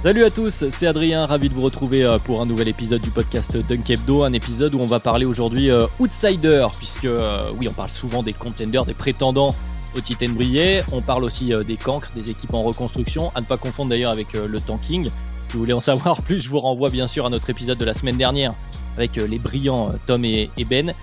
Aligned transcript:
Salut 0.00 0.22
à 0.22 0.30
tous, 0.30 0.64
c'est 0.70 0.86
Adrien, 0.86 1.26
ravi 1.26 1.48
de 1.48 1.54
vous 1.54 1.62
retrouver 1.62 2.04
euh, 2.04 2.20
pour 2.20 2.40
un 2.40 2.46
nouvel 2.46 2.68
épisode 2.68 3.00
du 3.00 3.10
podcast 3.10 3.56
Dunk 3.56 3.90
Hebdo, 3.90 4.22
un 4.22 4.32
épisode 4.32 4.76
où 4.76 4.78
on 4.78 4.86
va 4.86 5.00
parler 5.00 5.24
aujourd'hui 5.24 5.72
euh, 5.72 5.88
outsider, 5.98 6.68
puisque 6.78 7.04
euh, 7.04 7.50
oui, 7.58 7.66
on 7.66 7.72
parle 7.72 7.90
souvent 7.90 8.22
des 8.22 8.32
contenders, 8.32 8.84
des 8.84 8.94
prétendants 8.94 9.56
au 9.96 10.00
titre 10.00 10.24
brillé, 10.28 10.82
on 10.92 11.02
parle 11.02 11.24
aussi 11.24 11.52
des 11.66 11.76
cancres, 11.76 12.12
des 12.14 12.30
équipes 12.30 12.54
en 12.54 12.62
reconstruction, 12.62 13.32
à 13.34 13.40
ne 13.40 13.46
pas 13.46 13.56
confondre 13.56 13.90
d'ailleurs 13.90 14.12
avec 14.12 14.34
le 14.34 14.60
tanking. 14.60 15.06
Si 15.48 15.54
vous 15.54 15.58
voulez 15.58 15.72
en 15.72 15.80
savoir 15.90 16.22
plus, 16.22 16.38
je 16.40 16.48
vous 16.48 16.60
renvoie 16.60 16.90
bien 16.90 17.08
sûr 17.08 17.26
à 17.26 17.30
notre 17.30 17.50
épisode 17.50 17.78
de 17.78 17.84
la 17.84 17.94
semaine 17.94 18.16
dernière 18.16 18.52
avec 18.96 19.16
les 19.16 19.38
brillants 19.40 19.92
Tom 20.06 20.24
et 20.24 20.48
Ben. 20.68 20.94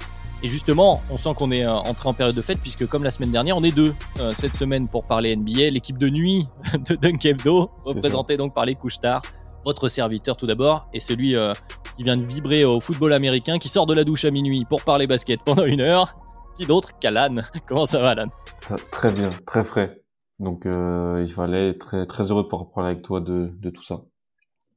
Et 0.44 0.48
justement, 0.48 1.00
on 1.10 1.18
sent 1.18 1.34
qu'on 1.36 1.52
est 1.52 1.66
euh, 1.66 1.72
entré 1.72 2.10
en 2.10 2.14
période 2.14 2.36
de 2.36 2.42
fête, 2.42 2.60
puisque 2.60 2.86
comme 2.88 3.04
la 3.04 3.12
semaine 3.12 3.32
dernière, 3.32 3.58
on 3.58 3.64
est 3.64 3.76
deux 3.76 3.94
euh, 4.20 4.32
cette 4.36 4.56
semaine 4.56 4.88
pour 4.88 5.06
parler 5.06 5.36
NBA, 5.36 5.72
l'équipe 5.72 5.98
de 5.98 6.10
nuit 6.10 6.48
de 6.90 6.96
Dunk 6.96 7.26
Hebdo, 7.26 7.72
représentée 7.84 8.38
donc 8.38 8.54
par 8.54 8.66
les 8.66 8.76
couches 8.76 9.00
tard. 9.00 9.22
Votre 9.64 9.88
serviteur 9.88 10.38
tout 10.38 10.46
d'abord, 10.46 10.88
et 10.94 11.00
celui 11.00 11.36
euh, 11.36 11.52
qui 11.96 12.04
vient 12.04 12.18
de 12.18 12.24
vibrer 12.24 12.64
au 12.66 12.80
football 12.80 13.14
américain, 13.14 13.58
qui 13.58 13.70
sort 13.70 13.88
de 13.88 13.96
la 13.96 14.04
douche 14.04 14.26
à 14.26 14.32
minuit 14.32 14.66
pour 14.66 14.84
parler 14.84 15.08
basket 15.08 15.42
pendant 15.44 15.66
une 15.66 15.82
heure. 15.82 16.16
Qui 16.60 16.66
d'autre 16.66 16.98
qu'Alan? 17.00 17.38
Comment 17.68 17.86
ça 17.86 18.00
va, 18.00 18.12
Alan? 18.12 18.28
Ça, 18.60 18.76
très 18.92 19.12
bien, 19.12 19.30
très 19.46 19.64
frais. 19.64 20.04
Donc 20.40 20.66
euh, 20.66 21.24
il 21.26 21.34
fallait 21.34 21.70
être 21.70 21.80
très, 21.88 22.06
très 22.06 22.30
heureux 22.30 22.44
de 22.44 22.48
pouvoir 22.48 22.70
parler 22.70 22.92
avec 22.92 23.02
toi 23.02 23.20
de, 23.20 23.52
de 23.60 23.70
tout 23.70 23.84
ça. 23.84 24.02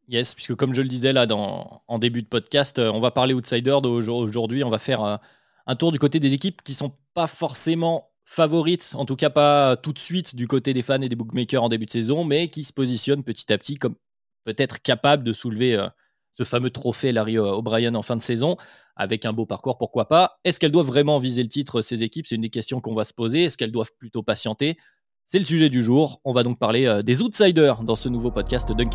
Yes, 0.08 0.34
puisque 0.34 0.54
comme 0.54 0.74
je 0.74 0.80
le 0.80 0.88
disais 0.88 1.12
là 1.12 1.26
dans, 1.26 1.82
en 1.86 1.98
début 1.98 2.22
de 2.22 2.28
podcast, 2.28 2.78
on 2.78 2.98
va 2.98 3.10
parler 3.10 3.34
outsider 3.34 3.76
d'aujourd'hui. 3.82 4.64
On 4.64 4.70
va 4.70 4.78
faire 4.78 5.18
un 5.68 5.76
tour 5.76 5.92
du 5.92 6.00
côté 6.00 6.18
des 6.18 6.32
équipes 6.32 6.62
qui 6.62 6.74
sont 6.74 6.92
pas 7.14 7.28
forcément 7.28 8.10
favorites, 8.24 8.92
en 8.94 9.04
tout 9.04 9.16
cas 9.16 9.30
pas 9.30 9.76
tout 9.76 9.92
de 9.92 9.98
suite 9.98 10.34
du 10.34 10.48
côté 10.48 10.74
des 10.74 10.82
fans 10.82 11.00
et 11.00 11.08
des 11.08 11.16
bookmakers 11.16 11.62
en 11.62 11.68
début 11.68 11.86
de 11.86 11.90
saison, 11.90 12.24
mais 12.24 12.48
qui 12.48 12.64
se 12.64 12.72
positionnent 12.72 13.22
petit 13.22 13.52
à 13.52 13.58
petit 13.58 13.76
comme 13.76 13.94
peut-être 14.44 14.82
capables 14.82 15.24
de 15.24 15.32
soulever 15.32 15.76
euh, 15.76 15.86
ce 16.32 16.42
fameux 16.42 16.70
trophée 16.70 17.12
Larry 17.12 17.38
O'Brien 17.38 17.94
en 17.94 18.02
fin 18.02 18.16
de 18.16 18.22
saison 18.22 18.56
avec 18.96 19.24
un 19.24 19.32
beau 19.32 19.46
parcours, 19.46 19.78
pourquoi 19.78 20.08
pas. 20.08 20.40
Est-ce 20.44 20.58
qu'elles 20.58 20.72
doivent 20.72 20.86
vraiment 20.86 21.18
viser 21.18 21.42
le 21.42 21.48
titre, 21.48 21.82
ces 21.82 22.02
équipes? 22.02 22.26
C'est 22.26 22.34
une 22.34 22.42
des 22.42 22.50
questions 22.50 22.80
qu'on 22.80 22.94
va 22.94 23.04
se 23.04 23.14
poser. 23.14 23.44
Est-ce 23.44 23.56
qu'elles 23.56 23.72
doivent 23.72 23.92
plutôt 23.96 24.22
patienter? 24.22 24.76
C'est 25.24 25.38
le 25.38 25.44
sujet 25.44 25.70
du 25.70 25.82
jour. 25.82 26.20
On 26.24 26.32
va 26.32 26.42
donc 26.42 26.58
parler 26.58 26.86
euh, 26.86 27.02
des 27.02 27.22
outsiders 27.22 27.84
dans 27.84 27.96
ce 27.96 28.08
nouveau 28.08 28.30
podcast 28.30 28.72
Dunk 28.72 28.94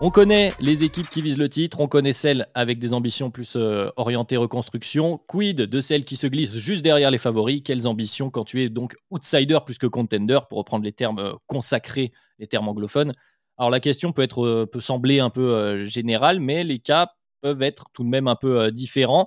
On 0.00 0.10
connaît 0.10 0.52
les 0.60 0.84
équipes 0.84 1.10
qui 1.10 1.22
visent 1.22 1.38
le 1.38 1.48
titre, 1.48 1.80
on 1.80 1.88
connaît 1.88 2.12
celles 2.12 2.46
avec 2.54 2.78
des 2.78 2.92
ambitions 2.92 3.32
plus 3.32 3.56
euh, 3.56 3.90
orientées 3.96 4.36
reconstruction. 4.36 5.18
Quid 5.26 5.56
de 5.56 5.80
celles 5.80 6.04
qui 6.04 6.14
se 6.14 6.28
glissent 6.28 6.56
juste 6.56 6.82
derrière 6.82 7.10
les 7.10 7.18
favoris? 7.18 7.62
Quelles 7.64 7.88
ambitions 7.88 8.30
quand 8.30 8.44
tu 8.44 8.62
es 8.62 8.68
donc 8.68 8.94
outsider 9.10 9.58
plus 9.66 9.76
que 9.76 9.88
contender, 9.88 10.38
pour 10.48 10.58
reprendre 10.58 10.84
les 10.84 10.92
termes 10.92 11.18
euh, 11.18 11.32
consacrés, 11.48 12.12
les 12.38 12.46
termes 12.46 12.68
anglophones? 12.68 13.10
Alors 13.56 13.70
la 13.70 13.80
question 13.80 14.12
peut, 14.12 14.22
être, 14.22 14.46
euh, 14.46 14.66
peut 14.66 14.78
sembler 14.78 15.18
un 15.18 15.30
peu 15.30 15.82
générale, 15.82 16.38
mais 16.38 16.62
les 16.62 16.78
cas 16.78 17.10
peuvent 17.40 17.62
être 17.62 17.86
tout 17.92 18.04
de 18.04 18.08
même 18.08 18.28
un 18.28 18.36
peu 18.36 18.70
différents. 18.70 19.26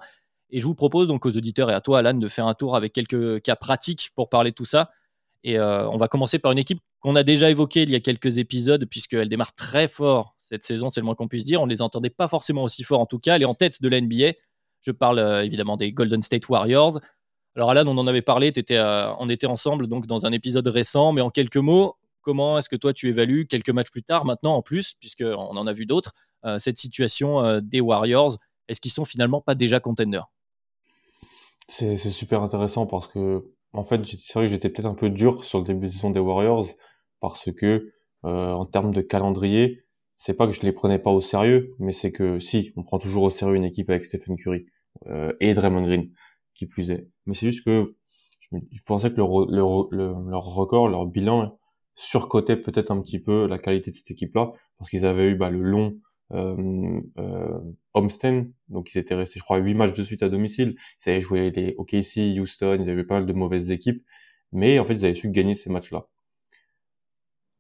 Et 0.51 0.61
je 0.61 0.65
vous 0.65 0.75
propose 0.75 1.09
donc 1.09 1.25
aux 1.25 1.35
auditeurs 1.35 1.69
et 1.69 1.73
à 1.73 1.81
toi, 1.81 1.99
Alan, 1.99 2.13
de 2.13 2.27
faire 2.29 2.47
un 2.47 2.53
tour 2.53 2.77
avec 2.77 2.93
quelques 2.93 3.41
cas 3.41 3.57
pratiques 3.57 4.11
pour 4.15 4.29
parler 4.29 4.51
de 4.51 4.55
tout 4.55 4.65
ça. 4.65 4.89
Et 5.43 5.59
on 5.59 5.97
va 5.97 6.07
commencer 6.07 6.39
par 6.39 6.51
une 6.51 6.59
équipe 6.59 6.79
qu'on 6.99 7.15
a 7.15 7.23
déjà 7.23 7.49
évoquée 7.49 7.83
il 7.83 7.89
y 7.89 7.95
a 7.95 7.99
quelques 7.99 8.38
épisodes, 8.38 8.85
puisqu'elle 8.85 9.29
démarre 9.29 9.55
très 9.55 9.88
fort 9.88 10.35
cette 10.51 10.63
saison, 10.63 10.91
c'est 10.91 11.00
le 11.00 11.06
moins 11.06 11.16
qu'on 11.16 11.29
puisse 11.29 11.45
dire. 11.45 11.62
On 11.62 11.66
ne 11.66 11.72
les 11.72 11.81
entendait 11.81 12.09
pas 12.09 12.28
forcément 12.28 12.63
aussi 12.63 12.84
fort 12.84 13.00
en 13.00 13.06
tout 13.06 13.19
cas. 13.19 13.38
Elle 13.38 13.44
est 13.44 13.45
en 13.45 13.56
tête 13.56 13.81
de 13.81 13.88
la 13.88 14.01
NBA. 14.01 14.34
Je 14.81 14.91
parle 14.91 15.19
euh, 15.19 15.45
évidemment 15.45 15.78
des 15.78 15.94
Golden 15.94 16.22
State 16.22 16.50
Warriors. 16.50 17.00
Alors 17.56 17.69
Alan, 17.69 17.88
on 17.88 17.97
en 17.97 18.06
avait 18.06 18.22
parlé, 18.22 18.51
euh, 18.72 19.13
on 19.19 19.29
était 19.29 19.47
ensemble 19.47 19.88
donc 19.88 20.07
dans 20.07 20.25
un 20.25 20.31
épisode 20.34 20.67
récent, 20.67 21.13
mais 21.13 21.22
en 21.22 21.29
quelques 21.29 21.57
mots, 21.57 21.95
comment 22.22 22.57
est-ce 22.57 22.67
que 22.67 22.75
toi 22.75 22.91
tu 22.91 23.07
évalues 23.07 23.47
quelques 23.47 23.69
matchs 23.69 23.91
plus 23.91 24.03
tard, 24.03 24.25
maintenant 24.25 24.56
en 24.56 24.62
plus, 24.62 24.94
puisqu'on 25.00 25.34
en 25.35 25.67
a 25.67 25.73
vu 25.73 25.85
d'autres, 25.85 26.13
euh, 26.45 26.59
cette 26.59 26.78
situation 26.78 27.59
des 27.62 27.81
Warriors? 27.81 28.38
Est-ce 28.68 28.81
qu'ils 28.81 28.91
sont 28.91 29.06
finalement 29.06 29.41
pas 29.41 29.56
déjà 29.56 29.79
contenders? 29.79 30.29
C'est 31.69 31.97
super 31.97 32.41
intéressant 32.41 32.85
parce 32.85 33.07
que, 33.07 33.45
en 33.72 33.85
fait, 33.85 34.06
c'est 34.06 34.33
vrai 34.33 34.45
que 34.47 34.51
j'étais 34.51 34.69
peut-être 34.69 34.88
un 34.88 34.95
peu 34.95 35.09
dur 35.09 35.45
sur 35.45 35.59
le 35.59 35.66
début 35.66 35.88
de 35.88 35.91
saison 35.91 36.09
des 36.09 36.19
Warriors 36.19 36.68
parce 37.22 37.50
que, 37.53 37.94
en 38.23 38.66
termes 38.66 38.94
de 38.94 39.01
calendrier, 39.01 39.83
c'est 40.21 40.35
pas 40.35 40.45
que 40.45 40.53
je 40.53 40.61
les 40.61 40.71
prenais 40.71 40.99
pas 40.99 41.09
au 41.11 41.19
sérieux, 41.19 41.73
mais 41.79 41.91
c'est 41.93 42.11
que 42.11 42.39
si, 42.39 42.71
on 42.75 42.83
prend 42.83 42.99
toujours 42.99 43.23
au 43.23 43.31
sérieux 43.31 43.55
une 43.55 43.63
équipe 43.63 43.89
avec 43.89 44.05
Stephen 44.05 44.37
Curry 44.37 44.67
euh, 45.07 45.33
et 45.39 45.55
Draymond 45.55 45.83
Green, 45.83 46.11
qui 46.53 46.67
plus 46.67 46.91
est. 46.91 47.07
Mais 47.25 47.33
c'est 47.33 47.47
juste 47.47 47.65
que 47.65 47.95
je, 48.39 48.55
je 48.71 48.81
pensais 48.85 49.09
que 49.11 49.17
leur, 49.17 49.29
leur, 49.49 49.67
re- 49.67 49.87
le- 49.91 50.13
leur 50.29 50.43
record, 50.43 50.87
leur 50.89 51.07
bilan 51.07 51.57
surcotait 51.95 52.55
peut-être 52.55 52.91
un 52.91 53.01
petit 53.01 53.19
peu 53.19 53.47
la 53.47 53.57
qualité 53.57 53.89
de 53.91 53.95
cette 53.95 54.11
équipe-là 54.11 54.51
parce 54.77 54.89
qu'ils 54.91 55.05
avaient 55.07 55.29
eu 55.29 55.35
bah, 55.35 55.49
le 55.49 55.61
long 55.61 55.97
euh, 56.33 57.01
euh, 57.17 57.59
homestand, 57.95 58.45
donc 58.69 58.93
ils 58.93 58.99
étaient 58.99 59.15
restés, 59.15 59.39
je 59.39 59.43
crois, 59.43 59.57
huit 59.57 59.73
matchs 59.73 59.93
de 59.93 60.03
suite 60.03 60.21
à 60.23 60.29
domicile. 60.29 60.75
Ils 61.05 61.09
avaient 61.09 61.19
joué 61.21 61.49
les 61.51 61.73
OKC, 61.79 62.39
Houston, 62.39 62.77
ils 62.79 62.89
avaient 62.89 62.93
joué 62.99 63.03
pas 63.05 63.15
mal 63.15 63.25
de 63.25 63.33
mauvaises 63.33 63.71
équipes, 63.71 64.03
mais 64.51 64.77
en 64.79 64.85
fait, 64.85 64.93
ils 64.93 65.05
avaient 65.05 65.13
su 65.15 65.29
gagner 65.31 65.55
ces 65.55 65.69
matchs-là. 65.71 66.07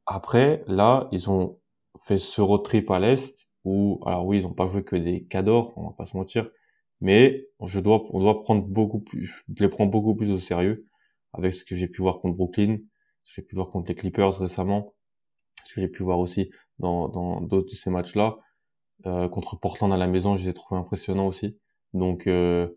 Après, 0.05 0.63
là, 0.67 1.07
ils 1.11 1.29
ont 1.31 1.57
fait 2.03 2.17
ce 2.17 2.41
road 2.41 2.63
trip 2.63 2.89
à 2.91 2.99
l'Est 2.99 3.49
où, 3.65 4.01
alors 4.05 4.25
oui, 4.25 4.37
ils 4.37 4.47
ont 4.47 4.53
pas 4.53 4.67
joué 4.67 4.83
que 4.83 4.95
des 4.95 5.23
cadors, 5.25 5.73
on 5.77 5.87
va 5.87 5.93
pas 5.97 6.05
se 6.05 6.17
mentir, 6.17 6.49
mais 6.99 7.47
je 7.65 7.79
dois, 7.79 8.03
on 8.11 8.19
doit 8.19 8.41
prendre 8.41 8.63
beaucoup 8.63 8.99
plus, 8.99 9.45
je 9.55 9.63
les 9.63 9.69
prends 9.69 9.85
beaucoup 9.85 10.15
plus 10.15 10.31
au 10.31 10.37
sérieux 10.39 10.87
avec 11.33 11.53
ce 11.53 11.63
que 11.65 11.75
j'ai 11.75 11.87
pu 11.87 12.01
voir 12.01 12.19
contre 12.19 12.35
Brooklyn, 12.37 12.77
ce 13.23 13.35
que 13.35 13.41
j'ai 13.41 13.47
pu 13.47 13.55
voir 13.55 13.69
contre 13.69 13.89
les 13.89 13.95
Clippers 13.95 14.37
récemment, 14.39 14.93
ce 15.65 15.75
que 15.75 15.81
j'ai 15.81 15.87
pu 15.87 16.03
voir 16.03 16.19
aussi 16.19 16.51
dans, 16.79 17.09
dans 17.09 17.41
d'autres 17.41 17.69
de 17.71 17.75
ces 17.75 17.89
matchs-là. 17.89 18.39
Euh, 19.07 19.29
contre 19.29 19.59
Portland 19.59 19.91
à 19.91 19.97
la 19.97 20.07
maison, 20.07 20.37
je 20.37 20.43
les 20.43 20.49
ai 20.49 20.53
trouvés 20.53 20.79
impressionnants 20.79 21.27
aussi. 21.27 21.57
Donc, 21.93 22.27
euh, 22.27 22.67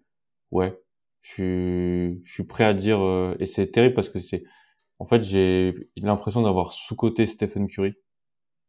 ouais, 0.50 0.78
je 1.20 1.32
suis, 1.32 2.22
je 2.24 2.32
suis 2.34 2.44
prêt 2.44 2.64
à 2.64 2.74
dire, 2.74 3.00
euh, 3.00 3.36
et 3.40 3.46
c'est 3.46 3.70
terrible 3.70 3.94
parce 3.94 4.08
que 4.08 4.20
c'est, 4.20 4.44
en 4.98 5.06
fait, 5.06 5.22
j'ai 5.22 5.74
l'impression 5.96 6.42
d'avoir 6.42 6.72
sous-coté 6.72 7.26
Stephen 7.26 7.68
Curry. 7.68 7.94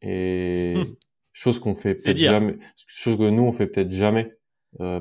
Et 0.01 0.97
chose 1.33 1.59
qu'on 1.59 1.75
fait 1.75 1.95
peut-être 1.95 2.21
jamais, 2.21 2.57
chose 2.87 3.17
que 3.17 3.29
nous 3.29 3.43
on 3.43 3.51
fait 3.51 3.67
peut-être 3.67 3.91
jamais. 3.91 4.33
Euh, 4.81 4.99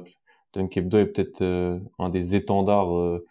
Dunk 0.55 0.77
Hebdo 0.77 0.99
est 0.99 1.06
peut-être 1.06 1.43
euh, 1.43 1.81
un 1.99 2.08
des 2.11 2.35
étendards 2.37 2.96
euh, 2.96 3.25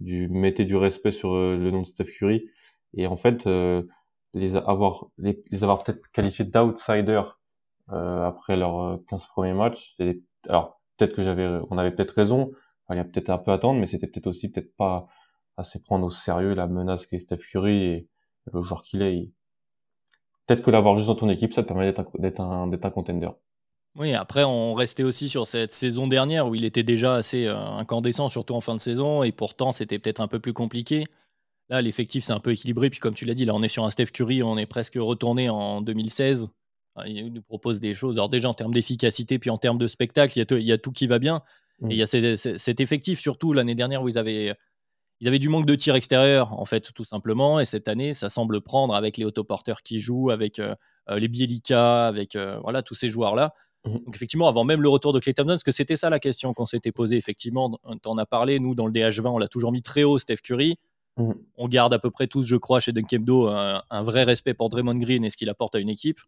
du 0.00 0.28
mettez 0.28 0.64
du 0.64 0.76
respect 0.76 1.12
sur 1.12 1.34
euh, 1.34 1.56
le 1.56 1.70
nom 1.70 1.82
de 1.82 1.86
Steph 1.86 2.06
Curry. 2.18 2.46
Et 2.94 3.06
en 3.06 3.16
fait, 3.16 3.46
euh, 3.46 3.82
les 4.34 4.56
avoir, 4.56 5.06
les, 5.18 5.42
les 5.50 5.62
avoir 5.64 5.78
peut-être 5.78 6.10
qualifiés 6.12 6.44
d'outsiders 6.44 7.40
euh, 7.92 8.24
après 8.26 8.56
leurs 8.56 8.80
euh, 8.80 8.96
15 9.08 9.26
premiers 9.28 9.54
matchs. 9.54 9.96
Alors 10.48 10.80
peut-être 10.96 11.14
que 11.14 11.22
j'avais, 11.22 11.46
on 11.70 11.78
avait 11.78 11.92
peut-être 11.92 12.12
raison. 12.12 12.52
Il 12.90 12.96
y 12.96 13.00
a 13.00 13.04
peut-être 13.04 13.30
un 13.30 13.38
peu 13.38 13.50
attendre, 13.52 13.80
mais 13.80 13.86
c'était 13.86 14.06
peut-être 14.06 14.26
aussi 14.26 14.50
peut-être 14.50 14.74
pas 14.76 15.06
assez 15.56 15.80
prendre 15.82 16.06
au 16.06 16.10
sérieux 16.10 16.54
la 16.54 16.66
menace 16.66 17.06
qu'est 17.06 17.18
Steph 17.18 17.38
Curry 17.38 17.82
et 17.84 18.08
le 18.52 18.60
joueur 18.62 18.82
qu'il 18.82 19.02
est. 19.02 19.16
il- 19.16 19.32
Peut-être 20.46 20.62
que 20.62 20.70
l'avoir 20.70 20.96
juste 20.96 21.08
dans 21.08 21.14
ton 21.14 21.28
équipe, 21.28 21.52
ça 21.54 21.62
te 21.62 21.68
permet 21.68 21.92
d'être 22.18 22.40
un, 22.40 22.70
un, 22.70 22.90
contender. 22.90 23.28
Oui, 23.96 24.12
après, 24.12 24.44
on 24.44 24.74
restait 24.74 25.04
aussi 25.04 25.28
sur 25.28 25.46
cette 25.46 25.72
saison 25.72 26.06
dernière 26.06 26.48
où 26.48 26.54
il 26.54 26.64
était 26.64 26.82
déjà 26.82 27.14
assez 27.14 27.46
euh, 27.46 27.56
incandescent, 27.56 28.28
surtout 28.28 28.54
en 28.54 28.60
fin 28.60 28.74
de 28.74 28.80
saison, 28.80 29.22
et 29.22 29.32
pourtant 29.32 29.72
c'était 29.72 29.98
peut-être 29.98 30.20
un 30.20 30.26
peu 30.28 30.40
plus 30.40 30.52
compliqué. 30.52 31.04
Là, 31.70 31.80
l'effectif 31.80 32.24
s'est 32.24 32.32
un 32.32 32.40
peu 32.40 32.52
équilibré, 32.52 32.90
puis 32.90 33.00
comme 33.00 33.14
tu 33.14 33.24
l'as 33.24 33.34
dit, 33.34 33.44
là 33.44 33.54
on 33.54 33.62
est 33.62 33.68
sur 33.68 33.84
un 33.84 33.90
Steph 33.90 34.06
Curry, 34.06 34.42
on 34.42 34.58
est 34.58 34.66
presque 34.66 34.96
retourné 34.96 35.48
en 35.48 35.80
2016. 35.80 36.48
Enfin, 36.94 37.08
Il 37.08 37.32
nous 37.32 37.42
propose 37.42 37.80
des 37.80 37.94
choses, 37.94 38.16
alors 38.16 38.28
déjà 38.28 38.48
en 38.48 38.54
termes 38.54 38.74
d'efficacité, 38.74 39.38
puis 39.38 39.50
en 39.50 39.58
termes 39.58 39.78
de 39.78 39.86
spectacle, 39.86 40.36
il 40.36 40.40
y, 40.40 40.42
a 40.42 40.46
tout- 40.46 40.56
il 40.56 40.64
y 40.64 40.72
a 40.72 40.78
tout 40.78 40.92
qui 40.92 41.06
va 41.06 41.18
bien. 41.18 41.42
Et 41.90 41.94
il 41.94 41.96
y 41.96 42.02
a 42.02 42.06
cet 42.06 42.80
effectif, 42.80 43.18
surtout 43.20 43.52
l'année 43.52 43.74
dernière 43.74 44.02
où 44.02 44.08
ils 44.08 44.16
avaient, 44.18 44.54
ils 45.24 45.28
avaient 45.28 45.38
du 45.38 45.48
manque 45.48 45.64
de 45.64 45.74
tir 45.74 45.94
extérieur, 45.94 46.60
en 46.60 46.66
fait, 46.66 46.92
tout 46.92 47.04
simplement. 47.04 47.58
Et 47.58 47.64
cette 47.64 47.88
année, 47.88 48.12
ça 48.12 48.28
semble 48.28 48.60
prendre 48.60 48.94
avec 48.94 49.16
les 49.16 49.24
autoporteurs 49.24 49.82
qui 49.82 49.98
jouent, 49.98 50.28
avec 50.28 50.58
euh, 50.58 50.74
euh, 51.08 51.18
les 51.18 51.28
Bielika, 51.28 52.06
avec 52.06 52.36
euh, 52.36 52.58
voilà, 52.62 52.82
tous 52.82 52.94
ces 52.94 53.08
joueurs-là. 53.08 53.54
Mmh. 53.86 53.92
Donc, 54.04 54.14
effectivement, 54.14 54.48
avant 54.48 54.64
même 54.64 54.82
le 54.82 54.88
retour 54.90 55.14
de 55.14 55.20
Clay 55.20 55.32
Thompson, 55.32 55.48
parce 55.48 55.62
que 55.62 55.72
c'était 55.72 55.96
ça 55.96 56.10
la 56.10 56.18
question 56.18 56.52
qu'on 56.52 56.66
s'était 56.66 56.92
posée, 56.92 57.16
effectivement, 57.16 57.78
on 58.04 58.18
a 58.18 58.26
parlé, 58.26 58.60
nous, 58.60 58.74
dans 58.74 58.86
le 58.86 58.92
DH20, 58.92 59.28
on 59.28 59.38
l'a 59.38 59.48
toujours 59.48 59.72
mis 59.72 59.80
très 59.80 60.02
haut, 60.02 60.18
Steph 60.18 60.42
Curry. 60.42 60.76
Mmh. 61.16 61.32
On 61.56 61.68
garde 61.68 61.94
à 61.94 61.98
peu 61.98 62.10
près 62.10 62.26
tous, 62.26 62.44
je 62.44 62.56
crois, 62.56 62.80
chez 62.80 62.92
Dunkebdo, 62.92 63.48
un, 63.48 63.82
un 63.88 64.02
vrai 64.02 64.24
respect 64.24 64.52
pour 64.52 64.68
Draymond 64.68 64.98
Green 64.98 65.24
et 65.24 65.30
ce 65.30 65.38
qu'il 65.38 65.48
apporte 65.48 65.74
à 65.74 65.78
une 65.78 65.88
équipe. 65.88 66.20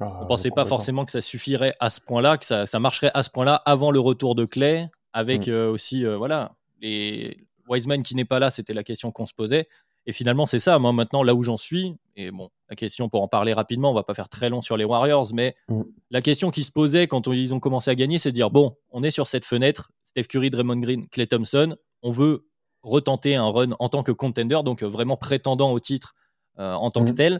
Ah, 0.00 0.16
on 0.18 0.22
ne 0.22 0.26
pensait 0.26 0.50
pas 0.50 0.64
forcément 0.64 1.04
que 1.04 1.12
ça 1.12 1.20
suffirait 1.20 1.74
à 1.78 1.88
ce 1.88 2.00
point-là, 2.00 2.36
que 2.36 2.46
ça, 2.46 2.78
marcherait 2.80 3.12
à 3.14 3.22
ce 3.22 3.30
point-là 3.30 3.54
avant 3.64 3.92
le 3.92 4.00
retour 4.00 4.34
de 4.34 4.44
Clay, 4.44 4.90
avec 5.12 5.46
mm. 5.46 5.50
euh, 5.50 5.70
aussi, 5.70 6.04
voilà, 6.04 6.56
les 6.80 7.46
Wiseman 7.68 8.02
qui 8.02 8.14
n'est 8.14 8.24
pas 8.24 8.38
là, 8.38 8.50
c'était 8.50 8.74
la 8.74 8.84
question 8.84 9.10
qu'on 9.12 9.26
se 9.26 9.34
posait. 9.34 9.66
Et 10.06 10.12
finalement, 10.12 10.46
c'est 10.46 10.58
ça. 10.58 10.78
Moi, 10.78 10.92
maintenant, 10.92 11.22
là 11.22 11.34
où 11.34 11.42
j'en 11.42 11.56
suis, 11.56 11.94
et 12.16 12.30
bon, 12.30 12.50
la 12.68 12.76
question 12.76 13.08
pour 13.08 13.22
en 13.22 13.28
parler 13.28 13.52
rapidement, 13.52 13.90
on 13.90 13.94
va 13.94 14.02
pas 14.02 14.14
faire 14.14 14.28
très 14.28 14.50
long 14.50 14.60
sur 14.60 14.76
les 14.76 14.84
Warriors, 14.84 15.28
mais 15.32 15.54
mm. 15.68 15.82
la 16.10 16.22
question 16.22 16.50
qui 16.50 16.64
se 16.64 16.72
posait 16.72 17.06
quand 17.06 17.28
ils 17.28 17.54
ont 17.54 17.60
commencé 17.60 17.90
à 17.90 17.94
gagner, 17.94 18.18
c'est 18.18 18.30
de 18.30 18.34
dire 18.34 18.50
bon, 18.50 18.76
on 18.90 19.02
est 19.04 19.12
sur 19.12 19.26
cette 19.26 19.44
fenêtre, 19.44 19.92
Steph 20.04 20.24
Curry, 20.24 20.50
Draymond 20.50 20.80
Green, 20.80 21.06
Clay 21.06 21.26
Thompson, 21.26 21.76
on 22.02 22.10
veut 22.10 22.48
retenter 22.82 23.36
un 23.36 23.48
run 23.48 23.70
en 23.78 23.88
tant 23.88 24.02
que 24.02 24.10
contender, 24.10 24.60
donc 24.64 24.82
vraiment 24.82 25.16
prétendant 25.16 25.72
au 25.72 25.78
titre 25.78 26.14
euh, 26.58 26.72
en 26.72 26.90
tant 26.90 27.04
que 27.04 27.12
mm. 27.12 27.16
tel. 27.16 27.38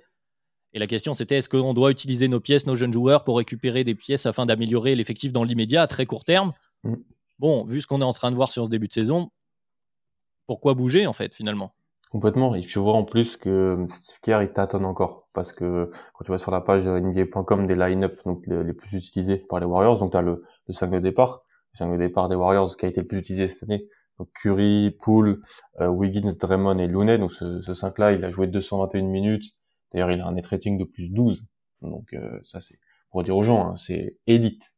Et 0.72 0.78
la 0.78 0.86
question, 0.86 1.14
c'était 1.14 1.36
est-ce 1.36 1.48
qu'on 1.48 1.74
doit 1.74 1.90
utiliser 1.90 2.28
nos 2.28 2.40
pièces, 2.40 2.66
nos 2.66 2.76
jeunes 2.76 2.92
joueurs, 2.92 3.24
pour 3.24 3.36
récupérer 3.38 3.84
des 3.84 3.94
pièces 3.94 4.24
afin 4.24 4.46
d'améliorer 4.46 4.94
l'effectif 4.94 5.32
dans 5.32 5.42
l'immédiat, 5.44 5.82
à 5.82 5.86
très 5.88 6.06
court 6.06 6.24
terme? 6.24 6.52
Mm. 6.84 6.94
Bon, 7.40 7.64
vu 7.64 7.80
ce 7.80 7.88
qu'on 7.88 8.00
est 8.00 8.04
en 8.04 8.12
train 8.12 8.30
de 8.30 8.36
voir 8.36 8.52
sur 8.52 8.64
ce 8.66 8.70
début 8.70 8.86
de 8.86 8.92
saison, 8.92 9.30
pourquoi 10.52 10.74
bouger, 10.74 11.06
en 11.06 11.14
fait, 11.14 11.34
finalement 11.34 11.72
Complètement. 12.10 12.54
Il 12.54 12.68
faut 12.68 12.82
voir 12.82 12.96
en 12.96 13.04
plus 13.04 13.38
que 13.38 13.86
Steve 13.88 14.20
Kerr, 14.20 14.42
il 14.42 14.52
tâtonne 14.52 14.84
encore. 14.84 15.28
Parce 15.32 15.50
que 15.50 15.88
quand 16.12 16.24
tu 16.26 16.30
vas 16.30 16.36
sur 16.36 16.50
la 16.50 16.60
page 16.60 16.86
NBA.com 16.86 17.66
des 17.66 17.74
line-up 17.74 18.14
donc 18.26 18.46
les, 18.46 18.74
plus 18.74 18.92
utilisés 18.92 19.38
par 19.48 19.60
les 19.60 19.64
Warriors, 19.64 19.98
donc 19.98 20.10
tu 20.10 20.18
as 20.18 20.20
le, 20.20 20.44
le 20.68 20.74
5 20.74 20.90
de 20.90 20.98
départ. 20.98 21.42
Le 21.72 21.78
5 21.78 21.92
de 21.92 21.96
départ 21.96 22.28
des 22.28 22.34
Warriors 22.34 22.76
qui 22.76 22.84
a 22.84 22.90
été 22.90 23.00
le 23.00 23.06
plus 23.06 23.20
utilisé 23.20 23.48
cette 23.48 23.62
année. 23.70 23.88
Donc 24.18 24.28
Curry, 24.34 24.94
Poole, 25.02 25.40
euh, 25.80 25.88
Wiggins, 25.88 26.34
Draymond 26.38 26.78
et 26.78 26.86
Looney. 26.86 27.16
Donc 27.16 27.32
ce, 27.32 27.62
ce 27.62 27.72
5-là, 27.72 28.12
il 28.12 28.22
a 28.26 28.30
joué 28.30 28.46
221 28.46 29.04
minutes 29.04 29.54
D'ailleurs, 29.92 30.10
il 30.10 30.20
a 30.20 30.26
un 30.26 30.32
net 30.32 30.46
rating 30.46 30.76
de 30.76 30.84
plus 30.84 31.08
12. 31.08 31.46
Donc 31.80 32.12
euh, 32.12 32.38
ça, 32.44 32.60
c'est 32.60 32.78
pour 33.10 33.22
dire 33.22 33.36
aux 33.36 33.42
gens, 33.42 33.70
hein, 33.70 33.76
c'est 33.76 34.18
élite. 34.26 34.74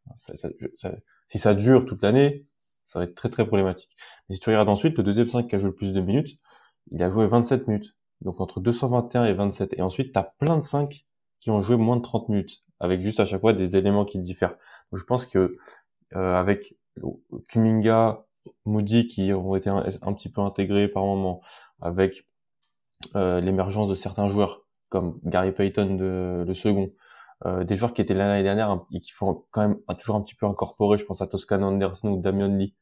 si 1.28 1.38
ça 1.38 1.54
dure 1.54 1.84
toute 1.84 2.02
l'année, 2.02 2.44
ça 2.86 2.98
va 2.98 3.04
être 3.04 3.14
très 3.14 3.28
très 3.28 3.46
problématique. 3.46 3.96
Mais 4.28 4.34
si 4.34 4.40
tu 4.40 4.50
regardes 4.50 4.68
ensuite, 4.68 4.96
le 4.96 5.02
deuxième 5.02 5.28
5 5.28 5.48
qui 5.48 5.54
a 5.54 5.58
joué 5.58 5.70
le 5.70 5.74
plus 5.74 5.92
de 5.92 6.00
minutes, 6.00 6.38
il 6.90 7.02
a 7.02 7.10
joué 7.10 7.26
27 7.26 7.68
minutes. 7.68 7.96
Donc 8.20 8.40
entre 8.40 8.60
221 8.60 9.24
et 9.24 9.32
27. 9.34 9.74
Et 9.76 9.82
ensuite, 9.82 10.12
tu 10.12 10.18
as 10.18 10.30
plein 10.38 10.56
de 10.56 10.62
5 10.62 11.06
qui 11.40 11.50
ont 11.50 11.60
joué 11.60 11.76
moins 11.76 11.96
de 11.96 12.02
30 12.02 12.28
minutes, 12.30 12.64
avec 12.80 13.02
juste 13.02 13.20
à 13.20 13.24
chaque 13.24 13.40
fois 13.40 13.52
des 13.52 13.76
éléments 13.76 14.04
qui 14.04 14.18
diffèrent. 14.18 14.56
Je 14.92 15.04
pense 15.04 15.26
que 15.26 15.58
euh, 16.14 16.34
avec 16.34 16.74
Kuminga, 17.48 18.24
Moody 18.64 19.06
qui 19.06 19.32
ont 19.32 19.54
été 19.56 19.68
un, 19.68 19.82
petit 20.14 20.30
peu 20.30 20.40
intégrés 20.40 20.88
par 20.88 21.04
moment, 21.04 21.42
avec 21.80 22.26
euh, 23.14 23.40
l'émergence 23.40 23.88
de 23.88 23.94
certains 23.94 24.28
joueurs 24.28 24.64
comme 24.88 25.18
Gary 25.24 25.52
Payton 25.52 25.96
de, 25.96 26.44
le 26.46 26.54
second, 26.54 26.90
euh, 27.46 27.64
des 27.64 27.74
joueurs 27.74 27.92
qui 27.94 28.00
étaient 28.00 28.14
l'année 28.14 28.42
dernière 28.42 28.84
et 28.92 29.00
qui 29.00 29.12
font 29.12 29.44
quand 29.50 29.62
même 29.62 29.78
toujours 29.98 30.16
un 30.16 30.22
petit 30.22 30.34
peu 30.34 30.46
incorporer, 30.46 30.98
je 30.98 31.04
pense 31.04 31.20
à 31.20 31.26
Toscano 31.26 31.66
Anderson 31.66 32.08
ou 32.08 32.20
Damian 32.20 32.48
Lee, 32.48 32.74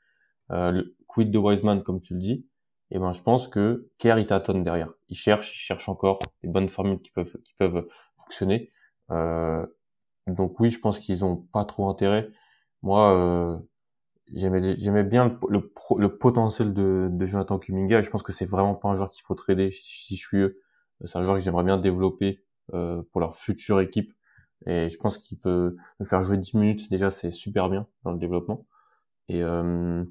euh, 0.50 0.70
le 0.70 0.96
quid 1.06 1.30
de 1.30 1.38
Wiseman 1.38 1.82
comme 1.82 2.00
tu 2.00 2.14
le 2.14 2.20
dis, 2.20 2.46
et 2.90 2.98
ben 2.98 3.12
je 3.12 3.22
pense 3.22 3.48
que 3.48 3.90
Kerr 3.98 4.18
il 4.18 4.26
tâtonne 4.26 4.62
derrière, 4.62 4.92
il 5.08 5.16
cherche, 5.16 5.54
il 5.54 5.58
cherche 5.58 5.88
encore 5.88 6.18
des 6.42 6.48
bonnes 6.48 6.68
formules 6.68 7.00
qui 7.00 7.10
peuvent 7.10 7.36
qui 7.44 7.54
peuvent 7.54 7.88
fonctionner. 8.16 8.70
Euh, 9.10 9.66
donc 10.26 10.60
oui, 10.60 10.70
je 10.70 10.78
pense 10.78 10.98
qu'ils 11.00 11.24
ont 11.24 11.36
pas 11.36 11.64
trop 11.64 11.88
intérêt. 11.88 12.30
Moi, 12.82 13.12
euh, 13.14 13.58
j'aimais 14.34 14.76
j'aimais 14.78 15.04
bien 15.04 15.38
le, 15.48 15.72
le, 15.98 16.18
potentiel 16.18 16.74
de, 16.74 17.08
de 17.10 17.26
Jonathan 17.26 17.58
Kuminga 17.58 18.00
et 18.00 18.02
je 18.02 18.10
pense 18.10 18.22
que 18.22 18.32
c'est 18.32 18.46
vraiment 18.46 18.74
pas 18.74 18.88
un 18.88 18.96
joueur 18.96 19.10
qu'il 19.10 19.24
faut 19.24 19.34
trader 19.34 19.70
si, 19.72 20.06
si 20.06 20.16
je 20.16 20.26
suis 20.26 20.38
eux 20.38 20.60
c'est 21.04 21.18
un 21.18 21.24
joueur 21.24 21.36
que 21.36 21.42
j'aimerais 21.42 21.64
bien 21.64 21.78
développer 21.78 22.42
euh, 22.74 23.02
pour 23.10 23.20
leur 23.20 23.36
future 23.36 23.80
équipe. 23.80 24.12
Et 24.66 24.90
je 24.90 24.98
pense 24.98 25.18
qu'il 25.18 25.38
peut 25.38 25.76
me 26.00 26.04
faire 26.04 26.22
jouer 26.22 26.38
10 26.38 26.54
minutes. 26.54 26.90
Déjà, 26.90 27.10
c'est 27.10 27.30
super 27.30 27.68
bien 27.68 27.86
dans 28.04 28.12
le 28.12 28.18
développement. 28.18 28.66
Et, 29.28 29.42
euh, 29.42 30.04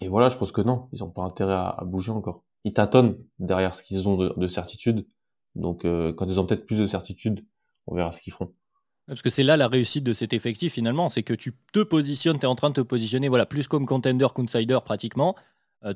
et 0.00 0.08
voilà, 0.08 0.28
je 0.28 0.36
pense 0.36 0.52
que 0.52 0.60
non, 0.60 0.88
ils 0.92 1.00
n'ont 1.00 1.10
pas 1.10 1.22
intérêt 1.22 1.54
à, 1.54 1.82
bouger 1.84 2.12
encore. 2.12 2.42
Ils 2.64 2.72
tâtonnent 2.72 3.18
derrière 3.38 3.74
ce 3.74 3.82
qu'ils 3.82 4.08
ont 4.08 4.16
de, 4.16 4.46
certitude. 4.46 5.06
Donc, 5.54 5.84
euh, 5.84 6.12
quand 6.12 6.26
ils 6.26 6.40
ont 6.40 6.46
peut-être 6.46 6.66
plus 6.66 6.78
de 6.78 6.86
certitude, 6.86 7.44
on 7.86 7.94
verra 7.94 8.12
ce 8.12 8.20
qu'ils 8.20 8.32
feront. 8.32 8.52
Parce 9.06 9.20
que 9.20 9.28
c'est 9.28 9.42
là 9.42 9.58
la 9.58 9.68
réussite 9.68 10.02
de 10.02 10.14
cet 10.14 10.32
effectif 10.32 10.72
finalement, 10.72 11.10
c'est 11.10 11.22
que 11.22 11.34
tu 11.34 11.54
te 11.74 11.80
positionnes, 11.80 12.38
tu 12.38 12.44
es 12.44 12.48
en 12.48 12.54
train 12.54 12.70
de 12.70 12.74
te 12.74 12.80
positionner 12.80 13.28
voilà, 13.28 13.44
plus 13.44 13.68
comme 13.68 13.84
contender 13.84 14.26
qu'outsider 14.34 14.78
pratiquement, 14.82 15.36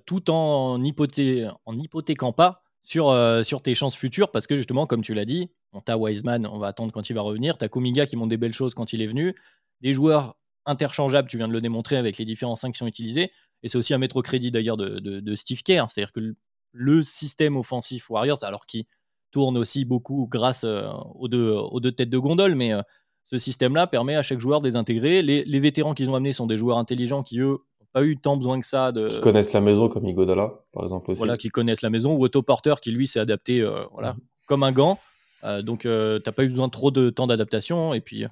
tout 0.05 0.31
en, 0.31 0.83
hypothé 0.83 1.49
en 1.65 1.79
hypothéquant 1.79 2.35
pas 2.35 2.63
sur, 2.83 3.11
euh, 3.11 3.43
sur 3.43 3.63
tes 3.63 3.75
chances 3.75 3.97
futures 3.97 4.31
parce 4.31 4.47
que 4.47 4.57
justement, 4.57 4.87
comme 4.87 5.03
tu 5.03 5.15
l'as 5.15 5.25
dit, 5.25 5.51
on 5.73 5.81
t'a 5.81 5.97
Wiseman, 5.97 6.47
on 6.47 6.59
va 6.59 6.69
attendre 6.69 6.93
quand 6.93 7.11
il 7.11 7.13
va 7.15 7.23
revenir. 7.23 7.59
T'as 7.59 7.69
Kuminga 7.69 8.07
qui 8.07 8.17
montre 8.17 8.31
des 8.31 8.37
belles 8.37 8.53
choses 8.53 8.75
quand 8.75 8.93
il 8.93 9.03
est 9.03 9.07
venu. 9.07 9.35
Des 9.81 9.93
joueurs 9.93 10.37
interchangeables, 10.67 11.29
tu 11.29 11.37
viens 11.37 11.49
de 11.49 11.53
le 11.53 11.61
démontrer 11.61 11.97
avec 11.97 12.19
les 12.19 12.25
différents 12.25 12.57
5 12.57 12.73
qui 12.73 12.79
sont 12.79 12.87
utilisés. 12.87 13.31
Et 13.63 13.69
c'est 13.69 13.79
aussi 13.79 13.97
mettre 13.97 14.17
au 14.17 14.23
crédit 14.23 14.51
d'ailleurs 14.51 14.77
de, 14.77 15.35
Steve 15.35 15.63
Kerr. 15.63 15.87
C'est-à-dire 15.89 16.13
que 16.13 16.35
le, 16.73 17.03
système 17.03 17.57
offensif 17.57 18.11
Warriors, 18.11 18.43
alors 18.45 18.67
qui 18.67 18.87
tourne 19.31 19.59
aussi 19.59 19.85
beaucoup 19.85 20.27
grâce 20.31 20.65
euh, 20.65 20.89
aux, 21.15 21.29
deux, 21.29 21.51
aux, 21.51 21.81
deux, 21.81 21.93
têtes 21.93 22.09
de 22.09 22.19
gondole, 22.19 22.55
mais 22.55 22.73
euh, 22.73 22.81
ce 23.25 23.37
système-là 23.37 23.87
permet 23.87 24.15
à 24.15 24.23
chaque 24.23 24.41
joueur 24.41 24.61
de 24.63 24.69
les 24.69 24.77
intégrer. 24.77 25.23
Les, 25.23 25.45
les 25.45 25.61
vétérans 25.61 25.93
qu'ils 25.93 26.09
ont 26.09 26.15
amenés 26.15 26.33
sont 26.33 26.47
des 26.47 26.57
joueurs 26.57 26.79
intelligents 26.79 27.23
qui, 27.23 27.41
eux, 27.41 27.59
pas 27.93 28.05
eu 28.05 28.17
tant 28.17 28.37
besoin 28.37 28.61
que 28.61 28.67
ça 28.67 28.93
de. 28.93 29.09
Qui 29.09 29.21
connaissent 29.21 29.53
la 29.53 29.61
maison 29.61 29.89
comme 29.89 30.07
Igodala, 30.07 30.53
par 30.73 30.85
exemple 30.85 31.11
aussi. 31.11 31.19
Voilà, 31.19 31.37
qui 31.37 31.49
connaissent 31.49 31.83
la 31.83 31.91
maison. 31.91 32.15
Ou 32.15 32.25
Otto 32.25 32.43
Porter 32.43 32.75
qui 32.81 32.91
lui 32.91 33.07
s'est 33.07 33.21
adapté, 33.21 33.61
euh, 33.61 33.85
voilà, 33.93 34.17
comme 34.47 34.63
un 34.63 34.73
gant. 34.73 34.99
Euh, 35.45 35.63
donc 35.63 35.87
euh, 35.87 36.19
t'as 36.19 36.33
pas 36.33 36.45
eu 36.45 36.49
besoin 36.49 36.69
trop 36.69 36.91
de 36.91 37.11
temps 37.11 37.27
d'adaptation. 37.27 37.95
Et 37.95 38.01
puis 38.01 38.25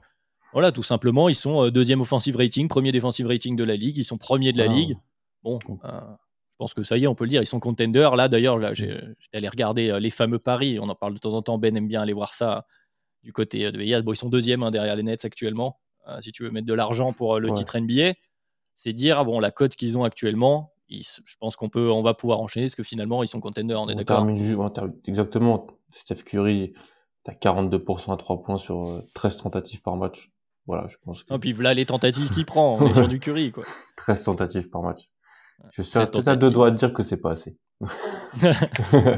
voilà, 0.52 0.72
tout 0.72 0.82
simplement, 0.82 1.28
ils 1.28 1.34
sont 1.34 1.68
deuxième 1.68 2.00
offensive 2.00 2.36
rating, 2.36 2.68
premier 2.68 2.92
defensive 2.92 3.26
rating 3.26 3.56
de 3.56 3.64
la 3.64 3.76
ligue. 3.76 3.98
Ils 3.98 4.04
sont 4.04 4.18
premiers 4.18 4.52
de 4.52 4.58
la 4.58 4.64
ah. 4.64 4.72
ligue. 4.72 4.96
Bon. 5.42 5.58
je 5.68 6.56
pense 6.58 6.74
que 6.74 6.82
ça 6.82 6.96
y 6.96 7.04
est, 7.04 7.06
on 7.06 7.14
peut 7.14 7.24
le 7.24 7.30
dire, 7.30 7.42
ils 7.42 7.46
sont 7.46 7.60
contenders. 7.60 8.16
Là, 8.16 8.28
d'ailleurs, 8.28 8.58
là, 8.58 8.74
j'étais 8.74 8.98
allé 9.34 9.48
regarder 9.48 9.98
les 10.00 10.10
fameux 10.10 10.38
paris. 10.38 10.78
On 10.80 10.88
en 10.88 10.94
parle 10.94 11.14
de 11.14 11.18
temps 11.18 11.34
en 11.34 11.42
temps. 11.42 11.58
Ben 11.58 11.76
aime 11.76 11.88
bien 11.88 12.02
aller 12.02 12.12
voir 12.12 12.34
ça 12.34 12.64
du 13.22 13.32
côté 13.32 13.70
de 13.70 13.78
Vegas. 13.78 14.02
Bon, 14.02 14.12
ils 14.12 14.16
sont 14.16 14.28
deuxième 14.28 14.62
hein, 14.62 14.70
derrière 14.70 14.96
les 14.96 15.02
Nets 15.02 15.24
actuellement. 15.24 15.78
si 16.20 16.32
tu 16.32 16.42
veux 16.42 16.50
mettre 16.50 16.66
de 16.66 16.74
l'argent 16.74 17.12
pour 17.12 17.38
le 17.38 17.50
titre 17.52 17.78
NBA 17.78 18.14
c'est 18.76 18.92
dire 18.92 19.24
bon 19.24 19.40
la 19.40 19.50
cote 19.50 19.74
qu'ils 19.74 19.98
ont 19.98 20.04
actuellement, 20.04 20.72
je 20.88 21.36
pense 21.40 21.56
qu'on 21.56 21.68
peut, 21.68 21.90
on 21.90 22.02
va 22.02 22.14
pouvoir 22.14 22.40
enchaîner 22.40 22.66
parce 22.66 22.76
que 22.76 22.84
finalement 22.84 23.24
ils 23.24 23.28
sont 23.28 23.40
contenders, 23.40 23.80
on 23.80 23.88
est 23.88 23.96
d'accord. 23.96 24.28
Exactement. 25.06 25.66
Steph 25.90 26.22
Curry, 26.24 26.74
t'as 27.26 27.32
42% 27.32 28.12
à 28.12 28.16
3 28.16 28.42
points 28.42 28.56
sur 28.56 29.02
13 29.14 29.36
euh, 29.36 29.42
tentatives 29.42 29.82
par 29.82 29.96
match. 29.96 30.32
Voilà, 30.66 30.86
je 30.88 30.96
pense. 31.04 31.24
Que... 31.24 31.34
Et 31.34 31.38
puis 31.38 31.52
voilà 31.52 31.74
les 31.74 31.86
tentatives 31.86 32.30
qu'il 32.30 32.46
prend, 32.46 32.76
on 32.80 32.88
est 32.88 32.94
sur 32.94 33.08
du 33.08 33.18
Curry 33.18 33.52
quoi. 33.52 33.64
13 33.96 34.24
tentatives 34.24 34.70
par 34.70 34.82
match. 34.82 35.10
Je 35.72 35.82
suis 35.82 35.92
peut-être 35.92 36.28
à 36.28 36.36
deux 36.36 36.50
doigts 36.50 36.70
de 36.70 36.76
dire 36.76 36.92
que 36.92 37.02
c'est 37.02 37.16
pas 37.16 37.32
assez. 37.32 37.56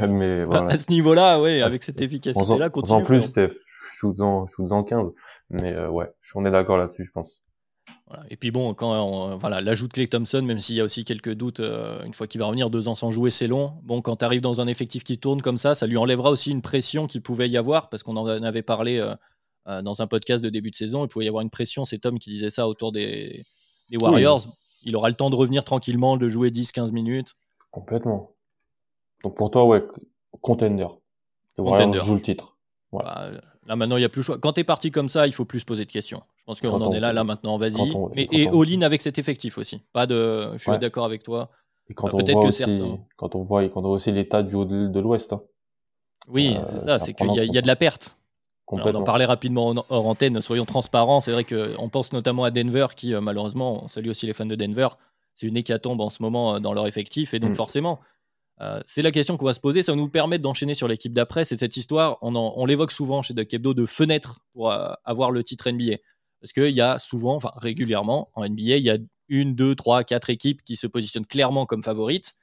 Mais 0.09 0.45
voilà. 0.45 0.73
À 0.73 0.77
ce 0.77 0.91
niveau-là, 0.91 1.41
oui, 1.41 1.61
avec 1.61 1.83
cette 1.83 2.01
efficacité-là, 2.01 2.71
continue. 2.71 2.99
En 2.99 3.03
plus, 3.03 3.23
Steph, 3.23 3.53
je 3.93 3.97
suis 3.97 4.73
en 4.73 4.85
15. 4.85 5.13
Mais 5.51 5.75
euh, 5.75 5.89
ouais, 5.89 6.11
on 6.35 6.45
est 6.45 6.51
d'accord 6.51 6.79
là-dessus, 6.79 7.05
je 7.05 7.11
pense. 7.11 7.38
Et 8.31 8.37
puis 8.37 8.51
bon, 8.51 8.73
quand 8.75 8.93
on, 8.93 9.37
voilà, 9.37 9.61
l'ajout 9.61 9.87
de 9.87 9.93
Clay 9.93 10.09
Thompson, 10.09 10.43
même 10.43 10.61
s'il 10.61 10.77
y 10.77 10.81
a 10.81 10.85
aussi 10.85 11.05
quelques 11.05 11.35
doutes, 11.35 11.61
euh, 11.61 12.03
une 12.05 12.15
fois 12.15 12.27
qu'il 12.27 12.41
va 12.41 12.47
revenir 12.47 12.71
deux 12.71 12.89
ans 12.89 12.95
sans 12.95 13.11
jouer, 13.11 13.31
c'est 13.31 13.47
long. 13.47 13.75
Bon, 13.83 14.01
quand 14.01 14.17
tu 14.17 14.25
arrives 14.25 14.41
dans 14.41 14.61
un 14.61 14.67
effectif 14.67 15.05
qui 15.05 15.19
tourne 15.19 15.43
comme 15.43 15.59
ça, 15.59 15.75
ça 15.75 15.87
lui 15.87 15.97
enlèvera 15.97 16.31
aussi 16.31 16.51
une 16.51 16.63
pression 16.63 17.07
qu'il 17.07 17.23
pouvait 17.23 17.49
y 17.49 17.57
avoir, 17.57 17.91
parce 17.91 18.03
qu'on 18.03 18.17
en 18.17 18.27
avait 18.27 18.63
parlé 18.63 18.99
euh, 18.99 19.15
euh, 19.69 19.83
dans 19.83 20.01
un 20.01 20.07
podcast 20.07 20.43
de 20.43 20.49
début 20.49 20.71
de 20.71 20.77
saison. 20.77 21.05
Il 21.05 21.09
pouvait 21.09 21.27
y 21.27 21.29
avoir 21.29 21.43
une 21.43 21.51
pression, 21.51 21.85
c'est 21.85 21.99
Tom 21.99 22.19
qui 22.19 22.31
disait 22.31 22.51
ça 22.51 22.67
autour 22.67 22.93
des, 22.93 23.45
Warriors. 23.93 24.47
Il 24.85 24.97
aura 24.97 25.09
le 25.09 25.15
temps 25.15 25.29
de 25.29 25.37
revenir 25.37 25.65
tranquillement, 25.65 26.17
de 26.17 26.29
jouer 26.29 26.51
10-15 26.51 26.93
minutes. 26.93 27.35
Complètement. 27.71 28.33
Donc 29.23 29.37
pour 29.37 29.51
toi, 29.51 29.65
ouais, 29.65 29.85
contender. 30.41 30.87
Les 31.59 31.65
Warriors 31.65 32.07
jouent 32.07 32.15
le 32.15 32.23
titre. 32.23 32.57
Bah, 32.93 33.31
là 33.67 33.77
maintenant, 33.77 33.97
il 33.97 34.01
n'y 34.01 34.07
a 34.07 34.09
plus 34.09 34.21
le 34.21 34.25
choix. 34.25 34.39
Quand 34.39 34.55
tu 34.55 34.61
es 34.61 34.65
parti 34.65 34.91
comme 34.91 35.11
ça, 35.11 35.27
il 35.27 35.35
faut 35.35 35.45
plus 35.45 35.61
se 35.61 35.65
poser 35.67 35.85
de 35.85 35.93
questions. 35.93 36.23
Pense 36.49 36.63
qu'on 36.63 36.81
en 36.81 36.93
est 36.93 37.01
là, 37.01 37.13
là 37.13 37.25
maintenant, 37.25 37.59
vas-y. 37.59 37.93
Et, 38.17 38.49
all-in 38.49 38.81
avec 38.81 39.03
cet 39.03 39.19
effectif 39.19 39.59
aussi. 39.59 39.83
Pas 39.93 40.07
de, 40.07 40.53
je 40.55 40.63
suis 40.63 40.79
d'accord 40.79 41.05
avec 41.05 41.23
toi. 41.23 41.47
Et 41.91 41.95
quand, 41.95 42.09
on 42.15 42.17
voit 42.17 42.47
aussi, 42.47 42.65
quand 43.17 43.35
on 43.35 43.43
voit, 43.43 43.69
quand 43.69 43.81
on 43.81 43.83
voit 43.83 43.91
aussi 43.91 44.13
l'état 44.13 44.43
du 44.43 44.55
haut 44.55 44.65
de, 44.65 44.99
l'Ouest. 44.99 45.35
Hein. 45.35 45.43
Oui, 46.27 46.57
euh, 46.57 46.63
c'est 46.65 46.79
ça, 46.79 46.99
c'est 46.99 47.13
qu'il 47.13 47.35
y, 47.35 47.59
a 47.59 47.61
de 47.61 47.67
la 47.67 47.77
perte. 47.77 48.17
on 48.67 48.81
en 48.81 49.03
parlait 49.03 49.27
rapidement 49.27 49.75
hors 49.91 50.07
antenne, 50.07 50.41
soyons 50.41 50.65
transparents. 50.65 51.21
C'est 51.21 51.33
vrai 51.33 51.45
qu'on 51.45 51.91
pense 51.91 52.15
notamment 52.15 52.45
à 52.45 52.51
Denver, 52.51 52.87
qui 52.97 53.13
malheureusement, 53.15 53.85
on 53.85 53.89
salue 53.89 54.09
aussi 54.09 54.25
les 54.25 54.33
fans 54.33 54.47
de 54.47 54.55
Denver, 54.55 54.89
c'est 55.35 55.47
une 55.47 55.57
hécatombe 55.59 56.01
en 56.01 56.09
ce 56.09 56.23
moment 56.23 56.61
dans 56.61 56.73
leur 56.73 56.87
effectif. 56.87 57.35
Et 57.35 57.41
donc, 57.41 57.51
mm. 57.51 57.57
forcément, 57.57 58.01
c'est 58.87 59.03
la 59.03 59.11
question 59.11 59.37
qu'on 59.37 59.45
va 59.45 59.53
se 59.53 59.61
poser. 59.61 59.83
Ça 59.83 59.93
va 59.93 59.99
nous 59.99 60.09
permettre 60.09 60.43
d'enchaîner 60.43 60.73
sur 60.73 60.89
l'équipe 60.89 61.13
d'après. 61.13 61.45
C'est 61.45 61.59
cette 61.59 61.77
histoire, 61.77 62.17
on, 62.23 62.35
on 62.35 62.65
l'évoque 62.65 62.93
souvent 62.93 63.21
chez 63.21 63.35
Duck 63.35 63.53
Hebdo, 63.53 63.75
de 63.75 63.85
fenêtre 63.85 64.41
pour 64.55 64.73
avoir 65.05 65.31
le 65.31 65.45
titre 65.45 65.71
NBA. 65.71 65.97
Parce 66.41 66.53
qu'il 66.53 66.75
y 66.75 66.81
a 66.81 66.99
souvent, 66.99 67.35
enfin 67.35 67.53
régulièrement, 67.57 68.31
en 68.35 68.49
NBA, 68.49 68.77
il 68.77 68.85
y 68.85 68.91
a 68.91 68.99
une, 69.29 69.55
deux, 69.55 69.75
trois, 69.75 70.05
quatre 70.05 70.31
équipes 70.31 70.63
qui 70.65 70.77
se 70.77 70.87
positionnent 70.87 71.27
clairement 71.27 71.67
comme 71.67 71.83
favorites. 71.83 72.35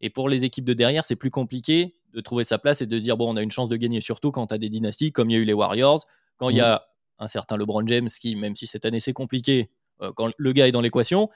Et 0.00 0.10
pour 0.10 0.28
les 0.28 0.44
équipes 0.44 0.64
de 0.64 0.74
derrière, 0.74 1.04
c'est 1.04 1.16
plus 1.16 1.30
compliqué 1.30 1.94
de 2.12 2.20
trouver 2.20 2.44
sa 2.44 2.58
place 2.58 2.82
et 2.82 2.86
de 2.86 2.98
dire, 2.98 3.16
bon, 3.16 3.32
on 3.32 3.36
a 3.36 3.42
une 3.42 3.50
chance 3.50 3.68
de 3.68 3.76
gagner, 3.76 4.00
surtout 4.00 4.32
quand 4.32 4.48
tu 4.48 4.54
as 4.54 4.58
des 4.58 4.68
dynasties, 4.68 5.12
comme 5.12 5.30
il 5.30 5.34
y 5.34 5.36
a 5.36 5.38
eu 5.38 5.44
les 5.44 5.52
Warriors, 5.52 6.04
quand 6.36 6.50
il 6.50 6.56
y 6.56 6.60
a 6.60 6.84
un 7.18 7.28
certain 7.28 7.56
LeBron 7.56 7.86
James 7.86 8.08
qui, 8.08 8.34
même 8.36 8.56
si 8.56 8.66
cette 8.66 8.84
année 8.84 9.00
c'est 9.00 9.12
compliqué, 9.12 9.70
euh, 10.00 10.10
quand 10.16 10.32
le 10.36 10.52
gars 10.52 10.66
est 10.66 10.72
dans 10.72 10.80
l'équation, 10.80 11.30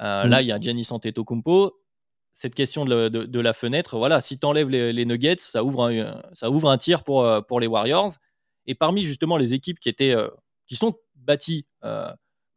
euh, 0.00 0.24
mm. 0.24 0.28
là, 0.28 0.42
il 0.42 0.48
y 0.48 0.52
a 0.52 0.60
Giannis 0.60 0.88
Antetokounmpo. 0.90 1.80
Cette 2.32 2.54
question 2.54 2.84
de, 2.84 3.40
la 3.40 3.52
fenêtre, 3.52 3.98
voilà, 3.98 4.20
si 4.20 4.38
tu 4.38 4.46
enlèves 4.46 4.68
les, 4.68 5.04
Nuggets, 5.04 5.36
ça 5.40 5.64
ouvre 5.64 5.88
un, 5.88 6.22
ça 6.34 6.50
ouvre 6.50 6.70
un 6.70 6.78
tir 6.78 7.02
pour, 7.02 7.22
euh, 7.22 7.40
pour 7.40 7.58
les 7.58 7.66
Warriors. 7.66 8.12
Et 8.66 8.74
parmi 8.74 9.02
justement 9.02 9.36
les 9.36 9.54
équipes 9.54 9.80
qui, 9.80 9.88
étaient, 9.88 10.14
qui 10.66 10.76
sont 10.76 10.94
bâties 11.28 11.66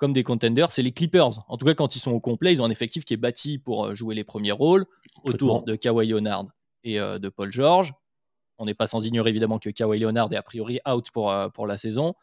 comme 0.01 0.13
des 0.13 0.23
contenders, 0.23 0.71
c'est 0.71 0.81
les 0.81 0.93
Clippers. 0.93 1.45
En 1.47 1.57
tout 1.57 1.65
cas, 1.67 1.75
quand 1.75 1.95
ils 1.95 1.99
sont 1.99 2.11
au 2.11 2.19
complet, 2.19 2.51
ils 2.51 2.59
ont 2.59 2.65
un 2.65 2.71
effectif 2.71 3.05
qui 3.05 3.13
est 3.13 3.17
bâti 3.17 3.59
pour 3.59 3.85
euh, 3.85 3.93
jouer 3.93 4.15
les 4.15 4.23
premiers 4.23 4.51
rôles 4.51 4.87
autour 5.23 5.61
de 5.61 5.75
Kawhi 5.75 6.07
Leonard 6.07 6.45
et 6.83 6.99
euh, 6.99 7.19
de 7.19 7.29
Paul 7.29 7.51
George. 7.51 7.93
On 8.57 8.65
n'est 8.65 8.73
pas 8.73 8.87
sans 8.87 9.05
ignorer 9.05 9.29
évidemment 9.29 9.59
que 9.59 9.69
Kawhi 9.69 9.99
Leonard 9.99 10.33
est 10.33 10.37
a 10.37 10.41
priori 10.41 10.79
out 10.89 11.11
pour, 11.11 11.31
euh, 11.31 11.49
pour 11.49 11.67
la 11.67 11.77
saison. 11.77 12.15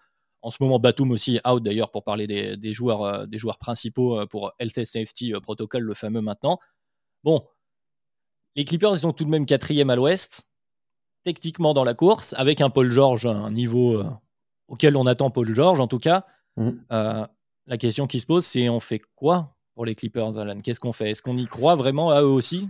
En 0.43 0.51
ce 0.51 0.57
moment, 0.61 0.81
Batum 0.81 1.13
aussi 1.13 1.39
out 1.49 1.63
d'ailleurs 1.63 1.93
pour 1.93 2.03
parler 2.03 2.27
des, 2.27 2.73
joueurs, 2.73 3.29
des 3.29 3.39
joueurs 3.39 3.59
principaux 3.59 4.27
pour 4.27 4.53
Health 4.59 4.85
Safety 4.85 5.33
Protocol, 5.41 5.85
le 5.85 5.95
fameux 5.95 6.21
maintenant. 6.21 6.59
Bon, 7.23 7.47
les 8.57 8.65
Clippers, 8.65 8.95
ils 8.95 9.01
sont 9.01 9.13
tout 9.13 9.25
de 9.25 9.31
même 9.31 9.47
quatrième 9.47 9.91
à 9.91 9.95
l'ouest, 9.95 10.49
techniquement 11.23 11.75
dans 11.75 11.85
la 11.85 11.95
course, 11.95 12.35
avec 12.37 12.61
un 12.61 12.71
Paul 12.71 12.91
George, 12.91 13.27
un 13.27 13.53
niveau 13.53 14.03
auquel 14.67 14.97
on 14.97 15.07
attend 15.07 15.31
Paul 15.31 15.53
George 15.55 15.81
en 15.81 15.87
tout 15.87 15.99
cas. 15.99 16.25
Mmh 16.59 17.29
la 17.69 17.77
question 17.77 18.07
qui 18.07 18.19
se 18.19 18.25
pose, 18.25 18.47
c'est 18.47 18.71
on 18.71 18.81
fait 18.81 18.99
quoi 19.15 19.55
pour 19.75 19.85
les 19.85 19.95
Clippers, 19.95 20.39
Alan? 20.39 20.57
Qu'est-ce 20.57 20.81
qu'on 20.81 20.95
fait? 20.95 21.11
Est-ce 21.11 21.23
qu'on 21.23 21.37
y 21.37 21.47
croit 21.47 21.75
vraiment 21.75 22.11
à 22.11 22.23
eux 22.23 22.27
aussi? 22.27 22.69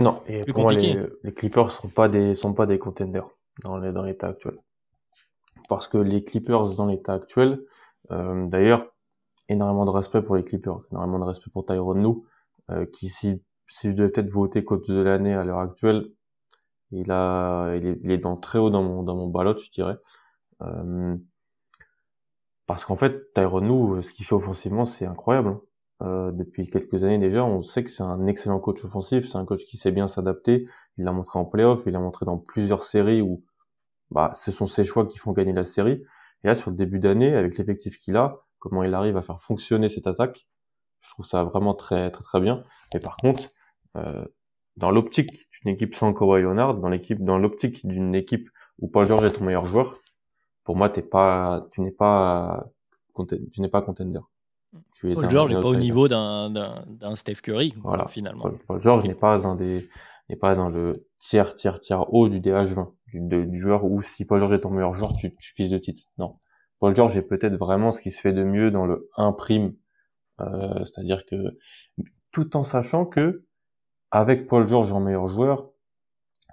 Non, 0.00 0.20
et 0.26 0.40
pour 0.40 0.62
moi, 0.62 0.74
les, 0.74 1.32
Clippers 1.32 1.66
ne 1.66 1.70
sont 1.70 1.88
pas 1.88 2.08
des, 2.08 2.34
sont 2.34 2.52
pas 2.52 2.66
des 2.66 2.80
contenders 2.80 3.28
dans 3.62 3.78
l'état 3.78 4.26
actuel. 4.26 4.56
Parce 5.68 5.86
que 5.86 5.98
les 5.98 6.24
Clippers 6.24 6.74
dans 6.74 6.86
l'état 6.86 7.14
actuel, 7.14 7.62
euh, 8.10 8.46
d'ailleurs, 8.48 8.92
énormément 9.48 9.84
de 9.84 9.90
respect 9.90 10.20
pour 10.20 10.34
les 10.34 10.44
Clippers, 10.44 10.80
énormément 10.90 11.20
de 11.20 11.24
respect 11.24 11.50
pour 11.52 11.64
Tyrone 11.64 12.02
Lue, 12.02 12.22
euh, 12.70 12.86
qui 12.86 13.08
si, 13.08 13.40
si 13.68 13.90
je 13.90 13.96
devais 13.96 14.10
peut-être 14.10 14.30
voter 14.30 14.64
coach 14.64 14.88
de 14.88 15.00
l'année 15.00 15.34
à 15.34 15.44
l'heure 15.44 15.60
actuelle, 15.60 16.10
il 16.90 17.12
a, 17.12 17.72
il 17.76 17.86
est, 17.86 18.00
il 18.02 18.10
est 18.10 18.18
dans 18.18 18.36
très 18.36 18.58
haut 18.58 18.70
dans 18.70 18.82
mon, 18.82 19.04
dans 19.04 19.14
mon 19.14 19.28
ballot, 19.28 19.56
je 19.58 19.70
dirais. 19.70 19.96
Euh, 20.62 21.16
parce 22.70 22.84
qu'en 22.84 22.96
fait, 22.96 23.32
Tyrone 23.34 23.98
euh, 23.98 24.02
ce 24.02 24.12
qu'il 24.12 24.24
fait 24.24 24.34
offensivement, 24.34 24.84
c'est 24.84 25.04
incroyable. 25.04 25.48
Hein. 25.48 25.60
Euh, 26.02 26.30
depuis 26.30 26.70
quelques 26.70 27.02
années 27.02 27.18
déjà, 27.18 27.44
on 27.44 27.62
sait 27.62 27.82
que 27.82 27.90
c'est 27.90 28.04
un 28.04 28.28
excellent 28.28 28.60
coach 28.60 28.84
offensif, 28.84 29.28
c'est 29.28 29.38
un 29.38 29.44
coach 29.44 29.64
qui 29.64 29.76
sait 29.76 29.90
bien 29.90 30.06
s'adapter. 30.06 30.68
Il 30.96 31.04
l'a 31.04 31.10
montré 31.10 31.40
en 31.40 31.44
playoff, 31.44 31.82
il 31.86 31.92
l'a 31.92 31.98
montré 31.98 32.26
dans 32.26 32.38
plusieurs 32.38 32.84
séries 32.84 33.22
où 33.22 33.44
bah, 34.12 34.30
ce 34.34 34.52
sont 34.52 34.68
ses 34.68 34.84
choix 34.84 35.04
qui 35.04 35.18
font 35.18 35.32
gagner 35.32 35.52
la 35.52 35.64
série. 35.64 36.04
Et 36.44 36.46
là, 36.46 36.54
sur 36.54 36.70
le 36.70 36.76
début 36.76 37.00
d'année, 37.00 37.34
avec 37.34 37.58
l'effectif 37.58 37.98
qu'il 37.98 38.16
a, 38.16 38.38
comment 38.60 38.84
il 38.84 38.94
arrive 38.94 39.16
à 39.16 39.22
faire 39.22 39.40
fonctionner 39.40 39.88
cette 39.88 40.06
attaque, 40.06 40.46
je 41.00 41.10
trouve 41.10 41.26
ça 41.26 41.42
vraiment 41.42 41.74
très 41.74 42.12
très 42.12 42.22
très 42.22 42.40
bien. 42.40 42.62
Et 42.94 43.00
par 43.00 43.16
contre, 43.16 43.48
euh, 43.96 44.24
dans 44.76 44.92
l'optique 44.92 45.48
d'une 45.50 45.74
équipe 45.74 45.96
sans 45.96 46.14
Kawhi 46.14 46.42
Leonard, 46.42 46.76
dans 46.76 46.88
l'équipe, 46.88 47.22
dans 47.24 47.36
l'optique 47.36 47.84
d'une 47.84 48.14
équipe 48.14 48.48
où 48.78 48.86
Paul 48.86 49.06
George 49.06 49.24
est 49.24 49.36
ton 49.36 49.44
meilleur 49.44 49.66
joueur, 49.66 49.90
pour 50.70 50.76
moi, 50.76 50.88
t'es 50.88 51.02
pas, 51.02 51.66
tu 51.72 51.80
n'es 51.80 51.90
pas, 51.90 52.70
tu 53.52 53.60
n'es 53.60 53.68
pas 53.68 53.82
contender. 53.82 54.20
Tu 54.92 55.10
es 55.10 55.14
Paul 55.14 55.28
George 55.28 55.52
n'est 55.52 55.60
pas 55.60 55.66
au 55.66 55.74
niveau 55.74 56.06
d'un, 56.06 56.48
d'un, 56.48 57.14
Steph 57.16 57.40
Curry, 57.42 57.72
voilà. 57.82 58.06
finalement. 58.06 58.44
Paul, 58.68 58.80
George 58.80 59.02
n'est 59.02 59.16
pas 59.16 59.48
un 59.48 59.56
des, 59.56 59.88
n'est 60.28 60.36
pas 60.36 60.54
dans 60.54 60.68
le 60.68 60.92
tiers, 61.18 61.56
tiers, 61.56 61.80
tiers 61.80 62.14
haut 62.14 62.28
du 62.28 62.38
DH20, 62.38 62.92
du, 63.08 63.46
du 63.48 63.60
joueur 63.60 63.82
où 63.82 64.00
si 64.00 64.24
Paul 64.24 64.38
George 64.38 64.52
est 64.52 64.60
ton 64.60 64.70
meilleur 64.70 64.94
joueur, 64.94 65.12
tu, 65.12 65.34
tu 65.34 65.54
fises 65.54 65.70
de 65.70 65.78
titre. 65.78 66.02
Non. 66.18 66.34
Paul 66.78 66.94
George 66.94 67.16
est 67.16 67.22
peut-être 67.22 67.56
vraiment 67.56 67.90
ce 67.90 68.00
qui 68.00 68.12
se 68.12 68.20
fait 68.20 68.32
de 68.32 68.44
mieux 68.44 68.70
dans 68.70 68.86
le 68.86 69.10
1 69.16 69.32
prime. 69.32 69.74
Euh, 70.40 70.84
c'est-à-dire 70.84 71.26
que, 71.26 71.58
tout 72.30 72.56
en 72.56 72.62
sachant 72.62 73.06
que, 73.06 73.44
avec 74.12 74.46
Paul 74.46 74.68
George 74.68 74.92
en 74.92 75.00
meilleur 75.00 75.26
joueur, 75.26 75.68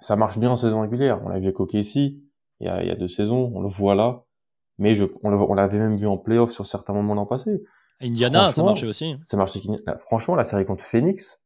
ça 0.01 0.15
marche 0.15 0.39
bien 0.39 0.49
en 0.49 0.57
saison 0.57 0.81
régulière. 0.81 1.21
On 1.23 1.29
l'a 1.29 1.37
vu 1.37 1.49
avec 1.49 1.73
ici 1.75 2.23
il 2.59 2.67
y 2.67 2.69
a, 2.69 2.81
il 2.83 2.87
y 2.87 2.91
a 2.91 2.95
deux 2.95 3.07
saisons, 3.07 3.51
on 3.53 3.61
le 3.61 3.67
voit 3.67 3.95
là, 3.95 4.23
mais 4.77 4.95
je, 4.95 5.05
on 5.23 5.53
l'avait 5.53 5.79
même 5.79 5.97
vu 5.97 6.07
en 6.07 6.17
playoff 6.17 6.51
sur 6.51 6.65
certains 6.65 6.93
moments 6.93 7.13
l'an 7.15 7.25
passé. 7.25 7.63
Indiana, 8.01 8.51
ça 8.51 8.63
marchait 8.63 8.87
aussi. 8.87 9.15
Ça 9.23 9.37
marchait. 9.37 9.61
Franchement, 9.99 10.35
la 10.35 10.43
série 10.43 10.65
contre 10.65 10.83
Phoenix, 10.83 11.41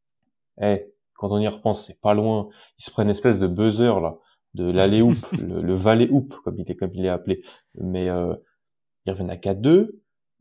eh, 0.62 0.92
quand 1.14 1.32
on 1.32 1.40
y 1.40 1.48
repense, 1.48 1.86
c'est 1.86 2.00
pas 2.00 2.14
loin. 2.14 2.50
Ils 2.80 2.84
se 2.84 2.92
prennent 2.92 3.08
une 3.08 3.12
espèce 3.12 3.40
de 3.40 3.48
buzzer 3.48 4.02
là, 4.02 4.18
de 4.54 4.70
l'alley 4.70 5.02
hoop, 5.02 5.18
le, 5.42 5.62
le 5.62 5.74
valley 5.74 6.10
hoop 6.10 6.34
comme 6.44 6.58
il 6.58 6.70
est 6.70 6.76
comme 6.76 6.92
il 6.94 7.06
est 7.06 7.10
appelé. 7.10 7.44
Mais 7.76 8.10
euh, 8.10 8.36
ils 9.06 9.12
reviennent 9.12 9.30
à 9.30 9.38
4-2. 9.38 9.92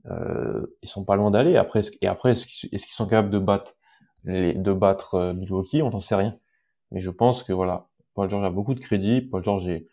Euh, 0.06 0.66
ils 0.82 0.88
sont 0.88 1.04
pas 1.04 1.16
loin 1.16 1.30
d'aller. 1.30 1.56
Après, 1.56 1.82
et 2.00 2.06
après, 2.06 2.32
est-ce 2.32 2.46
qu'ils 2.46 2.78
sont 2.78 3.06
capables 3.06 3.30
de 3.30 3.38
battre 3.38 3.74
les, 4.24 4.54
de 4.54 4.72
battre 4.72 5.14
euh, 5.14 5.32
Milwaukee? 5.34 5.82
On 5.82 5.90
n'en 5.90 6.00
sait 6.00 6.16
rien. 6.16 6.36
Mais 6.90 7.00
je 7.00 7.10
pense 7.10 7.44
que 7.44 7.52
voilà, 7.52 7.88
Paul 8.14 8.28
George 8.28 8.44
a 8.44 8.50
beaucoup 8.50 8.74
de 8.74 8.80
crédit. 8.80 9.20
Paul 9.20 9.44
George 9.44 9.68
est 9.68 9.86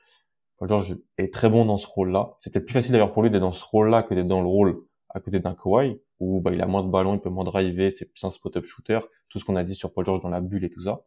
Paul 0.58 0.70
George 0.70 0.98
est 1.18 1.34
très 1.34 1.50
bon 1.50 1.66
dans 1.66 1.78
ce 1.78 1.88
rôle-là. 1.88 2.38
C'est 2.40 2.52
peut-être 2.52 2.66
plus 2.66 2.74
facile 2.74 2.92
d'ailleurs 2.92 3.14
pour 3.14 3.24
lui 3.24 3.30
d'être 3.30 3.42
dans 3.42 3.52
ce 3.52 3.64
rôle-là 3.64 4.04
que 4.04 4.14
d'être 4.14 4.28
dans 4.28 4.42
le 4.42 4.48
rôle 4.48 4.82
à 5.10 5.20
côté 5.20 5.40
d'un 5.40 5.56
Kawhi, 5.56 6.00
où 6.20 6.42
bah, 6.42 6.52
il 6.54 6.62
a 6.62 6.66
moins 6.66 6.84
de 6.84 6.90
ballons, 6.90 7.16
il 7.16 7.22
peut 7.22 7.30
moins 7.30 7.44
driver, 7.44 7.92
c'est 7.92 8.06
plus 8.06 8.24
un 8.24 8.30
spot-up 8.30 8.66
shooter, 8.66 9.00
tout 9.30 9.40
ce 9.40 9.46
qu'on 9.46 9.56
a 9.56 9.64
dit 9.64 9.76
sur 9.76 9.94
Paul 9.94 10.06
George 10.06 10.22
dans 10.22 10.30
la 10.30 10.42
bulle 10.42 10.64
et 10.64 10.70
tout 10.70 10.82
ça. 10.82 11.06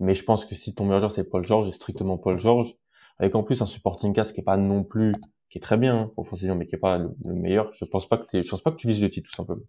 Mais 0.00 0.14
je 0.14 0.24
pense 0.24 0.44
que 0.44 0.54
si 0.54 0.74
ton 0.74 0.84
meilleur 0.84 1.00
joueur 1.00 1.10
c'est 1.12 1.24
Paul 1.24 1.44
George, 1.44 1.68
et 1.68 1.72
strictement 1.72 2.18
Paul 2.18 2.38
George, 2.38 2.76
avec 3.18 3.34
en 3.34 3.42
plus 3.42 3.62
un 3.62 3.66
supporting 3.66 4.12
cast 4.12 4.32
qui 4.32 4.40
est 4.40 4.44
pas 4.44 4.56
non 4.56 4.82
plus, 4.82 5.12
qui 5.48 5.58
est 5.58 5.60
très 5.60 5.76
bien 5.76 5.96
hein, 5.96 6.12
offensivement, 6.16 6.56
mais 6.56 6.66
qui 6.66 6.74
est 6.74 6.78
pas 6.78 6.98
le, 6.98 7.14
meilleur, 7.34 7.72
je 7.74 7.84
pense 7.84 8.08
pas 8.08 8.18
que 8.18 8.50
pense 8.50 8.62
pas 8.62 8.72
que 8.72 8.76
tu 8.76 8.88
vises 8.88 9.00
le 9.00 9.10
titre 9.10 9.30
tout 9.30 9.36
simplement. 9.36 9.62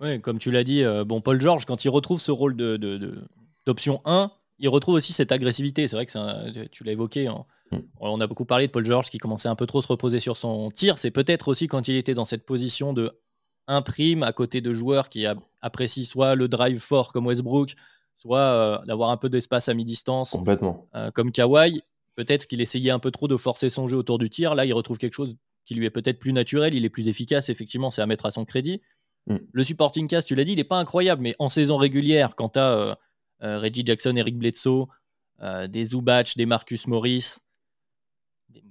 Oui, 0.00 0.20
comme 0.20 0.38
tu 0.38 0.50
l'as 0.50 0.64
dit, 0.64 0.84
euh, 0.84 1.04
bon 1.04 1.20
Paul 1.20 1.40
George 1.40 1.64
quand 1.64 1.84
il 1.84 1.88
retrouve 1.88 2.20
ce 2.20 2.30
rôle 2.30 2.56
d'option 3.66 4.00
1, 4.04 4.30
il 4.58 4.68
retrouve 4.68 4.94
aussi 4.96 5.12
cette 5.12 5.32
agressivité. 5.32 5.88
C'est 5.88 5.96
vrai 5.96 6.06
que 6.06 6.66
tu 6.66 6.84
l'as 6.84 6.92
évoqué. 6.92 7.26
Hein. 7.26 7.44
Mm. 7.72 7.78
On 8.00 8.20
a 8.20 8.26
beaucoup 8.26 8.44
parlé 8.44 8.66
de 8.66 8.72
Paul 8.72 8.84
George 8.84 9.10
qui 9.10 9.18
commençait 9.18 9.48
un 9.48 9.56
peu 9.56 9.66
trop 9.66 9.82
se 9.82 9.88
reposer 9.88 10.20
sur 10.20 10.36
son 10.36 10.70
tir. 10.70 10.98
C'est 10.98 11.10
peut-être 11.10 11.48
aussi 11.48 11.66
quand 11.66 11.88
il 11.88 11.96
était 11.96 12.14
dans 12.14 12.24
cette 12.24 12.44
position 12.44 12.92
de 12.92 13.12
imprime 13.68 14.22
à 14.22 14.32
côté 14.32 14.60
de 14.60 14.72
joueurs 14.72 15.10
qui 15.10 15.26
apprécient 15.60 16.04
soit 16.04 16.34
le 16.34 16.48
drive 16.48 16.80
fort 16.80 17.12
comme 17.12 17.26
Westbrook, 17.26 17.74
soit 18.14 18.38
euh, 18.38 18.78
d'avoir 18.86 19.10
un 19.10 19.16
peu 19.16 19.28
d'espace 19.28 19.68
à 19.68 19.74
mi-distance 19.74 20.36
euh, 20.94 21.10
comme 21.12 21.30
Kawhi. 21.30 21.82
Peut-être 22.16 22.46
qu'il 22.46 22.60
essayait 22.60 22.90
un 22.90 22.98
peu 22.98 23.12
trop 23.12 23.28
de 23.28 23.36
forcer 23.36 23.68
son 23.68 23.86
jeu 23.86 23.96
autour 23.96 24.18
du 24.18 24.28
tir. 24.28 24.56
Là, 24.56 24.64
il 24.64 24.72
retrouve 24.72 24.98
quelque 24.98 25.14
chose 25.14 25.36
qui 25.66 25.74
lui 25.74 25.84
est 25.84 25.90
peut-être 25.90 26.18
plus 26.18 26.32
naturel, 26.32 26.74
il 26.74 26.84
est 26.84 26.90
plus 26.90 27.06
efficace, 27.08 27.50
effectivement, 27.50 27.90
c'est 27.90 28.00
à 28.00 28.06
mettre 28.06 28.26
à 28.26 28.30
son 28.30 28.44
crédit. 28.44 28.80
Mm. 29.26 29.36
Le 29.52 29.64
supporting 29.64 30.08
cast, 30.08 30.26
tu 30.26 30.34
l'as 30.34 30.44
dit, 30.44 30.52
il 30.52 30.56
n'est 30.56 30.64
pas 30.64 30.78
incroyable, 30.78 31.22
mais 31.22 31.36
en 31.38 31.50
saison 31.50 31.76
régulière, 31.76 32.34
quand 32.34 32.50
tu 32.50 32.58
as 32.58 32.96
euh, 33.42 33.58
Reggie 33.60 33.84
Jackson, 33.84 34.16
Eric 34.16 34.36
Bledsoe, 34.36 34.88
des 35.68 35.84
Zubac, 35.84 36.36
des 36.36 36.46
Marcus 36.46 36.88
Morris, 36.88 37.36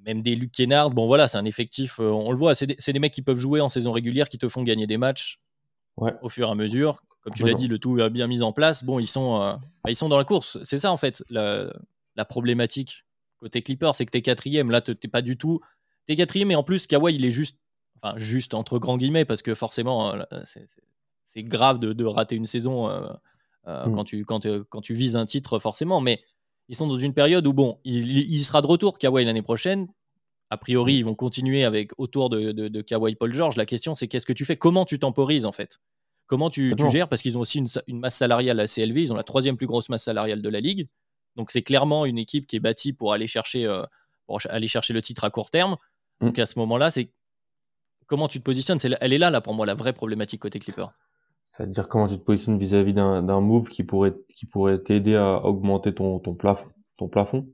même 0.06 0.22
des 0.22 0.36
Luke 0.36 0.52
Kennard. 0.52 0.92
Bon, 0.92 1.08
voilà, 1.08 1.28
c'est 1.28 1.38
un 1.38 1.46
effectif, 1.46 2.00
euh, 2.00 2.10
on 2.10 2.32
le 2.32 2.38
voit, 2.38 2.56
c'est 2.56 2.66
des, 2.66 3.00
mecs 3.00 3.14
qui 3.14 3.22
peuvent 3.22 3.38
jouer 3.38 3.62
en 3.62 3.70
saison 3.70 3.92
régulière, 3.92 4.30
qui 4.30 4.38
te 4.38 4.50
font 4.50 4.64
gagner 4.64 4.88
des 4.88 4.98
matchs 4.98 5.40
au 5.98 6.30
fur 6.30 6.48
et 6.48 6.52
à 6.52 6.56
mesure. 6.56 7.02
Comme 7.22 7.34
tu 7.34 7.44
l'as 7.44 7.56
dit, 7.56 7.68
le 7.68 7.80
tout 7.80 8.00
est 8.00 8.10
bien 8.10 8.28
mis 8.28 8.42
en 8.42 8.54
place. 8.54 8.84
Bon, 8.84 9.00
ils 9.00 9.08
sont, 9.08 9.42
euh, 9.42 9.54
bah, 9.84 9.90
ils 9.90 9.96
sont 9.96 10.10
dans 10.10 10.18
la 10.18 10.24
course. 10.24 10.60
C'est 10.64 10.78
ça, 10.78 10.92
en 10.92 10.98
fait, 10.98 11.24
la, 11.30 11.70
problématique 12.30 13.06
côté 13.38 13.62
Clipper, 13.62 13.92
c'est 13.94 14.06
que 14.06 14.12
tu 14.12 14.18
es 14.18 14.22
quatrième. 14.22 14.72
Là, 14.72 14.82
tu 14.82 14.92
n'es 14.92 15.10
pas 15.10 15.22
du 15.22 15.38
tout. 15.38 15.60
Tu 16.08 16.14
es 16.14 16.16
quatrième, 16.16 16.52
et 16.52 16.56
en 16.56 16.64
plus, 16.64 16.88
Kawhi, 16.88 17.16
il 17.16 17.26
est 17.26 17.32
juste, 17.32 17.58
enfin, 18.02 18.18
juste 18.18 18.54
entre 18.54 18.80
grands 18.80 18.98
guillemets, 18.98 19.26
parce 19.26 19.42
que 19.42 19.56
forcément, 19.56 20.14
euh, 20.14 20.24
c'est 21.26 21.44
grave 21.44 21.80
de, 21.80 22.06
rater 22.06 22.36
une 22.36 22.48
saison 22.48 22.88
mm. 22.90 23.94
quand, 23.94 24.04
tu, 24.04 24.24
quand, 24.24 24.48
quand 24.70 24.82
tu 24.82 24.94
vises 24.94 25.16
un 25.16 25.26
titre, 25.26 25.60
forcément. 25.60 26.00
Mais 26.00 26.22
ils 26.70 26.76
sont 26.76 26.88
dans 26.88 26.98
une 26.98 27.14
période 27.14 27.46
où, 27.48 27.54
bon, 27.54 27.80
il, 27.84 28.44
sera 28.44 28.62
de 28.62 28.68
retour, 28.68 28.98
Kawhi, 28.98 29.26
l'année 29.26 29.42
prochaine. 29.42 29.88
A 30.50 30.58
priori, 30.58 30.96
ils 30.96 31.06
vont 31.06 31.16
continuer 31.16 31.64
avec 31.64 31.92
autour 31.98 32.30
de, 32.30 32.52
de, 32.52 32.82
Kawhi 32.82 33.16
Paul 33.16 33.34
George. 33.34 33.56
La 33.58 33.66
question, 33.66 33.96
c'est 33.96 34.08
qu'est-ce 34.08 34.26
que 34.26 34.34
tu 34.34 34.46
fais? 34.46 34.58
Comment 34.58 34.86
tu 34.86 35.00
temporises, 35.00 35.46
en 35.46 35.52
fait? 35.52 35.80
Comment 36.26 36.50
tu, 36.50 36.74
gères? 36.92 37.08
Parce 37.08 37.22
qu'ils 37.22 37.38
ont 37.38 37.42
aussi 37.42 37.64
une, 37.88 38.00
masse 38.00 38.16
salariale 38.16 38.60
assez 38.60 38.82
élevée. 38.82 39.02
Ils 39.02 39.14
ont 39.14 39.16
la 39.16 39.24
troisième 39.24 39.56
plus 39.56 39.68
grosse 39.68 39.90
masse 39.90 40.04
salariale 40.04 40.42
de 40.42 40.50
la 40.50 40.60
ligue. 40.60 40.88
Donc, 41.38 41.52
c'est 41.52 41.62
clairement 41.62 42.06
une 42.06 42.18
équipe 42.18 42.48
qui 42.48 42.58
est 42.58 42.60
bâtie 42.60 42.92
pour 42.92 43.14
aller 43.14 43.28
chercher, 43.28 43.66
euh, 43.66 43.84
pour 44.26 44.40
aller 44.50 44.68
chercher 44.68 44.94
le 44.94 45.02
titre 45.02 45.24
à 45.24 45.30
court 45.30 45.50
terme. 45.50 45.78
Mm. 46.20 46.26
Donc 46.26 46.40
à 46.40 46.46
ce 46.46 46.60
moment-là, 46.60 46.92
c'est 46.92 47.12
comment 48.08 48.28
tu 48.28 48.40
te 48.40 48.44
positionnes? 48.44 48.80
Elle 49.00 49.14
est 49.14 49.18
là, 49.18 49.30
là, 49.30 49.42
pour 49.42 49.54
moi, 49.54 49.66
la 49.66 49.74
vraie 49.74 49.94
problématique 49.94 50.42
côté 50.42 50.60
Clippers. 50.60 50.92
C'est-à-dire 51.58 51.88
comment 51.88 52.08
tu 52.08 52.18
te 52.18 52.24
positionnes 52.24 52.60
vis-à-vis 52.60 52.94
d'un, 52.94 53.42
move 53.42 53.68
qui 53.70 53.84
pourrait, 53.84 54.14
qui 54.36 54.46
pourrait 54.46 54.78
t'aider 54.78 55.16
à 55.16 55.44
augmenter 55.44 55.92
ton, 55.94 56.20
ton 56.20 56.36
plafond, 56.36 56.70
ton 56.98 57.08
plafond? 57.10 57.48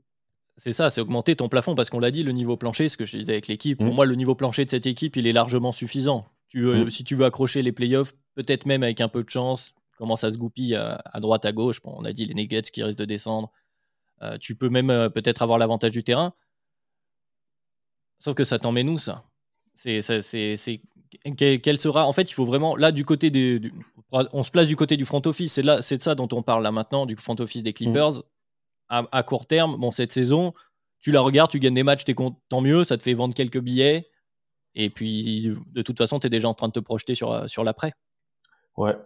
C'est 0.58 0.72
ça, 0.74 0.90
c'est 0.90 1.00
augmenter 1.00 1.34
ton 1.36 1.48
plafond 1.48 1.74
parce 1.74 1.88
qu'on 1.90 1.98
l'a 2.00 2.10
dit, 2.10 2.22
le 2.22 2.32
niveau 2.32 2.56
plancher, 2.58 2.88
ce 2.90 2.96
que 2.98 3.06
je 3.06 3.16
disais 3.16 3.32
avec 3.32 3.48
l'équipe. 3.48 3.78
Pour 3.78 3.88
Mm. 3.92 3.94
moi, 3.96 4.06
le 4.06 4.14
niveau 4.14 4.34
plancher 4.34 4.64
de 4.66 4.70
cette 4.70 4.86
équipe, 4.86 5.16
il 5.16 5.26
est 5.26 5.32
largement 5.32 5.72
suffisant. 5.72 6.26
Tu 6.48 6.60
veux- 6.60 6.84
Mm. 6.84 6.90
Si 6.90 7.02
tu 7.02 7.14
veux 7.16 7.24
accrocher 7.24 7.62
les 7.62 7.72
playoffs, 7.72 8.12
peut-être 8.34 8.66
même 8.66 8.82
avec 8.82 9.00
un 9.00 9.08
peu 9.08 9.24
de 9.24 9.30
chance, 9.30 9.74
comment 9.96 10.16
ça 10.16 10.30
se 10.30 10.36
goupille 10.36 10.74
à, 10.74 11.00
à 11.06 11.18
droite, 11.20 11.44
à 11.46 11.52
gauche. 11.52 11.80
Bon, 11.82 11.94
on 11.96 12.04
a 12.04 12.12
dit 12.12 12.26
les 12.26 12.34
Nuggets 12.34 12.62
qui 12.62 12.82
risquent 12.82 12.98
de 12.98 13.04
descendre. 13.06 13.50
Euh, 14.22 14.36
tu 14.38 14.54
peux 14.54 14.68
même 14.68 14.90
euh, 14.90 15.08
peut-être 15.08 15.42
avoir 15.42 15.58
l'avantage 15.58 15.90
du 15.92 16.04
terrain. 16.04 16.34
Sauf 18.18 18.34
que 18.34 18.44
ça 18.44 18.58
t'en 18.58 18.70
met 18.70 18.84
nous, 18.84 18.98
ça. 18.98 19.24
C'est, 19.74 20.00
quelle 21.36 21.80
sera 21.80 22.06
En 22.06 22.12
fait, 22.12 22.30
il 22.30 22.34
faut 22.34 22.44
vraiment 22.44 22.76
là 22.76 22.92
du 22.92 23.04
côté 23.04 23.30
des, 23.30 23.58
du- 23.58 23.72
on 24.12 24.42
se 24.42 24.50
place 24.50 24.66
du 24.66 24.76
côté 24.76 24.96
du 24.96 25.04
front 25.04 25.22
office. 25.26 25.52
C'est 25.54 25.62
là, 25.62 25.82
c'est 25.82 25.98
de 25.98 26.02
ça 26.02 26.14
dont 26.14 26.28
on 26.32 26.42
parle 26.42 26.62
là 26.62 26.70
maintenant, 26.70 27.06
du 27.06 27.16
front 27.16 27.36
office 27.40 27.62
des 27.62 27.72
Clippers. 27.72 28.22
À, 28.88 29.04
à 29.12 29.22
court 29.22 29.46
terme, 29.46 29.76
bon 29.78 29.90
cette 29.90 30.12
saison, 30.12 30.52
tu 31.00 31.10
la 31.10 31.20
regardes, 31.22 31.50
tu 31.50 31.58
gagnes 31.58 31.74
des 31.74 31.82
matchs, 31.82 32.04
t'es 32.04 32.14
content, 32.14 32.38
tant 32.48 32.60
mieux, 32.60 32.84
ça 32.84 32.96
te 32.98 33.02
fait 33.02 33.14
vendre 33.14 33.34
quelques 33.34 33.58
billets. 33.60 34.08
Et 34.74 34.90
puis, 34.90 35.52
de 35.72 35.82
toute 35.82 35.96
façon, 35.98 36.18
tu 36.18 36.26
es 36.26 36.30
déjà 36.30 36.48
en 36.48 36.54
train 36.54 36.68
de 36.68 36.72
te 36.72 36.80
projeter 36.80 37.14
sur, 37.14 37.48
sur 37.48 37.64
l'après. 37.64 37.94
Ouais. 38.76 38.96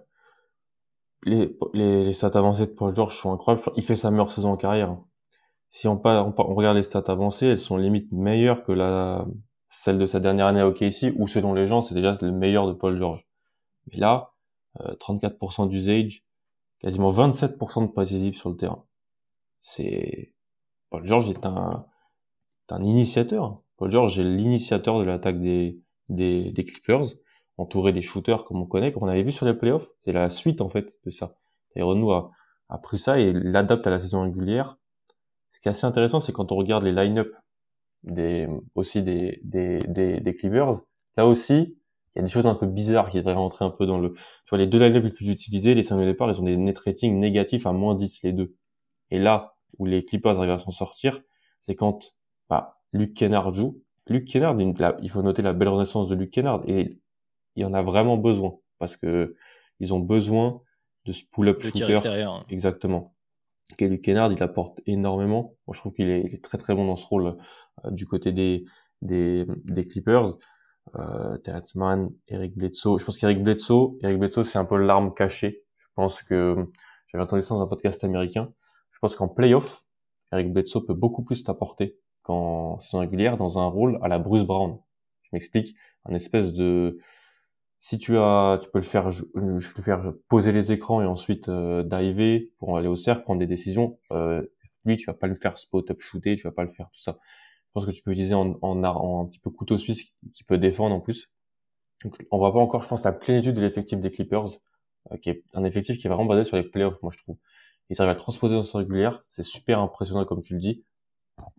Les, 1.25 1.57
les, 1.75 2.05
les 2.05 2.13
stats 2.13 2.31
avancées 2.35 2.67
de 2.67 2.73
Paul 2.73 2.95
George 2.95 3.21
sont 3.21 3.33
incroyables. 3.33 3.63
Il 3.77 3.83
fait 3.83 3.97
sa 3.97 4.11
meilleure 4.11 4.33
saison 4.33 4.51
en 4.51 4.57
carrière. 4.57 4.97
Si 5.71 5.87
on, 5.87 6.01
on 6.05 6.55
regarde 6.55 6.77
les 6.77 6.83
stats 6.83 7.05
avancées, 7.09 7.49
elles 7.49 7.59
sont 7.59 7.77
limite 7.77 8.11
meilleures 8.13 8.65
que 8.65 8.73
la, 8.73 9.27
celle 9.69 9.99
de 9.99 10.07
sa 10.07 10.21
dernière 10.21 10.47
année 10.47 10.61
à 10.61 10.69
OKC, 10.69 11.13
où 11.17 11.27
selon 11.27 11.55
les 11.55 11.67
gens, 11.67 11.83
c'est 11.83 11.95
déjà 11.95 12.17
le 12.21 12.33
meilleur 12.33 12.67
de 12.67 12.73
Paul 12.73 12.97
George. 12.97 13.27
Mais 13.91 13.99
là, 13.99 14.33
euh, 14.81 14.95
34% 14.97 15.69
d'usage, 15.69 16.25
quasiment 16.81 17.13
27% 17.13 17.87
de 17.87 17.93
possessive 17.93 18.37
sur 18.37 18.51
le 18.51 18.57
terrain. 18.57 18.85
C'est, 19.61 20.35
Paul 20.91 21.07
George 21.07 21.31
est 21.31 21.45
un, 21.45 21.87
est 22.69 22.73
un 22.73 22.83
initiateur. 22.83 23.61
Paul 23.77 23.91
George 23.91 24.19
est 24.19 24.25
l'initiateur 24.25 24.99
de 24.99 25.05
l'attaque 25.05 25.41
des, 25.41 25.81
des, 26.09 26.51
des 26.51 26.65
Clippers 26.65 27.07
entouré 27.59 27.93
des 27.93 28.03
shooters 28.03 28.45
comme 28.45 28.63
on 28.63 28.67
connaît, 28.67 28.93
comme 28.93 29.03
on 29.03 29.09
avait 29.09 29.25
vu 29.25 29.33
sur 29.33 29.45
les 29.45 29.55
playoffs. 29.55 29.89
C'est 29.99 30.13
la 30.13 30.31
suite 30.31 30.61
en 30.61 30.69
fait 30.69 30.99
de 31.05 31.11
ça. 31.11 31.35
Tyronn 31.73 32.01
Lue 32.01 32.13
a, 32.13 32.31
a 32.69 32.79
pris 32.79 32.99
ça 32.99 33.19
et 33.19 33.33
l'adapte 33.33 33.87
à 33.87 33.91
la 33.91 33.99
saison 33.99 34.23
régulière. 34.23 34.79
Ce 35.51 35.61
qui 35.61 35.69
est 35.69 35.71
assez 35.71 35.87
intéressant, 35.87 36.21
c'est 36.21 36.33
quand 36.33 36.53
on 36.53 36.57
regarde 36.57 36.85
les 36.85 36.93
line-up 36.93 37.35
des, 38.05 38.49
aussi 38.75 39.03
des, 39.03 39.41
des, 39.43 39.79
des, 39.79 40.21
des 40.21 40.35
Clippers, 40.37 40.81
là 41.17 41.27
aussi, 41.27 41.77
il 42.15 42.19
y 42.19 42.21
a 42.21 42.23
des 42.23 42.29
choses 42.29 42.47
un 42.47 42.55
peu 42.55 42.67
bizarres 42.67 43.11
qui 43.11 43.19
devraient 43.19 43.35
rentrer 43.35 43.65
un 43.65 43.71
peu 43.71 43.87
dans 43.87 43.99
le... 43.99 44.13
Tu 44.13 44.21
vois, 44.51 44.59
les 44.59 44.67
deux 44.67 44.79
line-up 44.79 45.05
les 45.05 45.11
plus 45.11 45.29
utilisés, 45.29 45.75
les 45.75 45.83
5 45.83 45.99
de 46.01 46.05
départ, 46.05 46.29
ils 46.31 46.41
ont 46.41 46.45
des 46.45 46.57
net 46.57 46.79
ratings 46.79 47.19
négatifs 47.19 47.67
à 47.67 47.73
moins 47.73 47.95
10 47.95 48.23
les 48.23 48.33
deux. 48.33 48.57
Et 49.11 49.19
là, 49.19 49.55
où 49.79 49.87
les 49.87 50.05
Clippers 50.05 50.39
arrivent 50.39 50.51
à 50.51 50.59
s'en 50.59 50.71
sortir, 50.71 51.21
c'est 51.61 51.75
quand 51.75 52.15
bah, 52.49 52.81
Luke 52.93 53.15
Kennard 53.15 53.53
joue. 53.53 53.83
Luke 54.07 54.25
Kennard, 54.27 54.57
il 54.61 55.11
faut 55.11 55.23
noter 55.23 55.43
la 55.43 55.53
belle 55.53 55.69
renaissance 55.69 56.09
de 56.09 56.15
Luke 56.15 56.31
Kennard, 56.31 56.63
et 56.67 56.99
il 57.57 57.63
y 57.63 57.65
en 57.65 57.75
a 57.75 57.83
vraiment 57.83 58.17
besoin, 58.17 58.57
parce 58.79 58.97
que 58.97 59.37
ils 59.81 59.93
ont 59.93 60.01
besoin 60.01 60.63
de 61.05 61.13
ce 61.13 61.23
pull-up 61.31 61.63
Le 61.63 61.71
tir 61.73 61.87
shooter. 61.87 61.93
extérieur. 61.93 62.33
hein. 62.35 62.45
Exactement. 62.49 63.15
Kelly 63.77 64.01
Kennard, 64.01 64.33
il 64.33 64.43
apporte 64.43 64.81
énormément. 64.87 65.55
Moi, 65.67 65.75
je 65.75 65.81
trouve 65.81 65.93
qu'il 65.93 66.09
est, 66.11 66.33
est 66.33 66.43
très 66.43 66.59
très 66.59 66.75
bon 66.75 66.87
dans 66.87 66.97
ce 66.97 67.07
rôle 67.07 67.37
euh, 67.85 67.91
du 67.91 68.07
côté 68.07 68.33
des, 68.33 68.65
des, 69.03 69.47
des 69.65 69.87
Clippers. 69.87 70.37
Euh, 70.97 71.37
Terrence 71.39 71.75
Mann, 71.75 72.11
Eric 72.29 72.57
Bledsoe. 72.57 72.99
Je 72.99 73.05
pense 73.05 73.19
qu'Eric 73.19 73.43
Bledsoe, 73.43 73.99
Eric 74.03 74.19
Bledsoe, 74.19 74.43
c'est 74.45 74.59
un 74.59 74.65
peu 74.65 74.79
l'arme 74.79 75.13
cachée. 75.15 75.65
Je 75.77 75.87
pense 75.95 76.23
que 76.23 76.57
j'avais 77.09 77.25
entendu 77.25 77.43
ça 77.43 77.55
dans 77.55 77.63
un 77.63 77.67
podcast 77.67 78.03
américain. 78.05 78.53
Je 78.91 78.99
pense 78.99 79.15
qu'en 79.15 79.29
playoff, 79.29 79.85
Eric 80.33 80.53
Bledsoe 80.53 80.85
peut 80.87 80.95
beaucoup 80.95 81.23
plus 81.23 81.45
t'apporter 81.45 81.99
qu'en 82.23 82.79
saison 82.79 83.01
régulière 83.01 83.37
dans 83.37 83.59
un 83.59 83.67
rôle 83.67 83.99
à 84.03 84.09
la 84.09 84.19
Bruce 84.19 84.45
Brown. 84.45 84.79
Je 85.23 85.29
m'explique. 85.33 85.77
Un 86.07 86.15
espèce 86.15 86.55
de, 86.55 86.99
si 87.81 87.99
tu 87.99 88.17
as, 88.19 88.59
tu 88.63 88.71
peux 88.71 88.79
le 88.79 88.85
faire, 88.85 89.09
euh, 89.09 89.59
je 89.59 89.69
peux 89.73 89.79
le 89.79 89.83
faire 89.85 90.13
poser 90.29 90.53
les 90.53 90.73
écrans 90.73 91.03
et 91.03 91.07
ensuite 91.07 91.49
euh, 91.49 91.83
diver 91.85 92.53
pour 92.59 92.77
aller 92.77 92.89
au 92.89 92.97
cercle, 92.97 93.23
prendre 93.23 93.39
des 93.41 93.47
décisions. 93.47 93.99
Euh, 94.13 94.43
lui, 94.85 94.97
tu 94.97 95.07
vas 95.07 95.15
pas 95.15 95.27
le 95.27 95.37
faire 95.37 95.59
spot-up 95.59 96.01
shooter, 96.01 96.37
tu 96.37 96.43
vas 96.45 96.53
pas 96.53 96.65
le 96.65 96.71
faire 96.71 96.91
tout 96.93 97.01
ça. 97.01 97.19
Je 97.69 97.73
pense 97.75 97.87
que 97.87 97.91
tu 97.93 98.03
peux 98.03 98.13
utiliser 98.13 98.35
en, 98.35 98.59
en, 98.63 98.85
en 98.85 99.23
un 99.25 99.27
petit 99.29 99.41
peu 99.41 99.51
couteau 99.51 99.79
suisse 99.79 100.15
qui- 100.35 100.45
peut 100.45 100.59
défendre 100.59 100.95
en 100.97 101.01
plus. 101.01 101.31
Donc, 102.05 102.17
on 102.31 102.39
voit 102.39 102.53
pas 102.53 102.59
encore, 102.61 102.83
je 102.83 102.89
pense, 102.89 103.05
la 103.05 103.13
plénitude 103.13 103.55
de 103.55 103.61
l'effectif 103.61 104.01
des 104.01 104.11
Clippers, 104.11 104.47
euh, 105.13 105.17
qui 105.19 105.31
est 105.31 105.45
un 105.55 105.65
effectif 105.65 105.99
qui 105.99 106.07
est 106.07 106.11
vraiment 106.11 106.27
basé 106.27 106.45
sur 106.45 106.57
les 106.57 106.63
playoffs, 106.65 107.03
moi 107.03 107.13
je 107.17 107.23
trouve. 107.23 107.39
Ils 107.91 108.01
arrivent 108.03 108.13
à 108.13 108.17
transposer 108.17 108.55
dans 108.55 108.63
sa 108.63 108.79
régulière, 108.79 109.21
c'est 109.25 109.43
super 109.45 109.81
impressionnant 109.81 110.25
comme 110.25 110.43
tu 110.43 110.55
le 110.55 110.61
dis. 110.61 110.85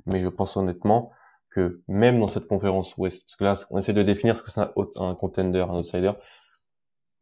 Mais 0.06 0.20
je 0.20 0.28
pense 0.28 0.58
honnêtement 0.58 1.12
que 1.50 1.82
même 1.88 2.20
dans 2.20 2.28
cette 2.28 2.48
conférence 2.48 2.96
Ouest, 2.98 3.24
parce 3.24 3.36
que 3.36 3.44
là, 3.44 3.54
on 3.72 3.78
essaie 3.80 3.94
de 3.94 4.04
définir 4.04 4.38
ce 4.38 4.44
que 4.44 4.52
c'est 4.52 4.62
un, 4.62 4.72
un 4.98 5.16
contender, 5.16 5.60
un 5.62 5.74
outsider, 5.76 6.12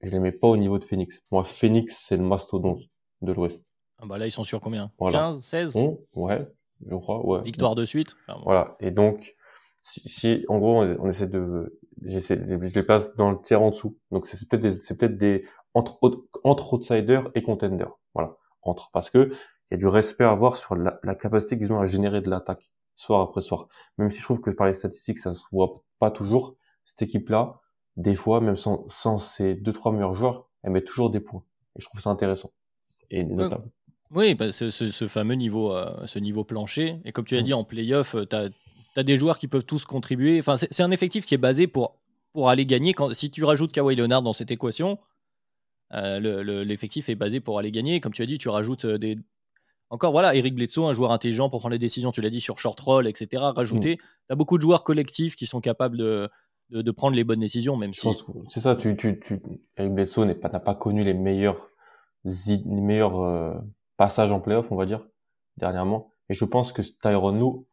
je 0.01 0.11
les 0.11 0.19
mets 0.19 0.31
pas 0.31 0.47
au 0.47 0.57
niveau 0.57 0.77
de 0.79 0.83
Phoenix. 0.83 1.23
Moi, 1.31 1.43
Phoenix, 1.43 2.03
c'est 2.07 2.17
le 2.17 2.23
mastodonte 2.23 2.81
de 3.21 3.31
l'Ouest. 3.31 3.73
Ah 3.99 4.05
bah 4.05 4.17
là, 4.17 4.27
ils 4.27 4.31
sont 4.31 4.43
sur 4.43 4.61
combien? 4.61 4.91
Voilà. 4.99 5.17
15, 5.19 5.39
16 5.43 5.75
On, 5.75 5.99
ouais, 6.13 6.47
je 6.85 6.95
crois, 6.95 7.25
ouais. 7.25 7.41
Victoire 7.41 7.73
de 7.73 7.85
suite? 7.85 8.15
Enfin, 8.27 8.37
bon. 8.37 8.45
Voilà. 8.45 8.75
Et 8.79 8.91
donc, 8.91 9.35
si, 9.81 10.01
si- 10.07 10.45
en 10.49 10.59
gros, 10.59 10.83
on, 10.83 10.97
on 10.99 11.09
essaie 11.09 11.27
de, 11.27 11.79
j'essaie, 12.03 12.39
je 12.39 12.55
les 12.55 12.83
place 12.83 13.15
dans 13.15 13.31
le 13.31 13.41
tiers 13.41 13.61
en 13.61 13.71
dessous. 13.71 13.97
Donc, 14.11 14.27
c'est 14.27 14.37
peut-être 14.47 14.61
des, 14.61 14.71
c'est 14.71 14.97
peut-être 14.97 15.17
des, 15.17 15.45
entre, 15.73 15.99
entre 16.43 16.73
outsiders 16.75 17.29
et 17.33 17.41
contenders. 17.41 17.91
Voilà. 18.13 18.35
Entre. 18.61 18.91
Parce 18.91 19.09
que, 19.09 19.31
il 19.71 19.73
y 19.73 19.75
a 19.75 19.77
du 19.77 19.87
respect 19.87 20.23
à 20.25 20.29
avoir 20.31 20.57
sur 20.57 20.75
la, 20.75 20.99
la 21.03 21.15
capacité 21.15 21.57
qu'ils 21.57 21.73
ont 21.73 21.79
à 21.79 21.87
générer 21.87 22.21
de 22.21 22.29
l'attaque, 22.29 22.69
soir 22.97 23.21
après 23.21 23.41
soir. 23.41 23.67
Même 23.97 24.11
si 24.11 24.19
je 24.19 24.23
trouve 24.25 24.41
que 24.41 24.49
par 24.49 24.67
les 24.67 24.73
statistiques, 24.73 25.19
ça 25.19 25.33
se 25.33 25.43
voit 25.53 25.81
pas 25.99 26.11
toujours, 26.11 26.55
cette 26.83 27.01
équipe-là, 27.03 27.61
des 27.95 28.15
fois, 28.15 28.41
même 28.41 28.57
sans, 28.57 28.85
sans 28.89 29.17
ses 29.17 29.55
deux, 29.55 29.71
trois 29.71 29.91
meilleurs 29.93 30.13
joueurs, 30.13 30.49
elle 30.63 30.71
met 30.71 30.81
toujours 30.83 31.09
des 31.09 31.21
points. 31.21 31.43
Et 31.75 31.81
je 31.81 31.85
trouve 31.87 32.01
ça 32.01 32.09
intéressant. 32.09 32.51
Et 33.09 33.23
notable. 33.23 33.69
Oui, 34.11 34.35
bah, 34.35 34.51
ce, 34.51 34.69
ce- 34.69 34.91
ce 34.91 35.07
fameux 35.07 35.35
niveau, 35.35 35.73
euh, 35.73 35.91
ce 36.05 36.19
niveau 36.19 36.43
plancher. 36.43 36.93
Et 37.05 37.11
comme 37.11 37.25
tu 37.25 37.35
as 37.37 37.41
Mm. 37.41 37.43
dit, 37.43 37.53
en 37.53 37.63
playoff, 37.63 38.15
tu 38.29 38.35
as, 38.35 39.03
des 39.03 39.17
joueurs 39.17 39.37
qui 39.39 39.47
peuvent 39.47 39.65
tous 39.65 39.85
contribuer. 39.85 40.39
Enfin, 40.39 40.57
c'est 40.57 40.81
un 40.83 40.91
effectif 40.91 41.25
qui 41.25 41.35
est 41.35 41.37
basé 41.39 41.67
pour, 41.67 41.97
pour 42.33 42.49
aller 42.49 42.65
gagner. 42.65 42.93
Quand, 42.93 43.13
si 43.13 43.29
tu 43.29 43.43
rajoutes 43.43 43.71
Kawhi 43.71 43.95
Leonard 43.95 44.21
dans 44.23 44.33
cette 44.33 44.49
équation, 44.51 44.97
euh, 45.93 46.19
le- 46.19 46.41
le- 46.43 46.63
l'effectif 46.63 47.07
est 47.09 47.15
basé 47.15 47.39
pour 47.39 47.59
aller 47.59 47.71
gagner. 47.71 47.99
Comme 47.99 48.13
tu 48.13 48.21
as 48.21 48.25
dit, 48.25 48.37
tu 48.37 48.49
rajoutes 48.49 48.85
euh, 48.85 48.97
des. 48.97 49.15
Encore, 49.89 50.11
voilà, 50.11 50.35
Eric 50.35 50.53
Bledsoe, 50.55 50.85
un 50.87 50.93
joueur 50.93 51.11
intelligent 51.11 51.49
pour 51.49 51.59
prendre 51.59 51.71
les 51.73 51.79
décisions, 51.79 52.11
tu 52.11 52.21
l'as 52.21 52.29
dit, 52.29 52.41
sur 52.41 52.59
short 52.59 52.79
roll, 52.79 53.07
etc. 53.07 53.41
Rajouter. 53.55 53.97
Tu 53.97 54.03
as 54.33 54.35
beaucoup 54.35 54.57
de 54.57 54.61
joueurs 54.61 54.83
collectifs 54.83 55.35
qui 55.35 55.45
sont 55.45 55.61
capables 55.61 55.97
de, 55.97 56.27
de, 56.71 56.81
de 56.81 56.91
prendre 56.91 57.15
les 57.15 57.23
bonnes 57.23 57.39
décisions, 57.39 57.77
même 57.77 57.93
si. 57.93 58.09
c'est 58.49 58.59
ça, 58.59 58.75
tu, 58.75 58.97
tu, 58.97 59.19
tu, 59.19 59.39
Eric 59.77 59.93
Bledsoe 59.93 60.33
pas, 60.35 60.49
n'a 60.49 60.59
pas 60.59 60.75
connu 60.75 61.03
les 61.05 61.13
meilleurs, 61.13 61.69
les 62.25 62.57
meilleurs 62.65 63.19
euh, 63.21 63.53
passages 63.95 64.31
en 64.33 64.39
playoff, 64.41 64.71
on 64.71 64.75
va 64.75 64.85
dire, 64.85 65.05
dernièrement. 65.55 66.11
Et 66.29 66.33
je 66.33 66.43
pense 66.43 66.73
que 66.73 66.81
Tyronn 66.81 67.37
Lue 67.37 67.65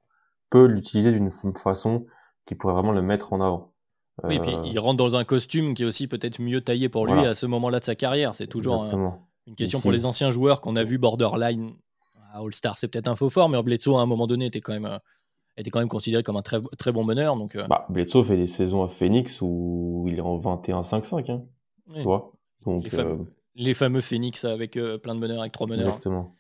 peut 0.51 0.67
l'utiliser 0.67 1.11
d'une 1.11 1.31
façon 1.57 2.07
qui 2.47 2.55
pourrait 2.55 2.75
vraiment 2.75 2.93
le 2.93 3.03
mettre 3.03 3.33
en 3.33 3.41
avant. 3.41 3.73
Oui, 4.23 4.37
et 4.37 4.39
puis 4.39 4.55
Euh, 4.55 4.63
il 4.67 4.79
rentre 4.79 4.99
dans 4.99 5.17
un 5.17 5.25
costume 5.25 5.75
qui 5.75 5.83
est 5.83 5.87
aussi 5.87 6.07
peut-être 6.07 6.41
mieux 6.41 6.61
taillé 6.61 6.89
pour 6.89 7.07
lui 7.07 7.15
Voilà. 7.15 7.31
à 7.31 7.35
ce 7.35 7.47
moment-là 7.47 7.81
de 7.81 7.85
sa 7.85 7.97
carrière. 7.97 8.37
C'est 8.37 8.47
toujours 8.47 8.85
un- 8.85 9.19
une 9.49 9.57
question 9.57 9.79
Ici. 9.79 9.83
pour 9.83 9.91
les 9.91 10.07
anciens 10.07 10.31
joueurs 10.31 10.61
qu'on 10.61 10.77
a 10.77 10.85
vu 10.85 10.97
borderline 10.99 11.73
à 12.35 12.41
All-Star. 12.41 12.77
C'est 12.79 12.89
peut-être 12.89 13.09
un 13.09 13.17
faux 13.17 13.31
fort, 13.31 13.49
mais 13.49 13.63
Bledsoe 13.63 13.97
à 13.97 14.01
un 14.01 14.07
moment 14.07 14.27
donné 14.27 14.47
était 14.47 14.61
quand 14.61 14.73
même, 14.73 14.85
euh, 14.87 14.99
était 15.57 15.71
quand 15.71 15.79
même 15.79 15.89
considéré 15.89 16.23
comme 16.23 16.37
un 16.37 16.43
très, 16.43 16.59
très 16.79 16.93
bon 16.93 17.05
meneur. 17.05 17.37
Donc, 17.37 17.57
euh, 17.57 17.67
Bah, 17.69 17.87
Bledsoe 17.89 18.25
fait 18.25 18.37
des 18.37 18.47
saisons 18.47 18.83
à 18.83 18.89
Phoenix 18.89 19.41
où 19.41 20.05
il 20.09 20.17
est 20.17 20.21
en 20.21 20.39
21-5-5, 20.39 21.31
hein, 21.31 21.43
oui. 21.89 21.97
tu 21.99 22.03
vois? 22.03 22.33
Donc, 22.67 22.85
les, 22.85 22.91
fameux, 22.91 23.27
les 23.55 23.75
fameux 23.75 24.01
Phoenix 24.01 24.45
avec 24.45 24.77
euh, 24.77 24.99
plein 24.99 25.15
de 25.15 25.21
meneurs, 25.21 25.41
avec 25.41 25.53
trois 25.53 25.67
euh, 25.67 25.71
meneurs. 25.71 25.87
exactement. 25.89 26.35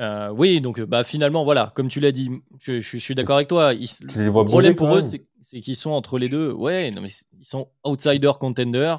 Euh, 0.00 0.30
oui, 0.30 0.60
donc 0.60 0.80
euh, 0.80 0.86
bah, 0.86 1.04
finalement, 1.04 1.44
voilà, 1.44 1.72
comme 1.76 1.88
tu 1.88 2.00
l'as 2.00 2.10
dit, 2.10 2.28
je, 2.60 2.80
je- 2.80 2.80
je 2.80 2.98
suis 2.98 3.14
d'accord 3.14 3.36
avec 3.36 3.46
toi. 3.48 3.74
Ils- 3.74 3.88
le 4.02 4.32
problème 4.44 4.74
pour 4.74 4.92
eux, 4.96 5.02
c'est 5.42 5.60
qu'ils 5.60 5.76
sont 5.76 5.90
entre 5.92 6.18
les 6.18 6.28
deux. 6.28 6.50
Ouais, 6.50 6.90
non, 6.90 7.00
mais 7.00 7.08
c'est- 7.10 7.26
ils 7.38 7.44
sont 7.44 7.68
outsider 7.84 8.32
contender 8.40 8.96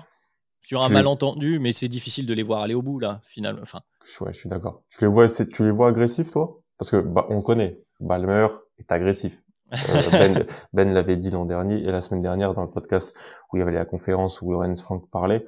sur 0.62 0.82
un 0.84 0.88
malentendu, 0.94 1.60
mais 1.60 1.74
c'est 1.74 1.90
difficile 1.90 2.26
de 2.26 2.34
les 2.34 2.44
voir 2.44 2.62
aller 2.62 2.74
au 2.76 2.82
bout 2.82 3.00
là, 3.00 3.20
finalement. 3.24 3.60
Enfin, 3.62 3.82
Ouais, 4.22 4.34
je 4.34 4.40
suis 4.40 4.50
d'accord. 4.50 4.84
Tu 4.90 5.02
les 5.02 5.08
vois, 5.08 5.28
tu 5.28 5.64
les 5.64 5.72
vois 5.72 5.90
agressifs, 5.90 6.32
toi? 6.32 6.60
Parce 6.78 6.92
que 6.92 6.98
bah, 6.98 7.26
on 7.30 7.42
connaît. 7.42 7.80
Balmer 8.02 8.48
est 8.78 8.92
agressif. 8.92 9.42
Euh, 9.74 10.02
ben 10.12 10.46
ben 10.74 10.94
l'avait 10.94 11.18
dit 11.18 11.32
l'an 11.32 11.46
dernier 11.46 11.76
et 11.82 11.92
la 11.92 12.02
semaine 12.02 12.22
dernière 12.22 12.54
dans 12.54 12.62
le 12.62 12.70
podcast 12.70 13.16
où 13.52 13.58
il 13.58 13.62
y 13.62 13.64
avait 13.64 13.74
la 13.74 13.86
conférence 13.86 14.42
où 14.42 14.52
Lorenz 14.52 14.82
Frank 14.82 15.10
parlait. 15.10 15.46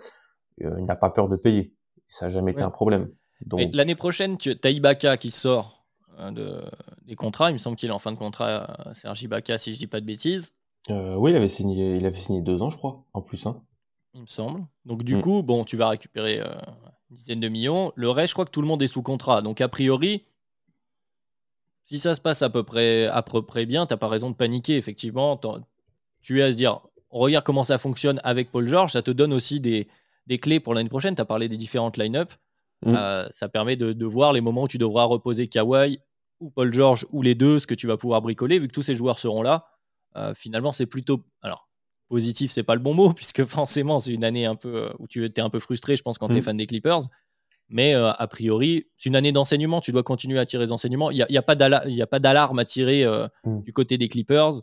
euh, 0.64 0.76
il 0.80 0.86
n'a 0.86 0.96
pas 0.96 1.10
peur 1.10 1.30
de 1.30 1.36
payer. 1.36 1.74
Ça 2.08 2.26
n'a 2.26 2.30
jamais 2.32 2.52
été 2.52 2.62
un 2.62 2.72
problème. 2.72 3.10
Donc, 3.46 3.62
l'année 3.74 3.96
prochaine, 3.96 4.38
tu 4.38 4.56
as 4.64 4.70
Ibaka 4.70 5.18
qui 5.18 5.30
sort 5.30 5.84
de, 6.32 6.64
des 7.06 7.16
contrats. 7.16 7.52
Il 7.52 7.54
me 7.54 7.58
semble 7.60 7.76
qu'il 7.76 7.90
est 7.90 7.94
en 7.94 8.00
fin 8.00 8.12
de 8.12 8.18
contrat, 8.18 8.78
Sergi 8.96 9.26
Ibaka, 9.26 9.58
si 9.58 9.74
je 9.74 9.78
dis 9.78 9.88
pas 9.88 10.00
de 10.00 10.06
bêtises. 10.06 10.54
oui, 10.90 11.32
il 11.32 11.36
avait 11.36 11.50
signé, 11.50 11.98
il 11.98 12.06
avait 12.06 12.18
signé 12.18 12.42
deux 12.42 12.62
ans, 12.62 12.70
je 12.70 12.78
crois, 12.78 13.04
en 13.14 13.22
plus. 13.22 13.46
Hein. 13.46 13.62
Il 14.14 14.22
me 14.22 14.28
semble. 14.28 14.66
Donc 14.86 15.04
du 15.04 15.16
mm. 15.16 15.22
coup, 15.22 15.44
bon, 15.44 15.64
tu 15.64 15.78
vas 15.78 15.90
récupérer 15.90 16.42
une 17.10 17.16
dizaine 17.16 17.40
de 17.40 17.50
millions. 17.50 17.92
Le 17.96 18.10
reste, 18.10 18.30
je 18.30 18.34
crois 18.34 18.46
que 18.46 18.52
tout 18.52 18.62
le 18.62 18.68
monde 18.68 18.82
est 18.82 18.88
sous 18.88 19.02
contrat. 19.02 19.42
Donc 19.42 19.62
a 19.62 19.68
priori, 19.68 20.24
si 21.84 22.00
ça 22.00 22.16
se 22.16 22.22
passe 22.22 22.42
à 22.42 22.50
peu 22.50 22.64
près, 22.64 23.06
à 23.08 23.22
peu 23.22 23.42
près 23.42 23.66
bien, 23.66 23.86
t'as 23.86 23.98
pas 23.98 24.10
raison 24.10 24.30
de 24.30 24.36
paniquer. 24.36 24.76
Effectivement, 24.76 25.40
tu 26.22 26.40
es 26.40 26.44
à 26.44 26.52
se 26.52 26.58
dire, 26.58 26.82
regarde 27.10 27.46
comment 27.46 27.64
ça 27.64 27.78
fonctionne 27.78 28.20
avec 28.24 28.52
Paul 28.52 28.68
George. 28.68 28.92
Ça 28.92 29.02
te 29.02 29.12
donne 29.12 29.34
aussi 29.34 29.60
des, 29.60 29.88
des 30.26 30.38
clés 30.38 30.60
pour 30.60 30.74
l'année 30.74 30.90
prochaine. 30.90 31.16
Tu 31.16 31.22
as 31.22 31.26
parlé 31.26 31.48
des 31.48 31.58
différentes 31.58 31.98
line-up. 31.98 32.34
Mm. 32.86 32.94
Euh, 32.96 33.28
ça 33.30 33.50
permet 33.50 33.76
de, 33.76 34.06
voir 34.06 34.34
les 34.34 34.42
moments 34.42 34.64
où 34.64 34.68
tu 34.68 34.78
devras 34.78 35.06
reposer 35.06 35.48
Kawhi 35.48 36.00
ou 36.40 36.50
Paul 36.50 36.74
George 36.74 37.08
ou 37.12 37.22
les 37.22 37.36
deux, 37.36 37.58
ce 37.60 37.66
que 37.66 37.74
tu 37.74 37.88
vas 37.88 37.98
pouvoir 37.98 38.22
bricoler, 38.22 38.60
vu 38.60 38.68
que 38.68 38.74
tous 38.74 38.84
ces 38.84 38.94
joueurs 38.94 39.18
seront 39.18 39.42
là. 39.42 39.64
Euh, 40.16 40.34
finalement, 40.34 40.74
c'est 40.74 40.86
plutôt. 40.86 41.24
Alors, 41.42 41.67
positif, 42.08 42.52
c'est 42.52 42.64
pas 42.64 42.76
le 42.76 42.82
bon 42.82 42.94
mot, 42.94 43.14
puisque 43.16 43.46
forcément, 43.46 44.00
c'est 44.00 44.14
une 44.14 44.24
année 44.24 44.46
un 44.46 44.56
peu 44.56 44.76
euh, 44.76 44.90
où 45.00 45.08
tu 45.08 45.24
es 45.26 45.40
un 45.40 45.50
peu 45.50 45.60
frustré, 45.60 45.96
je 45.96 46.04
pense, 46.04 46.18
quand 46.18 46.28
tu 46.30 46.38
es 46.38 46.40
mm. 46.40 46.44
fan 46.44 46.58
des 46.58 46.68
Clippers. 46.68 47.02
Mais 47.70 47.96
a 47.96 48.28
priori, 48.28 48.86
c'est 48.98 49.10
une 49.10 49.18
année 49.18 49.34
d'enseignement. 49.34 49.82
Tu 49.82 49.92
dois 49.92 50.02
continuer 50.02 50.40
à 50.40 50.46
tirer 50.46 50.68
des 50.68 50.72
enseignements. 50.72 51.12
Il 51.12 51.16
n'y 51.16 51.24
a, 51.24 51.30
y 51.30 51.38
a, 51.38 51.42
pas 52.08 52.20
d'alarme 52.20 52.60
à 52.60 52.64
tirer 52.64 53.06
mm. 53.44 53.62
du 53.64 53.74
côté 53.74 53.98
des 53.98 54.08
Clippers. 54.08 54.62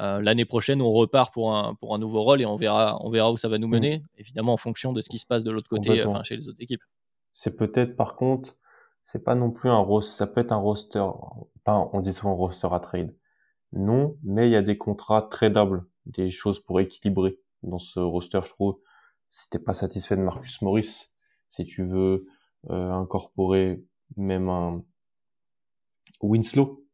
Euh, 0.00 0.20
l'année 0.20 0.44
prochaine, 0.44 0.82
on 0.82 0.92
repart 0.92 1.32
pour 1.32 1.54
un, 1.54 1.74
pour 1.74 1.94
un 1.94 1.98
nouveau 1.98 2.22
rôle 2.22 2.42
et 2.42 2.46
on 2.46 2.56
verra, 2.56 2.98
on 3.02 3.10
verra 3.10 3.30
où 3.30 3.36
ça 3.36 3.48
va 3.48 3.58
nous 3.58 3.68
mm. 3.68 3.72
mener, 3.72 4.02
évidemment 4.18 4.54
en 4.54 4.56
fonction 4.56 4.92
de 4.92 5.00
ce 5.00 5.08
qui 5.08 5.18
se 5.18 5.26
passe 5.26 5.44
de 5.44 5.50
l'autre 5.50 5.68
côté, 5.68 6.04
enfin 6.04 6.22
chez 6.24 6.36
les 6.36 6.48
autres 6.48 6.60
équipes. 6.60 6.82
C'est 7.32 7.56
peut-être 7.56 7.96
par 7.96 8.16
contre, 8.16 8.56
c'est 9.02 9.22
pas 9.22 9.34
non 9.34 9.50
plus 9.50 9.70
un 9.70 9.78
roster, 9.78 10.16
ça 10.16 10.26
peut 10.26 10.40
être 10.40 10.52
un 10.52 10.56
roster, 10.56 11.04
pas, 11.62 11.88
on 11.92 12.00
dit 12.00 12.12
souvent 12.12 12.34
roster 12.34 12.68
à 12.70 12.80
trade. 12.80 13.14
Non, 13.72 14.16
mais 14.22 14.48
il 14.48 14.52
y 14.52 14.56
a 14.56 14.62
des 14.62 14.78
contrats 14.78 15.22
tradables, 15.22 15.84
des 16.06 16.30
choses 16.30 16.60
pour 16.60 16.80
équilibrer 16.80 17.38
dans 17.62 17.78
ce 17.78 18.00
roster, 18.00 18.40
je 18.44 18.50
trouve. 18.50 18.78
Si 19.28 19.48
t'es 19.50 19.58
pas 19.58 19.74
satisfait 19.74 20.16
de 20.16 20.22
Marcus 20.22 20.62
Morris, 20.62 21.10
si 21.48 21.64
tu 21.64 21.84
veux 21.84 22.26
euh, 22.70 22.90
incorporer 22.92 23.82
même 24.16 24.48
un 24.48 24.82
Winslow, 26.22 26.84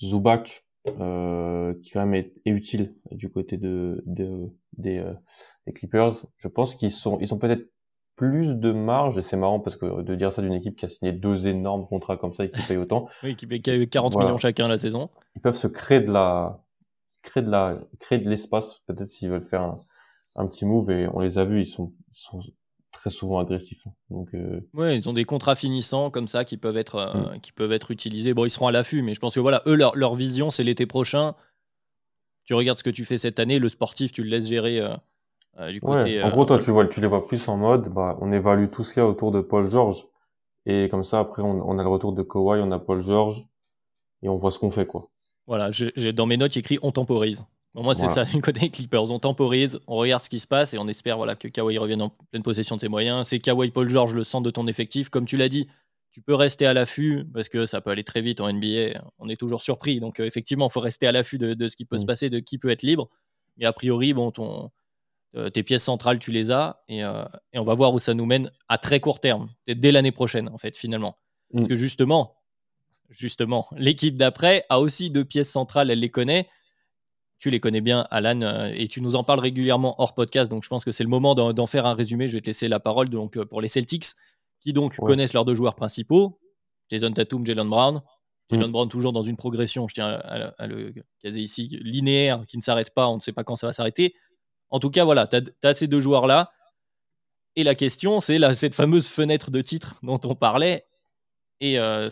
Zubac, 0.00 0.64
euh, 1.00 1.74
qui 1.82 1.90
quand 1.90 2.06
même 2.06 2.14
est, 2.14 2.32
utile 2.46 2.94
du 3.10 3.30
côté 3.30 3.56
de, 3.56 4.02
de 4.06 4.48
des, 4.76 4.98
euh, 4.98 5.12
des, 5.66 5.72
Clippers. 5.72 6.24
Je 6.36 6.48
pense 6.48 6.74
qu'ils 6.74 6.90
sont 6.90 7.18
ils 7.20 7.34
ont 7.34 7.38
peut-être 7.38 7.70
plus 8.16 8.54
de 8.54 8.72
marge 8.72 9.18
et 9.18 9.22
c'est 9.22 9.36
marrant 9.36 9.60
parce 9.60 9.76
que 9.76 10.02
de 10.02 10.14
dire 10.14 10.32
ça 10.32 10.42
d'une 10.42 10.54
équipe 10.54 10.76
qui 10.76 10.86
a 10.86 10.88
signé 10.88 11.12
deux 11.12 11.46
énormes 11.46 11.86
contrats 11.86 12.16
comme 12.16 12.32
ça 12.32 12.44
et 12.44 12.50
qui 12.50 12.62
paye 12.62 12.76
autant. 12.76 13.08
oui, 13.22 13.36
qui 13.36 13.46
paye 13.46 13.60
40 13.60 14.16
millions 14.16 14.38
chacun 14.38 14.66
la 14.68 14.78
saison. 14.78 15.10
Ils 15.36 15.42
peuvent 15.42 15.56
se 15.56 15.66
créer 15.66 16.00
de 16.00 16.10
la 16.10 16.64
créer 17.28 17.42
de 17.42 17.50
la 17.50 17.78
créer 18.00 18.18
de 18.18 18.28
l'espace 18.28 18.80
peut-être 18.86 19.08
s'ils 19.08 19.30
veulent 19.30 19.44
faire 19.44 19.62
un, 19.62 19.78
un, 20.36 20.46
petit 20.46 20.64
move 20.64 20.90
et 20.90 21.08
on 21.12 21.20
les 21.20 21.38
a 21.38 21.44
vus 21.44 21.60
ils 21.60 21.66
sont, 21.66 21.92
ils 22.10 22.16
sont 22.16 22.40
très 22.98 23.10
souvent 23.10 23.38
agressifs. 23.38 23.86
Hein. 23.86 23.92
Donc, 24.10 24.28
euh... 24.34 24.60
ouais, 24.74 24.96
ils 24.96 25.08
ont 25.08 25.12
des 25.12 25.24
contrats 25.24 25.54
finissants 25.54 26.10
comme 26.10 26.28
ça 26.28 26.44
qui 26.44 26.56
peuvent 26.56 26.76
être, 26.76 26.96
euh, 26.96 27.34
mm. 27.34 27.40
qui 27.40 27.52
peuvent 27.52 27.72
être 27.72 27.90
utilisés. 27.90 28.34
Bon, 28.34 28.44
ils 28.44 28.50
seront 28.50 28.66
à 28.66 28.72
l'affût, 28.72 29.02
mais 29.02 29.14
je 29.14 29.20
pense 29.20 29.34
que 29.34 29.40
voilà, 29.40 29.62
eux, 29.66 29.74
leur, 29.74 29.96
leur 29.96 30.14
vision, 30.14 30.50
c'est 30.50 30.64
l'été 30.64 30.86
prochain. 30.86 31.34
Tu 32.44 32.54
regardes 32.54 32.78
ce 32.78 32.84
que 32.84 32.90
tu 32.90 33.04
fais 33.04 33.18
cette 33.18 33.40
année, 33.40 33.58
le 33.58 33.68
sportif, 33.68 34.12
tu 34.12 34.22
le 34.22 34.30
laisses 34.30 34.48
gérer 34.48 34.80
euh, 34.80 35.70
du 35.70 35.80
côté. 35.80 36.22
en 36.22 36.30
gros, 36.30 36.44
toi, 36.44 36.58
tu 36.58 36.70
vois, 36.70 36.86
tu 36.86 37.00
les 37.00 37.06
vois 37.06 37.26
plus 37.26 37.46
en 37.48 37.56
mode, 37.56 37.88
bah, 37.90 38.16
on 38.20 38.32
évalue 38.32 38.68
tout 38.70 38.82
ce 38.82 38.94
qu'il 38.94 39.02
y 39.02 39.06
a 39.06 39.08
autour 39.08 39.32
de 39.32 39.40
Paul 39.40 39.68
George. 39.68 40.04
Et 40.66 40.88
comme 40.90 41.04
ça, 41.04 41.20
après, 41.20 41.42
on, 41.42 41.62
on, 41.68 41.78
a 41.78 41.82
le 41.82 41.88
retour 41.88 42.12
de 42.12 42.22
Kawhi, 42.22 42.60
on 42.62 42.70
a 42.72 42.78
Paul 42.78 43.00
George, 43.00 43.46
et 44.22 44.28
on 44.28 44.36
voit 44.36 44.50
ce 44.50 44.58
qu'on 44.58 44.70
fait, 44.70 44.86
quoi. 44.86 45.08
Voilà, 45.48 45.70
j'ai 45.72 46.12
dans 46.12 46.26
mes 46.26 46.36
notes 46.36 46.56
écrit 46.56 46.78
on 46.82 46.92
temporise 46.92 47.44
moi, 47.82 47.94
c'est 47.94 48.08
ça, 48.08 48.24
du 48.24 48.40
côté 48.40 48.70
Clippers. 48.70 49.10
On 49.10 49.18
temporise, 49.18 49.78
on 49.86 49.96
regarde 49.96 50.22
ce 50.22 50.30
qui 50.30 50.38
se 50.38 50.46
passe 50.46 50.74
et 50.74 50.78
on 50.78 50.88
espère 50.88 51.16
voilà, 51.16 51.36
que 51.36 51.48
Kawhi 51.48 51.78
revienne 51.78 52.02
en 52.02 52.10
pleine 52.30 52.42
possession 52.42 52.76
de 52.76 52.80
ses 52.80 52.88
moyens. 52.88 53.28
C'est 53.28 53.38
Kawhi 53.38 53.70
Paul 53.70 53.88
George 53.88 54.14
le 54.14 54.24
centre 54.24 54.44
de 54.44 54.50
ton 54.50 54.66
effectif. 54.66 55.08
Comme 55.08 55.26
tu 55.26 55.36
l'as 55.36 55.48
dit, 55.48 55.68
tu 56.10 56.20
peux 56.20 56.34
rester 56.34 56.66
à 56.66 56.74
l'affût 56.74 57.24
parce 57.32 57.48
que 57.48 57.66
ça 57.66 57.80
peut 57.80 57.90
aller 57.90 58.04
très 58.04 58.20
vite 58.20 58.40
en 58.40 58.52
NBA. 58.52 59.00
On 59.18 59.28
est 59.28 59.36
toujours 59.36 59.62
surpris. 59.62 60.00
Donc, 60.00 60.20
euh, 60.20 60.24
effectivement, 60.24 60.68
il 60.68 60.72
faut 60.72 60.80
rester 60.80 61.06
à 61.06 61.12
l'affût 61.12 61.38
de, 61.38 61.68
ce 61.68 61.76
qui 61.76 61.84
peut 61.84 61.98
se 61.98 62.04
mm. 62.04 62.06
passer, 62.06 62.30
de 62.30 62.38
qui 62.38 62.58
peut 62.58 62.70
être 62.70 62.82
libre. 62.82 63.08
Mais 63.58 63.66
a 63.66 63.72
priori, 63.72 64.14
bon, 64.14 64.30
ton, 64.30 64.70
euh, 65.36 65.50
tes 65.50 65.62
pièces 65.62 65.84
centrales, 65.84 66.18
tu 66.18 66.32
les 66.32 66.50
as 66.50 66.82
euh, 66.90 67.24
et, 67.52 67.58
on 67.58 67.64
va 67.64 67.74
voir 67.74 67.92
où 67.92 67.98
ça 67.98 68.14
nous 68.14 68.26
mène 68.26 68.50
à 68.68 68.78
très 68.78 69.00
court 69.00 69.20
terme, 69.20 69.48
dès 69.66 69.92
l'année 69.92 70.12
prochaine, 70.12 70.48
en 70.48 70.58
fait, 70.58 70.76
finalement. 70.76 71.18
Parce 71.52 71.66
mm. 71.66 71.68
que 71.68 71.74
justement, 71.76 72.37
justement, 73.08 73.68
l'équipe 73.76 74.16
d'après 74.16 74.64
a 74.68 74.80
aussi 74.80 75.10
deux 75.10 75.24
pièces 75.24 75.50
centrales, 75.50 75.90
elle 75.90 76.00
les 76.00 76.10
connaît 76.10 76.48
tu 77.38 77.50
les 77.50 77.60
connais 77.60 77.80
bien, 77.80 78.06
Alan, 78.10 78.40
euh, 78.42 78.72
et 78.74 78.88
tu 78.88 79.00
nous 79.00 79.14
en 79.14 79.22
parles 79.22 79.40
régulièrement 79.40 79.94
hors 80.00 80.14
podcast, 80.14 80.50
donc 80.50 80.64
je 80.64 80.68
pense 80.68 80.84
que 80.84 80.90
c'est 80.90 81.04
le 81.04 81.08
moment 81.08 81.34
d'en 81.34 81.66
faire 81.66 81.86
un 81.86 81.94
résumé. 81.94 82.26
Je 82.28 82.36
vais 82.36 82.40
te 82.40 82.46
laisser 82.46 82.68
la 82.68 82.80
parole 82.80 83.08
donc, 83.08 83.36
euh, 83.36 83.44
pour 83.44 83.60
les 83.60 83.68
Celtics, 83.68 84.06
qui 84.60 84.72
donc 84.72 84.96
connaissent 84.96 85.34
leurs 85.34 85.44
deux 85.44 85.54
joueurs 85.54 85.76
principaux, 85.76 86.40
Jason 86.90 87.12
Tatum, 87.12 87.46
Jalen 87.46 87.68
Brown. 87.68 88.02
Jalen 88.50 88.68
mm. 88.68 88.72
Brown 88.72 88.88
toujours 88.88 89.12
dans 89.12 89.22
une 89.22 89.36
progression, 89.36 89.86
je 89.86 89.94
tiens 89.94 90.08
à, 90.08 90.66
le 90.66 90.92
caser 91.22 91.40
ici, 91.40 91.78
linéaire, 91.82 92.44
qui 92.48 92.56
ne 92.56 92.62
s'arrête 92.62 92.92
pas, 92.92 93.08
on 93.08 93.16
ne 93.16 93.20
sait 93.20 93.32
pas 93.32 93.44
quand 93.44 93.56
ça 93.56 93.68
va 93.68 93.72
s'arrêter. 93.72 94.14
En 94.70 94.80
tout 94.80 94.90
cas, 94.90 95.04
voilà, 95.04 95.28
tu 95.28 95.36
as, 95.62 95.74
ces 95.74 95.86
deux 95.86 96.00
joueurs-là. 96.00 96.50
Et 97.54 97.62
la 97.62 97.74
question, 97.74 98.20
c'est 98.20 98.38
cette 98.54 98.74
fameuse 98.74 99.06
fenêtre 99.06 99.50
de 99.50 99.60
titre 99.60 99.96
dont 100.02 100.20
on 100.24 100.34
parlait, 100.34 100.86
et 101.60 101.78
euh, 101.78 102.08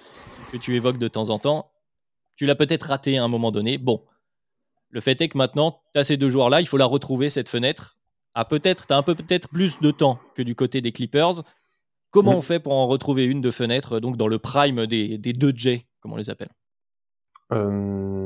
que 0.52 0.56
tu 0.56 0.74
évoques 0.74 0.98
de 0.98 1.08
temps 1.08 1.30
en 1.30 1.38
temps. 1.38 1.70
Tu 2.36 2.46
l'as 2.46 2.54
peut-être 2.54 2.84
raté 2.84 3.18
à 3.18 3.24
un 3.24 3.28
moment 3.28 3.50
donné. 3.50 3.78
Bon, 3.78 4.04
le 4.90 5.00
fait 5.00 5.20
est 5.20 5.28
que 5.28 5.38
maintenant, 5.38 5.80
tu 5.92 5.98
as 5.98 6.04
ces 6.04 6.16
deux 6.16 6.28
joueurs-là, 6.28 6.60
il 6.60 6.66
faut 6.66 6.76
la 6.76 6.86
retrouver, 6.86 7.30
cette 7.30 7.48
fenêtre. 7.48 7.96
Ah, 8.34 8.44
peut-être, 8.44 8.86
tu 8.86 8.92
as 8.92 8.96
un 8.96 9.02
peu 9.02 9.14
peut-être 9.14 9.48
plus 9.48 9.78
de 9.80 9.90
temps 9.90 10.18
que 10.34 10.42
du 10.42 10.54
côté 10.54 10.80
des 10.80 10.92
Clippers. 10.92 11.42
Comment 12.10 12.36
on 12.36 12.42
fait 12.42 12.60
pour 12.60 12.72
en 12.72 12.86
retrouver 12.86 13.24
une 13.24 13.40
de 13.40 13.50
fenêtre, 13.50 14.00
donc 14.00 14.16
dans 14.16 14.28
le 14.28 14.38
prime 14.38 14.86
des, 14.86 15.18
des 15.18 15.32
deux 15.32 15.52
J, 15.54 15.86
comme 16.00 16.12
on 16.12 16.16
les 16.16 16.30
appelle? 16.30 16.50
Euh, 17.52 18.16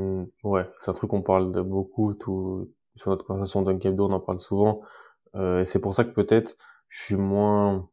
Ouais, 0.43 0.67
c'est 0.79 0.91
un 0.91 0.93
truc 0.93 1.09
qu'on 1.09 1.21
parle 1.21 1.51
de 1.51 1.61
beaucoup 1.61 2.13
tout, 2.13 2.71
sur 2.95 3.11
notre 3.11 3.25
conversation 3.25 3.61
d'un 3.61 3.79
Hebdo, 3.79 4.07
on 4.07 4.13
en 4.13 4.19
parle 4.19 4.39
souvent. 4.39 4.81
Euh, 5.35 5.61
et 5.61 5.65
c'est 5.65 5.79
pour 5.79 5.93
ça 5.93 6.03
que 6.03 6.11
peut-être 6.11 6.55
je 6.87 7.03
suis 7.03 7.15
moins 7.15 7.89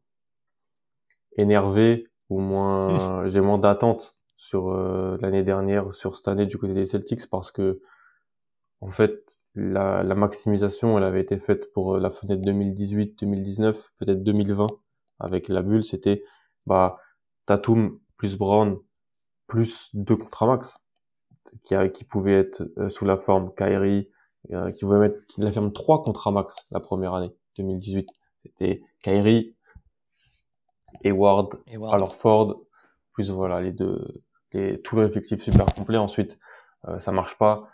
énervé 1.37 2.08
ou 2.29 2.39
moins 2.39 3.27
j'ai 3.27 3.41
moins 3.41 3.57
d'attente 3.57 4.15
sur 4.37 4.69
euh, 4.69 5.17
l'année 5.21 5.43
dernière, 5.43 5.93
sur 5.93 6.15
cette 6.15 6.27
année 6.27 6.45
du 6.45 6.57
côté 6.57 6.73
des 6.73 6.85
Celtics 6.85 7.29
parce 7.29 7.51
que 7.51 7.81
en 8.81 8.91
fait, 8.91 9.35
la, 9.55 10.03
la, 10.03 10.15
maximisation, 10.15 10.97
elle 10.97 11.03
avait 11.03 11.21
été 11.21 11.37
faite 11.37 11.73
pour 11.73 11.95
euh, 11.95 11.99
la 11.99 12.09
fenêtre 12.09 12.41
2018-2019, 12.47 13.75
peut-être 13.97 14.23
2020, 14.23 14.67
avec 15.19 15.49
la 15.49 15.61
bulle, 15.61 15.83
c'était 15.83 16.23
bah 16.65 16.97
Tatum 17.45 17.99
plus 18.15 18.37
Brown 18.37 18.79
plus 19.47 19.89
deux 19.93 20.15
contrats 20.15 20.47
max, 20.47 20.75
qui, 21.63 21.75
qui 21.91 22.03
pouvaient 22.05 22.39
être 22.39 22.63
euh, 22.77 22.87
sous 22.89 23.05
la 23.05 23.17
forme 23.17 23.53
Kyrie, 23.55 24.09
euh, 24.51 24.71
qui 24.71 24.85
pouvait 24.85 24.99
mettre 24.99 25.17
qui 25.27 25.41
la 25.41 25.51
ferme 25.51 25.73
trois 25.73 26.03
contrats 26.03 26.31
max 26.31 26.55
la 26.71 26.79
première 26.79 27.13
année 27.15 27.31
2018. 27.57 28.07
C'était 28.43 28.81
Kyrie, 29.01 29.55
Hayward, 31.05 31.55
alors 31.91 32.13
Ford, 32.15 32.61
plus 33.13 33.29
voilà 33.31 33.61
les 33.61 33.71
deux, 33.71 34.23
les, 34.53 34.81
tout 34.81 34.99
l'effectif 34.99 35.41
super 35.41 35.65
complet. 35.65 35.97
Ensuite, 35.97 36.39
ça 36.99 37.11
marche 37.11 37.37
pas 37.37 37.69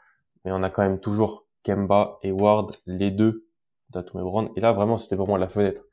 mais 0.45 0.51
on 0.51 0.63
a 0.63 0.69
quand 0.69 0.83
même 0.83 0.99
toujours 0.99 1.47
Kemba 1.63 2.19
et 2.21 2.31
Ward, 2.31 2.75
les 2.85 3.11
deux, 3.11 3.47
Tatum 3.91 4.21
et 4.21 4.23
Brown. 4.23 4.49
Et 4.55 4.61
là, 4.61 4.71
vraiment, 4.71 4.97
c'était 4.97 5.15
vraiment 5.15 5.37
la 5.37 5.49
fenêtre. 5.49 5.83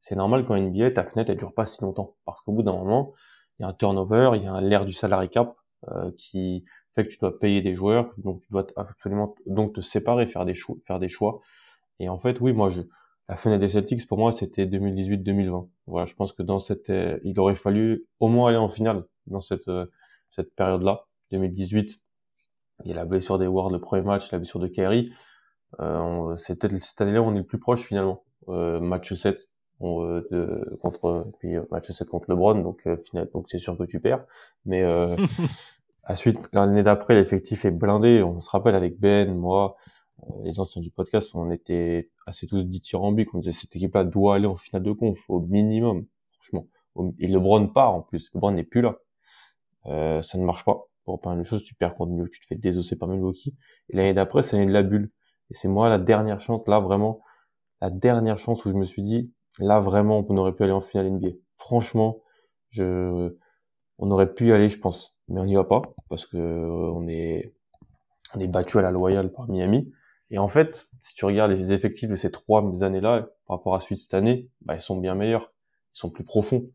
C'est 0.00 0.16
normal 0.16 0.44
quand 0.46 0.56
NBA, 0.56 0.92
ta 0.92 1.04
fenêtre, 1.04 1.30
elle 1.30 1.36
dure 1.36 1.52
pas 1.52 1.66
si 1.66 1.82
longtemps. 1.82 2.16
Parce 2.24 2.40
qu'au 2.42 2.52
bout 2.52 2.62
d'un 2.62 2.72
moment, 2.72 3.12
il 3.58 3.62
y 3.62 3.66
a 3.66 3.68
un 3.68 3.74
turnover, 3.74 4.32
il 4.34 4.42
y 4.42 4.46
a 4.46 4.60
l'air 4.60 4.86
du 4.86 4.92
salary 4.92 5.28
cap, 5.28 5.56
euh, 5.88 6.10
qui 6.16 6.64
fait 6.94 7.04
que 7.04 7.10
tu 7.10 7.18
dois 7.18 7.38
payer 7.38 7.60
des 7.60 7.74
joueurs, 7.74 8.12
donc 8.16 8.40
tu 8.40 8.48
dois 8.50 8.66
absolument 8.76 9.34
donc 9.46 9.74
te 9.74 9.80
séparer, 9.80 10.26
faire 10.26 10.46
des 10.46 10.54
choix, 10.54 10.76
faire 10.84 10.98
des 10.98 11.08
choix. 11.08 11.40
Et 12.00 12.08
en 12.08 12.18
fait, 12.18 12.40
oui, 12.40 12.52
moi, 12.52 12.70
je, 12.70 12.82
la 13.28 13.36
fenêtre 13.36 13.60
des 13.60 13.68
Celtics 13.68 14.06
pour 14.06 14.18
moi, 14.18 14.32
c'était 14.32 14.66
2018-2020. 14.66 15.68
Voilà, 15.86 16.06
je 16.06 16.14
pense 16.14 16.32
que 16.32 16.42
dans 16.42 16.60
cette, 16.60 16.90
euh, 16.90 17.18
il 17.24 17.38
aurait 17.40 17.56
fallu 17.56 18.06
au 18.20 18.28
moins 18.28 18.48
aller 18.48 18.58
en 18.58 18.68
finale 18.68 19.04
dans 19.26 19.40
cette 19.40 19.68
euh, 19.68 19.86
cette 20.30 20.54
période-là. 20.54 21.06
2018, 21.32 22.00
il 22.84 22.90
y 22.90 22.92
a 22.92 22.96
la 22.96 23.04
blessure 23.04 23.38
des 23.38 23.46
Ward 23.46 23.72
le 23.72 23.80
premier 23.80 24.02
match, 24.02 24.30
la 24.32 24.38
blessure 24.38 24.60
de 24.60 24.68
Kerry. 24.68 25.12
Euh, 25.80 26.36
c'est 26.36 26.56
peut-être 26.58 26.78
cette 26.78 27.00
année-là 27.00 27.20
où 27.20 27.26
on 27.26 27.34
est 27.34 27.38
le 27.38 27.44
plus 27.44 27.58
proche 27.58 27.82
finalement. 27.82 28.24
Euh, 28.48 28.80
match 28.80 29.12
7 29.12 29.48
on, 29.80 30.02
de, 30.30 30.76
contre 30.80 31.26
puis 31.38 31.56
euh, 31.56 31.62
match 31.70 31.90
7 31.90 32.08
contre 32.08 32.30
LeBron, 32.30 32.56
donc 32.56 32.86
euh, 32.86 32.96
final, 32.96 33.28
donc 33.32 33.46
c'est 33.48 33.58
sûr 33.58 33.76
que 33.76 33.84
tu 33.84 34.00
perds. 34.00 34.24
Mais 34.64 34.82
euh, 34.82 35.16
à 36.04 36.16
suite 36.16 36.38
l'année 36.52 36.82
d'après, 36.82 37.14
l'effectif 37.14 37.64
est 37.64 37.70
blindé. 37.70 38.22
On 38.22 38.40
se 38.40 38.50
rappelle 38.50 38.74
avec 38.74 38.98
Ben, 38.98 39.34
moi, 39.34 39.76
euh, 39.76 39.97
les 40.44 40.60
anciens 40.60 40.82
du 40.82 40.90
podcast, 40.90 41.30
on 41.34 41.50
était 41.50 42.10
assez 42.26 42.46
tous 42.46 42.64
dithyrambiques. 42.64 43.34
On 43.34 43.38
disait 43.38 43.52
cette 43.52 43.74
équipe-là 43.74 44.04
doit 44.04 44.34
aller 44.36 44.46
en 44.46 44.56
finale 44.56 44.82
de 44.82 44.92
conf 44.92 45.18
au 45.28 45.40
minimum, 45.40 46.06
franchement. 46.32 46.66
Et 47.18 47.28
LeBron 47.28 47.68
part 47.68 47.94
en 47.94 48.02
plus. 48.02 48.30
LeBron 48.34 48.52
n'est 48.52 48.64
plus 48.64 48.80
là. 48.80 48.98
ça 50.22 50.38
ne 50.38 50.44
marche 50.44 50.64
pas 50.64 50.88
pour 51.04 51.20
pas 51.20 51.30
mal 51.30 51.38
de 51.38 51.44
choses. 51.44 51.62
Tu 51.62 51.74
perds 51.74 51.94
contre 51.94 52.12
Milwaukee, 52.12 52.32
tu 52.32 52.40
te 52.40 52.46
fais 52.46 52.56
désosser 52.56 52.96
par 52.96 53.08
Milwaukee. 53.08 53.56
Et 53.88 53.96
l'année 53.96 54.14
d'après, 54.14 54.42
c'est 54.42 54.56
l'année 54.56 54.68
de 54.68 54.74
la 54.74 54.82
bulle. 54.82 55.10
Et 55.50 55.54
c'est 55.54 55.68
moi 55.68 55.88
la 55.88 55.98
dernière 55.98 56.40
chance, 56.40 56.66
là 56.66 56.80
vraiment, 56.80 57.20
la 57.80 57.90
dernière 57.90 58.38
chance 58.38 58.64
où 58.64 58.70
je 58.70 58.76
me 58.76 58.84
suis 58.84 59.02
dit, 59.02 59.32
là 59.58 59.80
vraiment, 59.80 60.24
on 60.28 60.36
aurait 60.36 60.54
pu 60.54 60.64
aller 60.64 60.72
en 60.72 60.80
finale 60.80 61.10
NBA. 61.10 61.28
Franchement, 61.56 62.20
je, 62.70 63.34
on 63.98 64.10
aurait 64.10 64.32
pu 64.32 64.48
y 64.48 64.52
aller, 64.52 64.68
je 64.68 64.78
pense, 64.78 65.16
mais 65.28 65.40
on 65.40 65.44
n'y 65.44 65.54
va 65.54 65.64
pas 65.64 65.80
parce 66.08 66.26
que 66.26 66.36
euh, 66.36 66.92
on 66.92 67.06
est, 67.08 67.54
on 68.34 68.40
est 68.40 68.48
battu 68.48 68.78
à 68.78 68.82
la 68.82 68.90
loyale 68.90 69.32
par 69.32 69.48
Miami. 69.48 69.90
Et 70.30 70.38
en 70.38 70.48
fait, 70.48 70.88
si 71.02 71.14
tu 71.14 71.24
regardes 71.24 71.50
les 71.50 71.72
effectifs 71.72 72.08
de 72.08 72.16
ces 72.16 72.30
trois 72.30 72.62
années-là 72.82 73.28
par 73.46 73.56
rapport 73.56 73.74
à 73.74 73.80
celui 73.80 73.96
de 73.96 74.00
cette 74.00 74.14
année, 74.14 74.50
bah, 74.62 74.74
ils 74.74 74.80
sont 74.80 74.98
bien 74.98 75.14
meilleurs, 75.14 75.52
ils 75.94 75.98
sont 75.98 76.10
plus 76.10 76.24
profonds. 76.24 76.70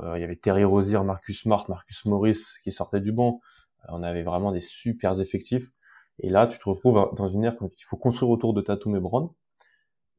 Euh, 0.00 0.18
il 0.18 0.20
y 0.20 0.24
avait 0.24 0.36
Terry 0.36 0.64
Rozier, 0.64 1.02
Marcus 1.04 1.42
Smart, 1.42 1.64
Marcus 1.68 2.04
Morris 2.06 2.38
qui 2.62 2.72
sortaient 2.72 3.00
du 3.00 3.12
banc. 3.12 3.40
Euh, 3.84 3.92
on 3.92 4.02
avait 4.02 4.22
vraiment 4.22 4.52
des 4.52 4.60
super 4.60 5.18
effectifs. 5.20 5.70
Et 6.18 6.30
là, 6.30 6.46
tu 6.46 6.58
te 6.58 6.68
retrouves 6.68 7.10
dans 7.16 7.28
une 7.28 7.44
ère 7.44 7.54
où 7.60 7.70
il 7.78 7.84
faut 7.84 7.96
construire 7.96 8.30
autour 8.30 8.54
de 8.54 8.60
Tatum 8.60 8.96
et 8.96 9.00
Brown. 9.00 9.28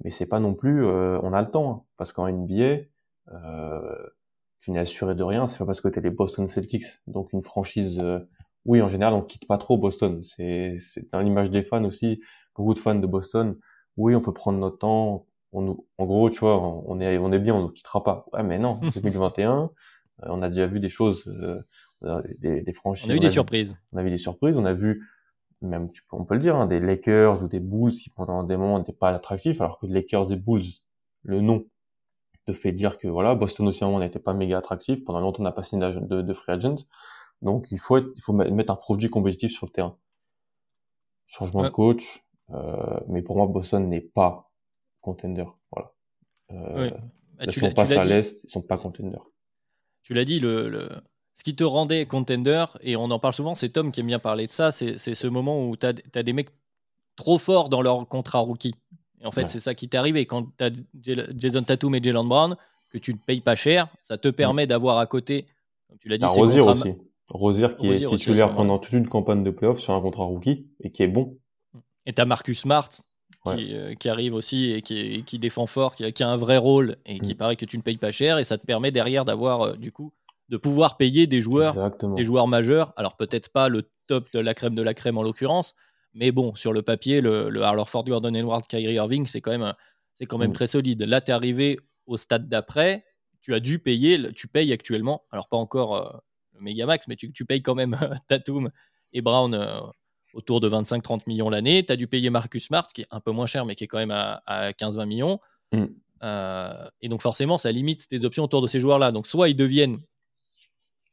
Mais 0.04 0.12
c'est 0.12 0.28
pas 0.28 0.40
non 0.40 0.54
plus, 0.54 0.86
euh, 0.86 1.20
on 1.24 1.34
a 1.34 1.42
le 1.42 1.50
temps, 1.50 1.72
hein, 1.72 1.84
parce 1.98 2.14
qu'en 2.14 2.28
NBA, 2.32 2.84
tu 4.60 4.72
n'es 4.72 4.80
assuré 4.80 5.16
de 5.16 5.24
rien. 5.24 5.48
C'est 5.48 5.58
pas 5.58 5.66
parce 5.66 5.82
que 5.82 5.88
tu 5.88 6.00
es 6.00 6.02
les 6.02 6.12
Boston 6.12 6.48
Celtics, 6.48 6.86
donc 7.08 7.34
une 7.34 7.44
franchise. 7.44 8.00
oui, 8.66 8.82
en 8.82 8.88
général, 8.88 9.14
on 9.14 9.22
quitte 9.22 9.48
pas 9.48 9.58
trop 9.58 9.78
Boston. 9.78 10.24
C'est 10.24 10.78
dans 11.12 11.20
l'image 11.20 11.50
des 11.50 11.64
fans 11.64 11.84
aussi. 11.84 12.22
Beaucoup 12.58 12.74
de 12.74 12.80
fans 12.80 12.96
de 12.96 13.08
Boston. 13.08 13.58
Oui, 13.98 14.16
on 14.16 14.22
peut 14.22 14.34
prendre 14.34 14.60
notre 14.60 14.80
temps, 14.80 15.26
on, 15.54 15.78
en 15.98 16.06
gros, 16.06 16.30
tu 16.30 16.40
vois, 16.40 16.60
on 16.62 17.00
est, 17.00 17.18
on 17.18 17.32
est 17.32 17.40
bien, 17.40 17.56
on 17.56 17.68
ne 17.68 17.72
quittera 17.72 18.04
pas. 18.04 18.26
Ouais, 18.34 18.44
mais 18.44 18.60
non, 18.60 18.80
2021, 18.96 19.72
euh, 20.24 20.26
on 20.30 20.42
a 20.42 20.50
déjà 20.50 20.68
vu 20.68 20.80
des 20.80 20.90
choses, 20.90 21.28
euh, 22.04 22.22
des, 22.40 22.62
des 22.62 22.74
franchises. 22.74 23.10
On 23.10 23.14
a 23.14 23.16
eu 23.16 23.20
des 23.20 23.30
surprises. 23.30 23.78
on 23.94 23.98
a 23.98 24.04
vu 24.04 24.10
des 24.10 24.18
surprises, 24.18 24.58
on 24.58 24.66
a 24.66 24.74
vu, 24.74 25.08
même, 25.62 25.88
on 26.12 26.26
peut 26.26 26.36
le 26.36 26.42
dire, 26.42 26.56
hein, 26.56 26.68
des 26.68 26.80
Lakers 26.80 27.44
ou 27.44 27.48
des 27.48 27.60
Bulls 27.60 27.92
qui 27.92 28.10
pendant 28.10 28.44
des 28.44 28.58
moments 28.58 28.78
n'étaient 28.78 28.94
pas 28.94 29.10
attractifs, 29.10 29.62
alors 29.62 29.80
que 29.80 29.88
Lakers 29.88 30.32
et 30.32 30.36
Bulls, 30.36 30.66
le 31.24 31.42
nom 31.42 31.66
te 32.48 32.54
fait 32.54 32.72
dire 32.72 32.98
que 32.98 33.08
voilà, 33.08 33.36
Boston 33.36 33.68
aussi 33.68 33.84
à 33.84 33.88
un 33.88 33.90
moment 33.90 34.04
n'était 34.04 34.20
pas 34.20 34.34
méga 34.34 34.58
attractif. 34.58 35.04
Pendant 35.04 35.20
longtemps, 35.20 35.42
on 35.42 35.44
n'a 35.44 35.52
pas 35.52 35.64
signé 35.64 35.86
de, 35.86 36.22
de 36.22 36.34
free 36.34 36.54
agents. 36.54 36.78
Donc, 37.42 37.72
il 37.72 37.80
faut, 37.80 37.98
il 37.98 38.22
faut 38.22 38.34
mettre 38.34 38.72
un 38.72 38.76
produit 38.76 39.10
compétitif 39.10 39.52
sur 39.52 39.68
le 39.68 39.72
terrain. 39.72 39.98
Changement 41.28 41.64
de 41.64 41.70
coach, 41.70 42.04
euh, 42.06 42.20
mais 43.08 43.22
pour 43.22 43.38
moi, 43.38 43.48
Boston 43.48 43.90
n'est 43.90 44.02
pas 44.02 44.52
contender. 45.02 45.46
Voilà. 45.72 45.94
Euh, 46.52 46.90
bah, 47.38 47.46
ils 47.46 47.52
sont 47.52 47.72
pas 47.72 48.00
à 48.00 48.04
l'Est, 48.04 48.44
ils 48.44 48.50
sont 48.50 48.62
pas 48.62 48.78
contender. 48.78 49.18
Tu 50.04 50.14
l'as 50.14 50.26
dit, 50.26 50.40
le, 50.40 50.90
ce 51.34 51.44
qui 51.44 51.56
te 51.56 51.64
rendait 51.64 52.06
contender, 52.06 52.66
et 52.82 52.96
on 52.96 53.06
en 53.12 53.20
parle 53.20 53.34
souvent, 53.34 53.56
c'est 53.56 53.70
Tom 53.70 53.92
qui 53.92 54.00
aime 54.00 54.08
bien 54.08 54.20
parler 54.20 54.48
de 54.48 54.52
ça, 54.52 54.72
c'est 54.72 54.98
ce 54.98 55.28
moment 55.28 55.68
où 55.68 55.76
tu 55.76 55.86
as, 55.86 56.24
des 56.24 56.34
mecs 56.34 56.50
trop 57.16 57.38
forts 57.38 57.70
dans 57.70 57.82
leur 57.82 58.08
contrat 58.08 58.40
rookie. 58.40 58.76
Et 59.22 59.26
en 59.26 59.32
fait, 59.32 59.50
c'est 59.50 59.60
ça 59.60 59.74
qui 59.74 59.90
t'est 59.90 59.98
arrivé. 59.98 60.26
Quand 60.26 60.48
tu 60.58 60.64
as 60.64 60.72
Jason 61.36 61.64
Tatum 61.64 61.96
et 61.96 62.04
Jalen 62.04 62.28
Brown, 62.28 62.56
que 62.90 62.98
tu 62.98 63.14
ne 63.14 63.20
payes 63.20 63.42
pas 63.42 63.56
cher, 63.56 63.88
ça 64.02 64.18
te 64.18 64.30
permet 64.30 64.68
d'avoir 64.68 64.98
à 64.98 65.06
côté, 65.06 65.46
comme 65.88 65.98
tu 65.98 66.08
l'as 66.08 66.18
dit, 66.18 66.26
c'est 66.28 66.40
Rosier 66.40 66.62
aussi. 66.62 66.94
Rosier 67.30 67.68
qui 67.78 67.90
est 67.90 68.08
titulaire 68.08 68.54
pendant 68.54 68.80
toute 68.80 68.94
une 68.94 69.08
campagne 69.08 69.44
de 69.44 69.52
playoffs 69.52 69.80
sur 69.80 69.94
un 69.94 70.02
contrat 70.02 70.24
rookie 70.24 70.68
et 70.82 70.92
qui 70.92 71.04
est 71.04 71.08
bon. 71.08 71.38
Et 72.08 72.14
tu 72.14 72.22
as 72.22 72.26
Marcus 72.26 72.62
Smart 72.62 72.90
euh, 73.46 73.94
qui, 73.96 74.10
arrive 74.10 74.34
aussi 74.34 74.72
et 74.72 74.82
qui, 74.82 75.24
qui 75.24 75.40
défend 75.40 75.68
fort, 75.68 75.96
qui 75.96 76.04
a, 76.04 76.12
qui 76.12 76.24
a, 76.24 76.30
un 76.30 76.36
vrai 76.36 76.58
rôle 76.58 76.98
et 77.06 77.20
qui 77.20 77.34
mm. 77.34 77.38
paraît 77.38 77.56
que 77.56 77.66
tu 77.66 77.78
ne 77.78 77.82
payes 77.82 77.98
pas 77.98 78.12
cher 78.12 78.40
et 78.40 78.44
ça 78.44 78.58
te 78.58 78.66
permet 78.66 78.92
derrière 78.92 79.26
d'avoir 79.26 79.62
euh, 79.62 79.74
du 79.76 79.92
coup 79.92 80.14
de 80.50 80.58
pouvoir 80.58 80.96
payer 80.96 81.28
des 81.28 81.42
joueurs, 81.42 81.92
des 82.16 82.24
joueurs 82.24 82.48
majeurs. 82.48 82.94
Alors 82.96 83.16
peut-être 83.16 83.50
pas 83.50 83.68
le 83.68 83.90
top 84.08 84.32
de 84.34 84.40
la 84.40 84.54
crème 84.54 84.76
de 84.76 84.82
la 84.82 84.94
crème 84.94 85.18
en 85.18 85.24
l'occurrence, 85.24 85.76
mais 86.14 86.32
bon 86.32 86.56
sur 86.56 86.74
le 86.74 86.82
papier 86.82 87.20
le, 87.20 87.50
le 87.50 87.62
Ford 87.86 88.06
Gordon 88.06 88.34
Edward 88.34 88.66
Kyrie 88.66 88.94
Irving 88.94 89.28
c'est 89.28 89.42
quand 89.42 89.52
même 89.52 89.74
c'est 90.14 90.26
quand 90.26 90.38
même 90.38 90.52
mm. 90.52 90.54
très 90.54 90.68
solide. 90.68 91.02
Là 91.04 91.22
tu 91.22 91.32
es 91.32 91.34
arrivé 91.34 91.78
au 92.06 92.18
stade 92.18 92.48
d'après, 92.48 93.04
tu 93.42 93.54
as 93.54 93.60
dû 93.60 93.80
payer, 93.80 94.32
tu 94.34 94.48
payes 94.48 94.72
actuellement, 94.72 95.24
alors 95.32 95.50
pas 95.50 95.58
encore 95.58 95.96
euh, 95.96 96.18
le 96.54 96.62
méga 96.62 96.86
max, 96.86 97.08
mais 97.08 97.18
tu, 97.18 97.32
tu, 97.34 97.46
payes 97.46 97.62
quand 97.62 97.76
même 97.76 97.98
Tatum 98.28 98.72
et 99.14 99.22
Brown 99.22 99.54
autour 100.38 100.62
de 100.62 100.70
25-30 100.70 101.22
millions 101.26 101.50
l'année. 101.50 101.84
Tu 101.84 101.92
as 101.92 101.96
dû 101.96 102.08
payer 102.08 102.30
Marcus 102.30 102.66
Smart, 102.66 102.88
qui 102.88 103.02
est 103.02 103.08
un 103.10 103.20
peu 103.20 103.32
moins 103.32 103.48
cher, 103.48 103.66
mais 103.66 103.76
qui 103.76 103.84
est 103.84 103.88
quand 103.88 103.98
même 103.98 104.12
à, 104.12 104.72
15-20 104.72 105.06
millions. 105.08 105.40
Mm. 105.74 105.86
Euh, 106.24 106.88
et 107.02 107.10
donc 107.10 107.22
forcément, 107.24 107.58
ça 107.58 107.72
limite 107.72 108.08
tes 108.08 108.24
options 108.24 108.44
autour 108.44 108.62
de 108.62 108.68
ces 108.68 108.80
joueurs-là. 108.80 109.12
Donc 109.12 109.26
soit 109.26 109.50
ils 109.50 109.56
deviennent 109.56 110.00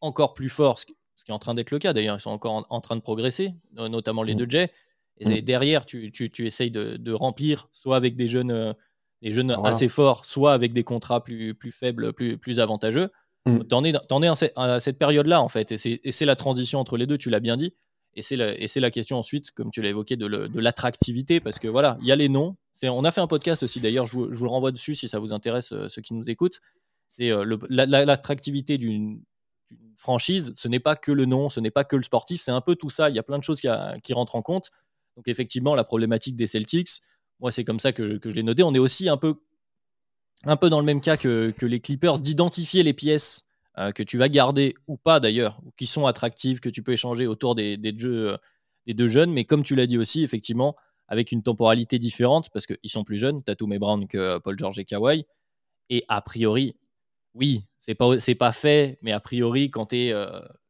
encore 0.02 0.34
plus 0.34 0.50
forts, 0.50 0.78
ce 0.78 0.84
qui 0.84 0.92
est 1.28 1.32
en 1.32 1.38
train 1.38 1.54
d'être 1.54 1.70
le 1.70 1.78
cas 1.78 1.94
d'ailleurs, 1.94 2.16
ils 2.16 2.20
sont 2.20 2.30
encore 2.30 2.66
en, 2.68 2.80
train 2.82 2.96
de 2.96 3.00
progresser, 3.00 3.54
notamment 3.72 4.22
les 4.22 4.34
mm. 4.34 4.38
deux 4.38 4.46
Jets. 4.50 4.72
Et 5.18 5.26
mm. 5.26 5.40
derrière, 5.40 5.87
tu, 5.87 6.12
tu, 6.12 6.46
essayes 6.46 6.70
de, 6.70 7.12
remplir, 7.12 7.68
soit 7.72 7.96
avec 7.96 8.16
des 8.16 8.28
jeunes, 8.28 8.50
euh, 8.50 8.74
des 9.22 9.32
jeunes 9.32 9.56
assez 9.64 9.88
forts, 9.88 10.26
soit 10.26 10.52
avec 10.52 10.74
des 10.74 10.84
contrats 10.84 11.24
plus, 11.24 11.54
plus 11.54 11.72
faibles, 11.72 12.12
plus, 12.12 12.37
plus 12.37 12.60
avantageux. 12.60 13.10
T'en 13.68 13.84
es, 13.84 13.92
en 14.10 14.22
es 14.22 14.28
à 14.56 14.80
cette 14.80 14.98
période-là, 14.98 15.40
en 15.40 15.48
fait. 15.48 15.72
Et 15.72 16.12
c'est 16.12 16.24
la 16.26 16.37
transition 16.37 16.78
entre 16.78 16.98
les 16.98 17.06
deux, 17.06 17.18
tu 17.18 17.30
l'as 17.30 17.40
bien 17.40 17.56
dit. 17.56 17.74
Et 18.16 18.22
c'est 18.22 18.37
la, 18.37 18.90
question 18.90 19.18
ensuite, 19.18 19.50
comme 19.50 19.70
tu 19.70 19.83
l'as 19.83 19.88
évoqué, 19.88 20.16
de 20.16 20.61
l'attractivité, 20.61 21.40
parce 21.40 21.59
que 21.59 21.68
voilà, 21.68 21.96
il 22.00 22.07
y 22.07 22.12
a 22.12 22.16
les 22.16 22.29
noms. 22.29 22.57
On 22.83 23.05
a 23.05 23.11
fait 23.11 23.20
un 23.20 23.27
podcast 23.27 23.62
aussi, 23.62 23.81
d'ailleurs, 23.81 24.07
je, 24.07 24.12
vous, 24.12 24.27
le 24.27 24.48
renvoie 24.48 24.72
dessus 24.72 24.94
si 24.94 25.09
ça 25.09 25.18
vous 25.18 25.33
intéresse, 25.33 25.72
euh, 25.72 25.88
ceux 25.88 26.03
qui 26.03 26.14
nous 26.14 26.29
écoutent. 26.29 26.61
C'est 27.09 27.31
euh, 27.31 27.44
l'attractivité 27.68 28.79
d'une 28.79 29.22
franchise, 29.96 30.53
ce 30.57 30.68
n'est 30.68 30.81
pas 30.81 30.96
que 30.96 31.12
le 31.12 31.24
nom, 31.24 31.48
ce 31.48 31.61
n'est 31.61 31.70
pas 31.70 31.85
que 31.85 31.96
le 31.96 32.03
sportif, 32.03 32.40
c'est 32.40 32.50
un 32.50 32.61
peu 32.61 32.77
tout 32.77 32.90
ça. 32.90 33.11
Il 33.11 33.16
y 33.16 33.18
a 33.18 33.22
plein 33.22 33.38
de 33.38 33.44
choses 33.44 33.61
qui, 33.61 34.12
rentrent 34.12 34.37
en 34.37 34.42
compte. 34.42 34.70
Donc 35.16 35.29
effectivement, 35.29 35.74
la 35.74 35.85
problématique 35.85 36.37
des 36.37 36.46
Celtics, 36.46 37.00
moi 37.40 37.53
c'est 37.53 37.64
comme 37.64 37.81
ça 37.81 37.92
que, 37.92 38.18
je 38.22 38.31
l'ai 38.31 38.42
noté. 38.42 38.62
On 38.62 38.74
est 38.74 38.81
aussi 38.81 39.09
un 39.09 39.16
peu, 39.16 39.37
dans 40.44 40.81
le 40.81 40.87
même 40.87 41.00
cas 41.00 41.16
que 41.16 41.55
les 41.62 41.81
Clippers, 41.81 42.18
d'identifier 42.18 42.83
les 42.83 42.94
pièces 42.94 43.44
euh, 43.76 43.90
que 43.90 44.04
tu 44.04 44.18
vas 44.18 44.28
garder 44.28 44.74
ou 44.87 44.96
pas 44.96 45.18
d'ailleurs, 45.18 45.60
ou 45.64 45.72
qui 45.76 45.87
sont 45.87 46.06
attractives, 46.06 46.60
que 46.60 46.68
tu 46.68 46.84
peux 46.84 46.92
échanger 46.92 47.26
autour 47.26 47.56
des, 47.56 47.76
jeux 47.98 48.30
euh, 48.30 48.37
des 48.87 48.94
deux 48.94 49.08
jeunes. 49.08 49.32
Mais 49.32 49.44
comme 49.44 49.64
tu 49.64 49.74
l'as 49.74 49.88
dit 49.88 49.98
aussi, 49.98 50.22
effectivement, 50.22 50.76
avec 51.08 51.32
une 51.32 51.42
temporalité 51.42 51.98
différente, 51.98 52.50
parce 52.52 52.66
qu'ils 52.66 52.90
sont 52.90 53.02
plus 53.02 53.18
jeunes, 53.18 53.42
Tatum 53.42 53.72
et 53.72 53.80
Brown 53.80 54.06
que 54.06 54.16
euh, 54.16 54.38
Paul 54.38 54.56
George 54.56 54.78
et 54.78 54.84
Kawhi. 54.84 55.26
Et 55.90 56.04
a 56.06 56.22
priori, 56.22 56.76
oui, 57.34 57.66
c'est 57.80 57.96
pas, 57.96 58.16
c'est 58.20 58.37
pas 58.37 58.52
fait, 58.52 58.96
mais 59.02 59.10
a 59.10 59.18
priori, 59.18 59.70
quand 59.70 59.87
tu 59.87 59.96
es 59.96 60.12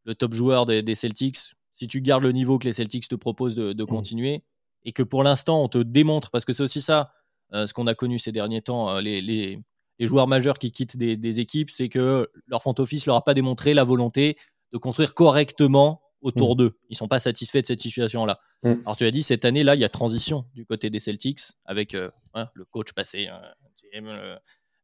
le 0.05 0.15
top 0.15 0.33
joueur 0.33 0.65
des, 0.65 0.95
Celtics, 0.95 1.37
si 1.75 1.87
tu 1.87 2.01
gardes 2.01 2.23
le 2.23 2.33
niveau 2.33 2.59
que 2.59 2.65
les 2.65 2.73
Celtics 2.73 3.07
te 3.07 3.15
proposent 3.15 3.55
de, 3.55 3.81
mmh. 3.81 3.87
continuer, 3.87 4.45
et 4.83 4.93
que 4.93 5.03
pour 5.03 5.23
l'instant, 5.23 5.63
on 5.63 5.69
te 5.69 5.79
démontre, 5.79 6.31
parce 6.31 6.45
que 6.45 6.53
c'est 6.55 6.63
aussi 6.63 6.81
ça, 6.81 7.13
ce 7.53 7.73
qu'on 7.75 7.87
a 7.87 7.95
connu 7.95 8.19
ces 8.19 8.33
derniers 8.33 8.63
temps, 8.63 8.99
les, 8.99 9.21
les, 9.21 9.59
les 9.99 10.07
joueurs 10.07 10.27
majeurs 10.27 10.59
qui 10.59 10.73
quittent 10.73 10.97
des, 10.97 11.41
équipes, 11.41 11.71
c'est 11.71 11.89
que 11.89 12.31
leur 12.47 12.63
front 12.63 12.75
office 12.79 13.07
leur 13.07 13.17
a 13.17 13.25
pas 13.25 13.35
démontré 13.35 13.75
la 13.75 13.85
volonté 13.85 14.37
de 14.73 14.79
construire 14.79 15.15
correctement 15.15 16.03
autour 16.21 16.55
mm. 16.55 16.59
d'eux. 16.59 16.79
Ils 16.89 16.97
sont 16.97 17.07
pas 17.07 17.21
satisfaits 17.21 17.61
de 17.61 17.67
cette 17.67 17.81
situation-là. 17.81 18.39
Mm. 18.65 18.73
Alors 18.85 18.97
tu 18.97 19.05
as 19.05 19.11
dit, 19.11 19.23
cette 19.23 19.45
année-là, 19.45 19.77
il 19.77 19.81
y 19.81 19.85
a 19.85 19.89
transition 19.89 20.47
du 20.55 20.67
côté 20.67 20.91
des 20.91 20.99
Celtics 20.99 21.41
avec 21.65 21.95
euh, 21.95 22.11
hein, 22.35 22.49
le 22.55 22.65
coach 22.65 22.93
passé, 22.93 23.29
euh, 23.29 24.01
euh, 24.03 24.37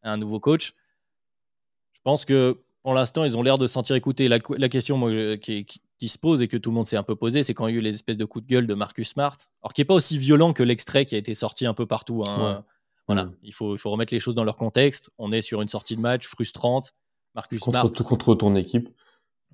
un 0.03 0.16
nouveau 0.16 0.38
coach. 0.38 0.75
Je 1.92 2.01
pense 2.05 2.25
que 2.25 2.57
pour 2.83 2.94
l'instant, 2.94 3.25
ils 3.25 3.37
ont 3.37 3.42
l'air 3.42 3.59
de 3.59 3.66
se 3.66 3.73
sentir 3.73 3.96
écoutés. 3.96 4.29
La, 4.29 4.38
question 4.38 4.99
qui, 5.38 6.09
se 6.09 6.18
pose 6.18 6.40
et 6.40 6.49
que 6.49 6.57
tout 6.57 6.70
le 6.70 6.75
monde 6.77 6.87
s'est 6.87 6.96
un 6.96 7.03
peu 7.03 7.16
posé, 7.16 7.42
c'est 7.42 7.53
quand 7.53 7.66
il 7.66 7.75
y 7.75 7.77
a 7.77 7.81
eu 7.81 7.83
les 7.83 7.94
espèces 7.94 8.16
de 8.16 8.25
coups 8.25 8.46
de 8.46 8.51
gueule 8.51 8.66
de 8.66 8.73
Marcus 8.73 9.11
Smart, 9.11 9.37
alors 9.62 9.75
qui 9.75 9.83
n'est 9.83 9.87
pas 9.87 9.94
aussi 9.94 10.16
violent 10.16 10.55
que 10.55 10.62
l'extrait 10.62 11.05
qui 11.05 11.14
a 11.14 11.18
été 11.18 11.35
sorti 11.35 11.66
un 11.66 11.75
peu 11.75 11.85
partout. 11.85 12.25
Hein. 12.27 12.64
Voilà, 13.11 13.25
mm. 13.25 13.37
il, 13.42 13.53
faut, 13.53 13.75
il 13.75 13.79
faut 13.79 13.90
remettre 13.90 14.14
les 14.14 14.20
choses 14.20 14.35
dans 14.35 14.44
leur 14.44 14.57
contexte. 14.57 15.11
On 15.18 15.33
est 15.33 15.42
sur 15.42 15.62
une 15.62 15.68
sortie 15.68 15.96
de 15.96 16.01
match 16.01 16.27
frustrante. 16.27 16.92
Marcus 17.35 17.61
contre, 17.61 17.81
Smart. 17.81 18.05
Contre 18.05 18.35
ton 18.35 18.55
équipe. 18.55 18.88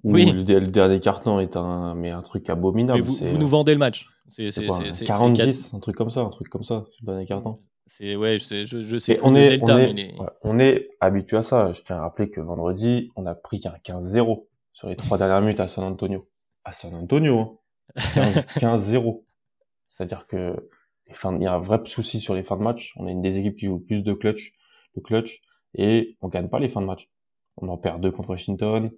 Oui. 0.05 0.31
Le, 0.31 0.45
dernier 0.45 1.01
carton 1.01 1.41
est 1.41 1.57
un, 1.57 1.95
mais 1.95 2.11
un 2.11 2.23
truc 2.23 2.51
abominable. 2.51 3.01
vous, 3.01 3.15
vous, 3.15 3.39
nous 3.39 3.49
vendez 3.49 3.73
le 3.73 3.79
match. 3.79 4.09
C'est 4.31 4.51
40-10, 4.51 5.75
un 5.75 5.81
truc 5.81 5.97
comme 5.97 6.11
ça, 6.11 6.21
un 6.21 6.29
truc 6.29 6.49
comme 6.49 6.65
ça, 6.65 6.85
le 7.01 7.07
dernier 7.07 7.25
carton. 7.25 7.61
C'est 7.87 8.17
ouais, 8.17 8.39
je, 8.39 8.65
je, 8.65 8.83
je 8.83 8.97
sais 8.99 9.17
on 9.23 9.35
est, 9.37 9.63
on, 9.63 9.79
est, 9.79 10.15
on 10.43 10.59
est 10.59 10.91
habitué 11.01 11.37
à 11.37 11.43
ça. 11.43 11.73
Je 11.73 11.83
tiens 11.83 11.97
à 11.97 12.01
rappeler 12.01 12.31
que 12.31 12.41
vendredi, 12.41 13.11
on 13.17 13.27
a 13.27 13.35
pris 13.35 13.61
qu'un 13.61 13.75
15-0 13.85 14.45
sur 14.73 14.89
les 14.89 14.97
trois 14.97 15.19
dernières 15.19 15.41
minutes 15.41 15.61
à 15.61 15.69
San 15.69 15.85
Antonio. 15.85 16.29
À 16.65 16.73
San 16.73 16.95
Antonio, 16.95 17.61
15-0. 17.97 19.09
Hein. 19.09 19.13
C'est-à-dire 19.89 20.27
que 20.27 20.69
il 21.09 21.43
y 21.43 21.47
a 21.47 21.55
un 21.55 21.59
vrai 21.59 21.81
souci 21.85 22.21
sur 22.21 22.35
les 22.35 22.43
fins 22.43 22.57
de 22.57 22.63
match. 22.63 22.95
On 22.97 23.07
a 23.07 23.11
une 23.11 23.23
des 23.23 23.39
équipes 23.39 23.57
qui 23.57 23.67
joue 23.67 23.79
plus 23.79 24.03
de 24.03 24.13
clutch, 24.13 24.53
de 24.97 25.01
clutch, 25.01 25.43
et 25.75 26.17
on 26.21 26.29
gagne 26.29 26.49
pas 26.49 26.59
les 26.59 26.69
fins 26.69 26.81
de 26.81 26.87
match. 26.87 27.11
On 27.57 27.69
en 27.69 27.77
perd 27.77 28.01
deux 28.01 28.11
contre 28.11 28.31
Washington. 28.31 28.91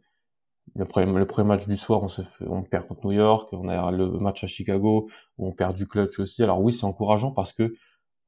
Le 0.75 0.85
premier, 0.85 1.19
le 1.19 1.27
premier 1.27 1.49
match 1.49 1.67
du 1.67 1.77
soir, 1.77 2.03
on 2.03 2.09
se 2.09 2.23
fait, 2.23 2.47
on 2.47 2.63
perd 2.63 2.87
contre 2.87 3.07
New 3.07 3.13
York. 3.13 3.49
On 3.53 3.69
a 3.69 3.91
le 3.91 4.09
match 4.19 4.45
à 4.45 4.47
Chicago 4.47 5.09
où 5.39 5.49
on 5.49 5.53
perd 5.53 5.75
du 5.75 5.87
clutch 5.87 6.19
aussi. 6.19 6.43
Alors 6.43 6.61
oui, 6.61 6.73
c'est 6.73 6.85
encourageant 6.85 7.31
parce 7.31 7.53
que, 7.53 7.75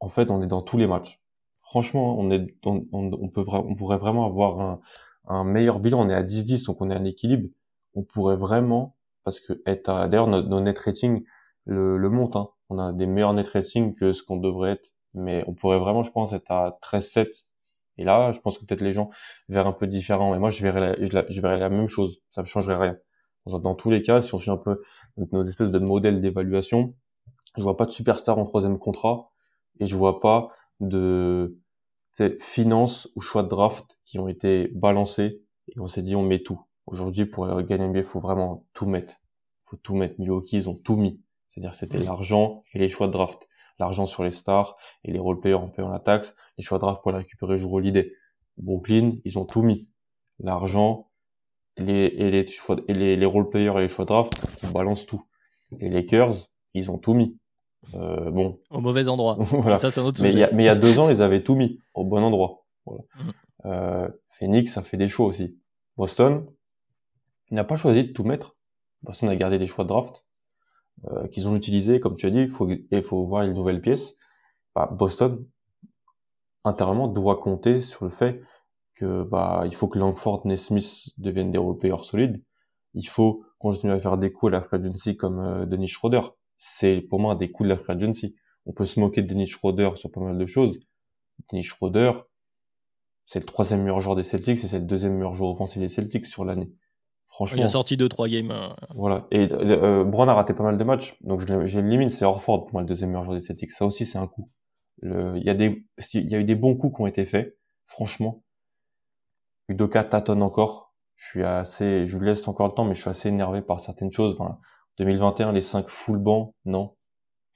en 0.01 0.09
fait, 0.09 0.31
on 0.31 0.43
est 0.43 0.47
dans 0.47 0.63
tous 0.63 0.79
les 0.79 0.87
matchs. 0.87 1.21
Franchement, 1.59 2.19
on 2.19 2.31
est, 2.31 2.55
on, 2.65 2.87
on, 2.93 3.29
peut, 3.29 3.45
on 3.47 3.75
pourrait 3.75 3.99
vraiment 3.99 4.27
avoir 4.27 4.61
un, 4.61 4.81
un 5.27 5.45
meilleur 5.45 5.81
bilan. 5.81 6.01
On 6.01 6.09
est 6.09 6.15
à 6.15 6.23
10-10, 6.23 6.67
donc 6.67 6.81
on 6.81 6.91
est 6.91 6.97
en 6.97 7.05
équilibre. 7.05 7.49
On 7.95 8.03
pourrait 8.03 8.37
vraiment 8.37 8.97
parce 9.25 9.41
que 9.41 9.53
d'ailleurs 9.65 10.27
nos, 10.27 10.61
net 10.61 10.79
rating 10.79 11.25
le, 11.67 11.97
le 11.97 12.11
montent. 12.11 12.37
Hein. 12.37 12.49
On 12.71 12.79
a 12.79 12.93
des 12.93 13.07
meilleurs 13.07 13.35
net 13.35 13.49
rating 13.49 13.95
que 13.95 14.13
ce 14.13 14.23
qu'on 14.23 14.37
devrait 14.37 14.73
être, 14.73 14.95
mais 15.15 15.45
on 15.47 15.55
pourrait 15.55 15.79
vraiment, 15.79 16.03
je 16.05 16.13
pense, 16.13 16.33
être 16.33 16.51
à 16.51 16.79
13-7. 16.83 17.45
Et 17.99 18.05
là, 18.05 18.33
je 18.33 18.41
pense 18.41 18.59
que 18.59 18.65
peut-être 18.65 18.81
les 18.81 18.93
gens 18.93 19.11
verraient 19.49 19.69
un 19.69 19.73
peu 19.73 19.87
différent. 19.87 20.35
Et 20.35 20.39
moi, 20.39 20.51
je 20.51 20.63
verrais 20.63 20.81
la, 20.81 21.27
je, 21.29 21.41
verrais 21.41 21.59
la 21.59 21.69
même 21.69 21.89
chose. 21.89 22.23
Ça 22.31 22.43
ne 22.43 22.47
changerait 22.47 22.77
rien. 22.77 22.97
Dans, 23.47 23.75
tous 23.75 23.91
les 23.91 24.03
cas, 24.03 24.23
si 24.23 24.35
on 24.35 24.39
suit 24.39 24.51
un 24.51 24.57
peu 24.57 24.81
nos 25.17 25.43
espèces 25.43 25.71
de 25.71 25.79
modèles 25.79 26.21
d'évaluation, 26.21 26.95
je 27.57 27.63
vois 27.63 27.77
pas 27.77 27.87
de 27.87 27.91
superstar 27.91 28.39
en 28.39 28.45
troisième 28.45 28.79
contrat 28.79 29.31
et 29.81 29.87
je 29.87 29.97
vois 29.97 30.21
pas 30.21 30.51
de 30.79 31.59
finances 32.39 33.09
ou 33.17 33.21
choix 33.21 33.43
de 33.43 33.49
draft 33.49 33.99
qui 34.05 34.19
ont 34.19 34.29
été 34.29 34.69
balancés 34.69 35.43
et 35.75 35.81
on 35.81 35.87
s'est 35.87 36.03
dit 36.03 36.15
on 36.15 36.23
met 36.23 36.41
tout. 36.41 36.61
Aujourd'hui, 36.87 37.27
pour 37.27 37.47
gagner 37.63 37.89
NBA, 37.89 38.01
il 38.01 38.05
faut 38.05 38.21
vraiment 38.21 38.67
tout 38.73 38.87
mettre. 38.87 39.15
Il 39.67 39.71
faut 39.71 39.77
tout 39.77 39.95
mettre. 39.95 40.15
Milwaukee, 40.19 40.57
ils 40.57 40.69
ont 40.69 40.75
tout 40.75 40.97
mis. 40.97 41.21
C'est-à-dire 41.51 41.75
c'était 41.75 41.99
l'argent 41.99 42.63
et 42.73 42.79
les 42.79 42.89
choix 42.89 43.09
de 43.09 43.13
draft. 43.13 43.49
L'argent 43.79 44.07
sur 44.07 44.25
les 44.25 44.31
stars 44.31 44.77
et 45.05 45.13
les 45.13 45.19
role-players 45.19 45.55
en 45.55 45.69
payant 45.69 45.89
la 45.89 45.99
taxe. 45.99 46.35
Les 46.57 46.65
choix 46.65 46.79
de 46.79 46.83
draft 46.83 47.03
pour 47.03 47.13
les 47.13 47.19
récupérer 47.19 47.59
jour 47.59 47.73
au 47.73 47.81
l'idée. 47.81 48.15
Brooklyn, 48.57 49.15
ils 49.25 49.39
ont 49.39 49.45
tout 49.45 49.63
mis. 49.63 49.89
L'argent 50.39 51.11
les, 51.77 52.07
et 52.07 52.31
les, 52.31 52.45
et 52.89 52.95
les, 52.95 53.17
les 53.17 53.27
role-players 53.27 53.73
et 53.77 53.81
les 53.81 53.89
choix 53.89 54.05
de 54.05 54.09
draft, 54.09 54.33
on 54.65 54.71
balance 54.71 55.07
tout. 55.07 55.23
Les 55.79 55.89
Lakers, 55.89 56.35
ils 56.75 56.91
ont 56.91 56.99
tout 56.99 57.15
mis. 57.15 57.39
Euh, 57.95 58.31
bon. 58.31 58.61
Au 58.71 58.81
mauvais 58.81 59.09
endroit. 59.09 59.37
voilà. 59.41 59.77
Ça, 59.77 59.91
c'est 59.91 60.01
autre 60.01 60.23
mais 60.23 60.33
il 60.33 60.39
y, 60.39 60.45
a, 60.45 60.53
y 60.53 60.69
a 60.69 60.75
deux 60.75 60.99
ans, 60.99 61.09
ils 61.09 61.23
avaient 61.23 61.43
tout 61.43 61.55
mis 61.55 61.81
au 61.95 62.05
bon 62.05 62.23
endroit. 62.23 62.67
Voilà. 62.85 63.03
Mhm. 63.17 63.33
Euh, 63.67 64.09
Phoenix, 64.29 64.73
ça 64.73 64.83
fait 64.83 64.97
des 64.97 65.09
choix 65.09 65.27
aussi. 65.27 65.59
Boston, 65.97 66.47
n'a 67.51 67.65
pas 67.65 67.77
choisi 67.77 68.05
de 68.05 68.13
tout 68.13 68.25
mettre. 68.25 68.57
Boston 69.03 69.29
a 69.29 69.37
gardé 69.37 69.59
des 69.59 69.67
choix 69.67 69.85
de 69.85 69.89
draft 69.89 70.25
euh, 71.09 71.29
qu'ils 71.29 71.49
ont 71.49 71.57
utilisés, 71.57 72.01
comme 72.01 72.17
tu 72.17 72.27
as 72.27 72.31
dit. 72.31 72.41
Il 72.41 72.49
faut, 72.49 72.69
faut 73.03 73.27
voir 73.27 73.45
les 73.45 73.53
nouvelles 73.53 73.81
pièces. 73.81 74.17
Bah, 74.75 74.89
Boston, 74.93 75.45
intérieurement, 76.65 77.09
doit 77.09 77.37
compter 77.37 77.81
sur 77.81 78.05
le 78.05 78.11
fait 78.11 78.43
que 78.95 79.23
bah 79.23 79.63
il 79.67 79.75
faut 79.75 79.89
que 79.89 79.99
Langford, 79.99 80.47
Nesmith 80.47 81.11
deviennent 81.19 81.53
des 81.53 81.59
role 81.59 81.79
solides. 82.03 82.43
Il 82.95 83.09
faut 83.09 83.45
continuer 83.59 83.95
à 83.95 84.01
faire 84.01 84.19
des 84.19 84.33
coups 84.33 84.53
à 84.53 84.57
la 84.57 84.63
free 84.63 84.77
agency 84.77 85.17
comme 85.17 85.39
euh, 85.41 85.67
Dennis 85.67 85.89
Schroeder 85.89 86.21
c'est 86.63 87.01
pour 87.01 87.19
moi 87.19 87.35
des 87.37 87.51
coups 87.51 87.69
de 87.69 87.75
la 87.75 87.79
free 87.79 87.95
agency. 87.95 88.37
On 88.67 88.73
peut 88.73 88.85
se 88.85 89.01
moquer 89.01 89.23
de 89.23 89.27
Dennis 89.27 89.47
Schroeder 89.47 89.93
sur 89.97 90.13
pas 90.13 90.21
mal 90.21 90.37
de 90.37 90.47
choses. 90.47 90.79
Dennis 91.51 91.65
Schroeder, 91.65 92.13
c'est 93.25 93.41
le 93.41 93.47
troisième 93.47 93.81
meilleur 93.81 94.01
joueur 94.01 94.15
des 94.15 94.23
Celtics 94.23 94.63
et 94.63 94.69
c'est 94.69 94.79
le 94.79 94.85
deuxième 94.85 95.15
meilleur 95.15 95.35
joueur 95.35 95.53
offensif 95.53 95.81
des 95.81 95.89
Celtics 95.89 96.27
sur 96.27 96.45
l'année. 96.45 96.71
Franchement. 97.31 97.59
Il 97.59 97.65
a 97.65 97.69
sorti 97.69 97.97
2-3 97.97 98.29
games. 98.29 98.51
Euh. 98.51 98.69
Voilà. 98.95 99.27
Et 99.31 99.49
euh, 99.51 100.05
Brown 100.05 100.29
a 100.29 100.35
raté 100.35 100.53
pas 100.53 100.65
mal 100.65 100.77
de 100.77 100.85
matchs, 100.85 101.17
donc 101.23 101.41
je 101.41 101.79
l'élimine. 101.79 102.11
C'est 102.11 102.25
Orford 102.25 102.65
pour 102.65 102.73
moi 102.75 102.83
le 102.83 102.89
deuxième 102.89 103.11
meilleur 103.11 103.23
joueur 103.23 103.37
des 103.37 103.45
Celtics. 103.45 103.71
Ça 103.71 103.87
aussi, 103.87 104.05
c'est 104.05 104.19
un 104.19 104.27
coup. 104.27 104.51
Il 105.03 105.43
y 105.43 105.49
a 105.49 105.55
des, 105.55 105.87
il 106.15 106.31
y 106.31 106.35
a 106.35 106.39
eu 106.39 106.45
des 106.45 106.57
bons 106.57 106.77
coups 106.77 106.97
qui 106.97 107.03
ont 107.03 107.07
été 107.07 107.25
faits. 107.25 107.57
Franchement, 107.87 108.43
Udoka 109.69 110.05
tâtonne 110.05 110.43
encore. 110.43 110.95
Je 111.17 111.31
suis 111.31 111.45
assez, 111.45 112.05
je 112.05 112.19
lui 112.19 112.27
laisse 112.27 112.47
encore 112.49 112.69
le 112.69 112.75
temps, 112.75 112.85
mais 112.85 112.95
je 112.95 113.01
suis 113.01 113.11
assez 113.11 113.29
énervé 113.29 113.63
par 113.63 113.81
certaines 113.81 114.11
choses. 114.11 114.37
2021, 114.99 115.53
les 115.53 115.61
5 115.61 115.89
full 115.89 116.19
bancs, 116.19 116.55
non. 116.65 116.97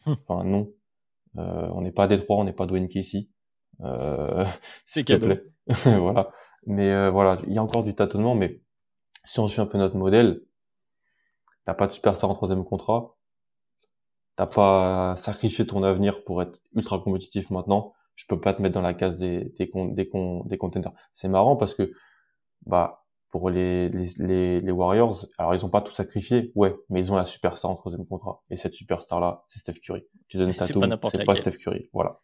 Hum. 0.06 0.16
Enfin, 0.26 0.44
non. 0.44 0.70
Euh, 1.36 1.68
on 1.72 1.80
n'est 1.80 1.92
pas 1.92 2.04
à 2.04 2.06
Détroit, 2.06 2.36
on 2.38 2.44
n'est 2.44 2.52
pas 2.52 2.66
Dwayne 2.66 2.88
Casey. 2.88 3.28
Euh, 3.80 4.44
c'est 4.84 5.04
cadeau. 5.04 5.34
voilà. 5.84 6.30
Mais 6.66 6.90
euh, 6.90 7.10
voilà, 7.10 7.38
il 7.46 7.52
y 7.52 7.58
a 7.58 7.62
encore 7.62 7.84
du 7.84 7.94
tâtonnement, 7.94 8.34
mais 8.34 8.60
si 9.24 9.40
on 9.40 9.46
suit 9.46 9.60
un 9.60 9.66
peu 9.66 9.78
notre 9.78 9.96
modèle, 9.96 10.42
t'as 11.64 11.74
pas 11.74 11.86
de 11.86 11.92
superstar 11.92 12.30
en 12.30 12.34
troisième 12.34 12.64
contrat, 12.64 13.16
t'as 14.36 14.46
pas 14.46 15.14
sacrifié 15.16 15.66
ton 15.66 15.82
avenir 15.82 16.24
pour 16.24 16.42
être 16.42 16.60
ultra 16.74 16.98
compétitif 16.98 17.50
maintenant, 17.50 17.94
je 18.14 18.26
peux 18.28 18.40
pas 18.40 18.54
te 18.54 18.62
mettre 18.62 18.74
dans 18.74 18.82
la 18.82 18.94
case 18.94 19.16
des 19.16 19.52
des 19.58 19.70
des, 19.92 20.10
des 20.46 20.58
contenders. 20.58 20.92
C'est 21.12 21.28
marrant 21.28 21.56
parce 21.56 21.74
que 21.74 21.92
bah 22.66 23.04
pour 23.34 23.50
les, 23.50 23.88
les, 23.88 24.60
les, 24.60 24.70
Warriors, 24.70 25.26
alors 25.38 25.56
ils 25.56 25.66
ont 25.66 25.68
pas 25.68 25.80
tout 25.80 25.90
sacrifié, 25.90 26.52
ouais, 26.54 26.72
mais 26.88 27.00
ils 27.00 27.10
ont 27.10 27.16
la 27.16 27.24
superstar 27.24 27.68
en 27.68 27.74
troisième 27.74 28.06
contrat. 28.06 28.44
Et 28.48 28.56
cette 28.56 28.74
superstar-là, 28.74 29.42
c'est 29.48 29.58
Steph 29.58 29.80
Curry. 29.82 30.04
Jason 30.28 30.52
Tatum, 30.52 30.96
c'est 31.10 31.24
pas, 31.24 31.34
Steph 31.34 31.56
Curry. 31.56 31.90
Voilà. 31.92 32.20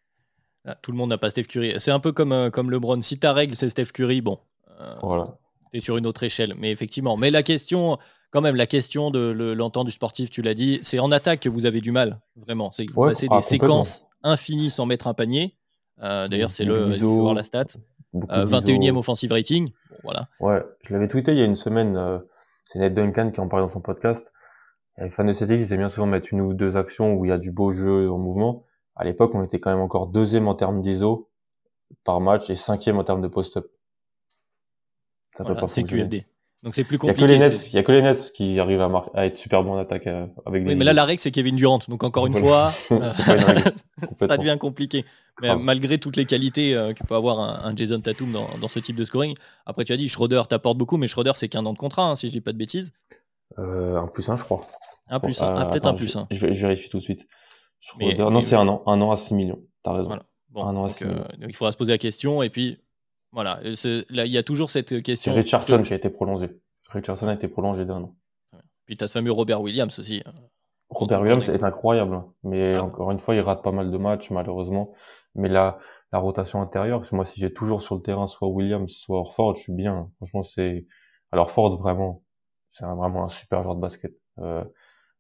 Ah, 0.69 0.77
tout 0.77 0.93
le 0.93 0.97
monde 0.97 1.11
n'a 1.11 1.19
pas 1.19 1.29
Steph 1.29 1.49
Curry. 1.49 1.73
C'est 1.81 1.91
un 1.91 1.99
peu 1.99 2.13
comme, 2.13 2.31
euh, 2.31 2.51
comme 2.51 2.71
LeBron. 2.71 3.03
Si 3.03 3.19
ta 3.19 3.33
règle, 3.33 3.57
c'est 3.57 3.69
Steph 3.69 3.87
Curry, 3.87 4.21
bon. 4.21 4.39
Euh, 4.81 4.95
voilà. 5.03 5.37
T'es 5.70 5.80
sur 5.80 5.96
une 5.96 6.06
autre 6.06 6.22
échelle. 6.22 6.54
Mais 6.59 6.70
effectivement. 6.70 7.16
Mais 7.16 7.30
la 7.30 7.42
question, 7.42 7.98
quand 8.30 8.40
même, 8.40 8.56
la 8.56 8.66
question 8.66 9.11
de 9.11 9.30
l'entente 9.52 9.87
du 9.87 9.92
sportif, 9.92 10.30
tu 10.30 10.42
l'as 10.42 10.54
dit, 10.54 10.78
c'est 10.83 10.98
en 10.98 11.12
attaque 11.12 11.40
que 11.40 11.48
vous 11.48 11.66
avez 11.66 11.80
du 11.80 11.92
mal. 11.92 12.20
Vraiment. 12.37 12.70
C'est 12.72 12.87
vous 12.90 13.04
passez 13.04 13.28
des 13.28 13.37
ah, 13.37 13.42
séquences 13.42 14.06
infinies 14.22 14.70
sans 14.70 14.87
mettre 14.87 15.06
un 15.06 15.14
panier. 15.14 15.56
Euh, 16.02 16.28
d'ailleurs, 16.28 16.50
c'est 16.50 16.64
le. 16.64 16.88
Il 16.88 16.98
faut 16.98 17.20
voir 17.20 17.35
la 17.35 17.42
stat. 17.42 17.66
21e 18.12 18.96
offensive 18.96 19.30
rating 19.30 19.70
voilà. 20.02 20.28
Ouais, 20.40 20.62
je 20.83 20.92
l'avais 20.92 21.09
tweeté 21.09 21.33
il 21.33 21.38
y 21.38 21.42
a 21.42 21.44
une 21.44 21.56
semaine. 21.56 21.96
Euh, 21.96 22.18
c'est 22.66 22.78
Ned 22.78 22.94
Duncan 22.94 23.30
qui 23.30 23.40
en 23.40 23.48
parlait 23.48 23.64
dans 23.64 23.72
son 23.72 23.80
podcast. 23.80 24.33
Les 24.98 25.11
fans 25.11 25.24
de 25.24 25.33
Celtics, 25.33 25.61
ils 25.61 25.72
aiment 25.72 25.80
bien 25.80 25.88
souvent 25.88 26.06
mettre 26.06 26.28
une 26.33 26.40
ou 26.40 26.52
deux 26.52 26.76
actions 26.76 27.14
où 27.14 27.24
il 27.24 27.28
y 27.28 27.33
a 27.33 27.38
du 27.38 27.50
beau 27.50 27.72
jeu 27.72 28.11
en 28.11 28.18
mouvement. 28.18 28.64
À 28.96 29.04
l'époque, 29.04 29.35
on 29.35 29.42
était 29.42 29.61
quand 29.61 29.70
même 29.70 29.80
encore 29.80 30.09
deuxième 30.09 30.46
en 30.46 30.54
termes 30.54 30.83
d'ISO 30.83 31.30
par 32.04 32.20
match 32.20 32.50
et 32.50 32.56
cinquième 32.56 32.98
en 32.98 33.04
termes 33.04 33.22
de 33.22 33.28
post-up. 33.28 33.66
Ça 35.35 35.45
peut 35.45 35.55
pas 35.55 35.69
C'est 35.69 35.85
QFD. 35.85 36.25
Donc 36.62 36.75
c'est 36.75 36.85
plus 36.85 36.99
compliqué. 36.99 37.23
Il 37.23 37.31
y 37.31 37.35
a 37.35 37.38
que 37.38 37.43
les 37.43 37.51
Nets, 37.51 37.69
il 37.69 37.75
y 37.75 37.79
a 37.79 37.83
que 37.83 37.93
les 37.93 38.03
Nets 38.03 38.33
qui 38.35 38.61
arrivent 38.61 38.83
à, 38.83 39.05
à 39.14 39.25
être 39.25 39.38
super 39.38 39.64
bons 39.64 39.73
en 39.73 39.79
attaque 39.79 40.07
euh, 40.07 40.27
avec 40.45 40.62
des. 40.64 40.71
Oui, 40.71 40.77
mais 40.77 40.85
là 40.85 40.93
la 40.93 41.07
règle 41.07 41.21
c'est 41.21 41.31
Kevin 41.31 41.57
Durant. 41.57 41.79
Donc 41.88 42.05
encore 42.05 42.27
une 42.27 42.35
fois, 42.35 42.71
ça 44.16 44.37
devient 44.37 44.59
compliqué. 44.61 45.05
Mais 45.40 45.57
malgré 45.57 45.97
toutes 45.97 46.16
les 46.16 46.27
qualités 46.27 46.75
euh, 46.75 46.93
que 46.93 47.03
peut 47.07 47.14
avoir 47.14 47.64
un, 47.66 47.75
Jason 47.75 47.99
Tatum 48.01 48.33
dans, 48.33 48.59
dans, 48.59 48.69
ce 48.69 48.79
type 48.79 48.97
de 48.97 49.07
scoring. 49.07 49.35
Après 49.64 49.85
tu 49.85 49.95
as 49.95 49.97
dit 49.97 50.11
Schroeder 50.11 50.43
t'apporte 50.51 50.77
beaucoup, 50.77 50.99
mais 50.99 51.07
Schroeder 51.07 51.33
c'est 51.35 51.49
qu'un 51.49 51.64
an 51.64 51.73
de 51.73 51.79
contrat 51.79 52.11
hein, 52.11 52.14
si 52.14 52.27
je 52.27 52.33
dis 52.33 52.43
pas 52.43 52.53
de 52.53 52.59
bêtises. 52.59 52.93
Euh, 53.59 53.97
un 53.97 54.07
plus 54.07 54.29
un 54.29 54.37
je 54.37 54.45
crois. 54.45 54.61
Un 55.09 55.19
plus 55.19 55.40
un, 55.40 55.55
ah, 55.57 55.64
peut-être 55.64 55.87
un 55.87 55.95
plus 55.95 56.14
un. 56.16 56.27
Je, 56.31 56.53
je, 56.53 56.61
vérifie 56.61 56.90
tout 56.90 56.99
de 56.99 57.03
suite. 57.03 57.27
Schroeder, 57.81 58.29
non 58.31 58.43
c'est 58.43 58.57
un 58.57 58.69
an, 58.69 58.83
un 58.85 59.01
an 59.01 59.11
à 59.11 59.16
6 59.16 59.33
millions. 59.33 59.62
T'as 59.83 59.95
raison. 59.95 60.19
Bon, 60.51 60.64
un 60.64 60.77
an 60.77 60.85
à 60.85 60.90
6 60.90 61.05
millions. 61.07 61.25
donc 61.38 61.49
il 61.49 61.57
faudra 61.57 61.73
se 61.73 61.79
poser 61.79 61.93
la 61.93 61.99
question 61.99 62.43
et 62.43 62.51
puis 62.51 62.77
voilà, 63.33 63.61
là, 63.62 64.27
il 64.27 64.33
y 64.33 64.38
a 64.38 64.43
toujours 64.43 64.71
cette 64.71 65.03
question. 65.03 65.33
C'est 65.33 65.40
Richardson 65.40 65.83
qui 65.83 65.93
a 65.93 65.97
été 65.97 66.11
prolongé. 66.11 66.49
Richardson 66.90 67.29
a 67.29 67.35
été 67.35 67.49
prolongé 67.49 67.85
d'un 67.85 68.03
an. 68.03 68.16
Puis 68.87 68.97
tu 68.97 69.05
as 69.05 69.09
ce 69.09 69.14
fameux 69.14 69.31
Robert 69.31 69.62
Williams 69.62 69.97
aussi. 69.99 70.23
Hein. 70.27 70.33
Robert 70.88 71.21
Williams 71.23 71.49
est 71.49 71.62
incroyable, 71.62 72.14
hein. 72.14 72.33
mais 72.43 72.75
ah. 72.75 72.85
encore 72.85 73.12
une 73.12 73.21
fois, 73.21 73.37
il 73.37 73.40
rate 73.40 73.62
pas 73.62 73.71
mal 73.71 73.93
de 73.93 73.97
matchs, 73.97 74.31
malheureusement. 74.31 74.93
Mais 75.37 75.49
la, 75.49 75.79
la 76.12 76.19
rotation 76.19 76.61
intérieure, 76.61 76.99
parce 76.99 77.11
que 77.11 77.14
moi, 77.14 77.25
si 77.25 77.38
j'ai 77.38 77.53
toujours 77.53 77.83
sur 77.83 77.95
le 77.95 78.03
terrain 78.03 78.27
soit 78.27 78.49
Williams, 78.49 78.90
soit 78.90 79.21
Orford, 79.21 79.55
je 79.55 79.62
suis 79.62 79.73
bien. 79.73 80.11
Franchement, 80.16 80.43
c'est. 80.43 80.87
Alors, 81.31 81.53
Ford, 81.53 81.77
vraiment, 81.79 82.25
c'est 82.71 82.85
vraiment 82.85 83.25
un 83.25 83.29
super 83.29 83.62
joueur 83.62 83.77
de 83.77 83.81
basket. 83.81 84.12
Euh, 84.38 84.64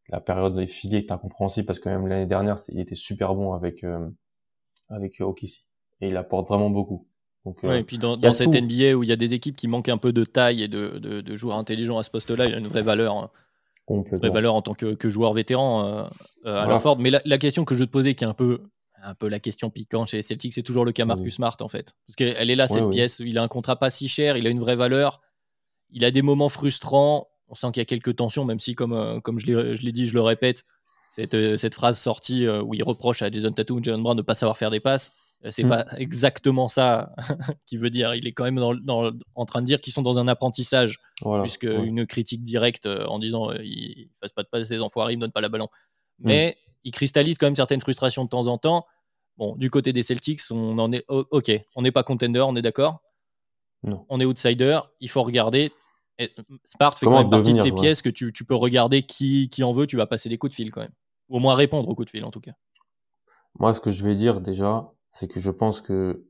la 0.08 0.20
période 0.20 0.56
des 0.56 0.66
filets 0.66 0.98
est 0.98 1.12
incompréhensible 1.12 1.66
parce 1.66 1.78
que 1.78 1.88
même 1.88 2.08
l'année 2.08 2.26
dernière, 2.26 2.56
il 2.70 2.80
était 2.80 2.96
super 2.96 3.36
bon 3.36 3.52
avec, 3.52 3.84
euh, 3.84 4.08
avec 4.88 5.20
OKC. 5.20 5.64
Et 6.00 6.08
il 6.08 6.16
apporte 6.16 6.48
vraiment 6.48 6.70
beaucoup. 6.70 7.06
Donc, 7.46 7.62
ouais, 7.62 7.70
euh, 7.70 7.78
et 7.78 7.84
puis 7.84 7.98
dans, 7.98 8.16
dans 8.16 8.34
cette 8.34 8.54
NBA 8.54 8.94
où 8.94 9.02
il 9.02 9.08
y 9.08 9.12
a 9.12 9.16
des 9.16 9.32
équipes 9.32 9.56
qui 9.56 9.66
manquent 9.66 9.88
un 9.88 9.96
peu 9.96 10.12
de 10.12 10.24
taille 10.24 10.62
et 10.62 10.68
de, 10.68 10.98
de, 10.98 11.20
de 11.20 11.36
joueurs 11.36 11.56
intelligents 11.56 11.98
à 11.98 12.02
ce 12.02 12.10
poste-là, 12.10 12.46
il 12.46 12.52
y 12.52 12.54
a 12.54 12.58
une 12.58 12.68
vraie 12.68 12.82
valeur, 12.82 13.16
hein. 13.16 13.30
une 13.88 14.02
vraie 14.18 14.30
valeur 14.30 14.54
en 14.54 14.62
tant 14.62 14.74
que, 14.74 14.94
que 14.94 15.08
joueur 15.08 15.32
vétéran 15.32 15.84
euh, 15.84 16.04
euh, 16.46 16.62
à 16.62 16.66
la 16.66 16.78
Ford. 16.80 16.98
Mais 16.98 17.10
la, 17.10 17.22
la, 17.24 17.38
question 17.38 17.64
que 17.64 17.74
je 17.74 17.84
te 17.84 17.90
posais, 17.90 18.14
qui 18.14 18.24
est 18.24 18.26
un 18.26 18.34
peu, 18.34 18.60
un 19.02 19.14
peu 19.14 19.28
la 19.28 19.40
question 19.40 19.70
piquante 19.70 20.08
chez 20.08 20.18
les 20.18 20.22
Celtics, 20.22 20.52
c'est 20.52 20.62
toujours 20.62 20.84
le 20.84 20.92
cas 20.92 21.06
Marcus 21.06 21.36
Smart 21.36 21.56
en 21.60 21.68
fait. 21.68 21.94
Parce 22.06 22.16
qu'elle 22.16 22.50
est 22.50 22.56
là, 22.56 22.68
cette 22.68 22.90
pièce. 22.90 23.20
Il 23.20 23.38
a 23.38 23.42
un 23.42 23.48
contrat 23.48 23.76
pas 23.76 23.88
si 23.88 24.06
cher, 24.06 24.36
il 24.36 24.46
a 24.46 24.50
une 24.50 24.60
vraie 24.60 24.76
valeur. 24.76 25.22
Il 25.92 26.04
a 26.04 26.10
des 26.10 26.22
moments 26.22 26.50
frustrants. 26.50 27.28
On 27.48 27.54
sent 27.54 27.68
qu'il 27.72 27.80
y 27.80 27.82
a 27.82 27.86
quelques 27.86 28.14
tensions, 28.14 28.44
même 28.44 28.60
si, 28.60 28.74
comme, 28.74 29.20
comme 29.22 29.40
je 29.40 29.46
l'ai 29.82 29.92
dit, 29.92 30.06
je 30.06 30.14
le 30.14 30.20
répète, 30.20 30.62
cette, 31.10 31.56
cette 31.56 31.74
phrase 31.74 31.98
sortie 31.98 32.46
où 32.46 32.74
il 32.74 32.84
reproche 32.84 33.22
à 33.22 33.30
Jason 33.30 33.50
Tatum 33.50 33.78
ou 33.78 33.82
Jalen 33.82 34.02
Brown 34.02 34.14
de 34.14 34.20
ne 34.20 34.26
pas 34.26 34.36
savoir 34.36 34.58
faire 34.58 34.70
des 34.70 34.78
passes 34.78 35.10
c'est 35.48 35.64
mm. 35.64 35.68
pas 35.68 35.86
exactement 35.96 36.68
ça 36.68 37.14
qui 37.66 37.76
veut 37.76 37.90
dire. 37.90 38.14
Il 38.14 38.26
est 38.26 38.32
quand 38.32 38.44
même 38.44 38.56
dans, 38.56 39.10
en 39.34 39.46
train 39.46 39.62
de 39.62 39.66
dire 39.66 39.80
qu'ils 39.80 39.92
sont 39.92 40.02
dans 40.02 40.18
un 40.18 40.28
apprentissage, 40.28 40.98
puisque 41.42 41.64
une 41.64 42.06
critique 42.06 42.44
directe 42.44 42.86
euh, 42.86 43.06
en 43.06 43.18
disant 43.18 43.50
euh, 43.50 43.62
ils 43.62 44.10
fassent 44.20 44.32
pas 44.32 44.42
de 44.42 44.48
passe, 44.48 44.68
ces 44.68 44.80
enfoirés, 44.80 45.14
ils 45.14 45.16
me 45.16 45.22
donnent 45.22 45.32
pas 45.32 45.40
la 45.40 45.48
ballon. 45.48 45.68
Mm. 46.18 46.28
Mais 46.28 46.58
il 46.84 46.92
cristallise 46.92 47.38
quand 47.38 47.46
même 47.46 47.56
certaines 47.56 47.80
frustrations 47.80 48.24
de 48.24 48.28
temps 48.28 48.46
en 48.48 48.58
temps. 48.58 48.86
Bon, 49.38 49.56
du 49.56 49.70
côté 49.70 49.94
des 49.94 50.02
Celtics, 50.02 50.40
on 50.50 50.78
en 50.78 50.92
est 50.92 51.04
ok, 51.08 51.50
on 51.74 51.82
n'est 51.82 51.92
pas 51.92 52.02
contender, 52.02 52.40
on 52.40 52.54
est 52.56 52.62
d'accord. 52.62 53.00
On 54.10 54.20
est 54.20 54.26
outsider, 54.26 54.78
il 55.00 55.08
faut 55.08 55.22
regarder. 55.22 55.72
Et 56.18 56.30
Spart 56.64 56.98
fait 56.98 57.06
quand 57.06 57.18
même 57.18 57.30
partie 57.30 57.54
de 57.54 57.58
ces 57.58 57.72
pièces 57.72 58.02
que 58.02 58.10
tu, 58.10 58.30
tu, 58.30 58.44
peux 58.44 58.54
regarder 58.54 59.02
qui, 59.02 59.48
qui 59.48 59.64
en 59.64 59.72
veut, 59.72 59.86
tu 59.86 59.96
vas 59.96 60.06
passer 60.06 60.28
des 60.28 60.36
coups 60.36 60.50
de 60.50 60.54
fil 60.54 60.70
quand 60.70 60.82
même. 60.82 60.92
Ou 61.30 61.36
au 61.36 61.40
moins 61.40 61.54
répondre 61.54 61.88
aux 61.88 61.94
coups 61.94 62.04
de 62.04 62.10
fil 62.10 62.24
en 62.24 62.30
tout 62.30 62.40
cas. 62.40 62.52
Moi, 63.58 63.72
ce 63.72 63.80
que 63.80 63.90
je 63.90 64.04
vais 64.04 64.14
dire 64.14 64.42
déjà, 64.42 64.92
c'est 65.12 65.28
que 65.28 65.40
je 65.40 65.50
pense 65.50 65.80
que 65.80 66.26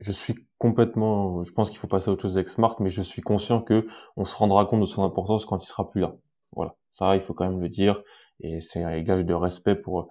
je 0.00 0.12
suis 0.12 0.34
complètement, 0.58 1.44
je 1.44 1.52
pense 1.52 1.70
qu'il 1.70 1.78
faut 1.78 1.86
passer 1.86 2.10
à 2.10 2.12
autre 2.12 2.22
chose 2.22 2.36
avec 2.36 2.48
Smart, 2.48 2.76
mais 2.80 2.90
je 2.90 3.02
suis 3.02 3.22
conscient 3.22 3.62
que 3.62 3.86
on 4.16 4.24
se 4.24 4.34
rendra 4.34 4.64
compte 4.66 4.80
de 4.80 4.86
son 4.86 5.04
importance 5.04 5.46
quand 5.46 5.62
il 5.62 5.66
sera 5.66 5.88
plus 5.88 6.00
là. 6.00 6.14
Voilà, 6.54 6.74
ça, 6.90 7.14
il 7.14 7.20
faut 7.20 7.34
quand 7.34 7.48
même 7.48 7.60
le 7.60 7.68
dire. 7.68 8.02
Et 8.40 8.60
c'est 8.60 8.82
un 8.82 9.00
gage 9.00 9.24
de 9.24 9.34
respect 9.34 9.76
pour 9.76 10.08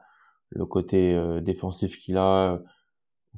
le 0.50 0.66
côté 0.66 1.14
euh, 1.14 1.42
défensif 1.42 2.00
qu'il 2.00 2.18
a. 2.18 2.60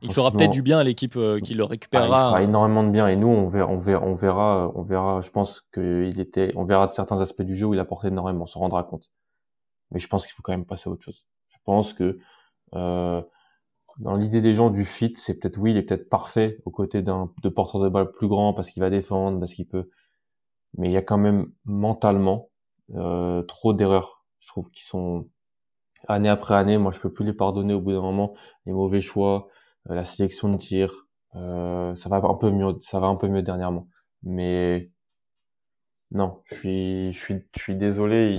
Il 0.01 0.11
fera 0.11 0.31
peut-être 0.31 0.51
du 0.51 0.63
bien 0.63 0.79
à 0.79 0.84
l'équipe 0.84 1.15
euh, 1.17 1.39
qui 1.39 1.53
le 1.53 1.63
récupérera. 1.63 2.07
Ah, 2.07 2.25
il 2.25 2.29
fera 2.29 2.43
énormément 2.43 2.84
de 2.84 2.89
bien. 2.89 3.07
Et 3.07 3.15
nous, 3.15 3.27
on 3.27 3.47
verra, 3.47 3.71
on 3.71 3.77
verra, 3.77 4.05
on 4.05 4.15
verra, 4.15 4.71
on 4.75 4.84
verra 4.84 5.21
je 5.21 5.29
pense 5.29 5.61
qu'il 5.73 6.19
était, 6.19 6.51
on 6.55 6.65
verra 6.65 6.88
de 6.88 6.93
certains 6.93 7.21
aspects 7.21 7.43
du 7.43 7.55
jeu 7.55 7.67
où 7.67 7.73
il 7.73 7.79
a 7.79 7.84
apporté 7.84 8.07
énormément. 8.07 8.43
On 8.43 8.47
se 8.47 8.57
rendra 8.57 8.84
compte. 8.84 9.11
Mais 9.91 9.99
je 9.99 10.07
pense 10.07 10.25
qu'il 10.25 10.34
faut 10.34 10.41
quand 10.41 10.51
même 10.51 10.65
passer 10.65 10.89
à 10.89 10.93
autre 10.93 11.03
chose. 11.03 11.27
Je 11.49 11.57
pense 11.63 11.93
que 11.93 12.17
euh, 12.73 13.21
dans 14.00 14.16
l'idée 14.16 14.41
des 14.41 14.56
gens 14.56 14.70
du 14.70 14.86
fit, 14.86 15.14
c'est 15.18 15.39
peut-être 15.39 15.58
oui, 15.58 15.72
il 15.72 15.78
est 15.78 15.84
peut-être 15.84 16.10
parfait 16.10 16.58
aux 16.66 16.72
côtés 16.72 17.02
d'un 17.02 17.32
de 17.44 17.50
porteur 17.50 17.82
de 17.82 17.89
balle 17.89 18.12
plus 18.12 18.28
grand 18.28 18.54
parce 18.54 18.70
qu'il 18.72 18.82
va 18.82 18.89
défendre, 18.89 19.39
parce 19.39 19.54
qu'il 19.54 19.68
peut. 19.68 19.89
Mais 20.78 20.89
il 20.89 20.91
y 20.91 20.98
a 20.98 21.02
quand 21.02 21.18
même 21.18 21.52
mentalement 21.66 22.50
euh, 22.96 23.44
trop 23.44 23.74
d'erreurs. 23.74 24.26
Je 24.39 24.48
trouve 24.48 24.70
qu'ils 24.72 24.86
sont 24.86 25.28
année 26.08 26.30
après 26.30 26.56
année. 26.56 26.78
Moi, 26.78 26.91
je 26.91 27.00
peux 27.00 27.12
plus 27.14 27.26
les 27.26 27.34
pardonner 27.34 27.74
au 27.74 27.82
bout 27.82 27.91
d'un 27.94 28.02
moment. 28.02 28.36
Les 28.66 28.74
mauvais 28.74 29.02
choix, 29.02 29.48
euh, 29.89 29.96
la 29.96 30.06
sélection 30.06 30.50
de 30.50 30.58
tir, 30.58 31.08
euh, 31.36 31.96
ça 31.96 32.10
va 32.10 32.18
un 32.18 32.36
peu 32.36 32.52
mieux. 32.52 32.78
Ça 32.82 33.00
va 33.00 33.08
un 33.08 33.16
peu 33.16 33.28
mieux 33.28 33.44
dernièrement. 33.44 33.88
Mais 34.24 34.91
non, 36.12 36.41
je 36.46 36.56
suis, 36.56 37.12
je 37.14 37.20
suis, 37.20 37.36
je 37.56 37.62
suis 37.62 37.76
désolé 37.76 38.36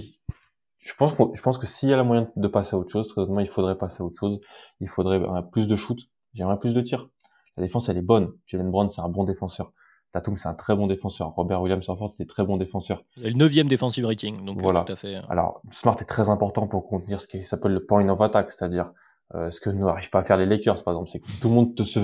je 0.85 0.95
pense 0.95 1.15
que 1.15 1.23
je 1.33 1.41
pense 1.41 1.57
que 1.57 1.67
s'il 1.67 1.89
y 1.89 1.95
a 1.95 1.97
la 1.97 2.05
moyen 2.05 2.31
de 2.37 2.49
passer 2.49 2.77
à 2.77 2.79
autre 2.79 2.91
chose, 2.91 3.13
honnêtement, 3.17 3.41
il 3.41 3.49
faudrait 3.49 3.77
passer 3.77 4.03
à 4.03 4.07
autre 4.07 4.19
chose. 4.19 4.41
Il 4.81 4.89
faudrait 4.89 5.19
plus 5.51 5.67
de 5.67 5.77
shoot. 5.77 5.99
J'aimerais 6.35 6.59
plus 6.59 6.75
de 6.75 6.81
tirs. 6.83 7.09
La 7.57 7.63
défense, 7.63 7.89
elle 7.89 7.97
est 7.97 8.03
bonne. 8.03 8.33
Jalen 8.47 8.71
Brown, 8.71 8.91
c'est 8.91 9.01
un 9.01 9.09
bon 9.09 9.25
défenseur. 9.25 9.73
Tatum, 10.13 10.37
c'est 10.37 10.49
un 10.49 10.55
très 10.55 10.77
bon 10.77 10.87
défenseur. 10.87 11.31
Robert 11.31 11.63
Williams 11.63 11.89
c'est 12.11 12.25
des 12.25 12.27
très 12.27 12.45
bons 12.45 12.59
défenseurs. 12.59 13.03
A 13.17 13.29
le 13.29 13.33
neuvième 13.33 13.67
defensive 13.67 14.05
rating, 14.05 14.45
donc 14.45 14.61
voilà. 14.61 14.85
tout 14.85 14.93
à 14.93 14.97
fait. 14.97 15.17
Euh. 15.17 15.23
Alors, 15.31 15.63
Smart 15.71 15.97
est 16.01 16.05
très 16.05 16.29
important 16.29 16.69
pour 16.69 16.87
contenir 16.87 17.21
ce 17.21 17.27
qui 17.27 17.43
s'appelle 17.43 17.73
le 17.73 17.85
point 17.85 18.07
of 18.09 18.21
attack, 18.21 18.53
c'est-à-dire 18.53 18.93
euh, 19.35 19.51
ce 19.51 19.61
que 19.61 19.71
n'arrivent 19.71 20.11
pas 20.11 20.21
à 20.21 20.25
faire 20.25 20.37
les 20.37 20.47
Lakers, 20.47 20.85
par 20.85 20.95
exemple, 20.95 21.11
c'est 21.11 21.21
que 21.21 21.27
tout 21.41 21.49
le 21.49 21.55
monde 21.55 21.75
te 21.75 21.83
se, 21.83 21.99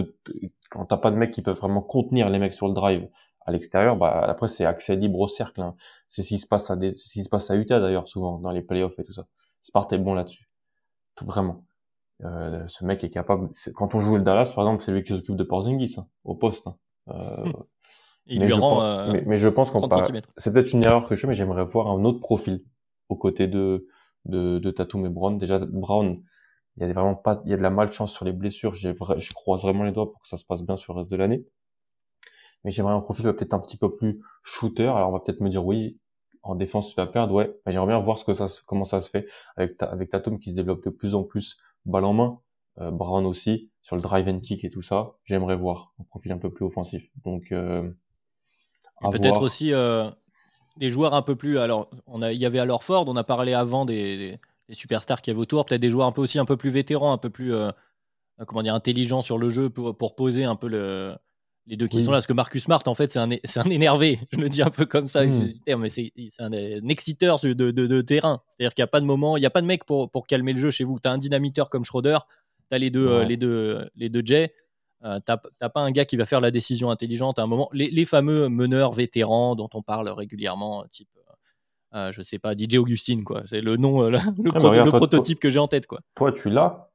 quand 0.70 0.87
t'as 0.87 0.97
pas 0.97 1.11
de 1.11 1.16
mecs 1.16 1.33
qui 1.33 1.43
peuvent 1.43 1.59
vraiment 1.59 1.83
contenir 1.83 2.31
les 2.31 2.39
mecs 2.39 2.55
sur 2.55 2.66
le 2.66 2.72
drive, 2.72 3.09
à 3.51 3.53
l'extérieur, 3.53 3.97
bah 3.97 4.25
après 4.27 4.49
c'est 4.49 4.65
accès 4.65 4.97
libre 4.97 5.19
au 5.19 5.29
cercle. 5.29 5.61
Hein. 5.61 5.75
C'est 6.09 6.23
ce 6.23 6.29
qui 6.29 6.39
se 6.39 6.47
passe 6.47 6.71
à 6.71 6.77
des, 6.77 6.95
c'est 6.97 7.09
ce 7.09 7.13
qui 7.13 7.25
se 7.25 7.29
passe 7.29 7.51
à 7.51 7.57
Utah 7.57 7.81
d'ailleurs 7.81 8.09
souvent 8.09 8.39
dans 8.39 8.51
les 8.51 8.63
playoffs 8.63 8.99
et 8.99 9.05
tout 9.05 9.13
ça. 9.13 9.27
Smart 9.61 9.87
est 9.91 9.99
bon 9.99 10.15
là-dessus, 10.15 10.49
tout 11.17 11.27
vraiment. 11.27 11.65
Euh, 12.25 12.67
ce 12.69 12.85
mec 12.85 13.03
est 13.05 13.11
capable. 13.11 13.49
Quand 13.75 13.95
on 13.95 14.01
joue 14.01 14.17
le 14.17 14.23
Dallas 14.23 14.53
par 14.55 14.65
exemple, 14.65 14.83
c'est 14.83 14.93
lui 14.93 15.03
qui 15.05 15.15
s'occupe 15.15 15.37
de 15.37 15.45
Porzingis 15.45 15.97
hein, 15.99 16.07
au 16.25 16.35
poste. 16.35 16.67
Hein. 16.67 16.77
Euh, 17.09 17.45
hmm. 17.45 17.53
Il 18.27 18.39
mais, 18.39 18.47
lui 18.47 18.53
je 18.55 18.61
rend, 18.61 18.95
pense, 18.95 19.01
euh, 19.01 19.21
mais, 19.27 19.39
je 19.39 19.49
pense 19.49 19.71
qu'on 19.71 19.89
c'est 20.37 20.53
peut-être 20.53 20.73
une 20.73 20.85
erreur 20.85 21.07
que 21.07 21.15
je 21.15 21.21
fais, 21.23 21.27
mais 21.27 21.35
j'aimerais 21.35 21.65
voir 21.65 21.89
un 21.89 22.05
autre 22.05 22.21
profil 22.21 22.63
aux 23.09 23.17
côtés 23.17 23.49
de 23.49 23.87
de, 24.27 24.59
de 24.59 24.71
Tatum 24.71 25.07
et 25.07 25.09
Brown. 25.09 25.37
Déjà 25.37 25.59
Brown, 25.59 26.23
il 26.77 26.87
y 26.87 26.91
a 26.91 26.93
vraiment 26.93 27.17
pas, 27.17 27.43
il 27.45 27.51
y 27.51 27.55
a 27.55 27.57
de 27.57 27.63
la 27.63 27.71
malchance 27.71 28.13
sur 28.13 28.25
les 28.25 28.33
blessures. 28.33 28.75
J'ai 28.75 28.95
je 29.17 29.33
croise 29.33 29.63
vraiment 29.63 29.85
les 29.85 29.93
doigts 29.93 30.13
pour 30.13 30.21
que 30.21 30.29
ça 30.29 30.37
se 30.37 30.45
passe 30.45 30.63
bien 30.63 30.77
sur 30.77 30.93
le 30.93 30.99
reste 30.99 31.11
de 31.11 31.17
l'année 31.17 31.45
mais 32.65 32.71
j'aimerais 32.71 32.95
un 32.95 33.01
profil 33.01 33.25
peut-être 33.25 33.55
un 33.55 33.61
petit 33.61 33.77
peu 33.77 33.91
plus 33.91 34.21
shooter. 34.43 34.87
Alors 34.87 35.09
on 35.09 35.13
va 35.13 35.21
peut-être 35.21 35.41
me 35.41 35.49
dire 35.49 35.65
oui, 35.65 35.99
en 36.43 36.55
défense 36.55 36.89
tu 36.89 36.97
vas 36.97 37.07
perdre, 37.07 37.35
ouais, 37.35 37.55
mais 37.65 37.73
j'aimerais 37.73 37.89
bien 37.89 38.01
voir 38.01 38.19
ce 38.19 38.25
que 38.25 38.35
ça, 38.35 38.47
comment 38.67 38.85
ça 38.85 39.01
se 39.01 39.11
fait 39.11 39.27
avec 39.57 39.77
ta, 39.77 39.87
avec 39.87 40.11
Tatum 40.11 40.39
qui 40.39 40.51
se 40.51 40.57
développe 40.57 40.85
de 40.85 40.91
plus 40.91 41.15
en 41.15 41.23
plus 41.23 41.57
balle 41.85 42.05
en 42.05 42.13
main, 42.13 42.39
euh, 42.81 42.91
Brown 42.91 43.27
aussi 43.27 43.71
sur 43.83 43.97
le 43.97 44.03
drive 44.03 44.29
and 44.29 44.41
kick 44.41 44.65
et 44.65 44.71
tout 44.71 44.83
ça. 44.83 45.13
J'aimerais 45.25 45.57
voir 45.57 45.93
un 46.01 46.05
profil 46.05 46.33
un 46.33 46.39
peu 46.39 46.51
plus 46.51 46.65
offensif. 46.65 47.11
Donc 47.25 47.53
euh, 47.53 47.91
peut-être 49.11 49.43
aussi 49.43 49.73
euh, 49.73 50.11
des 50.77 50.91
joueurs 50.91 51.15
un 51.15 51.23
peu 51.23 51.37
plus. 51.37 51.59
Alors 51.59 51.89
on 52.07 52.23
a, 52.23 52.33
il 52.33 52.41
y 52.41 52.47
avait 52.47 52.61
alors 52.61 52.85
Ford, 52.85 53.05
on 53.09 53.17
a 53.17 53.25
parlé 53.25 53.55
avant 53.55 53.85
des, 53.85 54.39
des, 54.69 54.75
superstars 54.75 55.21
qui 55.21 55.31
avaient 55.31 55.41
autour, 55.41 55.65
peut-être 55.65 55.81
des 55.81 55.91
joueurs 55.91 56.07
un 56.07 56.13
peu 56.13 56.23
aussi 56.23 56.39
un 56.39 56.45
peu 56.45 56.57
plus 56.57 56.71
vétérans, 56.71 57.13
un 57.13 57.19
peu 57.19 57.31
plus 57.31 57.53
comment 58.47 58.63
dire 58.63 58.75
intelligents 58.75 59.21
sur 59.21 59.37
le 59.37 59.51
jeu 59.51 59.69
pour, 59.69 59.97
pour 59.97 60.15
poser 60.15 60.45
un 60.45 60.57
peu 60.57 60.69
le 60.69 61.17
les 61.71 61.77
deux 61.77 61.87
qui 61.87 62.03
sont 62.03 62.11
là. 62.11 62.16
Parce 62.16 62.27
que 62.27 62.33
Marcus 62.33 62.64
Smart, 62.64 62.83
en 62.87 62.95
fait, 62.95 63.12
c'est 63.12 63.18
un, 63.21 63.31
un, 63.31 63.71
énervé. 63.71 64.18
Je 64.33 64.41
le 64.41 64.49
dis 64.49 64.61
un 64.61 64.71
peu 64.71 64.85
comme 64.85 65.07
ça, 65.07 65.25
hmm. 65.25 65.53
mais 65.79 65.89
c'est 65.89 66.12
un, 66.41 66.51
exciteur 66.89 67.41
de, 67.41 67.53
de, 67.55 67.71
de 67.71 68.01
terrain. 68.03 68.43
C'est-à-dire 68.49 68.75
qu'il 68.75 68.83
n'y 68.83 68.89
a 68.89 68.89
pas 68.89 69.01
de 69.01 69.07
moment, 69.07 69.37
il 69.37 69.41
n'y 69.41 69.47
a 69.47 69.51
pas 69.51 69.62
de 69.62 69.66
mec 69.66 69.85
pour, 69.85 70.11
pour 70.11 70.27
calmer 70.27 70.53
le 70.53 70.59
jeu 70.59 70.71
chez 70.71 70.85
vous. 70.85 70.99
Tu 71.01 71.09
as 71.09 71.12
un 71.12 71.18
dynamiteur 71.18 71.71
comme 71.71 71.85
Schroeder, 71.85 72.18
tu 72.68 72.75
as 72.75 72.79
les 72.79 72.91
deux, 72.91 73.07
euh, 73.07 73.25
les 73.25 73.37
deux, 73.37 73.89
les 73.95 74.09
deux 74.09 74.23
Jay. 74.25 74.51
Euh, 75.05 75.18
tu 75.25 75.33
n'as 75.62 75.68
pas 75.68 75.81
un 75.81 75.93
gars 75.93 76.05
qui 76.05 76.16
va 76.16 76.27
faire 76.27 76.41
la 76.41 76.51
décision 76.51 76.91
intelligente 76.91 77.39
à 77.39 77.43
un 77.43 77.47
moment. 77.47 77.71
Les, 77.73 77.89
les 77.89 78.05
fameux 78.05 78.49
meneurs 78.49 78.93
vétérans 78.93 79.55
dont 79.55 79.71
on 79.73 79.81
parle 79.81 80.09
régulièrement, 80.11 80.85
type, 80.91 81.09
euh, 81.95 82.11
je 82.12 82.21
sais 82.21 82.39
pas, 82.39 82.53
DJ 82.53 82.77
Augustine, 82.77 83.23
quoi. 83.23 83.43
C'est 83.47 83.61
le 83.61 83.77
nom, 83.77 84.03
le, 84.11 84.18
ah, 84.18 84.87
prototype 84.87 85.39
que 85.39 85.51
j'ai 85.51 85.61
en 85.61 85.68
tête, 85.68 85.87
quoi. 85.87 86.01
Toi, 86.16 86.33
tu 86.33 86.51
l'as? 86.51 86.91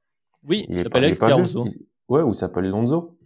Oui, 0.47 0.65
il 0.69 0.80
s'appelle 0.80 1.17
Caruso. 1.17 1.65
Ouais, 2.07 2.21
ou 2.21 2.34
s'appelle 2.34 2.69
Lonzo. 2.69 3.17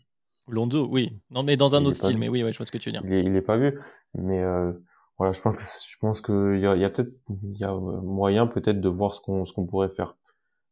Lonzo, 0.50 0.88
oui. 0.90 1.10
Non, 1.30 1.44
mais 1.44 1.58
dans 1.58 1.76
un 1.76 1.86
autre 1.86 1.96
style, 1.98 2.18
mais 2.18 2.30
oui, 2.30 2.44
oui, 2.44 2.52
je 2.52 2.58
vois 2.58 2.66
ce 2.66 2.72
que 2.72 2.78
tu 2.78 2.90
veux 2.90 2.94
dire. 2.94 3.02
Il 3.06 3.14
est, 3.14 3.24
il 3.24 3.36
est 3.36 3.42
pas 3.42 3.58
vu, 3.58 3.80
mais 4.16 4.42
euh, 4.42 4.72
voilà, 5.18 5.34
je 5.34 5.42
pense 5.42 5.56
que 5.56 5.64
je 5.64 5.98
pense 6.00 6.22
qu'il 6.22 6.60
y 6.60 6.68
a, 6.68 6.76
y 6.76 6.84
a 6.84 6.90
peut-être 6.90 7.12
il 7.30 7.58
y 7.58 7.64
a 7.64 7.74
moyen 7.74 8.48
peut-être 8.48 8.82
de 8.82 8.90
voir 8.90 9.14
ce 9.14 9.22
qu'on 9.22 9.46
ce 9.46 9.54
qu'on 9.54 9.66
pourrait 9.66 9.90
faire. 9.90 10.16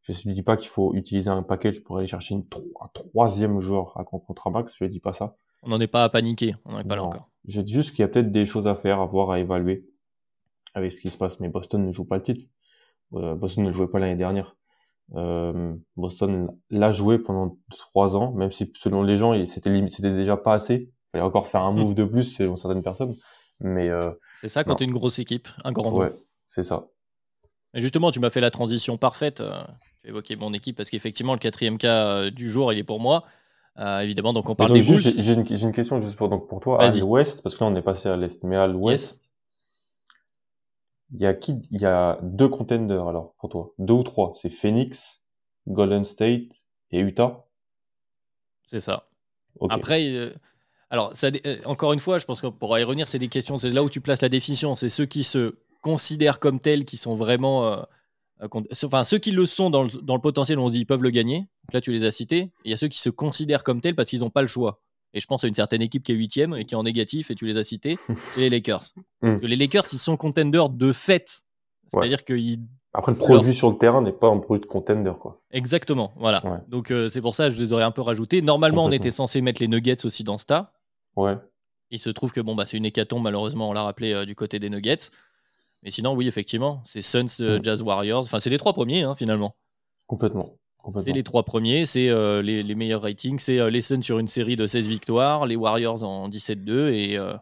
Je 0.02 0.28
ne 0.28 0.34
dis 0.34 0.42
pas 0.42 0.56
qu'il 0.56 0.68
faut 0.68 0.94
utiliser 0.94 1.28
un 1.28 1.42
package 1.42 1.82
pour 1.82 1.98
aller 1.98 2.06
chercher 2.06 2.34
une, 2.34 2.44
un 2.80 2.88
troisième 2.94 3.60
joueur 3.60 3.98
à 3.98 4.04
contrat 4.04 4.50
max, 4.50 4.74
je 4.78 4.84
dis 4.84 5.00
pas 5.00 5.12
ça. 5.12 5.36
On 5.62 5.68
n'en 5.68 5.80
est 5.80 5.88
pas 5.88 6.04
à 6.04 6.08
paniquer, 6.08 6.54
on 6.64 6.72
n'en 6.72 6.78
est 6.78 6.84
pas 6.84 6.96
là 6.96 7.04
encore. 7.04 7.28
J'ai 7.46 7.66
juste 7.66 7.90
qu'il 7.90 8.00
y 8.00 8.04
a 8.04 8.08
peut-être 8.08 8.30
des 8.30 8.46
choses 8.46 8.66
à 8.66 8.74
faire, 8.74 9.00
à 9.00 9.06
voir, 9.06 9.30
à 9.30 9.40
évaluer 9.40 9.86
avec 10.74 10.92
ce 10.92 11.00
qui 11.00 11.10
se 11.10 11.18
passe. 11.18 11.40
Mais 11.40 11.48
Boston 11.48 11.84
ne 11.84 11.92
joue 11.92 12.04
pas 12.04 12.16
le 12.16 12.22
titre. 12.22 12.46
Euh, 13.14 13.34
Boston 13.34 13.64
ne 13.64 13.72
jouait 13.72 13.88
pas 13.88 13.98
l'année 13.98 14.16
dernière. 14.16 14.56
Euh, 15.14 15.74
Boston 15.96 16.50
l'a 16.70 16.92
joué 16.92 17.18
pendant 17.18 17.56
trois 17.70 18.16
ans, 18.16 18.32
même 18.32 18.52
si 18.52 18.72
selon 18.76 19.02
les 19.02 19.16
gens, 19.16 19.34
c'était 19.46 19.86
c'était 19.90 20.12
déjà 20.12 20.36
pas 20.36 20.54
assez. 20.54 20.74
Il 20.74 21.10
fallait 21.12 21.24
encore 21.24 21.46
faire 21.46 21.62
un 21.62 21.72
move 21.72 21.94
de 21.94 22.04
plus 22.04 22.24
selon 22.24 22.56
certaines 22.56 22.82
personnes. 22.82 23.14
Mais 23.60 23.88
euh, 23.88 24.10
c'est 24.40 24.48
ça 24.48 24.64
quand 24.64 24.76
tu 24.76 24.84
es 24.84 24.86
une 24.86 24.92
grosse 24.92 25.18
équipe, 25.18 25.48
un 25.64 25.72
grand 25.72 25.92
Ouais, 25.92 26.12
c'est 26.46 26.62
ça. 26.62 26.88
Et 27.74 27.80
justement, 27.80 28.10
tu 28.10 28.20
m'as 28.20 28.30
fait 28.30 28.40
la 28.40 28.50
transition 28.50 28.96
parfaite. 28.98 29.40
Euh, 29.40 29.62
tu 30.02 30.10
évoqué 30.10 30.36
mon 30.36 30.52
équipe 30.52 30.76
parce 30.76 30.90
qu'effectivement, 30.90 31.32
le 31.32 31.38
quatrième 31.38 31.78
cas 31.78 32.30
du 32.30 32.48
jour, 32.48 32.72
il 32.72 32.78
est 32.78 32.84
pour 32.84 33.00
moi. 33.00 33.24
évidemment, 33.78 34.32
donc 34.32 34.48
on 34.50 34.54
parle 34.54 34.72
des 34.72 34.82
Bulls. 34.82 35.00
J'ai 35.00 35.32
une, 35.32 35.46
une, 35.50 35.72
question 35.72 36.00
juste 36.00 36.16
pour, 36.16 36.28
donc 36.28 36.48
pour 36.48 36.60
toi, 36.60 36.82
à 36.82 36.90
l'ouest, 36.90 37.42
parce 37.42 37.56
que 37.56 37.64
là 37.64 37.70
on 37.70 37.76
est 37.76 37.82
passé 37.82 38.08
à 38.08 38.16
l'est, 38.16 38.44
mais 38.44 38.56
à 38.56 38.66
l'ouest, 38.66 39.27
il 41.12 41.20
y 41.20 41.26
a 41.26 41.34
qui 41.34 41.60
Il 41.70 41.80
y 41.80 41.86
a 41.86 42.18
deux 42.22 42.48
contenders 42.48 43.06
alors 43.06 43.34
pour 43.38 43.48
toi, 43.48 43.72
deux 43.78 43.94
ou 43.94 44.02
trois. 44.02 44.32
C'est 44.36 44.50
Phoenix, 44.50 45.24
Golden 45.66 46.04
State 46.04 46.52
et 46.90 47.00
Utah. 47.00 47.46
C'est 48.68 48.80
ça. 48.80 49.08
Après, 49.70 50.06
euh, 50.08 50.32
alors 50.90 51.14
ça, 51.14 51.28
euh, 51.46 51.56
encore 51.64 51.92
une 51.92 51.98
fois, 52.00 52.18
je 52.18 52.26
pense 52.26 52.40
que 52.40 52.46
pour 52.46 52.78
y 52.78 52.84
revenir, 52.84 53.08
c'est 53.08 53.18
des 53.18 53.28
questions. 53.28 53.58
C'est 53.58 53.70
là 53.70 53.82
où 53.82 53.90
tu 53.90 54.00
places 54.00 54.22
la 54.22 54.28
définition. 54.28 54.76
C'est 54.76 54.88
ceux 54.88 55.06
qui 55.06 55.24
se 55.24 55.54
considèrent 55.82 56.38
comme 56.38 56.60
tels, 56.60 56.84
qui 56.84 56.96
sont 56.96 57.14
vraiment, 57.14 57.66
euh, 57.66 57.82
enfin 58.84 59.04
ceux 59.04 59.18
qui 59.18 59.32
le 59.32 59.46
sont 59.46 59.70
dans 59.70 59.84
le, 59.84 59.90
dans 60.02 60.14
le 60.14 60.20
potentiel, 60.20 60.58
on 60.58 60.68
se 60.68 60.72
dit 60.72 60.80
ils 60.80 60.86
peuvent 60.86 61.02
le 61.02 61.10
gagner. 61.10 61.48
là, 61.72 61.80
tu 61.80 61.92
les 61.92 62.04
as 62.04 62.12
cités. 62.12 62.50
Il 62.64 62.70
y 62.70 62.74
a 62.74 62.76
ceux 62.76 62.88
qui 62.88 62.98
se 62.98 63.10
considèrent 63.10 63.64
comme 63.64 63.80
tels 63.80 63.94
parce 63.94 64.10
qu'ils 64.10 64.20
n'ont 64.20 64.30
pas 64.30 64.42
le 64.42 64.48
choix. 64.48 64.74
Et 65.14 65.20
je 65.20 65.26
pense 65.26 65.44
à 65.44 65.48
une 65.48 65.54
certaine 65.54 65.82
équipe 65.82 66.02
qui 66.02 66.12
est 66.12 66.14
huitième 66.14 66.54
et 66.54 66.64
qui 66.64 66.74
est 66.74 66.76
en 66.76 66.82
négatif, 66.82 67.30
et 67.30 67.34
tu 67.34 67.46
les 67.46 67.56
as 67.56 67.64
cités, 67.64 67.98
c'est 68.34 68.40
les 68.40 68.50
Lakers. 68.50 68.84
Hmm. 69.22 69.36
Les 69.42 69.56
Lakers, 69.56 69.84
ils 69.92 69.98
sont 69.98 70.16
contenders 70.16 70.68
de 70.68 70.92
fait. 70.92 71.42
C'est-à-dire 71.88 72.24
qu'ils. 72.24 72.60
Après, 72.92 73.12
le 73.12 73.18
produit 73.18 73.54
sur 73.54 73.70
le 73.70 73.76
terrain 73.76 74.02
n'est 74.02 74.12
pas 74.12 74.28
un 74.28 74.38
produit 74.38 74.62
de 74.62 74.70
contender, 74.70 75.12
quoi. 75.18 75.40
Exactement, 75.50 76.12
voilà. 76.16 76.42
Donc, 76.68 76.90
euh, 76.90 77.08
c'est 77.08 77.20
pour 77.20 77.34
ça 77.34 77.48
que 77.48 77.54
je 77.54 77.62
les 77.62 77.72
aurais 77.72 77.84
un 77.84 77.90
peu 77.90 78.02
rajoutés. 78.02 78.42
Normalement, 78.42 78.84
on 78.84 78.90
était 78.90 79.10
censé 79.10 79.40
mettre 79.40 79.62
les 79.62 79.68
Nuggets 79.68 80.04
aussi 80.04 80.24
dans 80.24 80.38
ce 80.38 80.46
tas. 80.46 80.72
Ouais. 81.16 81.36
Il 81.90 81.98
se 81.98 82.10
trouve 82.10 82.32
que 82.32 82.40
bon, 82.40 82.54
bah, 82.54 82.66
c'est 82.66 82.76
une 82.76 82.84
hécatombe, 82.84 83.22
malheureusement, 83.22 83.70
on 83.70 83.72
l'a 83.72 83.82
rappelé 83.82 84.12
euh, 84.12 84.26
du 84.26 84.34
côté 84.34 84.58
des 84.58 84.68
Nuggets. 84.68 85.10
Mais 85.82 85.90
sinon, 85.90 86.14
oui, 86.14 86.28
effectivement, 86.28 86.82
c'est 86.84 87.02
Suns, 87.02 87.40
euh. 87.40 87.60
Jazz 87.62 87.82
Warriors. 87.82 88.22
Enfin, 88.22 88.40
c'est 88.40 88.50
les 88.50 88.58
trois 88.58 88.72
premiers, 88.72 89.02
hein, 89.02 89.14
finalement. 89.14 89.54
Complètement. 90.06 90.57
C'est 91.02 91.12
les 91.12 91.22
trois 91.22 91.42
premiers, 91.42 91.86
c'est 91.86 92.08
euh, 92.08 92.40
les, 92.40 92.74
meilleurs 92.74 93.02
ratings. 93.02 93.38
C'est 93.38 93.58
euh, 93.58 93.70
les 93.70 93.80
Suns 93.80 94.02
sur 94.02 94.18
une 94.18 94.28
série 94.28 94.56
de 94.56 94.66
16 94.66 94.88
victoires, 94.88 95.46
les 95.46 95.56
Warriors 95.56 96.02
en 96.02 96.28
17-2 96.28 96.92
et, 96.92 97.18
euh, 97.18 97.34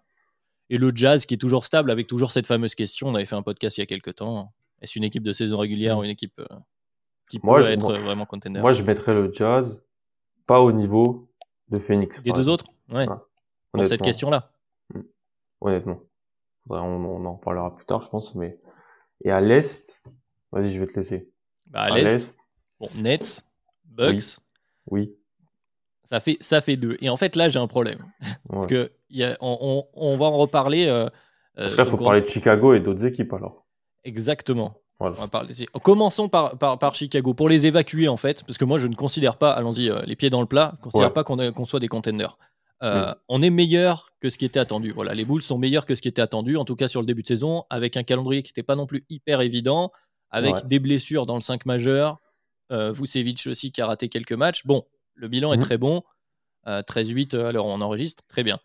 et 0.71 0.79
le 0.79 0.91
Jazz 0.95 1.27
qui 1.27 1.35
est 1.35 1.39
toujours 1.39 1.65
stable 1.65 1.91
avec 1.91 2.07
toujours 2.07 2.33
cette 2.33 2.47
fameuse 2.47 2.75
question. 2.75 3.09
On 3.09 3.15
avait 3.15 3.27
fait 3.27 3.37
un 3.37 3.43
podcast 3.43 3.77
il 3.79 3.81
y 3.81 3.83
a 3.83 3.87
quelques 3.87 4.17
temps. 4.17 4.53
Est-ce 4.83 4.99
une 4.99 5.05
équipe 5.05 5.23
de 5.23 5.33
saison 5.33 5.59
régulière 5.59 5.99
ou 5.99 6.05
une 6.05 6.11
équipe 6.11 6.41
qui 7.29 7.39
peut 7.39 7.67
être 7.67 7.93
vraiment 7.93 8.27
contender? 8.27 8.61
Moi, 8.61 8.73
je 8.73 8.83
mettrais 8.83 9.15
le 9.15 9.33
Jazz 9.33 9.83
pas 10.47 10.61
au 10.61 10.73
niveau 10.73 11.29
de 11.69 11.79
Phoenix. 11.79 12.23
Des 12.23 12.33
deux 12.33 12.49
autres? 12.49 12.67
Ouais. 12.91 13.07
Pour 13.73 13.87
cette 13.87 14.03
question-là. 14.03 14.51
Mm. 14.95 15.01
Honnêtement. 15.61 16.01
On, 16.69 17.25
en 17.25 17.35
parlera 17.35 17.75
plus 17.75 17.87
tard, 17.87 18.03
je 18.03 18.09
pense. 18.09 18.35
Mais... 18.35 18.59
Et 19.25 19.31
à 19.31 19.41
l'Est, 19.41 20.01
vas-y, 20.53 20.73
je 20.73 20.81
vais 20.81 20.87
te 20.87 20.95
laisser. 20.95 21.31
Bah, 21.67 21.83
à, 21.83 21.91
l'Est? 21.91 22.37
Bon, 22.81 22.89
Nets, 22.97 23.45
Bucks. 23.85 24.39
Oui. 24.91 25.13
Ça, 26.05 26.21
fait, 26.21 26.37
ça 26.41 26.61
fait 26.61 26.77
deux. 26.77 26.97
Et 27.01 27.09
en 27.09 27.17
fait, 27.17 27.35
là, 27.35 27.49
j'ai 27.49 27.59
un 27.59 27.67
problème. 27.67 27.99
Parce 28.49 28.67
que 28.67 28.93
y 29.11 29.25
a, 29.25 29.37
on, 29.41 29.85
on, 29.93 30.17
va 30.17 30.27
en 30.27 30.37
reparler. 30.37 30.87
Euh, 30.87 31.09
Parce 31.57 31.77
là, 31.77 31.85
il 31.85 31.91
faut 31.91 31.97
parler 31.97 32.21
de 32.21 32.29
Chicago 32.29 32.75
et 32.75 32.81
d'autres 32.81 33.05
équipes 33.05 33.33
alors. 33.33 33.67
Exactement. 34.05 34.81
Commençons 35.83 36.29
par, 36.29 36.57
par, 36.59 36.95
Chicago. 36.95 37.35
Pour 37.35 37.49
les 37.49 37.67
évacuer, 37.67 38.09
en 38.09 38.17
fait, 38.17 38.45
parce 38.45 38.57
que 38.57 38.65
moi, 38.65 38.79
je 38.79 38.87
ne 38.87 38.95
considère 38.95 39.37
pas, 39.37 39.53
allons-y, 39.53 39.91
euh, 39.91 40.01
les 40.07 40.17
pieds 40.17 40.31
dans 40.31 40.41
le 40.41 40.47
plat, 40.47 40.73
je 40.75 40.79
ne 40.79 40.83
considère 40.91 41.13
pas 41.13 41.25
qu'on 41.25 41.67
soit 41.67 41.81
des 41.81 41.89
contenders. 41.89 42.39
Euh, 42.83 43.15
on 43.29 43.43
est 43.43 43.51
meilleur 43.51 44.11
que 44.21 44.31
ce 44.31 44.39
qui 44.39 44.45
était 44.45 44.59
attendu. 44.59 44.93
Voilà, 44.93 45.15
les 45.15 45.25
Bulls 45.25 45.43
sont 45.43 45.59
meilleurs 45.59 45.87
que 45.87 45.95
ce 45.95 46.03
qui 46.03 46.09
était 46.09 46.23
attendu, 46.23 46.57
en 46.57 46.65
tout 46.65 46.77
cas 46.77 46.89
sur 46.89 47.01
le 47.01 47.07
début 47.07 47.23
de 47.23 47.29
saison, 47.29 47.65
avec 47.71 47.97
un 47.97 48.03
calendrier 48.03 48.43
qui 48.43 48.51
n'était 48.51 48.63
pas 48.63 48.77
non 48.77 48.87
plus 48.87 49.05
hyper 49.09 49.41
évident, 49.41 49.93
avec 50.31 50.67
des 50.67 50.79
blessures 50.79 51.27
dans 51.27 51.37
le 51.37 51.43
5 51.43 51.67
majeur. 51.67 52.21
Euh, 52.73 52.93
Vucevic 52.93 53.47
aussi 53.47 53.71
qui 53.73 53.81
a 53.81 53.87
raté 53.87 54.09
quelques 54.09 54.33
matchs. 54.33 54.67
Bon, 54.67 54.85
le 55.15 55.29
bilan 55.29 55.53
est 55.53 55.57
mhm. 55.57 55.63
très 55.63 55.79
bon. 55.79 56.03
13-8 56.67 57.37
alors 57.37 57.67
on 57.67 57.81
enregistre, 57.81 58.25
très 58.27 58.43
bien. 58.43 58.59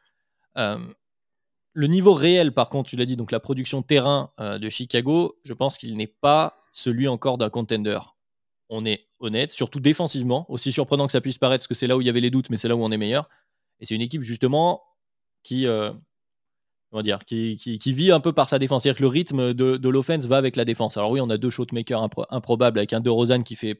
Le 1.74 1.88
niveau 1.88 2.14
réel, 2.14 2.54
par 2.54 2.70
contre, 2.70 2.90
tu 2.90 2.98
l'as 2.98 3.06
dit, 3.06 3.16
donc 3.16 3.32
la 3.32 3.40
production 3.40 3.82
terrain 3.82 4.32
euh, 4.40 4.60
de 4.60 4.68
Chicago, 4.68 5.40
je 5.46 5.54
pense 5.54 5.78
qu'il 5.78 5.96
n'est 5.96 6.08
pas 6.08 6.66
celui 6.74 7.08
encore 7.08 7.38
d'un 7.38 7.50
contender. 7.50 8.00
On 8.70 8.84
est 8.86 9.08
honnête, 9.20 9.52
surtout 9.52 9.80
défensivement, 9.80 10.46
aussi 10.50 10.74
surprenant 10.74 11.06
que 11.06 11.14
ça 11.14 11.22
puisse 11.22 11.38
paraître, 11.38 11.62
parce 11.62 11.70
que 11.70 11.74
c'est 11.74 11.88
là 11.88 11.96
où 11.96 12.02
il 12.02 12.08
y 12.08 12.10
avait 12.10 12.20
les 12.20 12.30
doutes, 12.30 12.50
mais 12.50 12.58
c'est 12.58 12.68
là 12.68 12.76
où 12.76 12.84
on 12.84 12.92
est 12.92 12.98
meilleur. 12.98 13.30
Et 13.80 13.86
c'est 13.86 13.96
une 13.96 14.02
équipe 14.02 14.22
justement 14.22 14.84
qui, 15.44 15.66
dire, 17.02 17.20
qui, 17.26 17.80
vit 17.86 18.12
un 18.12 18.20
peu 18.20 18.34
par 18.34 18.50
sa 18.50 18.60
défense. 18.60 18.84
C'est-à-dire 18.84 18.98
que 18.98 19.04
le 19.04 19.08
rythme 19.08 19.54
de, 19.54 19.90
l'offense 19.90 20.26
va 20.26 20.38
avec 20.38 20.56
la 20.56 20.66
défense. 20.66 20.98
Alors 20.98 21.12
oui, 21.12 21.22
on 21.22 21.30
a 21.30 21.38
deux 21.38 21.50
shotmakers 21.50 22.10
improbables 22.30 22.80
avec 22.80 22.94
un 22.94 23.00
De 23.00 23.10
Rosanne 23.10 23.44
qui 23.44 23.56
fait 23.56 23.76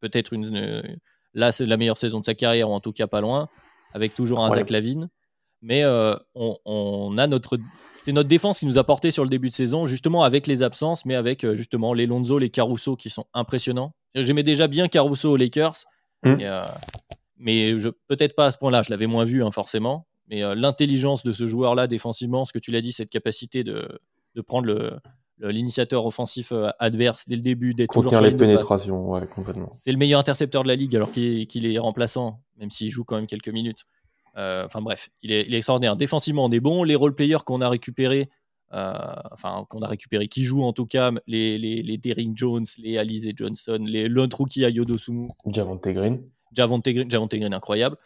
peut-être 0.00 0.32
une. 0.32 0.56
Euh, 0.56 0.82
là, 1.34 1.52
c'est 1.52 1.66
la 1.66 1.76
meilleure 1.76 1.98
saison 1.98 2.20
de 2.20 2.24
sa 2.24 2.34
carrière, 2.34 2.70
ou 2.70 2.72
en 2.72 2.80
tout 2.80 2.92
cas 2.92 3.06
pas 3.06 3.20
loin, 3.20 3.48
avec 3.94 4.14
toujours 4.14 4.44
un 4.44 4.50
Zach 4.50 4.70
Lavine 4.70 5.08
mais 5.62 5.84
euh, 5.84 6.16
on, 6.34 7.16
a 7.18 7.26
notre 7.26 7.58
c'est 8.02 8.12
notre 8.12 8.28
défense 8.28 8.60
qui 8.60 8.66
nous 8.66 8.78
a 8.78 8.84
porté 8.84 9.10
sur 9.10 9.24
le 9.24 9.28
début 9.28 9.50
de 9.50 9.54
saison 9.54 9.86
justement 9.86 10.22
avec 10.22 10.46
les 10.46 10.62
absences 10.62 11.04
mais 11.04 11.14
avec 11.14 11.44
euh, 11.44 11.54
justement 11.54 11.92
les 11.92 12.06
Lonzo 12.06 12.38
les 12.38 12.50
Caruso 12.50 12.96
qui 12.96 13.10
sont 13.10 13.26
impressionnants 13.34 13.92
j'aimais 14.14 14.42
déjà 14.42 14.68
bien 14.68 14.88
Caruso 14.88 15.32
aux 15.32 15.36
Lakers 15.36 15.84
mm. 16.24 16.36
euh, 16.40 16.62
mais 17.36 17.74
peut-être 18.08 18.34
pas 18.34 18.46
à 18.46 18.50
ce 18.50 18.58
point-là 18.58 18.82
je 18.82 18.90
l'avais 18.90 19.06
moins 19.06 19.24
vu 19.24 19.44
hein, 19.44 19.50
forcément 19.50 20.06
mais 20.30 20.42
l'intelligence 20.54 21.22
de 21.24 21.32
ce 21.32 21.46
joueur 21.46 21.74
là 21.74 21.86
défensivement 21.86 22.44
ce 22.44 22.52
que 22.52 22.58
tu 22.58 22.70
l'as 22.70 22.80
dit 22.80 22.92
cette 22.92 23.10
capacité 23.10 23.64
de, 23.64 24.00
de 24.34 24.40
prendre 24.40 24.66
le 24.66 24.92
l'initiateur 25.42 26.04
offensif 26.04 26.52
adverse 26.78 27.26
dès 27.26 27.36
le 27.36 27.40
début, 27.40 27.72
d'être 27.72 27.94
toujours 27.94 28.12
sur 28.12 28.20
les 28.20 28.36
pénétrations, 28.36 29.10
ouais, 29.10 29.26
complètement. 29.26 29.70
C'est 29.72 29.90
le 29.90 29.96
meilleur 29.96 30.20
intercepteur 30.20 30.62
de 30.62 30.68
la 30.68 30.76
ligue 30.76 30.94
alors 30.94 31.12
qu'il 31.12 31.66
est 31.66 31.78
remplaçant, 31.78 32.42
même 32.58 32.70
s'il 32.70 32.90
joue 32.90 33.04
quand 33.04 33.16
même 33.16 33.26
quelques 33.26 33.48
minutes. 33.48 33.86
Euh, 34.36 34.64
enfin 34.66 34.80
bref, 34.80 35.10
il 35.22 35.32
est, 35.32 35.52
extraordinaire. 35.52 35.96
Défensivement, 35.96 36.44
on 36.44 36.50
est 36.50 36.60
bon. 36.60 36.82
Les 36.84 36.94
role 36.94 37.14
players 37.14 37.38
qu'on 37.44 37.60
a 37.60 37.68
récupérés, 37.68 38.28
euh, 38.72 38.94
enfin 39.32 39.66
qu'on 39.68 39.82
a 39.82 39.88
récupéré, 39.88 40.28
qui 40.28 40.44
jouent 40.44 40.62
en 40.62 40.72
tout 40.72 40.86
cas, 40.86 41.10
les, 41.26 41.58
les, 41.58 41.82
les 41.82 41.98
Derrick 41.98 42.36
Jones, 42.36 42.66
les 42.78 42.98
Alize 42.98 43.30
Johnson, 43.34 43.78
les 43.80 44.08
l'autre 44.08 44.38
rookie 44.38 44.64
à 44.64 44.70
Yodosumu. 44.70 45.26
Javonte 45.46 45.88
Green. 45.88 46.22
Javonte 46.52 46.88
Green, 46.88 47.10
Javonte 47.10 47.34
Green, 47.34 47.54
incroyable. 47.54 47.96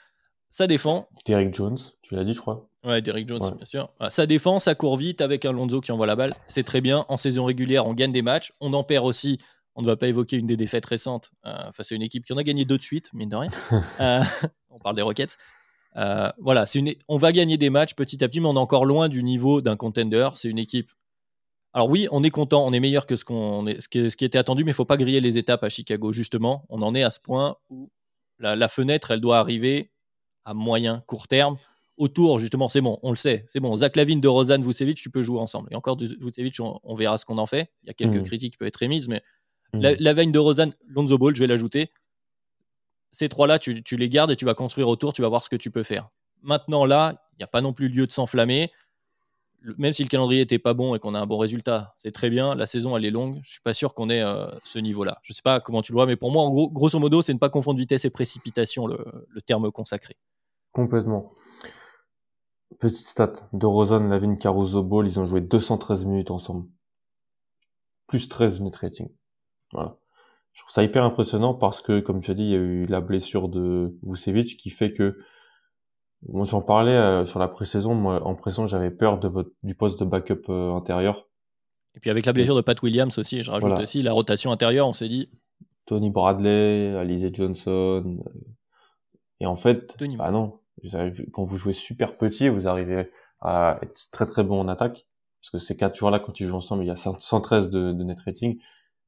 Ça 0.51 0.67
défend. 0.67 1.09
Derrick 1.27 1.53
Jones, 1.55 1.79
tu 2.05 2.15
l'as 2.15 2.25
dit, 2.25 2.35
je 2.35 2.41
crois. 2.41 2.69
Ouais, 2.85 3.01
Derrick 3.01 3.27
Jones, 3.29 3.41
bien 3.57 3.65
sûr. 3.65 3.91
ça 4.11 4.27
défend, 4.27 4.59
ça 4.59 4.75
court 4.75 4.97
vite 4.97 5.21
avec 5.21 5.45
un 5.45 5.53
Lonzo 5.53 5.81
qui 5.81 5.91
envoie 5.91 6.07
la 6.07 6.17
balle. 6.17 6.31
C'est 6.47 6.63
très 6.63 6.81
bien. 6.81 7.05
En 7.09 7.17
saison 7.17 7.45
régulière, 7.45 7.87
on 7.87 7.95
gagne 7.95 8.13
des 8.13 8.23
matchs. 8.23 8.53
On 8.61 8.73
en 8.75 8.85
perd 8.85 9.07
aussi. 9.07 9.39
On 9.75 9.83
ne 9.83 9.87
va 9.87 9.97
pas 9.97 10.07
évoquer 10.07 10.37
une 10.37 10.47
des 10.47 10.57
défaites 10.57 10.87
récentes 10.87 11.33
euh, 11.47 11.73
face 11.73 11.91
à 11.91 11.95
une 11.95 12.03
équipe 12.03 12.25
qui 12.25 12.33
en 12.33 12.37
a 12.37 12.45
gagné 12.45 12.65
deux 12.65 12.79
de 12.79 12.83
suite, 12.83 13.13
mine 13.13 13.29
de 13.29 13.37
rien. 13.37 13.51
on 14.71 14.79
parle 14.79 14.97
des 14.97 15.03
Rockets. 15.03 15.37
Euh, 15.97 16.31
voilà, 16.39 16.67
une... 16.75 16.93
on 17.09 17.19
va 17.19 17.33
gagner 17.33 17.57
des 17.57 17.71
matchs 17.71 17.95
petit 17.95 18.23
à 18.23 18.29
petit, 18.29 18.41
mais 18.41 18.49
on 18.49 18.55
est 18.55 18.59
encore 18.59 18.85
loin 18.85 19.09
du 19.09 19.23
niveau 19.23 19.61
d'un 19.61 19.77
contender. 19.77 20.29
C'est 20.35 20.49
une 20.49 20.59
équipe. 20.59 20.91
Alors 21.73 21.89
oui, 21.89 22.07
on 22.13 22.23
est 22.23 22.31
content, 22.31 22.65
on 22.65 22.73
est 22.73 22.81
meilleur 22.81 23.07
que 23.07 23.17
ce, 23.17 23.25
qu'on 23.25 23.67
est... 23.67 23.81
ce, 23.81 23.89
qui... 23.89 24.11
ce 24.11 24.17
qui 24.17 24.25
était 24.25 24.39
attendu, 24.39 24.63
mais 24.63 24.71
il 24.71 24.75
faut 24.75 24.85
pas 24.85 24.97
griller 24.97 25.21
les 25.21 25.39
étapes 25.39 25.65
à 25.65 25.69
Chicago. 25.69 26.13
Justement, 26.13 26.67
on 26.69 26.83
en 26.83 26.95
est 26.95 27.03
à 27.03 27.11
ce 27.11 27.21
point 27.21 27.57
où 27.71 27.91
la, 28.39 28.69
fenêtre, 28.69 29.11
elle 29.11 29.21
doit 29.21 29.39
arriver 29.39 29.93
à 30.45 30.55
moyen, 30.55 31.03
court 31.07 31.29
terme. 31.29 31.57
Autour, 31.97 32.41
justement, 32.41 32.69
c'est 32.69 32.81
bon, 32.81 32.99
on 33.03 33.11
le 33.11 33.17
sait, 33.17 33.45
c'est 33.47 33.61
bon. 33.61 33.77
Zach 33.77 33.95
Lavine, 33.95 34.21
de 34.21 34.27
Rosanne, 34.29 34.63
Vucevic, 34.65 34.97
tu 34.97 35.11
peux 35.11 35.23
jouer 35.23 35.39
ensemble. 35.39 35.69
Et 35.71 35.77
encore, 35.77 35.97
Vucevic, 35.97 36.59
on, 36.59 36.81
on 36.83 36.95
verra 36.97 37.19
ce 37.19 37.25
qu'on 37.25 37.39
en 37.39 37.47
fait. 37.47 37.71
Il 37.85 37.87
y 37.87 37.91
a 37.91 37.95
quelques 37.95 38.17
mmh. 38.17 38.23
critiques 38.25 38.53
qui 38.53 38.59
peuvent 38.59 38.69
être 38.69 38.83
émises, 38.83 39.07
mais 39.07 39.23
mmh. 39.75 39.81
la, 40.01 40.13
veine 40.13 40.33
de 40.33 40.39
Rosanne, 40.41 40.73
Lonzo 40.89 41.19
Ball, 41.19 41.37
je 41.37 41.41
vais 41.41 41.47
l'ajouter 41.47 41.91
ces 43.15 43.29
trois-là, 43.29 43.61
tu, 43.61 43.83
les 43.93 44.09
gardes 44.09 44.33
et 44.33 44.37
tu 44.37 44.45
vas 44.45 44.55
construire 44.55 44.89
autour, 44.89 45.13
tu 45.13 45.23
vas 45.23 45.29
voir 45.29 45.45
ce 45.45 45.49
que 45.49 45.57
tu 45.57 45.71
peux 45.71 45.85
faire. 45.85 46.11
Maintenant, 46.43 46.85
là, 46.85 47.23
il 47.35 47.37
n'y 47.39 47.45
a 47.45 47.47
pas 47.47 47.61
non 47.61 47.73
plus 47.73 47.89
lieu 47.89 48.07
de 48.07 48.13
s'enflammer. 48.13 48.71
Même 49.79 49.95
si 49.95 50.03
le 50.03 50.09
calendrier 50.09 50.43
n'était 50.43 50.59
pas 50.59 50.75
bon 50.75 50.95
et 50.95 50.99
qu'on 50.99 51.15
a 51.15 51.21
un 51.21 51.27
bon 51.27 51.39
résultat, 51.39 51.95
c'est 51.97 52.11
très 52.11 52.29
bien. 52.29 52.57
La 52.57 52.67
saison, 52.67 52.97
elle 52.97 53.05
est 53.05 53.13
longue. 53.13 53.41
Je 53.45 53.53
suis 53.53 53.61
pas 53.63 53.73
sûr 53.73 53.95
qu'on 53.95 54.11
ait 54.11 54.21
euh, 54.21 54.47
ce 54.65 54.81
niveau-là. 54.81 55.21
Je 55.23 55.33
ne 55.33 55.37
sais 55.37 55.43
pas 55.43 55.61
comment 55.61 55.81
tu 55.81 55.93
le 55.93 55.97
vois, 55.97 56.07
mais 56.07 56.17
pour 56.17 56.33
moi, 56.33 56.43
en 56.43 56.51
gros, 56.51 56.69
grosso 56.69 56.99
modo, 56.99 57.23
c'est 57.23 57.33
ne 57.33 57.39
pas 57.39 57.49
confondre 57.49 57.79
vitesse 57.79 58.05
et 58.05 58.11
précipitation, 58.11 58.89
le, 58.89 58.99
terme 59.47 59.71
consacré. 59.71 60.17
Complètement. 60.73 61.33
Petite 62.79 63.07
stat, 63.07 63.33
de 63.53 63.67
Rosanne, 63.67 64.09
Lavine, 64.09 64.39
Caruso, 64.39 64.83
Ball, 64.83 65.07
ils 65.07 65.21
ont 65.21 65.27
joué 65.27 65.41
213 65.41 66.05
minutes 66.05 66.31
ensemble. 66.31 66.69
Plus 68.07 68.29
13 68.29 68.61
net 68.63 68.77
rating. 68.77 69.09
Voilà 69.73 69.97
je 70.55 70.63
trouve 70.63 70.73
ça 70.73 70.83
hyper 70.83 71.05
impressionnant 71.05 71.53
parce 71.53 71.81
que, 71.81 72.01
comme 72.01 72.21
tu 72.21 72.31
as 72.31 72.35
dit, 72.35 72.45
il 72.45 72.51
y 72.51 72.55
a 72.55 72.59
eu 72.59 72.87
la 72.87 73.01
blessure 73.01 73.49
de 73.49 73.97
Vucevic 74.03 74.57
qui 74.57 74.71
fait 74.71 74.93
que, 74.93 75.19
moi 76.29 76.47
j'en 76.47 76.63
parlais 76.63 76.93
euh, 76.93 77.27
sur 77.27 77.41
la 77.41 77.49
pré-saison, 77.49 77.95
moi 77.95 78.25
en 78.25 78.35
pré 78.35 78.51
j'avais 78.67 78.91
peur 78.91 79.19
de 79.19 79.29
votre, 79.29 79.51
du 79.63 79.75
poste 79.75 79.99
de 79.99 80.05
backup 80.05 80.49
euh, 80.49 80.73
intérieur. 80.73 81.29
Et 81.97 82.01
puis 82.01 82.09
avec 82.09 82.25
la 82.25 82.33
blessure 82.33 82.57
de 82.57 82.61
Pat 82.61 82.81
Williams 82.83 83.19
aussi, 83.19 83.43
je 83.43 83.51
rajoute 83.51 83.79
aussi 83.79 84.01
la 84.01 84.13
rotation 84.13 84.53
intérieure, 84.53 84.89
on 84.89 84.93
s'est 84.93 85.09
dit. 85.09 85.29
Tony 85.87 86.11
Bradley, 86.11 86.97
Alize 86.97 87.31
Johnson. 87.33 88.19
Euh, 88.27 88.41
et 89.41 89.47
en 89.47 89.57
fait, 89.57 89.97
bah 90.17 90.31
non, 90.31 90.61
quand 91.33 91.45
vous 91.45 91.57
jouez 91.57 91.73
super 91.73 92.17
petit, 92.17 92.49
vous 92.49 92.69
arrivez 92.69 93.11
à 93.41 93.79
être 93.83 94.09
très 94.11 94.27
très 94.27 94.45
bon 94.45 94.61
en 94.61 94.69
attaque. 94.69 95.07
Parce 95.41 95.51
que 95.51 95.59
ces 95.59 95.77
quatre 95.77 95.95
joueurs-là, 95.97 96.21
quand 96.21 96.41
ils 96.41 96.49
jouent 96.49 96.57
ensemble, 96.57 96.85
il 96.85 96.87
y 96.87 96.91
a 96.91 96.97
113 96.97 97.69
de, 97.69 97.93
de 97.93 98.05
net 98.05 98.19
rating 98.25 98.59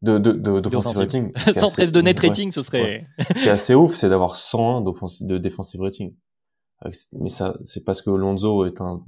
de, 0.03 0.19
de, 0.19 0.33
de, 0.33 0.77
rating. 0.77 1.33
113 1.37 1.93
de 1.93 2.01
net 2.01 2.21
rating, 2.21 2.53
ce 2.53 2.63
serait. 2.63 3.07
Ce 3.19 3.39
qui 3.39 3.47
est 3.47 3.51
assez 3.51 3.75
ouf, 3.75 3.95
c'est 3.95 4.09
d'avoir 4.09 4.37
101 4.37 4.83
de 4.83 5.39
defensive 5.39 5.81
rating. 5.81 6.15
Mais 7.13 7.31
ça, 7.31 7.57
c'est 7.65 7.85
parce 7.85 8.03
que 8.03 8.11
Lonzo 8.11 8.67
est 8.67 8.81
un 8.81 9.01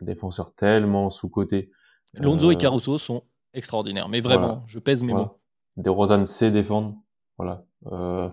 défenseur 0.00 0.54
tellement 0.54 1.10
sous-côté. 1.10 1.70
Lonzo 2.14 2.50
et 2.50 2.54
euh, 2.54 2.58
Caruso 2.58 2.98
sont 2.98 3.22
extraordinaires, 3.54 4.08
mais 4.08 4.20
vraiment, 4.20 4.62
je 4.66 4.78
pèse 4.78 5.02
mes 5.02 5.14
mots. 5.14 5.40
Des 5.76 5.90
Rosanne 5.90 6.26
sait 6.26 6.50
défendre, 6.50 6.94
voilà. 7.36 7.64
Euh, 7.86 8.30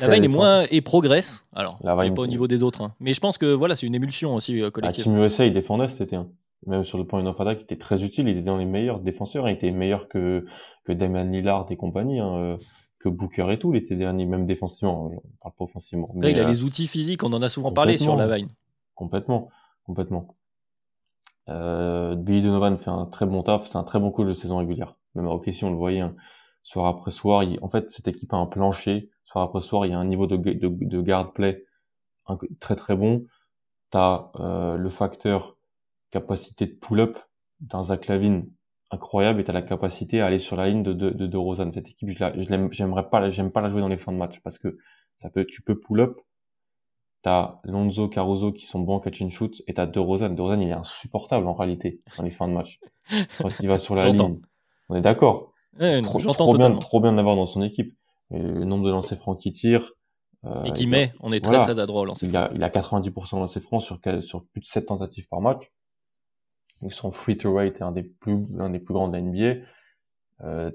la 0.00 0.08
veine 0.08 0.24
est 0.24 0.28
moins 0.28 0.64
et 0.70 0.80
progresse. 0.80 1.44
Alors, 1.54 1.78
la 1.82 1.96
pas 1.96 2.22
au 2.22 2.26
niveau 2.26 2.46
des 2.46 2.62
autres, 2.62 2.82
hein. 2.82 2.94
mais 3.00 3.14
je 3.14 3.20
pense 3.20 3.38
que 3.38 3.52
voilà, 3.52 3.76
c'est 3.76 3.86
une 3.86 3.94
émulsion 3.94 4.34
aussi 4.34 4.60
euh, 4.60 4.70
collective. 4.70 5.04
La 5.06 5.12
Team 5.12 5.22
USA, 5.22 5.46
il 5.46 5.54
défendait 5.54 5.88
cet 5.88 6.02
été. 6.02 6.16
Hein 6.16 6.28
même 6.66 6.84
sur 6.84 6.98
le 6.98 7.04
point 7.04 7.24
of 7.26 7.40
attack, 7.40 7.58
il 7.60 7.62
était 7.64 7.78
très 7.78 8.04
utile. 8.04 8.28
Il 8.28 8.32
était 8.32 8.42
dans 8.42 8.56
les 8.56 8.64
meilleurs 8.64 9.00
défenseurs. 9.00 9.48
Il 9.48 9.52
était 9.52 9.70
meilleur 9.70 10.08
que, 10.08 10.46
que 10.84 10.92
Damien 10.92 11.24
Lillard 11.24 11.66
et 11.70 11.76
compagnie, 11.76 12.20
hein, 12.20 12.36
euh, 12.36 12.56
que 12.98 13.08
Booker 13.08 13.50
et 13.50 13.58
tout 13.58 13.72
l'été 13.72 13.96
dernier, 13.96 14.26
même 14.26 14.46
défensivement. 14.46 15.06
On 15.06 15.20
parle 15.40 15.54
pas 15.58 15.64
offensivement. 15.64 16.10
Mais, 16.14 16.30
il 16.30 16.38
a 16.38 16.44
euh, 16.44 16.48
les 16.48 16.62
outils 16.62 16.86
physiques. 16.86 17.24
On 17.24 17.32
en 17.32 17.42
a 17.42 17.48
souvent 17.48 17.72
parlé 17.72 17.98
sur 17.98 18.16
la 18.16 18.28
Vine. 18.36 18.48
Complètement, 18.94 19.48
complètement. 19.84 20.36
Euh, 21.48 22.14
Billy 22.14 22.42
Donovan 22.42 22.78
fait 22.78 22.90
un 22.90 23.06
très 23.06 23.26
bon 23.26 23.42
taf. 23.42 23.66
C'est 23.66 23.78
un 23.78 23.84
très 23.84 23.98
bon 23.98 24.10
coach 24.10 24.28
de 24.28 24.34
saison 24.34 24.58
régulière. 24.58 24.96
Même 25.14 25.26
à 25.26 25.38
si 25.50 25.64
on 25.64 25.70
le 25.70 25.76
voyait, 25.76 26.00
hein, 26.00 26.14
soir 26.62 26.86
après 26.86 27.10
soir. 27.10 27.44
en 27.60 27.68
fait, 27.68 27.90
cette 27.90 28.06
équipe 28.06 28.32
a 28.32 28.36
un 28.36 28.46
plancher. 28.46 29.10
Soir 29.24 29.44
après 29.44 29.60
soir, 29.60 29.86
il 29.86 29.92
y 29.92 29.94
a 29.94 29.98
un 29.98 30.04
niveau 30.04 30.26
de, 30.26 30.36
de, 30.36 30.68
de 30.68 31.00
guard 31.00 31.32
play 31.32 31.64
très 32.60 32.76
très 32.76 32.96
bon. 32.96 33.26
T'as 33.90 34.30
euh, 34.40 34.76
le 34.76 34.90
facteur 34.90 35.56
capacité 36.10 36.66
de 36.66 36.72
pull-up 36.72 37.18
dans 37.60 37.84
Zach 37.84 38.06
Lavine 38.06 38.46
incroyable 38.90 39.40
et 39.40 39.44
tu 39.44 39.50
as 39.50 39.54
la 39.54 39.62
capacité 39.62 40.20
à 40.20 40.26
aller 40.26 40.38
sur 40.38 40.56
la 40.56 40.68
ligne 40.68 40.82
de 40.82 40.92
de, 40.92 41.10
de, 41.10 41.36
Rosanne. 41.36 41.72
Cette 41.72 41.88
équipe, 41.88 42.10
je, 42.10 42.48
l'aime, 42.50 42.70
j'aimerais 42.72 43.08
pas, 43.08 43.30
j'aime 43.30 43.50
pas 43.50 43.60
la 43.60 43.70
jouer 43.70 43.80
dans 43.80 43.88
les 43.88 43.98
fins 43.98 44.12
de 44.12 44.18
match 44.18 44.40
parce 44.40 44.58
que 44.58 44.78
ça 45.16 45.30
peut, 45.30 45.46
tu 45.46 45.62
peux 45.62 45.78
pull-up. 45.78 46.18
T'as 47.22 47.60
Lonzo, 47.64 48.08
Caruso 48.08 48.50
qui 48.52 48.66
sont 48.66 48.80
bons 48.80 48.96
en 48.96 49.00
catch 49.00 49.22
and 49.22 49.30
shoot 49.30 49.62
et 49.68 49.74
t'as 49.74 49.86
De 49.86 50.00
Rosanne. 50.00 50.34
De 50.34 50.42
Rosanne, 50.42 50.60
il 50.60 50.68
est 50.68 50.72
insupportable 50.72 51.46
en 51.46 51.54
réalité 51.54 52.00
dans 52.16 52.24
les 52.24 52.30
fins 52.30 52.48
de 52.48 52.52
match. 52.52 52.80
Quand 53.38 53.50
il 53.60 53.68
va 53.68 53.78
sur 53.78 53.94
la 53.94 54.06
ligne, 54.06 54.40
on 54.88 54.96
est 54.96 55.00
d'accord. 55.00 55.52
trop, 56.02 56.18
trop 56.18 56.58
bien, 56.58 56.76
trop 56.78 57.00
bien 57.00 57.12
de 57.12 57.16
l'avoir 57.16 57.36
dans 57.36 57.46
son 57.46 57.62
équipe. 57.62 57.96
Le 58.38 58.64
nombre 58.64 58.84
de 58.86 58.90
lancers 58.90 59.18
francs 59.18 59.38
qu'il 59.38 59.52
tire. 59.52 59.92
Euh, 60.44 60.64
et 60.64 60.72
qui 60.72 60.86
met, 60.86 61.12
on 61.22 61.32
est 61.32 61.44
très 61.44 61.60
très 61.60 61.78
adroit 61.78 62.02
au 62.02 62.04
lancer. 62.04 62.26
Il 62.26 62.36
a, 62.36 62.50
il 62.54 62.62
a 62.64 62.68
90% 62.68 63.34
de 63.34 63.40
lancers 63.40 63.62
francs 63.62 63.82
sur, 63.82 64.00
sur 64.20 64.44
plus 64.46 64.60
de 64.60 64.66
7 64.66 64.86
tentatives 64.86 65.28
par 65.28 65.40
match 65.40 65.70
son 66.90 67.12
free 67.12 67.36
to 67.36 67.52
rate 67.52 67.76
est 67.76 67.82
un 67.82 67.92
des 67.92 68.02
plus, 68.02 68.46
un 68.58 68.70
des 68.70 68.78
plus 68.78 68.94
grands 68.94 69.08
de 69.08 69.14
la 69.14 69.22
NBA. 69.22 69.64
Euh, 70.42 70.70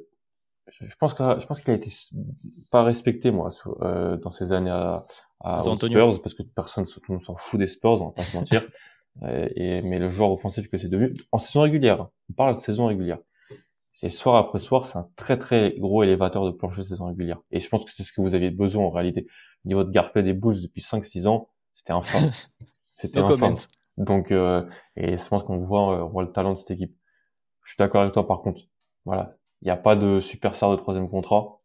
je, 0.68 0.96
pense 1.00 1.14
que 1.14 1.24
je 1.40 1.46
pense 1.46 1.62
qu'il 1.62 1.72
a 1.72 1.76
été 1.76 1.90
pas 2.72 2.84
respecté 2.84 3.32
moi 3.32 3.50
euh, 3.82 4.18
dans 4.18 4.32
ces 4.32 4.52
années 4.52 4.70
à, 4.70 5.06
à 5.42 5.62
Spurs 5.62 6.22
parce 6.22 6.34
que 6.34 6.44
personne 6.44 6.86
tout 6.86 7.02
le 7.10 7.16
monde 7.16 7.24
s'en 7.24 7.36
fout 7.36 7.60
des 7.60 7.68
Spurs 7.68 8.02
on 8.02 8.08
va 8.08 8.12
pas 8.12 8.24
se 8.24 8.36
mentir 8.36 8.68
euh, 9.24 9.48
et 9.56 9.82
mais 9.82 9.98
le 9.98 10.10
joueur 10.10 10.32
offensif 10.32 10.70
que 10.70 10.78
c'est 10.78 10.90
devenu 10.90 11.14
en 11.32 11.40
saison 11.40 11.62
régulière 11.62 12.08
on 12.30 12.34
parle 12.34 12.56
de 12.56 12.60
saison 12.60 12.88
régulière 12.88 13.20
c'est 14.00 14.12
soir 14.12 14.36
après 14.36 14.60
soir, 14.60 14.86
c'est 14.86 15.00
un 15.00 15.10
très 15.16 15.40
très 15.40 15.74
gros 15.80 16.04
élévateur 16.04 16.46
de 16.46 16.52
plancher 16.52 16.84
de 16.84 16.88
saison 16.88 17.08
régulière. 17.08 17.40
Et 17.50 17.60
je 17.60 17.68
pense 17.68 17.84
que 17.84 17.92
c'est 17.92 18.04
ce 18.04 18.12
que 18.12 18.22
vous 18.22 18.36
aviez 18.36 18.52
besoin 18.52 18.86
en 18.86 18.92
réalité. 18.92 19.26
Au 19.66 19.70
niveau 19.70 19.84
de 19.84 19.90
Garplay 19.90 20.22
des 20.22 20.34
Bulls 20.34 20.62
depuis 20.62 20.84
5-6 20.84 21.28
ans, 21.28 21.50
c'était 21.74 21.94
infâme. 21.94 22.30
c'était 22.94 23.18
infâme. 23.18 23.56
Donc, 23.98 24.32
euh, 24.32 24.64
et 24.98 25.18
je 25.18 25.28
pense 25.28 25.42
qu'on 25.42 25.58
voit, 25.58 25.98
euh, 25.98 26.04
on 26.04 26.10
voit 26.10 26.22
le 26.22 26.32
talent 26.32 26.54
de 26.54 26.60
cette 26.60 26.70
équipe. 26.70 26.96
Je 27.64 27.72
suis 27.72 27.78
d'accord 27.80 28.02
avec 28.02 28.14
toi 28.14 28.28
par 28.28 28.44
contre. 28.44 28.62
Voilà, 29.06 29.36
il 29.64 29.66
n'y 29.66 29.72
a 29.72 29.78
pas 29.78 29.96
de 29.96 30.20
superstar 30.20 30.70
de 30.70 30.76
troisième 30.76 31.10
contrat. 31.10 31.60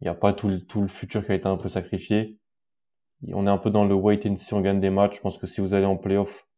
Il 0.00 0.04
n'y 0.04 0.08
a 0.08 0.14
pas 0.14 0.32
tout 0.32 0.48
le, 0.48 0.64
tout 0.64 0.80
le 0.80 0.88
futur 0.88 1.26
qui 1.26 1.32
a 1.32 1.34
été 1.34 1.46
un 1.46 1.58
peu 1.58 1.68
sacrifié. 1.68 2.38
On 3.34 3.46
est 3.46 3.50
un 3.50 3.58
peu 3.58 3.68
dans 3.68 3.84
le 3.84 3.94
wait 3.94 4.26
and 4.26 4.38
see, 4.38 4.54
on 4.54 4.62
gagne 4.62 4.80
des 4.80 4.88
matchs. 4.88 5.16
Je 5.16 5.20
pense 5.20 5.36
que 5.36 5.46
si 5.46 5.60
vous 5.60 5.74
allez 5.74 5.84
en 5.84 5.98
playoff, 5.98 6.48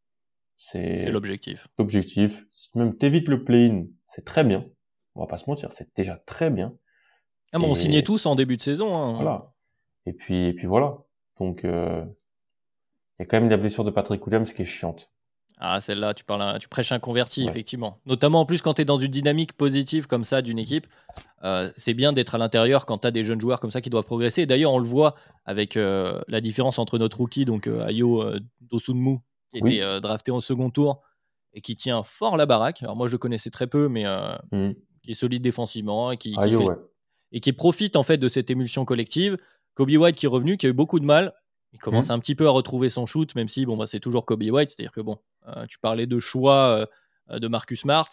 c'est 0.55 1.11
l'objectif. 1.11 1.67
L'objectif. 1.77 2.45
Même 2.73 2.95
t'évites 2.95 3.27
le 3.27 3.43
play-in, 3.43 3.87
c'est 4.15 4.23
très 4.23 4.45
bien. 4.45 4.65
On 5.15 5.21
va 5.21 5.27
pas 5.27 5.37
se 5.37 5.49
mentir, 5.49 5.73
c'est 5.73 5.93
déjà 5.95 6.15
très 6.25 6.49
bien. 6.49 6.73
Ah, 7.51 7.59
mais 7.59 7.67
on 7.67 7.75
signait 7.75 8.01
tous 8.01 8.25
en 8.25 8.35
début 8.35 8.55
de 8.55 8.61
saison. 8.61 8.95
Hein. 8.95 9.13
Voilà. 9.15 9.53
Et 10.05 10.13
puis, 10.13 10.47
et 10.47 10.53
puis 10.53 10.67
voilà. 10.67 10.99
Donc, 11.37 11.65
euh, 11.65 12.03
il 13.19 13.21
y 13.21 13.23
a 13.23 13.25
quand 13.25 13.39
même 13.39 13.49
la 13.49 13.57
blessure 13.57 13.83
de 13.83 13.91
Patrick 13.91 14.25
Williams 14.25 14.53
qui 14.53 14.61
est 14.61 14.65
chiante. 14.65 15.11
Ah, 15.57 15.81
celle-là, 15.81 16.13
tu 16.13 16.23
parles, 16.23 16.59
tu 16.59 16.69
prêches 16.69 16.93
un 16.93 16.99
converti, 16.99 17.45
effectivement. 17.47 17.99
Notamment 18.05 18.41
en 18.41 18.45
plus 18.45 18.61
quand 18.61 18.73
tu 18.75 18.81
es 18.81 18.85
dans 18.85 18.99
une 18.99 19.11
dynamique 19.11 19.53
positive 19.53 20.07
comme 20.07 20.23
ça 20.23 20.41
d'une 20.41 20.59
équipe, 20.59 20.87
euh, 21.43 21.69
c'est 21.75 21.93
bien 21.93 22.13
d'être 22.13 22.35
à 22.35 22.37
l'intérieur 22.37 22.85
quand 22.85 22.99
tu 22.99 23.07
as 23.07 23.11
des 23.11 23.23
jeunes 23.23 23.39
joueurs 23.39 23.59
comme 23.59 23.71
ça 23.71 23.81
qui 23.81 23.89
doivent 23.89 24.05
progresser. 24.05 24.45
D'ailleurs, 24.45 24.73
on 24.73 24.79
le 24.79 24.87
voit 24.87 25.15
avec 25.45 25.75
euh, 25.77 26.21
la 26.27 26.39
différence 26.39 26.79
entre 26.79 26.97
notre 26.97 27.17
rookie, 27.17 27.45
donc 27.45 27.67
Ayo 27.67 28.23
Dosunmu, 28.61 29.19
qui 29.51 29.59
était 29.59 29.99
drafté 30.01 30.31
en 30.31 30.41
second 30.41 30.69
tour 30.69 31.01
et 31.55 31.61
qui 31.61 31.75
tient 31.75 32.03
fort 32.03 32.37
la 32.37 32.45
baraque. 32.45 32.83
Alors 32.83 32.95
moi, 32.95 33.07
je 33.07 33.13
le 33.13 33.17
connaissais 33.17 33.49
très 33.49 33.65
peu, 33.65 33.87
mais 33.87 34.03
mmh. 34.51 34.73
qui 35.01 35.11
est 35.11 35.15
solide 35.15 35.41
défensivement 35.41 36.11
et 36.11 36.17
qui, 36.17 36.35
et 37.31 37.39
qui 37.39 37.53
profite 37.53 37.95
en 37.95 38.03
fait 38.03 38.17
de 38.17 38.27
cette 38.27 38.51
émulsion 38.51 38.85
collective. 38.85 39.37
Kobe 39.73 39.89
White 39.89 40.17
qui 40.17 40.25
est 40.25 40.29
revenu, 40.29 40.57
qui 40.57 40.67
a 40.67 40.69
eu 40.69 40.73
beaucoup 40.73 40.99
de 40.99 41.05
mal. 41.05 41.33
Il 41.73 41.79
commence 41.79 42.09
mmh. 42.09 42.13
un 42.13 42.19
petit 42.19 42.35
peu 42.35 42.47
à 42.47 42.51
retrouver 42.51 42.89
son 42.89 43.05
shoot, 43.05 43.33
même 43.35 43.47
si 43.47 43.65
bon, 43.65 43.75
bah, 43.77 43.87
c'est 43.87 43.99
toujours 43.99 44.25
Kobe 44.25 44.43
White. 44.43 44.69
C'est-à-dire 44.69 44.91
que 44.91 45.01
bon, 45.01 45.17
euh, 45.47 45.65
tu 45.67 45.79
parlais 45.79 46.07
de 46.07 46.19
choix 46.19 46.87
euh, 47.31 47.39
de 47.39 47.47
Marcus 47.47 47.81
Smart. 47.81 48.09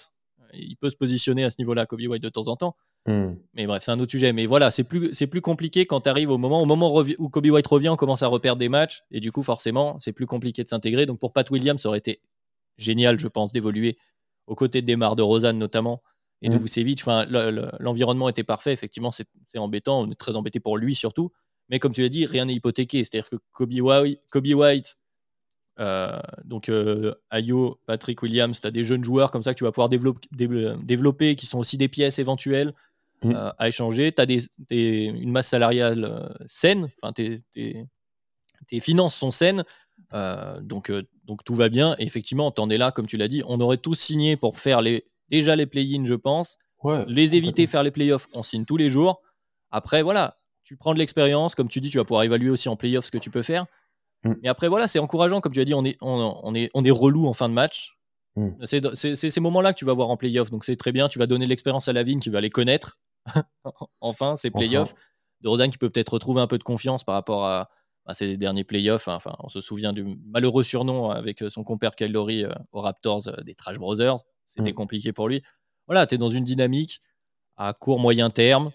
Il 0.54 0.76
peut 0.76 0.90
se 0.90 0.96
positionner 0.96 1.44
à 1.44 1.50
ce 1.50 1.56
niveau-là, 1.58 1.86
Kobe 1.86 2.00
White, 2.00 2.22
de 2.22 2.28
temps 2.28 2.48
en 2.48 2.56
temps. 2.56 2.76
Mmh. 3.06 3.34
Mais 3.54 3.66
bref, 3.66 3.82
c'est 3.84 3.90
un 3.90 3.98
autre 4.00 4.10
sujet. 4.10 4.32
Mais 4.32 4.46
voilà, 4.46 4.70
c'est 4.70 4.84
plus, 4.84 5.14
c'est 5.14 5.26
plus 5.26 5.40
compliqué 5.40 5.86
quand 5.86 6.02
tu 6.02 6.08
arrives 6.08 6.30
au 6.30 6.38
moment, 6.38 6.62
au 6.62 6.66
moment 6.66 6.94
où 7.18 7.28
Kobe 7.28 7.46
White 7.46 7.66
revient, 7.66 7.88
on 7.88 7.96
commence 7.96 8.22
à 8.22 8.28
reperdre 8.28 8.58
des 8.58 8.68
matchs. 8.68 9.02
Et 9.10 9.20
du 9.20 9.32
coup, 9.32 9.42
forcément, 9.42 9.96
c'est 9.98 10.12
plus 10.12 10.26
compliqué 10.26 10.62
de 10.62 10.68
s'intégrer. 10.68 11.06
Donc 11.06 11.18
pour 11.18 11.32
Pat 11.32 11.48
Williams, 11.50 11.80
ça 11.80 11.88
aurait 11.88 11.98
été 11.98 12.20
génial, 12.76 13.18
je 13.18 13.28
pense, 13.28 13.52
d'évoluer 13.52 13.98
aux 14.46 14.54
côtés 14.54 14.82
de 14.82 14.86
Demar 14.86 15.16
de 15.16 15.22
Rosanne 15.22 15.58
notamment 15.58 16.02
et 16.42 16.48
de 16.48 16.56
mmh. 16.56 16.62
Vucevic. 16.62 17.00
Enfin, 17.02 17.26
l'environnement 17.78 18.28
était 18.28 18.44
parfait. 18.44 18.72
Effectivement, 18.72 19.12
c'est 19.12 19.26
embêtant. 19.58 20.02
On 20.02 20.10
est 20.10 20.18
très 20.18 20.36
embêté 20.36 20.60
pour 20.60 20.76
lui 20.76 20.94
surtout. 20.94 21.30
Mais 21.68 21.78
comme 21.78 21.92
tu 21.92 22.02
l'as 22.02 22.08
dit, 22.08 22.26
rien 22.26 22.46
n'est 22.46 22.54
hypothéqué. 22.54 23.04
C'est-à-dire 23.04 23.30
que 23.30 23.36
Kobe 23.52 23.72
White, 23.72 24.20
Kobe 24.28 24.46
White 24.46 24.96
euh, 25.80 26.20
donc 26.44 26.68
euh, 26.68 27.14
Ayo, 27.30 27.80
Patrick 27.86 28.22
Williams, 28.22 28.60
tu 28.60 28.66
as 28.66 28.70
des 28.70 28.84
jeunes 28.84 29.02
joueurs 29.02 29.30
comme 29.30 29.42
ça 29.42 29.54
que 29.54 29.58
tu 29.58 29.64
vas 29.64 29.72
pouvoir 29.72 29.88
développer, 29.88 30.28
développer 30.30 31.34
qui 31.34 31.46
sont 31.46 31.58
aussi 31.58 31.78
des 31.78 31.88
pièces 31.88 32.18
éventuelles 32.18 32.74
mm. 33.22 33.30
euh, 33.34 33.50
à 33.58 33.68
échanger. 33.68 34.12
Tu 34.12 34.20
as 34.20 34.26
des, 34.26 34.48
une 34.70 35.30
masse 35.30 35.48
salariale 35.48 36.36
saine, 36.46 36.90
enfin, 37.00 37.12
tes, 37.12 37.42
tes, 37.52 38.80
finances 38.80 39.14
sont 39.14 39.30
saines, 39.30 39.64
donc, 40.12 40.92
donc 41.24 41.44
tout 41.44 41.54
va 41.54 41.68
bien. 41.68 41.94
Et 41.98 42.04
effectivement, 42.04 42.50
tu 42.50 42.60
en 42.60 42.70
es 42.70 42.78
là, 42.78 42.92
comme 42.92 43.06
tu 43.06 43.16
l'as 43.16 43.28
dit, 43.28 43.42
on 43.46 43.60
aurait 43.60 43.78
tous 43.78 43.94
signé 43.94 44.36
pour 44.36 44.58
faire 44.58 44.82
les, 44.82 45.06
déjà 45.28 45.56
les 45.56 45.66
play-ins, 45.66 46.04
je 46.04 46.14
pense. 46.14 46.58
les 47.06 47.36
éviter, 47.36 47.66
faire 47.66 47.82
les 47.82 47.90
playoffs, 47.90 48.28
on 48.34 48.42
signe 48.42 48.64
tous 48.64 48.76
les 48.76 48.90
jours. 48.90 49.22
Après, 49.70 50.02
voilà, 50.02 50.36
tu 50.64 50.76
prends 50.76 50.94
de 50.94 50.98
l'expérience, 50.98 51.54
comme 51.54 51.68
tu 51.68 51.80
dis, 51.80 51.90
tu 51.90 51.98
vas 51.98 52.04
pouvoir 52.04 52.22
évaluer 52.22 52.50
aussi 52.50 52.68
en 52.68 52.76
playoff 52.76 53.06
ce 53.06 53.10
que 53.10 53.18
tu 53.18 53.30
peux 53.30 53.42
faire. 53.42 53.66
Mm. 54.24 54.32
Mais 54.42 54.48
après, 54.48 54.68
voilà, 54.68 54.86
c'est 54.86 54.98
encourageant, 54.98 55.40
comme 55.40 55.52
tu 55.52 55.60
as 55.60 55.64
dit, 55.64 55.74
on 55.74 55.84
est, 55.84 55.96
on, 56.00 56.54
est, 56.54 56.70
on 56.74 56.84
est 56.84 56.90
relou 56.90 57.26
en 57.26 57.32
fin 57.32 57.48
de 57.48 57.54
match. 57.54 57.98
Mm. 58.36 58.64
C'est 58.94 59.16
ces 59.16 59.40
moments-là 59.40 59.72
que 59.72 59.78
tu 59.78 59.84
vas 59.84 59.94
voir 59.94 60.10
en 60.10 60.16
playoff, 60.16 60.50
donc 60.50 60.64
c'est 60.64 60.76
très 60.76 60.92
bien. 60.92 61.08
Tu 61.08 61.18
vas 61.18 61.26
donner 61.26 61.46
de 61.46 61.50
l'expérience 61.50 61.88
à 61.88 61.92
la 61.92 62.02
vigne 62.02 62.20
qui 62.20 62.30
va 62.30 62.40
les 62.40 62.50
connaître. 62.50 62.98
enfin, 64.00 64.36
ces 64.36 64.50
playoffs. 64.50 64.94
De 65.40 65.48
Rosanne 65.48 65.72
qui 65.72 65.78
peut 65.78 65.90
peut-être 65.90 66.12
retrouver 66.12 66.40
un 66.40 66.46
peu 66.46 66.56
de 66.56 66.62
confiance 66.62 67.02
par 67.02 67.16
rapport 67.16 67.44
à, 67.44 67.68
ces 68.12 68.36
derniers 68.36 68.64
playoffs. 68.64 69.08
Enfin, 69.08 69.34
on 69.40 69.48
se 69.48 69.60
souvient 69.60 69.92
du 69.92 70.04
malheureux 70.26 70.62
surnom 70.62 71.10
avec 71.10 71.44
son 71.48 71.64
compère 71.64 71.92
Kyle 71.92 72.12
Lowry 72.12 72.44
euh, 72.44 72.50
aux 72.72 72.80
Raptors 72.80 73.28
euh, 73.28 73.42
des 73.42 73.54
Trash 73.54 73.78
Brothers. 73.78 74.18
C'était 74.46 74.72
mm. 74.72 74.74
compliqué 74.74 75.12
pour 75.12 75.28
lui. 75.28 75.42
Voilà, 75.86 76.06
tu 76.06 76.16
es 76.16 76.18
dans 76.18 76.28
une 76.28 76.44
dynamique 76.44 77.00
à 77.56 77.72
court, 77.72 77.98
moyen 77.98 78.30
terme 78.30 78.72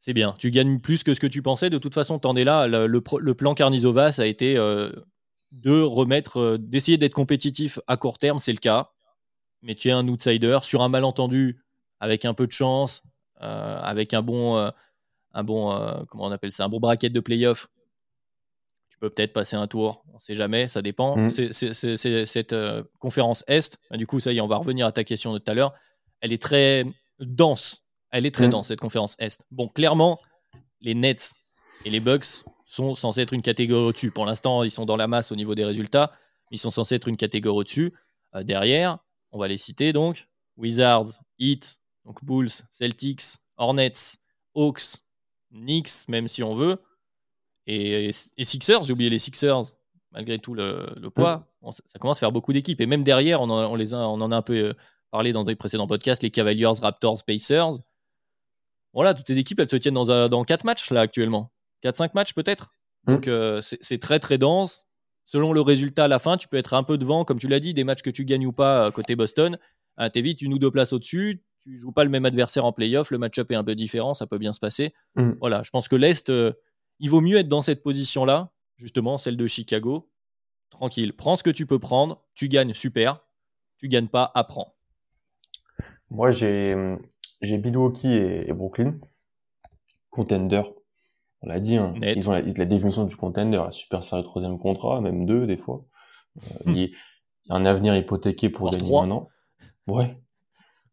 c'est 0.00 0.12
bien. 0.12 0.34
Tu 0.38 0.50
gagnes 0.50 0.78
plus 0.80 1.02
que 1.02 1.14
ce 1.14 1.20
que 1.20 1.26
tu 1.26 1.42
pensais. 1.42 1.70
De 1.70 1.78
toute 1.78 1.94
façon, 1.94 2.18
tu 2.18 2.28
en 2.28 2.36
es 2.36 2.44
là. 2.44 2.66
Le, 2.66 3.00
plan 3.34 3.54
Carnizova, 3.54 4.12
ça 4.12 4.22
a 4.22 4.26
été 4.26 4.56
euh, 4.56 4.90
de 5.52 5.80
remettre, 5.80 6.38
euh, 6.38 6.58
d'essayer 6.58 6.98
d'être 6.98 7.14
compétitif 7.14 7.78
à 7.86 7.96
court 7.96 8.18
terme. 8.18 8.38
C'est 8.38 8.52
le 8.52 8.58
cas. 8.58 8.90
Mais 9.62 9.74
tu 9.74 9.88
es 9.88 9.90
un 9.90 10.06
outsider 10.06 10.58
sur 10.62 10.82
un 10.82 10.88
malentendu, 10.88 11.60
avec 11.98 12.24
un 12.24 12.32
peu 12.32 12.46
de 12.46 12.52
chance, 12.52 13.02
euh, 13.42 13.80
avec 13.82 14.14
un 14.14 14.22
bon, 14.22 14.56
un 15.34 15.42
bon 15.42 16.04
comment 16.08 16.26
on 16.26 16.30
appelle 16.30 16.52
ça, 16.52 16.64
un 16.64 16.68
bon 16.68 16.78
bracket 16.78 17.12
de 17.12 17.18
playoff. 17.18 17.68
Peux 19.00 19.10
peut-être 19.10 19.32
passer 19.32 19.56
un 19.56 19.66
tour. 19.66 20.04
On 20.12 20.16
ne 20.16 20.20
sait 20.20 20.34
jamais. 20.34 20.68
Ça 20.68 20.82
dépend. 20.82 21.16
Mmh. 21.16 21.30
C'est 21.30 22.26
cette 22.26 22.54
conférence 22.98 23.44
Est. 23.46 23.78
Du 23.92 24.06
coup, 24.06 24.20
ça 24.20 24.32
y 24.32 24.38
est, 24.38 24.40
on 24.40 24.48
va 24.48 24.56
revenir 24.56 24.86
à 24.86 24.92
ta 24.92 25.04
question 25.04 25.32
de 25.32 25.38
tout 25.38 25.50
à 25.50 25.54
l'heure. 25.54 25.72
Elle 26.20 26.32
est 26.32 26.42
très 26.42 26.84
dense 27.20 27.82
elle 28.10 28.26
est 28.26 28.30
très 28.30 28.48
mm. 28.48 28.50
dense, 28.50 28.68
cette 28.68 28.80
conférence 28.80 29.16
Est. 29.18 29.44
Bon, 29.50 29.68
clairement, 29.68 30.20
les 30.80 30.94
Nets 30.94 31.34
et 31.84 31.90
les 31.90 32.00
Bucks 32.00 32.44
sont 32.64 32.94
censés 32.94 33.22
être 33.22 33.32
une 33.32 33.42
catégorie 33.42 33.88
au-dessus. 33.88 34.10
Pour 34.10 34.26
l'instant, 34.26 34.62
ils 34.62 34.70
sont 34.70 34.86
dans 34.86 34.96
la 34.96 35.08
masse 35.08 35.32
au 35.32 35.36
niveau 35.36 35.54
des 35.54 35.64
résultats. 35.64 36.12
Ils 36.50 36.58
sont 36.58 36.70
censés 36.70 36.94
être 36.94 37.08
une 37.08 37.16
catégorie 37.16 37.58
au-dessus. 37.58 37.92
Euh, 38.34 38.42
derrière, 38.42 38.98
on 39.32 39.38
va 39.38 39.48
les 39.48 39.58
citer 39.58 39.92
donc 39.92 40.28
Wizards, 40.56 41.20
Heat, 41.38 41.80
donc 42.04 42.24
Bulls, 42.24 42.50
Celtics, 42.70 43.22
Hornets, 43.56 44.16
Hawks, 44.54 45.02
Knicks, 45.50 46.08
même 46.08 46.28
si 46.28 46.42
on 46.42 46.54
veut. 46.54 46.78
Et, 47.68 48.10
Sixers, 48.44 48.82
j'ai 48.82 48.92
oublié 48.92 49.10
les 49.10 49.18
Sixers, 49.18 49.64
malgré 50.12 50.38
tout 50.38 50.54
le, 50.54 51.10
poids. 51.14 51.48
Mm. 51.62 51.70
ça 51.86 51.98
commence 51.98 52.18
à 52.18 52.20
faire 52.20 52.32
beaucoup 52.32 52.52
d'équipes. 52.52 52.80
Et 52.80 52.86
même 52.86 53.04
derrière, 53.04 53.42
on, 53.42 53.50
on, 53.50 53.74
les 53.74 53.94
a, 53.94 53.98
on 53.98 54.20
en 54.20 54.32
a 54.32 54.36
un 54.36 54.42
peu 54.42 54.54
euh, 54.54 54.72
parlé 55.10 55.32
dans 55.32 55.44
les 55.44 55.54
précédents 55.54 55.86
podcasts, 55.86 56.22
les 56.22 56.30
Cavaliers, 56.30 56.66
Raptors, 56.66 57.22
Pacers. 57.26 57.74
Voilà, 58.94 59.12
toutes 59.12 59.26
ces 59.26 59.38
équipes, 59.38 59.60
elles 59.60 59.68
se 59.68 59.76
tiennent 59.76 59.94
dans, 59.94 60.28
dans 60.28 60.44
4 60.44 60.64
matchs 60.64 60.90
là 60.90 61.02
actuellement. 61.02 61.52
4-5 61.84 62.10
matchs 62.14 62.32
peut-être. 62.32 62.72
Mm. 63.06 63.12
Donc 63.12 63.28
euh, 63.28 63.60
c'est 63.62 64.00
très 64.00 64.18
très 64.18 64.38
dense. 64.38 64.86
Selon 65.24 65.52
le 65.52 65.60
résultat 65.60 66.04
à 66.04 66.08
la 66.08 66.18
fin, 66.18 66.38
tu 66.38 66.48
peux 66.48 66.56
être 66.56 66.72
un 66.72 66.82
peu 66.82 66.96
devant, 66.96 67.26
comme 67.26 67.38
tu 67.38 67.48
l'as 67.48 67.60
dit, 67.60 67.74
des 67.74 67.84
matchs 67.84 68.00
que 68.00 68.08
tu 68.08 68.24
gagnes 68.24 68.46
ou 68.46 68.52
pas 68.52 68.86
euh, 68.86 68.90
côté 68.90 69.14
Boston. 69.14 69.58
Ah, 69.98 70.08
T'es 70.08 70.22
vite 70.22 70.40
une 70.40 70.54
ou 70.54 70.58
deux 70.58 70.70
places 70.70 70.94
au-dessus. 70.94 71.44
Tu 71.64 71.76
joues 71.76 71.92
pas 71.92 72.04
le 72.04 72.10
même 72.10 72.24
adversaire 72.24 72.64
en 72.64 72.72
playoff. 72.72 73.10
Le 73.10 73.18
match-up 73.18 73.50
est 73.50 73.54
un 73.54 73.64
peu 73.64 73.74
différent. 73.74 74.14
Ça 74.14 74.26
peut 74.26 74.38
bien 74.38 74.54
se 74.54 74.60
passer. 74.60 74.94
Mm. 75.16 75.32
Voilà, 75.40 75.62
je 75.62 75.70
pense 75.70 75.86
que 75.86 75.96
l'Est, 75.96 76.30
euh, 76.30 76.54
il 77.00 77.10
vaut 77.10 77.20
mieux 77.20 77.38
être 77.38 77.48
dans 77.48 77.62
cette 77.62 77.82
position-là, 77.82 78.50
justement, 78.76 79.18
celle 79.18 79.36
de 79.36 79.46
Chicago. 79.46 80.10
Tranquille, 80.70 81.14
prends 81.14 81.36
ce 81.36 81.42
que 81.42 81.50
tu 81.50 81.66
peux 81.66 81.78
prendre. 81.78 82.22
Tu 82.34 82.48
gagnes, 82.48 82.74
super. 82.74 83.20
Tu 83.78 83.88
gagnes 83.88 84.08
pas, 84.08 84.30
apprends. 84.34 84.74
Moi, 86.10 86.30
j'ai 86.30 86.74
Milwaukee 87.42 88.12
et, 88.12 88.52
Brooklyn. 88.52 88.98
Contender. 90.10 90.62
On 91.42 91.48
l'a 91.48 91.60
dit, 91.60 91.76
hein, 91.76 91.94
ils 92.02 92.28
ont 92.28 92.32
la, 92.32 92.42
définition 92.42 93.04
du 93.04 93.14
contender, 93.14 93.58
la 93.58 93.70
super 93.70 94.02
série 94.02 94.24
troisième 94.24 94.58
contrat, 94.58 95.00
même 95.00 95.24
deux 95.24 95.46
des 95.46 95.56
fois. 95.56 95.84
Euh, 96.38 96.40
hmm. 96.64 96.74
il, 96.74 96.78
y 96.78 96.92
a 97.50 97.54
un 97.54 97.64
avenir 97.64 97.94
hypothéqué 97.94 98.50
pour 98.50 98.70
gagner 98.70 98.90
maintenant. 98.90 99.28
Ouais, 99.86 100.18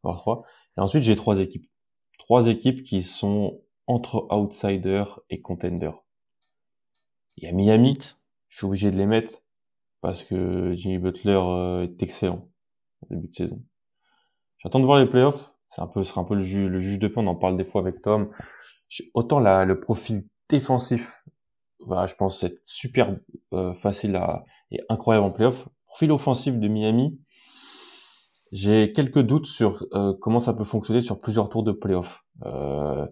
voire 0.04 0.20
trois. 0.20 0.46
Et 0.78 0.82
ensuite, 0.82 1.04
j'ai 1.04 1.16
trois 1.16 1.40
équipes. 1.40 1.68
Trois 2.20 2.48
équipes 2.48 2.84
qui 2.84 3.02
sont 3.02 3.60
entre 3.88 4.28
outsider 4.32 5.04
et 5.30 5.42
contender. 5.42 5.92
Il 7.38 7.44
y 7.44 7.48
a 7.48 7.52
Miami, 7.52 7.98
je 8.50 8.58
suis 8.58 8.66
obligé 8.66 8.92
de 8.92 8.98
les 8.98 9.06
mettre 9.06 9.44
parce 10.02 10.24
que 10.24 10.74
Jimmy 10.76 10.98
Butler 10.98 11.42
euh, 11.42 11.84
est 11.84 12.02
excellent 12.02 12.48
au 13.02 13.14
début 13.14 13.28
de 13.28 13.36
saison. 13.36 13.62
J'attends 14.58 14.80
de 14.80 14.86
voir 14.86 15.00
les 15.00 15.06
playoffs 15.08 15.56
c'est 15.76 15.82
un 15.82 15.88
peu, 15.88 16.04
sera 16.06 16.22
un 16.22 16.24
peu 16.24 16.36
le 16.36 16.44
juge, 16.44 16.70
le 16.70 16.80
juge 16.80 17.00
de 17.00 17.08
paix. 17.10 17.20
On 17.20 17.28
en 17.28 17.36
parle 17.36 17.58
des 17.58 17.66
fois 17.66 17.82
avec 17.82 18.02
Tom. 18.02 18.30
Autant 19.14 19.40
la, 19.40 19.66
le 19.66 19.80
profil 19.80 20.24
défensif, 20.48 21.24
voilà, 21.80 22.08
je 22.08 22.16
pense 22.16 22.42
être 22.46 22.62
super 22.64 23.18
euh, 23.54 23.74
facile 23.74 24.16
à, 24.16 24.46
et 24.72 24.80
incroyable 24.88 25.26
en 25.26 25.32
playoff. 25.32 25.68
Profil 25.86 26.14
offensif 26.14 26.58
de 26.58 26.68
Miami, 26.70 27.20
j'ai 28.54 28.94
quelques 28.94 29.20
doutes 29.20 29.48
sur 29.48 29.86
euh, 29.94 30.14
comment 30.22 30.40
ça 30.40 30.54
peut 30.54 30.64
fonctionner 30.64 31.02
sur 31.02 31.20
plusieurs 31.20 31.50
tours 31.50 31.64
de 31.64 31.74
playoff. 31.74 32.24
Euh, 32.46 33.06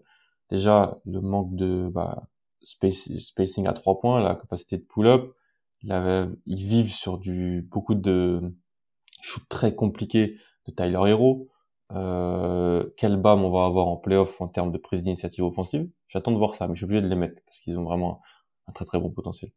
déjà, 0.50 1.00
le 1.06 1.22
manque 1.22 1.56
de 1.56 1.90
bah, 1.92 2.28
spacing 2.62 3.68
à 3.68 3.74
trois 3.74 4.00
points, 4.00 4.22
la 4.22 4.36
capacité 4.36 4.78
de 4.78 4.84
pull-up, 4.84 5.34
ils 5.84 6.38
vivent 6.68 6.94
sur 6.94 7.18
du 7.18 7.68
beaucoup 7.70 7.96
de 7.96 8.54
shoots 9.22 9.48
très 9.50 9.76
compliqués 9.76 10.38
de 10.68 10.72
Tyler 10.74 11.10
Hero. 11.10 11.50
euh, 11.92 12.90
quel 12.98 13.18
BAM 13.18 13.44
on 13.44 13.52
va 13.52 13.66
avoir 13.66 13.88
en 13.88 13.98
playoff 13.98 14.40
en 14.42 14.48
termes 14.48 14.72
de 14.72 14.78
prise 14.78 15.02
d'initiative 15.02 15.44
offensive? 15.44 15.90
J'attends 16.08 16.32
de 16.32 16.38
voir 16.38 16.56
ça, 16.56 16.68
mais 16.68 16.76
je 16.76 16.80
suis 16.80 16.86
obligé 16.86 17.02
de 17.02 17.08
les 17.08 17.16
mettre 17.16 17.44
parce 17.46 17.60
qu'ils 17.60 17.78
ont 17.78 17.84
vraiment 17.84 18.22
un 18.68 18.72
très 18.72 18.86
très 18.86 19.00
bon 19.00 19.12
potentiel. 19.12 19.52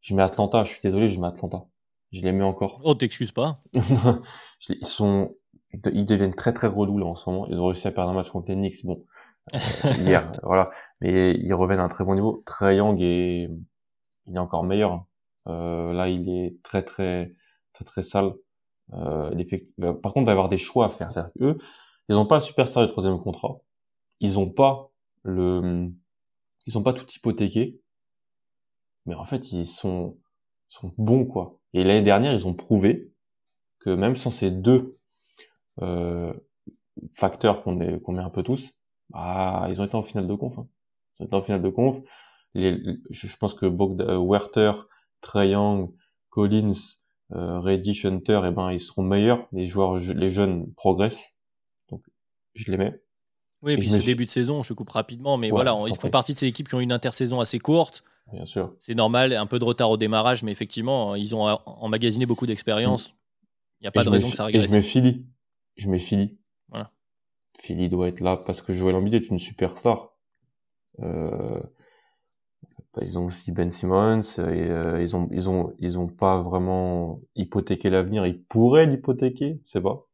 Je 0.00 0.14
mets 0.14 0.22
Atlanta, 0.22 0.64
je 0.64 0.72
suis 0.72 0.82
désolé, 0.82 1.08
je 1.08 1.20
mets 1.20 1.26
Atlanta. 1.26 1.66
Je 2.12 2.22
les 2.22 2.32
mets 2.32 2.44
encore. 2.44 2.80
Oh, 2.84 2.94
t'excuses 2.94 3.32
pas. 3.32 3.62
ils 4.68 4.86
sont, 4.86 5.34
ils 5.72 6.06
deviennent 6.06 6.34
très 6.34 6.52
très 6.52 6.66
relous 6.66 6.98
là 6.98 7.06
en 7.06 7.14
ce 7.14 7.28
moment. 7.30 7.46
Ils 7.48 7.58
ont 7.58 7.66
réussi 7.66 7.86
à 7.88 7.92
perdre 7.92 8.10
un 8.10 8.14
match 8.14 8.30
contre 8.30 8.48
les 8.48 8.56
Knicks, 8.56 8.84
bon, 8.84 9.04
hier, 9.98 10.32
voilà. 10.42 10.70
Mais 11.00 11.32
ils 11.34 11.54
reviennent 11.54 11.80
à 11.80 11.84
un 11.84 11.88
très 11.88 12.04
bon 12.04 12.14
niveau. 12.14 12.42
Trey 12.46 12.76
Young 12.76 13.00
est, 13.00 13.50
il 14.26 14.36
est 14.36 14.38
encore 14.38 14.64
meilleur. 14.64 15.04
Euh, 15.48 15.92
là, 15.92 16.08
il 16.08 16.28
est 16.28 16.62
très 16.62 16.82
très 16.82 17.34
très 17.72 17.84
très 17.84 18.02
sale. 18.02 18.32
Euh, 18.92 19.30
bah, 19.78 19.94
par 19.94 20.12
contre, 20.12 20.24
il 20.24 20.26
va 20.26 20.32
y 20.32 20.34
avoir 20.34 20.48
des 20.48 20.58
choix 20.58 20.86
à 20.86 20.88
faire. 20.88 21.12
C'est-à-dire 21.12 21.32
eux, 21.40 21.58
ils 22.08 22.14
n'ont 22.14 22.26
pas 22.26 22.36
le 22.36 22.42
superstar 22.42 22.84
du 22.84 22.90
troisième 22.90 23.18
contrat. 23.18 23.60
Ils 24.20 24.34
n'ont 24.34 24.50
pas 24.50 24.90
le, 25.22 25.90
ils 26.66 26.78
ont 26.78 26.82
pas 26.82 26.92
tout 26.92 27.06
hypothéqué. 27.14 27.80
Mais 29.06 29.14
en 29.14 29.24
fait, 29.24 29.52
ils 29.52 29.66
sont, 29.66 30.18
sont 30.68 30.92
bons, 30.98 31.24
quoi. 31.24 31.58
Et 31.72 31.84
l'année 31.84 32.02
dernière, 32.02 32.32
ils 32.32 32.46
ont 32.46 32.54
prouvé 32.54 33.12
que 33.78 33.90
même 33.90 34.16
sans 34.16 34.30
ces 34.30 34.50
deux 34.50 34.98
euh, 35.82 36.32
facteurs 37.12 37.62
qu'on 37.62 37.74
met 37.74 38.00
un 38.18 38.30
peu 38.30 38.42
tous, 38.42 38.74
bah, 39.10 39.66
ils 39.70 39.80
ont 39.80 39.84
été 39.84 39.96
en 39.96 40.02
finale 40.02 40.26
de 40.26 40.34
conf. 40.34 40.58
Hein. 40.58 40.66
Ils 41.18 41.24
ont 41.24 41.26
été 41.26 41.36
en 41.36 41.42
finale 41.42 41.62
de 41.62 41.68
conf. 41.68 41.98
Les, 42.54 42.80
je, 43.10 43.36
pense 43.36 43.54
que 43.54 43.66
Bogda, 43.66 44.18
Werther, 44.20 44.72
Trae 45.20 45.46
Young, 45.46 45.92
Collins, 46.30 46.72
euh, 47.32 47.60
Reddish, 47.60 48.04
Hunter, 48.04 48.40
eh 48.44 48.50
ben, 48.50 48.72
ils 48.72 48.80
seront 48.80 49.02
meilleurs. 49.02 49.46
Les 49.52 49.66
joueurs, 49.66 49.96
les 49.96 50.30
jeunes 50.30 50.72
progressent. 50.74 51.36
Donc, 51.90 52.02
je 52.54 52.70
les 52.70 52.76
mets. 52.76 53.00
Oui, 53.62 53.74
et, 53.74 53.76
puis 53.76 53.90
ce 53.90 53.98
début 53.98 54.24
de 54.24 54.30
saison, 54.30 54.62
je 54.62 54.72
coupe 54.72 54.88
rapidement, 54.88 55.36
mais 55.36 55.50
voilà, 55.50 55.76
ils 55.86 55.94
font 55.94 56.08
partie 56.08 56.32
de 56.32 56.38
ces 56.38 56.46
équipes 56.46 56.68
qui 56.68 56.74
ont 56.74 56.80
une 56.80 56.92
intersaison 56.92 57.40
assez 57.40 57.58
courte. 57.58 58.02
Bien 58.32 58.46
sûr. 58.46 58.74
C'est 58.80 58.94
normal, 58.94 59.32
un 59.34 59.46
peu 59.46 59.58
de 59.58 59.64
retard 59.64 59.90
au 59.90 59.96
démarrage, 59.96 60.42
mais 60.42 60.52
effectivement, 60.52 61.14
ils 61.14 61.34
ont 61.34 61.42
emmagasiné 61.66 62.26
beaucoup 62.26 62.46
d'expérience. 62.46 63.12
Il 63.80 63.84
n'y 63.84 63.88
a 63.88 63.90
pas 63.90 64.04
de 64.04 64.08
raison 64.08 64.30
que 64.30 64.36
ça 64.36 64.44
régresse. 64.44 64.64
Et 64.64 64.68
je 64.68 64.72
mets 64.72 64.82
Philly. 64.82 65.26
Je 65.80 65.88
mets 65.88 65.98
Philly. 65.98 66.36
Voilà. 66.68 66.92
Philly 67.58 67.88
doit 67.88 68.08
être 68.08 68.20
là 68.20 68.36
parce 68.36 68.60
que 68.60 68.74
Joel 68.74 68.94
Embiid 68.94 69.14
est 69.14 69.30
une 69.30 69.38
superstar. 69.38 70.14
Euh, 71.00 71.58
bah, 72.92 73.00
ils 73.02 73.18
ont 73.18 73.26
aussi 73.26 73.50
Ben 73.50 73.70
Simmons 73.70 74.20
et 74.20 74.40
euh, 74.40 75.00
ils 75.00 75.16
ont 75.16 75.26
ils 75.32 75.48
ont 75.48 75.72
ils 75.78 75.98
ont 75.98 76.06
pas 76.06 76.42
vraiment 76.42 77.22
hypothéqué 77.34 77.88
l'avenir. 77.88 78.26
Ils 78.26 78.42
pourraient 78.42 78.84
l'hypothéquer, 78.84 79.58
c'est 79.64 79.80
pas. 79.80 80.06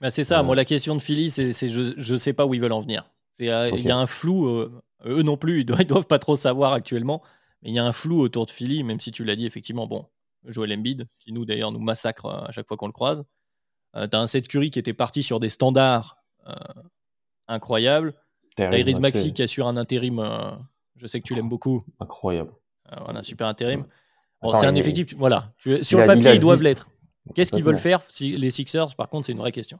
Bah 0.00 0.10
c'est 0.10 0.24
ça. 0.24 0.42
Moi, 0.42 0.56
la 0.56 0.64
question 0.64 0.96
de 0.96 1.00
Philly, 1.00 1.30
c'est 1.30 1.52
je 1.68 1.94
je 1.96 2.16
sais 2.16 2.32
pas 2.32 2.44
où 2.44 2.54
ils 2.54 2.60
veulent 2.60 2.72
en 2.72 2.80
venir. 2.80 3.08
Euh, 3.40 3.70
il 3.72 3.84
y 3.84 3.90
a 3.90 3.96
un 3.96 4.06
flou. 4.08 4.48
eux 4.48 5.22
non 5.22 5.36
plus, 5.36 5.60
ils 5.60 5.64
doivent, 5.64 5.84
doivent 5.86 6.06
pas 6.06 6.18
trop 6.18 6.34
savoir 6.34 6.72
actuellement. 6.72 7.22
Mais 7.62 7.70
il 7.70 7.74
y 7.74 7.78
a 7.78 7.84
un 7.84 7.92
flou 7.92 8.20
autour 8.20 8.46
de 8.46 8.50
Philly, 8.50 8.82
même 8.82 8.98
si 8.98 9.12
tu 9.12 9.22
l'as 9.22 9.36
dit 9.36 9.46
effectivement. 9.46 9.86
Bon, 9.86 10.08
Joel 10.46 10.72
Embiid, 10.72 11.06
qui 11.20 11.32
nous 11.32 11.44
d'ailleurs 11.44 11.70
nous 11.70 11.80
massacre 11.80 12.26
à 12.26 12.50
chaque 12.50 12.66
fois 12.66 12.76
qu'on 12.76 12.88
le 12.88 12.92
croise. 12.92 13.24
Euh, 13.96 14.06
tu 14.08 14.16
as 14.16 14.20
un 14.20 14.26
Seth 14.26 14.48
Curry 14.48 14.70
qui 14.70 14.78
était 14.78 14.94
parti 14.94 15.22
sur 15.22 15.40
des 15.40 15.48
standards 15.48 16.18
incroyables. 17.46 18.14
T'as 18.56 18.76
Iris 18.76 18.98
Maxi 18.98 19.32
qui 19.32 19.42
assure 19.42 19.66
un 19.66 19.76
intérim 19.76 20.20
je 21.02 21.08
sais 21.08 21.20
que 21.20 21.26
tu 21.26 21.34
l'aimes 21.34 21.48
beaucoup. 21.48 21.82
Incroyable. 21.98 22.52
Euh, 22.92 22.96
voilà, 23.04 23.24
super 23.24 23.48
intérim. 23.48 23.84
Bon, 24.40 24.54
c'est 24.54 24.66
un 24.66 24.74
effectif. 24.76 25.14
Voilà. 25.16 25.52
Sur 25.82 25.98
le 25.98 26.06
papier, 26.06 26.34
ils 26.34 26.40
doivent 26.40 26.62
l'être. 26.62 26.88
Qu'est-ce 27.34 27.52
qu'ils 27.52 27.64
veulent 27.64 27.78
faire 27.78 28.00
si 28.08 28.36
les 28.36 28.50
Sixers? 28.50 28.94
Par 28.96 29.08
contre, 29.08 29.26
c'est 29.26 29.32
une 29.32 29.38
vraie 29.38 29.52
question. 29.52 29.78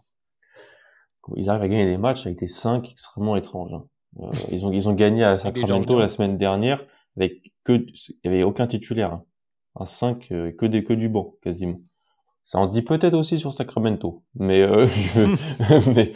Ils 1.37 1.49
arrivent 1.49 1.63
à 1.63 1.69
gagner 1.69 1.87
des 1.87 1.97
matchs 1.97 2.27
avec 2.27 2.39
des 2.39 2.49
5 2.49 2.91
extrêmement 2.91 3.37
étranges. 3.37 3.73
Hein. 3.73 3.85
Euh, 4.21 4.31
ils, 4.51 4.67
ont, 4.67 4.73
ils 4.73 4.89
ont 4.89 4.93
gagné 4.93 5.23
à 5.23 5.39
Sacramento 5.39 5.99
la 5.99 6.09
semaine 6.09 6.37
dernière 6.37 6.85
avec 7.17 7.53
que 7.65 7.73
il 7.75 8.17
y 8.25 8.29
avait 8.29 8.43
aucun 8.43 8.67
titulaire. 8.67 9.13
Hein. 9.13 9.25
Un 9.77 9.87
5 9.87 10.33
euh, 10.33 10.53
que 10.53 10.67
des 10.67 10.83
que 10.83 10.93
du 10.93 11.09
banc 11.09 11.35
quasiment. 11.41 11.79
Ça 12.45 12.59
en 12.59 12.67
dit 12.67 12.83
peut-être 12.83 13.15
aussi 13.15 13.39
sur 13.39 13.53
Sacramento, 13.53 14.23
mais, 14.35 14.67
mais 15.95 16.13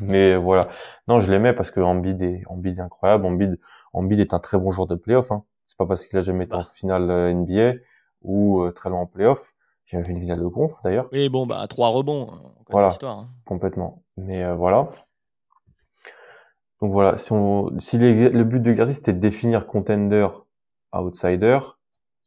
mais 0.00 0.36
voilà. 0.36 0.62
Non, 1.08 1.20
je 1.20 1.30
l'aimais 1.30 1.54
parce 1.54 1.70
que 1.70 1.80
Embiid 1.80 2.20
est 2.22 2.42
Embiid 2.46 2.78
est 2.78 2.82
incroyable. 2.82 3.26
Embiid 3.26 3.58
Embiid 3.92 4.20
est 4.20 4.34
un 4.34 4.38
très 4.38 4.58
bon 4.58 4.70
joueur 4.70 4.86
de 4.86 4.94
playoff. 4.94 5.32
Hein. 5.32 5.44
C'est 5.66 5.78
pas 5.78 5.86
parce 5.86 6.06
qu'il 6.06 6.18
a 6.18 6.22
jamais 6.22 6.44
été 6.44 6.54
en 6.54 6.58
bah. 6.58 6.68
finale 6.74 7.10
euh, 7.10 7.32
NBA 7.32 7.78
ou 8.22 8.62
euh, 8.62 8.72
très 8.72 8.90
loin 8.90 9.00
en 9.00 9.06
playoff. 9.06 9.54
J'ai 9.86 9.96
jamais 9.96 10.04
fait 10.04 10.12
une 10.12 10.20
finale 10.20 10.40
de 10.40 10.48
conf 10.48 10.72
d'ailleurs. 10.84 11.08
Oui, 11.12 11.28
bon, 11.28 11.46
bah 11.46 11.66
trois 11.68 11.88
rebonds. 11.88 12.30
Hein, 12.32 12.42
voilà, 12.70 12.90
hein. 13.02 13.28
complètement. 13.44 14.02
Mais 14.16 14.42
euh, 14.42 14.54
voilà. 14.54 14.84
Donc 16.80 16.92
voilà, 16.92 17.18
si, 17.18 17.32
on, 17.32 17.78
si 17.80 17.96
le 17.96 18.42
but 18.42 18.60
de 18.60 18.68
l'exercice 18.68 18.96
c'était 18.96 19.12
de 19.12 19.20
définir 19.20 19.66
contender, 19.66 20.26
outsider, 20.92 21.60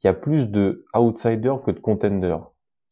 il 0.01 0.07
y 0.07 0.09
a 0.09 0.13
plus 0.13 0.49
de 0.49 0.85
outsider 0.93 1.53
que 1.65 1.71
de 1.71 1.79
contender. 1.79 2.37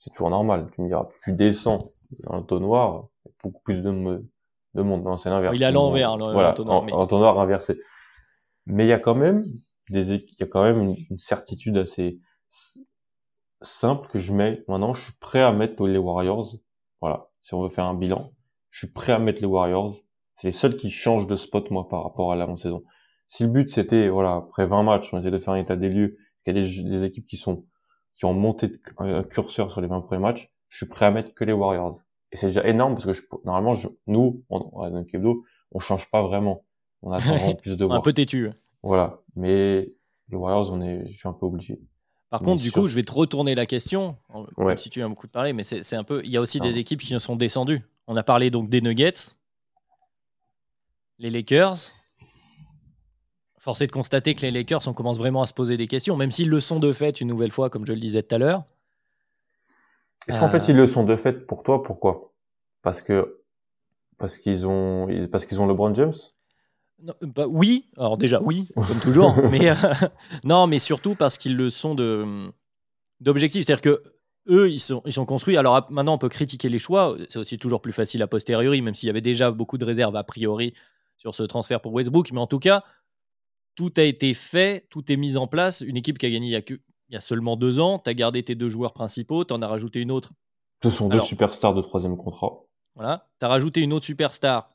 C'est 0.04 0.10
toujours 0.10 0.30
normal. 0.30 0.70
Tu 0.76 0.82
me 0.82 0.88
diras, 0.88 1.08
tu 1.24 1.34
descends 1.34 1.80
dans 2.24 2.46
le 2.50 2.60
noir, 2.60 3.08
beaucoup 3.42 3.62
plus 3.64 3.82
de, 3.82 3.82
de 4.74 4.82
monde. 4.82 5.04
Non, 5.04 5.16
c'est 5.16 5.30
l'inverse. 5.30 5.56
Il 5.56 5.64
est 5.64 5.66
à 5.66 5.72
l'envers, 5.72 6.18
le, 6.18 6.30
voilà, 6.30 6.54
noir 6.58 7.40
inversé. 7.40 7.80
Mais 8.66 8.84
il 8.84 8.90
y 8.90 8.94
a 8.94 9.00
quand 9.00 9.16
même 9.16 9.42
des, 9.90 10.16
il 10.16 10.36
y 10.40 10.44
a 10.44 10.46
quand 10.46 10.62
même 10.62 10.94
une, 11.10 11.18
certitude 11.18 11.78
assez 11.78 12.20
simple 13.62 14.10
que 14.10 14.20
je 14.20 14.34
mets. 14.34 14.66
Maintenant, 14.68 14.94
je 14.94 15.04
suis 15.06 15.14
prêt 15.22 15.42
à 15.42 15.54
mettre 15.54 15.88
les 15.88 15.98
Warriors. 15.98 16.54
Voilà. 17.00 17.30
Si 17.40 17.54
on 17.54 17.64
veut 17.64 17.70
faire 17.70 17.86
un 17.86 17.94
bilan, 17.94 18.30
je 18.72 18.80
suis 18.80 18.94
prêt 18.94 19.14
à 19.14 19.20
mettre 19.20 19.40
les 19.40 19.48
Warriors. 19.48 19.96
C'est 20.36 20.48
les 20.48 20.52
seuls 20.52 20.76
qui 20.76 20.90
changent 20.90 21.28
de 21.28 21.38
spot, 21.38 21.72
moi, 21.72 21.88
par 21.88 22.04
rapport 22.04 22.34
à 22.34 22.36
l'avant-saison. 22.36 22.84
Si 23.28 23.44
le 23.44 23.50
but 23.50 23.70
c'était, 23.70 24.10
voilà, 24.10 24.36
après 24.36 24.66
20 24.66 24.84
matchs, 24.84 25.14
on 25.14 25.20
essaie 25.20 25.32
de 25.32 25.40
faire 25.40 25.54
un 25.54 25.60
état 25.60 25.78
des 25.78 25.88
lieux, 25.88 26.18
parce 26.18 26.44
qu'il 26.44 26.58
y 26.58 26.60
a 26.60 26.90
des, 26.90 27.04
équipes 27.06 27.26
qui 27.26 27.38
sont, 27.38 27.66
qui 28.16 28.26
ont 28.26 28.34
monté 28.34 28.72
un 28.98 29.24
curseur 29.24 29.72
sur 29.72 29.82
les 29.82 29.88
20 29.88 30.02
premiers 30.02 30.22
matchs, 30.22 30.52
je 30.70 30.78
suis 30.78 30.86
prêt 30.88 31.06
à 31.06 31.12
mettre 31.12 31.34
que 31.34 31.44
les 31.44 31.54
Warriors. 31.54 32.02
Et 32.32 32.38
c'est 32.38 32.48
déjà 32.48 32.68
énorme 32.68 32.94
parce 32.94 33.06
que 33.06 33.14
je, 33.14 33.22
normalement, 33.46 33.74
je, 33.74 33.88
nous, 34.08 34.44
on, 34.50 34.70
on, 34.74 35.06
on 35.72 35.80
change 35.80 36.10
pas 36.10 36.22
vraiment. 36.22 36.64
On 37.02 37.12
attend 37.12 37.56
plus 37.56 37.78
de 37.78 37.86
voir. 37.86 37.98
un 37.98 38.02
peu 38.02 38.14
têtu. 38.14 38.50
Voilà. 38.82 39.22
Mais 39.36 39.92
les 40.30 40.38
Warriors, 40.38 40.72
on 40.72 40.82
est, 40.82 41.10
je 41.10 41.18
suis 41.18 41.28
un 41.28 41.34
peu 41.34 41.46
obligé. 41.46 41.80
Par 42.30 42.42
contre, 42.42 42.64
du 42.64 42.72
coup, 42.72 42.88
je 42.88 42.96
vais 42.96 43.04
te 43.04 43.12
retourner 43.12 43.54
la 43.54 43.68
question, 43.68 44.08
même 44.58 44.78
si 44.78 44.90
tu 44.90 45.04
as 45.04 45.08
beaucoup 45.08 45.28
de 45.28 45.32
parler, 45.32 45.54
mais 45.54 45.64
c'est 45.64 45.96
un 45.96 46.04
peu. 46.04 46.22
Il 46.24 46.32
y 46.32 46.38
a 46.38 46.42
aussi 46.42 46.60
des 46.60 46.80
équipes 46.80 47.00
qui 47.00 47.20
sont 47.20 47.36
descendues. 47.36 47.82
On 48.08 48.16
a 48.16 48.24
parlé 48.24 48.50
donc 48.50 48.70
des 48.70 48.82
Nuggets, 48.82 49.36
les 51.20 51.30
Lakers. 51.30 51.94
Force 53.64 53.80
est 53.80 53.88
de 53.88 53.94
constater 53.94 54.36
que 54.36 54.42
les 54.42 54.52
Lakers, 54.52 54.90
on 54.90 54.94
commence 54.94 55.18
vraiment 55.18 55.42
à 55.42 55.46
se 55.46 55.54
poser 55.54 55.78
des 55.78 55.88
questions, 55.88 56.18
même 56.18 56.32
s'ils 56.32 56.50
le 56.50 56.60
sont 56.60 56.82
de 56.82 56.92
fait 56.92 57.22
une 57.22 57.30
nouvelle 57.30 57.50
fois, 57.50 57.70
comme 57.70 57.88
je 57.88 57.94
le 57.94 58.00
disais 58.00 58.22
tout 58.22 58.36
à 58.36 58.38
l'heure. 58.38 58.66
Est-ce 60.28 60.42
qu'en 60.42 60.50
fait 60.50 60.68
ils 60.68 60.76
le 60.76 60.86
sont 60.86 61.06
de 61.06 61.16
fait 61.16 61.48
pour 61.48 61.64
toi? 61.64 61.82
Pourquoi? 61.82 62.34
Parce 62.82 63.02
que 63.02 63.40
parce 64.18 64.36
qu'ils 64.36 64.68
ont 64.68 65.08
parce 65.32 65.46
qu'ils 65.46 65.62
ont 65.62 65.68
LeBron 65.68 65.94
James? 65.94 66.14
Bah, 67.22 67.46
oui, 67.48 67.86
alors 67.96 68.18
déjà 68.18 68.42
oui, 68.42 68.68
comme 68.76 69.00
toujours, 69.00 69.34
mais 69.50 69.70
euh, 69.70 69.76
non, 70.44 70.68
mais 70.68 70.80
surtout 70.80 71.16
parce 71.16 71.38
qu'ils 71.38 71.56
le 71.56 71.70
sont 71.70 71.96
de 71.96 72.52
d'objectifs, 73.22 73.66
c'est-à-dire 73.66 73.82
que 73.82 74.04
eux, 74.50 74.70
ils 74.70 74.80
sont, 74.80 75.02
ils 75.06 75.14
sont 75.14 75.26
construits. 75.26 75.56
Alors 75.56 75.88
maintenant, 75.90 76.16
on 76.16 76.18
peut 76.18 76.28
critiquer 76.28 76.68
les 76.68 76.80
choix, 76.80 77.16
c'est 77.30 77.40
aussi 77.40 77.58
toujours 77.58 77.82
plus 77.82 77.94
facile 77.94 78.22
a 78.24 78.28
posteriori, 78.28 78.82
même 78.82 78.94
s'il 78.94 79.08
y 79.08 79.10
avait 79.10 79.22
déjà 79.22 79.52
beaucoup 79.52 79.78
de 79.78 79.86
réserves 79.86 80.18
a 80.18 80.24
priori 80.26 80.74
sur 81.18 81.34
ce 81.34 81.44
transfert 81.44 81.80
pour 81.80 81.94
Westbrook, 81.94 82.34
mais 82.34 82.42
en 82.42 82.48
tout 82.48 82.60
cas, 82.60 82.84
tout 83.76 83.94
a 83.98 84.04
été 84.04 84.34
fait, 84.34 84.88
tout 84.90 85.12
est 85.12 85.18
mis 85.18 85.38
en 85.38 85.48
place. 85.48 85.82
Une 85.82 85.98
équipe 85.98 86.18
qui 86.18 86.26
a 86.26 86.30
gagné 86.30 86.48
il 86.48 86.52
y 86.52 86.56
a, 86.56 86.62
que, 86.62 86.76
il 87.10 87.14
y 87.14 87.18
a 87.18 87.22
seulement 87.22 87.56
deux 87.56 87.80
ans, 87.80 88.00
tu 88.00 88.10
as 88.10 88.14
gardé 88.14 88.44
tes 88.44 88.56
deux 88.56 88.70
joueurs 88.70 88.94
principaux, 88.94 89.46
tu 89.46 89.54
en 89.54 89.62
as 89.62 89.68
rajouté 89.68 90.00
une 90.00 90.12
autre. 90.12 90.32
Ce 90.84 90.90
sont 90.90 91.08
deux 91.08 91.20
superstars 91.20 91.74
de 91.74 91.82
troisième 91.82 92.18
contrat. 92.18 92.66
Voilà, 92.96 93.28
tu 93.40 93.46
as 93.46 93.50
rajouté 93.50 93.82
une 93.82 93.94
autre 93.94 94.06
superstar 94.06 94.70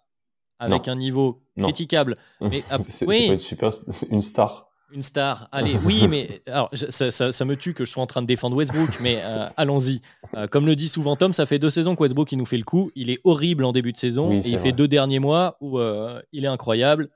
avec 0.59 0.89
un 0.89 0.97
niveau 0.97 1.43
critiquable. 1.57 2.15
Mais, 2.41 2.65
c'est 2.81 3.07
oui. 3.07 3.29
pas 3.29 3.35
une, 3.35 3.41
super, 3.41 3.71
une 4.11 4.23
star. 4.23 4.69
Une 4.91 5.03
star. 5.03 5.49
Allez, 5.53 5.77
oui, 5.85 6.09
mais 6.11 6.41
alors, 6.47 6.71
ça, 6.73 7.11
ça, 7.11 7.45
me 7.45 7.57
tue 7.57 7.75
que 7.75 7.85
je 7.85 7.91
sois 7.91 8.03
en 8.03 8.07
train 8.07 8.23
de 8.23 8.27
défendre 8.27 8.57
Westbrook, 8.57 9.01
mais 9.03 9.21
euh, 9.23 9.47
allons-y. 9.59 10.01
Euh, 10.35 10.47
comme 10.47 10.65
le 10.65 10.77
dit 10.77 10.89
souvent 10.89 11.15
Tom, 11.15 11.35
ça 11.35 11.45
fait 11.45 11.59
deux 11.59 11.69
saisons 11.69 11.95
que 11.95 12.03
Westbrook 12.03 12.33
il 12.33 12.39
nous 12.39 12.47
fait 12.47 12.57
le 12.57 12.65
coup. 12.65 12.91
Il 12.95 13.11
est 13.11 13.21
horrible 13.25 13.67
en 13.67 13.73
début 13.73 13.93
de 13.93 13.99
saison 13.99 14.33
et 14.33 14.41
il 14.47 14.59
fait 14.59 14.73
deux 14.73 14.89
derniers 14.89 15.19
mois 15.19 15.59
où 15.61 15.79
euh, 15.79 16.23
il 16.33 16.47
est 16.47 16.49
incroyable 16.49 17.11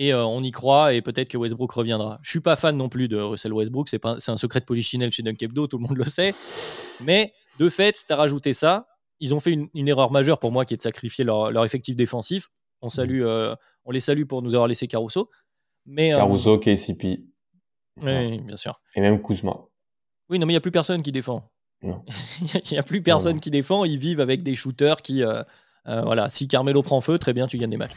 et 0.00 0.14
on 0.14 0.42
y 0.42 0.50
croit 0.50 0.94
et 0.94 1.02
peut-être 1.02 1.28
que 1.28 1.36
Westbrook 1.36 1.70
reviendra. 1.72 2.18
Je 2.22 2.30
suis 2.30 2.40
pas 2.40 2.56
fan 2.56 2.74
non 2.74 2.88
plus 2.88 3.06
de 3.06 3.18
Russell 3.18 3.52
Westbrook, 3.52 3.86
c'est 3.86 4.00
un 4.04 4.36
secret 4.38 4.60
de 4.60 4.64
polichinelle 4.64 5.12
chez 5.12 5.22
Dunk 5.22 5.42
Hebdo, 5.42 5.66
tout 5.66 5.76
le 5.76 5.82
monde 5.86 5.98
le 5.98 6.04
sait. 6.04 6.34
Mais 7.02 7.34
de 7.58 7.68
fait, 7.68 8.04
tu 8.06 8.12
as 8.12 8.16
rajouté 8.16 8.54
ça. 8.54 8.88
Ils 9.20 9.34
ont 9.34 9.40
fait 9.40 9.52
une, 9.52 9.68
une, 9.74 9.88
erreur 9.88 10.10
majeure 10.10 10.38
pour 10.38 10.52
moi 10.52 10.64
qui 10.64 10.72
est 10.72 10.78
de 10.78 10.82
sacrifier 10.82 11.22
leur, 11.22 11.50
leur 11.50 11.66
effectif 11.66 11.96
défensif. 11.96 12.48
On, 12.80 12.88
salue, 12.88 13.20
euh, 13.20 13.54
on 13.84 13.90
les 13.90 14.00
salue 14.00 14.24
pour 14.24 14.40
nous 14.40 14.54
avoir 14.54 14.68
laissé 14.68 14.86
Caruso. 14.86 15.28
Mais, 15.84 16.14
euh, 16.14 16.16
Caruso, 16.16 16.58
KCP. 16.58 17.26
Oui, 18.00 18.38
bien 18.40 18.56
sûr. 18.56 18.80
Et 18.94 19.02
même 19.02 19.20
Kuzma. 19.20 19.54
Oui, 20.30 20.38
non, 20.38 20.46
mais 20.46 20.52
il 20.52 20.54
n'y 20.54 20.58
a 20.58 20.62
plus 20.62 20.70
personne 20.70 21.02
qui 21.02 21.12
défend. 21.12 21.50
Il 21.82 22.72
n'y 22.72 22.78
a 22.78 22.82
plus 22.82 23.02
personne 23.02 23.40
qui 23.40 23.50
défend. 23.50 23.84
Ils 23.84 23.98
vivent 23.98 24.20
avec 24.20 24.42
des 24.42 24.54
shooters 24.54 25.00
qui, 25.02 25.22
euh, 25.22 25.42
voilà, 25.84 26.28
si 26.30 26.46
Carmelo 26.48 26.82
prend 26.82 27.00
feu, 27.00 27.18
très 27.18 27.32
bien, 27.32 27.46
tu 27.46 27.58
gagnes 27.58 27.70
des 27.70 27.78
matchs. 27.78 27.96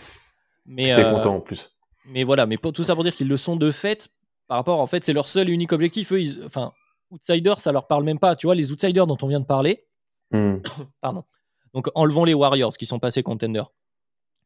Mais 0.65 0.95
t'es 0.95 1.03
content 1.03 1.35
en 1.35 1.41
plus. 1.41 1.72
Mais 2.05 2.23
voilà, 2.23 2.45
mais 2.45 2.57
pour, 2.57 2.73
tout 2.73 2.83
ça 2.83 2.95
pour 2.95 3.03
dire 3.03 3.15
qu'ils 3.15 3.27
le 3.27 3.37
sont 3.37 3.55
de 3.55 3.71
fait 3.71 4.09
par 4.47 4.57
rapport, 4.57 4.79
en 4.79 4.87
fait, 4.87 5.03
c'est 5.03 5.13
leur 5.13 5.27
seul 5.27 5.49
et 5.49 5.51
unique 5.51 5.71
objectif. 5.71 6.11
Eux, 6.11 6.21
enfin, 6.45 6.73
outsiders, 7.11 7.59
ça 7.59 7.71
leur 7.71 7.87
parle 7.87 8.03
même 8.03 8.19
pas. 8.19 8.35
Tu 8.35 8.47
vois, 8.47 8.55
les 8.55 8.71
outsiders 8.71 9.07
dont 9.07 9.17
on 9.21 9.27
vient 9.27 9.39
de 9.39 9.45
parler, 9.45 9.85
hmm. 10.31 10.57
pardon. 11.01 11.23
Donc, 11.73 11.87
enlevons 11.95 12.25
les 12.25 12.33
Warriors 12.33 12.73
qui 12.73 12.85
sont 12.85 12.99
passés 12.99 13.23
contenders. 13.23 13.71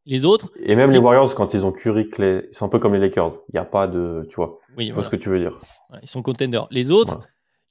Les 0.05 0.23
autres. 0.23 0.49
Et 0.61 0.77
même 0.77 0.91
les 0.91 0.99
Warriors, 0.99 1.35
quand 1.35 1.53
ils 1.53 1.65
ont 1.65 1.73
Curry, 1.73 2.09
ils 2.19 2.47
sont 2.51 2.65
un 2.65 2.69
peu 2.69 2.79
comme 2.79 2.93
les 2.93 2.99
Lakers. 2.99 3.33
Il 3.49 3.55
n'y 3.55 3.59
a 3.59 3.65
pas 3.65 3.87
de. 3.87 4.25
Tu 4.29 4.35
vois. 4.37 4.59
Oui, 4.77 4.89
vois 4.91 5.03
ce 5.03 5.09
que 5.09 5.17
tu 5.17 5.27
veux 5.27 5.39
dire. 5.39 5.57
ils 6.01 6.07
sont 6.07 6.21
contenders. 6.21 6.67
Les 6.71 6.91
autres, 6.91 7.19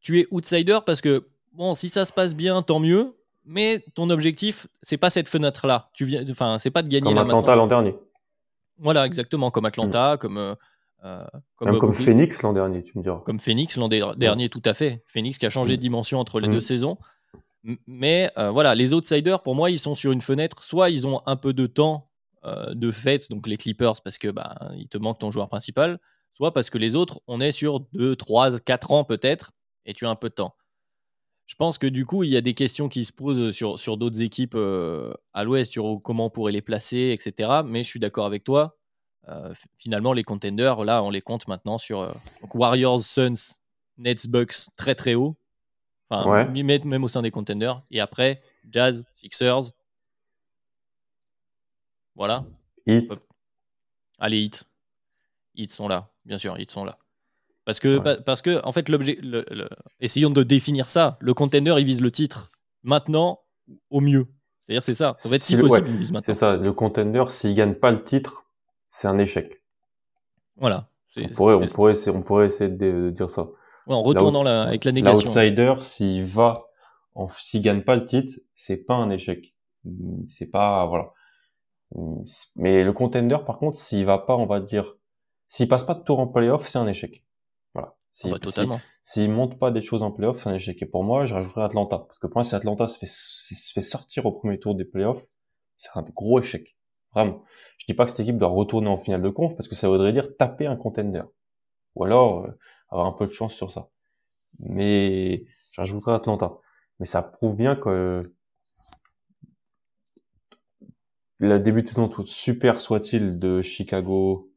tu 0.00 0.20
es 0.20 0.26
outsider 0.30 0.80
parce 0.84 1.00
que, 1.00 1.28
bon, 1.54 1.72
si 1.72 1.88
ça 1.88 2.04
se 2.04 2.12
passe 2.12 2.34
bien, 2.34 2.60
tant 2.60 2.80
mieux. 2.80 3.14
Mais 3.46 3.82
ton 3.94 4.10
objectif, 4.10 4.66
c'est 4.82 4.96
pas 4.98 5.08
cette 5.08 5.28
fenêtre-là. 5.28 5.88
Tu 5.94 6.04
viens, 6.04 6.24
enfin, 6.28 6.58
c'est 6.58 6.70
pas 6.70 6.82
de 6.82 6.88
gagner. 6.88 7.14
Comme 7.14 7.16
Atlanta 7.16 7.54
l'an 7.54 7.68
dernier. 7.68 7.94
Voilà, 8.78 9.06
exactement, 9.06 9.50
comme 9.50 9.64
Atlanta, 9.64 10.16
comme. 10.18 10.38
Euh, 10.38 10.54
euh, 11.04 11.24
comme, 11.56 11.78
comme 11.78 11.94
Phoenix 11.94 12.42
l'an 12.42 12.52
dernier, 12.52 12.82
tu 12.82 12.98
me 12.98 13.02
diras. 13.02 13.20
Comme 13.24 13.38
Phoenix 13.38 13.76
l'an 13.76 13.88
dernier, 13.88 14.48
tout 14.48 14.62
à 14.64 14.74
fait. 14.74 15.04
Phoenix 15.06 15.38
qui 15.38 15.46
a 15.46 15.50
changé 15.50 15.76
de 15.76 15.82
dimension 15.82 16.18
entre 16.18 16.40
les 16.40 16.48
deux 16.48 16.60
saisons. 16.60 16.98
Mais 17.86 18.30
euh, 18.38 18.50
voilà, 18.50 18.74
les 18.74 18.94
outsiders, 18.94 19.42
pour 19.42 19.54
moi, 19.54 19.70
ils 19.70 19.78
sont 19.78 19.94
sur 19.94 20.12
une 20.12 20.20
fenêtre. 20.20 20.62
Soit 20.62 20.90
ils 20.90 21.06
ont 21.06 21.20
un 21.26 21.36
peu 21.36 21.52
de 21.52 21.66
temps 21.66 22.10
de 22.74 22.92
fête, 22.92 23.28
donc 23.28 23.48
les 23.48 23.56
Clippers, 23.56 24.00
parce 24.04 24.18
que 24.18 24.28
bah, 24.28 24.54
il 24.76 24.86
te 24.86 24.98
manque 24.98 25.18
ton 25.18 25.32
joueur 25.32 25.48
principal. 25.48 25.98
Soit 26.32 26.54
parce 26.54 26.70
que 26.70 26.78
les 26.78 26.94
autres, 26.94 27.20
on 27.26 27.40
est 27.40 27.50
sur 27.50 27.80
2, 27.92 28.14
3, 28.14 28.60
4 28.60 28.92
ans 28.92 29.02
peut-être, 29.02 29.52
et 29.84 29.94
tu 29.94 30.06
as 30.06 30.10
un 30.10 30.14
peu 30.14 30.28
de 30.28 30.34
temps. 30.34 30.54
Je 31.46 31.54
pense 31.54 31.78
que 31.78 31.86
du 31.86 32.04
coup, 32.04 32.24
il 32.24 32.30
y 32.30 32.36
a 32.36 32.40
des 32.40 32.54
questions 32.54 32.88
qui 32.88 33.04
se 33.04 33.12
posent 33.12 33.52
sur, 33.52 33.78
sur 33.78 33.96
d'autres 33.96 34.20
équipes 34.20 34.56
à 35.32 35.44
l'ouest, 35.44 35.70
sur 35.70 36.00
comment 36.02 36.26
on 36.26 36.30
pourrait 36.30 36.52
les 36.52 36.62
placer, 36.62 37.16
etc. 37.18 37.60
Mais 37.64 37.82
je 37.82 37.88
suis 37.88 38.00
d'accord 38.00 38.26
avec 38.26 38.42
toi. 38.42 38.76
Euh, 39.28 39.52
finalement, 39.76 40.12
les 40.12 40.22
contenders, 40.22 40.84
là, 40.84 41.02
on 41.02 41.10
les 41.10 41.20
compte 41.20 41.48
maintenant 41.48 41.78
sur 41.78 42.00
euh, 42.00 42.12
Warriors, 42.54 43.02
Suns, 43.02 43.56
Nets, 43.98 44.28
Bucks, 44.28 44.68
très 44.76 44.94
très 44.94 45.14
haut. 45.14 45.36
Enfin, 46.08 46.44
même 46.52 47.04
au 47.04 47.08
sein 47.08 47.22
des 47.22 47.32
contenders. 47.32 47.82
Et 47.90 47.98
après, 47.98 48.38
Jazz, 48.70 49.04
Sixers. 49.12 49.72
Voilà. 52.14 52.44
Heat. 52.86 53.12
Allez, 54.18 54.44
Heat. 54.44 54.64
Heat 55.56 55.72
sont 55.72 55.88
là, 55.88 56.08
bien 56.24 56.38
sûr, 56.38 56.56
Heat 56.58 56.70
sont 56.70 56.84
là. 56.84 56.96
Parce 57.66 57.80
que, 57.80 57.98
parce 58.20 58.42
que 58.42 58.64
en 58.64 58.70
fait, 58.70 58.88
l'objet. 58.88 59.18
essayons 60.00 60.30
de 60.30 60.44
définir 60.44 60.88
ça. 60.88 61.18
Le 61.20 61.34
contender, 61.34 61.74
il 61.78 61.84
vise 61.84 62.00
le 62.00 62.12
titre 62.12 62.52
maintenant 62.84 63.40
au 63.90 64.00
mieux. 64.00 64.24
C'est-à-dire, 64.60 64.84
c'est 64.84 64.94
ça. 64.94 65.16
Va 65.24 65.34
être 65.34 65.42
si, 65.42 65.56
possible, 65.56 65.88
il 65.88 65.96
vise 65.96 66.12
maintenant. 66.12 66.32
C'est 66.32 66.38
ça. 66.38 66.56
Le 66.56 66.72
contender, 66.72 67.24
s'il 67.28 67.54
gagne 67.54 67.74
pas 67.74 67.90
le 67.90 68.04
titre, 68.04 68.44
c'est 68.88 69.08
un 69.08 69.18
échec. 69.18 69.62
Voilà. 70.56 70.88
On 71.16 71.28
pourrait, 71.28 71.54
on, 71.54 71.66
pourrait 71.66 71.92
essayer, 71.92 72.16
on 72.16 72.22
pourrait 72.22 72.46
essayer 72.46 72.70
de 72.70 73.10
dire 73.10 73.30
ça. 73.30 73.48
en 73.88 74.02
retournant 74.02 74.44
la, 74.44 74.62
avec 74.62 74.84
la 74.84 74.92
négation. 74.92 75.34
L'outsider, 75.34 75.74
s'il 75.80 76.24
va, 76.24 76.68
s'il 77.38 77.62
gagne 77.62 77.82
pas 77.82 77.96
le 77.96 78.04
titre, 78.04 78.32
c'est 78.54 78.84
pas 78.84 78.94
un 78.94 79.10
échec. 79.10 79.54
C'est 80.28 80.50
pas, 80.50 80.86
voilà. 80.86 81.12
Mais 82.54 82.84
le 82.84 82.92
contender, 82.92 83.38
par 83.44 83.58
contre, 83.58 83.76
s'il 83.76 84.04
va 84.04 84.18
pas, 84.18 84.36
on 84.36 84.46
va 84.46 84.60
dire, 84.60 84.94
s'il 85.48 85.66
passe 85.66 85.84
pas 85.84 85.94
de 85.94 86.04
tour 86.04 86.20
en 86.20 86.28
playoff, 86.28 86.66
c'est 86.66 86.78
un 86.78 86.86
échec. 86.86 87.25
Voilà. 88.22 88.26
S'il, 88.26 88.30
ah 88.30 88.34
bah, 88.34 88.38
totalement. 88.38 88.80
S'il 89.02 89.30
monte 89.30 89.58
pas 89.58 89.70
des 89.70 89.82
choses 89.82 90.02
en 90.02 90.10
playoff, 90.10 90.42
c'est 90.42 90.48
un 90.48 90.54
échec. 90.54 90.80
Et 90.82 90.86
pour 90.86 91.04
moi, 91.04 91.26
je 91.26 91.34
rajouterais 91.34 91.64
Atlanta. 91.64 91.98
Parce 91.98 92.18
que 92.18 92.26
pour 92.26 92.38
moi, 92.38 92.44
si 92.44 92.54
Atlanta 92.54 92.86
se 92.86 92.98
fait, 92.98 93.08
se 93.08 93.72
fait 93.72 93.82
sortir 93.82 94.26
au 94.26 94.32
premier 94.32 94.58
tour 94.58 94.74
des 94.74 94.84
playoffs, 94.84 95.26
c'est 95.76 95.90
un 95.94 96.02
gros 96.02 96.40
échec. 96.40 96.76
Vraiment. 97.12 97.44
Je 97.78 97.86
dis 97.86 97.94
pas 97.94 98.04
que 98.04 98.10
cette 98.10 98.20
équipe 98.20 98.38
doit 98.38 98.48
retourner 98.48 98.88
en 98.88 98.98
finale 98.98 99.22
de 99.22 99.30
conf 99.30 99.56
parce 99.56 99.68
que 99.68 99.74
ça 99.74 99.88
voudrait 99.88 100.12
dire 100.12 100.36
taper 100.36 100.66
un 100.66 100.76
contender. 100.76 101.22
Ou 101.94 102.04
alors 102.04 102.44
euh, 102.44 102.58
avoir 102.90 103.06
un 103.06 103.12
peu 103.12 103.26
de 103.26 103.32
chance 103.32 103.54
sur 103.54 103.70
ça. 103.70 103.88
Mais 104.58 105.44
j'ajouterai 105.72 106.12
Atlanta. 106.12 106.58
Mais 107.00 107.06
ça 107.06 107.22
prouve 107.22 107.56
bien 107.56 107.76
que 107.76 108.22
la 111.38 111.58
début 111.58 111.82
de 111.82 111.88
saison, 111.88 112.08
tout 112.08 112.26
super 112.26 112.80
soit-il 112.80 113.38
de 113.38 113.60
Chicago, 113.62 114.50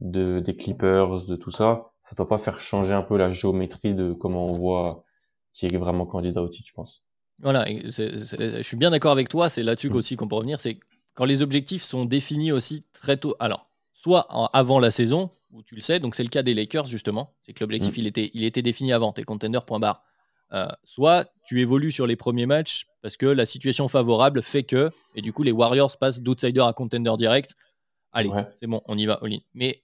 de, 0.00 0.40
des 0.40 0.56
Clippers, 0.56 1.26
de 1.26 1.36
tout 1.36 1.50
ça, 1.50 1.90
ça 2.00 2.14
doit 2.14 2.28
pas 2.28 2.38
faire 2.38 2.60
changer 2.60 2.92
un 2.92 3.00
peu 3.00 3.16
la 3.16 3.32
géométrie 3.32 3.94
de 3.94 4.12
comment 4.12 4.46
on 4.46 4.52
voit 4.52 5.04
qui 5.52 5.66
est 5.66 5.76
vraiment 5.76 6.04
candidat 6.04 6.42
au 6.42 6.48
titre, 6.48 6.68
je 6.68 6.74
pense. 6.74 7.02
Voilà, 7.40 7.64
je 7.66 8.62
suis 8.62 8.76
bien 8.76 8.90
d'accord 8.90 9.12
avec 9.12 9.28
toi, 9.28 9.48
c'est 9.48 9.62
là-dessus 9.62 9.90
mmh. 9.90 9.96
aussi 9.96 10.16
qu'on 10.16 10.28
peut 10.28 10.36
revenir, 10.36 10.60
c'est 10.60 10.78
quand 11.14 11.24
les 11.24 11.42
objectifs 11.42 11.82
sont 11.82 12.04
définis 12.04 12.52
aussi 12.52 12.84
très 12.92 13.16
tôt. 13.16 13.34
Alors, 13.38 13.68
soit 13.92 14.26
avant 14.52 14.78
la 14.78 14.90
saison, 14.90 15.30
où 15.52 15.62
tu 15.62 15.74
le 15.74 15.80
sais, 15.80 16.00
donc 16.00 16.14
c'est 16.14 16.24
le 16.24 16.28
cas 16.28 16.42
des 16.42 16.52
Lakers 16.52 16.86
justement, 16.86 17.32
c'est 17.46 17.52
que 17.52 17.62
l'objectif 17.62 17.96
mm. 17.96 18.00
il, 18.00 18.06
était, 18.06 18.30
il 18.34 18.44
était 18.44 18.62
défini 18.62 18.92
avant, 18.92 19.12
tes 19.12 19.22
contenders, 19.22 19.64
point 19.64 19.78
barre. 19.78 20.02
Euh, 20.52 20.68
soit 20.84 21.26
tu 21.46 21.60
évolues 21.60 21.92
sur 21.92 22.06
les 22.06 22.16
premiers 22.16 22.46
matchs 22.46 22.86
parce 23.02 23.16
que 23.16 23.26
la 23.26 23.46
situation 23.46 23.88
favorable 23.88 24.42
fait 24.42 24.64
que, 24.64 24.90
et 25.14 25.22
du 25.22 25.32
coup 25.32 25.42
les 25.42 25.52
Warriors 25.52 25.96
passent 25.96 26.20
d'outsider 26.20 26.60
à 26.60 26.72
contender 26.72 27.12
direct. 27.16 27.54
Allez, 28.12 28.30
c'est 28.56 28.66
bon, 28.66 28.80
on 28.86 28.96
y 28.96 29.06
va, 29.06 29.18
all 29.22 29.32
Mais 29.54 29.82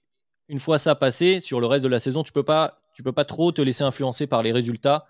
une 0.51 0.59
fois 0.59 0.77
ça 0.77 0.95
passé, 0.95 1.39
sur 1.39 1.61
le 1.61 1.65
reste 1.65 1.83
de 1.83 1.89
la 1.89 2.01
saison, 2.01 2.23
tu 2.23 2.33
peux 2.33 2.43
pas, 2.43 2.81
tu 2.93 3.03
peux 3.03 3.13
pas 3.13 3.23
trop 3.23 3.53
te 3.53 3.61
laisser 3.61 3.85
influencer 3.85 4.27
par 4.27 4.43
les 4.43 4.51
résultats 4.51 5.05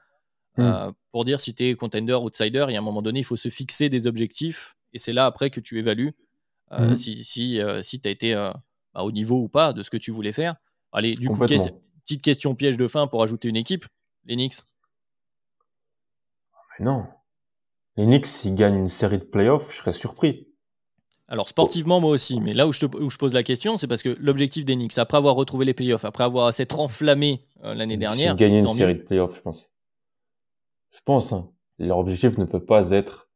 mm. 0.57 0.61
euh, 0.61 0.91
pour 1.11 1.25
dire 1.25 1.41
si 1.41 1.55
tu 1.55 1.63
es 1.63 1.73
contender, 1.73 2.13
outsider. 2.13 2.67
Et 2.69 2.75
à 2.75 2.77
un 2.77 2.83
moment 2.83 3.01
donné, 3.01 3.21
il 3.21 3.25
faut 3.25 3.35
se 3.35 3.49
fixer 3.49 3.89
des 3.89 4.05
objectifs 4.05 4.77
et 4.93 4.99
c'est 4.99 5.13
là 5.13 5.25
après 5.25 5.49
que 5.49 5.59
tu 5.59 5.79
évalues 5.79 6.13
euh, 6.73 6.91
mhm. 6.91 6.97
si, 6.97 7.23
si, 7.23 7.59
euh, 7.59 7.81
si 7.81 7.99
tu 7.99 8.07
as 8.07 8.11
été 8.11 8.35
bah, 8.35 9.03
au 9.03 9.11
niveau 9.11 9.39
ou 9.39 9.49
pas 9.49 9.73
de 9.73 9.81
ce 9.81 9.89
que 9.89 9.97
tu 9.97 10.11
voulais 10.11 10.31
faire. 10.31 10.55
Allez, 10.91 11.15
du 11.15 11.27
coup, 11.27 11.39
petite 11.39 12.21
question 12.21 12.53
piège 12.53 12.77
de 12.77 12.87
fin 12.87 13.07
pour 13.07 13.23
ajouter 13.23 13.47
une 13.47 13.55
équipe, 13.55 13.85
les 14.25 14.35
Knicks. 14.35 14.57
Mais 16.77 16.85
non. 16.85 17.07
Les 17.97 18.05
Knicks, 18.05 18.27
s'ils 18.27 18.53
gagnent 18.53 18.77
une 18.77 18.89
série 18.89 19.17
de 19.17 19.23
playoffs, 19.23 19.71
je 19.71 19.77
serais 19.77 19.93
surpris. 19.93 20.50
Alors 21.31 21.47
sportivement, 21.47 22.01
moi 22.01 22.11
aussi, 22.11 22.41
mais 22.41 22.51
là 22.51 22.67
où 22.67 22.73
je, 22.73 22.85
te, 22.85 22.97
où 22.97 23.09
je 23.09 23.17
pose 23.17 23.33
la 23.33 23.41
question, 23.41 23.77
c'est 23.77 23.87
parce 23.87 24.03
que 24.03 24.17
l'objectif 24.19 24.65
des 24.65 24.75
Knicks, 24.75 24.97
après 24.97 25.15
avoir 25.15 25.35
retrouvé 25.35 25.63
les 25.63 25.73
playoffs, 25.73 26.03
après 26.03 26.25
avoir 26.25 26.53
s'être 26.53 26.77
enflammé 26.77 27.45
l'année 27.63 27.95
dernière, 27.95 28.35
gagner 28.35 28.59
une 28.59 28.67
série 28.67 28.95
de 28.95 29.01
playoffs, 29.01 29.37
je 29.37 29.41
pense. 29.41 29.71
Je 30.91 30.99
pense. 31.05 31.31
Hein. 31.31 31.49
Leur 31.79 31.99
objectif 31.99 32.37
ne 32.37 32.43
peut 32.43 32.63
pas 32.63 32.91
être 32.91 33.29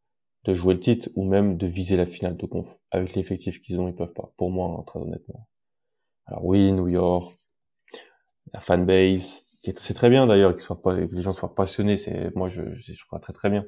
de 0.43 0.53
jouer 0.53 0.73
le 0.73 0.81
titre 0.81 1.07
ou 1.15 1.23
même 1.23 1.55
de 1.55 1.67
viser 1.67 1.95
la 1.95 2.05
finale 2.05 2.35
de 2.35 2.45
conf. 2.45 2.67
Avec 2.91 3.15
l'effectif 3.15 3.61
qu'ils 3.61 3.79
ont, 3.79 3.87
ils 3.87 3.95
peuvent 3.95 4.11
pas. 4.11 4.33
Pour 4.35 4.51
moi, 4.51 4.75
hein, 4.77 4.83
très 4.85 4.99
honnêtement. 4.99 5.47
Alors 6.25 6.43
oui, 6.43 6.73
New 6.73 6.89
York, 6.89 7.33
la 8.53 8.59
fanbase, 8.59 9.41
c'est 9.77 9.93
très 9.93 10.09
bien 10.09 10.27
d'ailleurs 10.27 10.51
qu'ils 10.51 10.63
soient 10.63 10.81
pas, 10.81 10.95
que 10.95 11.15
les 11.15 11.21
gens 11.21 11.31
soient 11.31 11.55
passionnés. 11.55 11.95
C'est 11.95 12.35
moi, 12.35 12.49
je, 12.49 12.71
je, 12.71 13.05
crois 13.05 13.19
très 13.19 13.31
très 13.31 13.49
bien. 13.49 13.65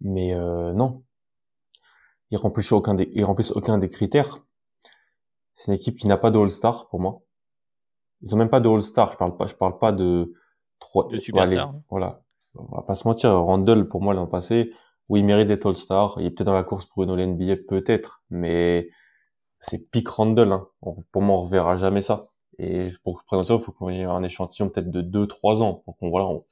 Mais 0.00 0.34
euh, 0.34 0.74
non, 0.74 1.02
ils 2.30 2.38
remplissent 2.38 2.72
aucun 2.72 2.94
des, 2.94 3.10
ils 3.14 3.24
remplissent 3.24 3.52
aucun 3.52 3.78
des 3.78 3.88
critères. 3.88 4.44
C'est 5.54 5.68
une 5.68 5.74
équipe 5.74 5.96
qui 5.96 6.06
n'a 6.06 6.16
pas 6.16 6.30
de 6.30 6.38
All-Star 6.38 6.88
pour 6.88 7.00
moi. 7.00 7.22
Ils 8.22 8.34
ont 8.34 8.38
même 8.38 8.50
pas 8.50 8.60
de 8.60 8.68
All-Star. 8.68 9.12
Je 9.12 9.16
parle 9.16 9.36
pas, 9.36 9.46
je 9.46 9.54
parle 9.54 9.78
pas 9.78 9.92
de 9.92 10.34
trois. 10.78 11.08
De 11.08 11.18
superstars. 11.18 11.74
Voilà. 11.90 12.22
On 12.54 12.76
va 12.76 12.82
pas 12.82 12.94
se 12.94 13.06
mentir. 13.06 13.32
Randall, 13.32 13.88
pour 13.88 14.02
moi, 14.02 14.14
l'an 14.14 14.26
passé, 14.26 14.72
oui, 15.08 15.20
il 15.20 15.26
mérite 15.26 15.48
d'être 15.48 15.66
All-Star. 15.66 16.16
Il 16.18 16.26
est 16.26 16.30
peut-être 16.30 16.46
dans 16.46 16.54
la 16.54 16.64
course 16.64 16.86
pour 16.86 17.02
une 17.02 17.10
All-NBA, 17.10 17.56
peut-être, 17.68 18.22
mais 18.30 18.88
c'est 19.60 19.90
pick 19.90 20.08
Randall. 20.08 20.52
Hein. 20.52 20.66
pour 20.80 21.22
moi, 21.22 21.36
on 21.36 21.42
reverra 21.42 21.76
jamais 21.76 22.02
ça. 22.02 22.28
Et 22.58 22.88
pour 23.04 23.22
prendre 23.24 23.44
ça, 23.44 23.54
il 23.54 23.60
faut 23.60 23.72
qu'on 23.72 23.90
ait 23.90 24.04
un 24.04 24.22
échantillon 24.22 24.70
peut-être 24.70 24.90
de 24.90 25.02
2-3 25.02 25.62
ans 25.62 25.74
pour 25.84 25.96
qu'on 25.98 26.10
voilà, 26.10 26.26
on, 26.26 26.44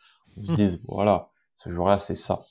se 0.42 0.52
hmm. 0.52 0.56
dise 0.56 0.80
voilà, 0.86 1.30
ce 1.54 1.70
jour-là, 1.70 1.98
c'est 1.98 2.14
ça. 2.14 2.44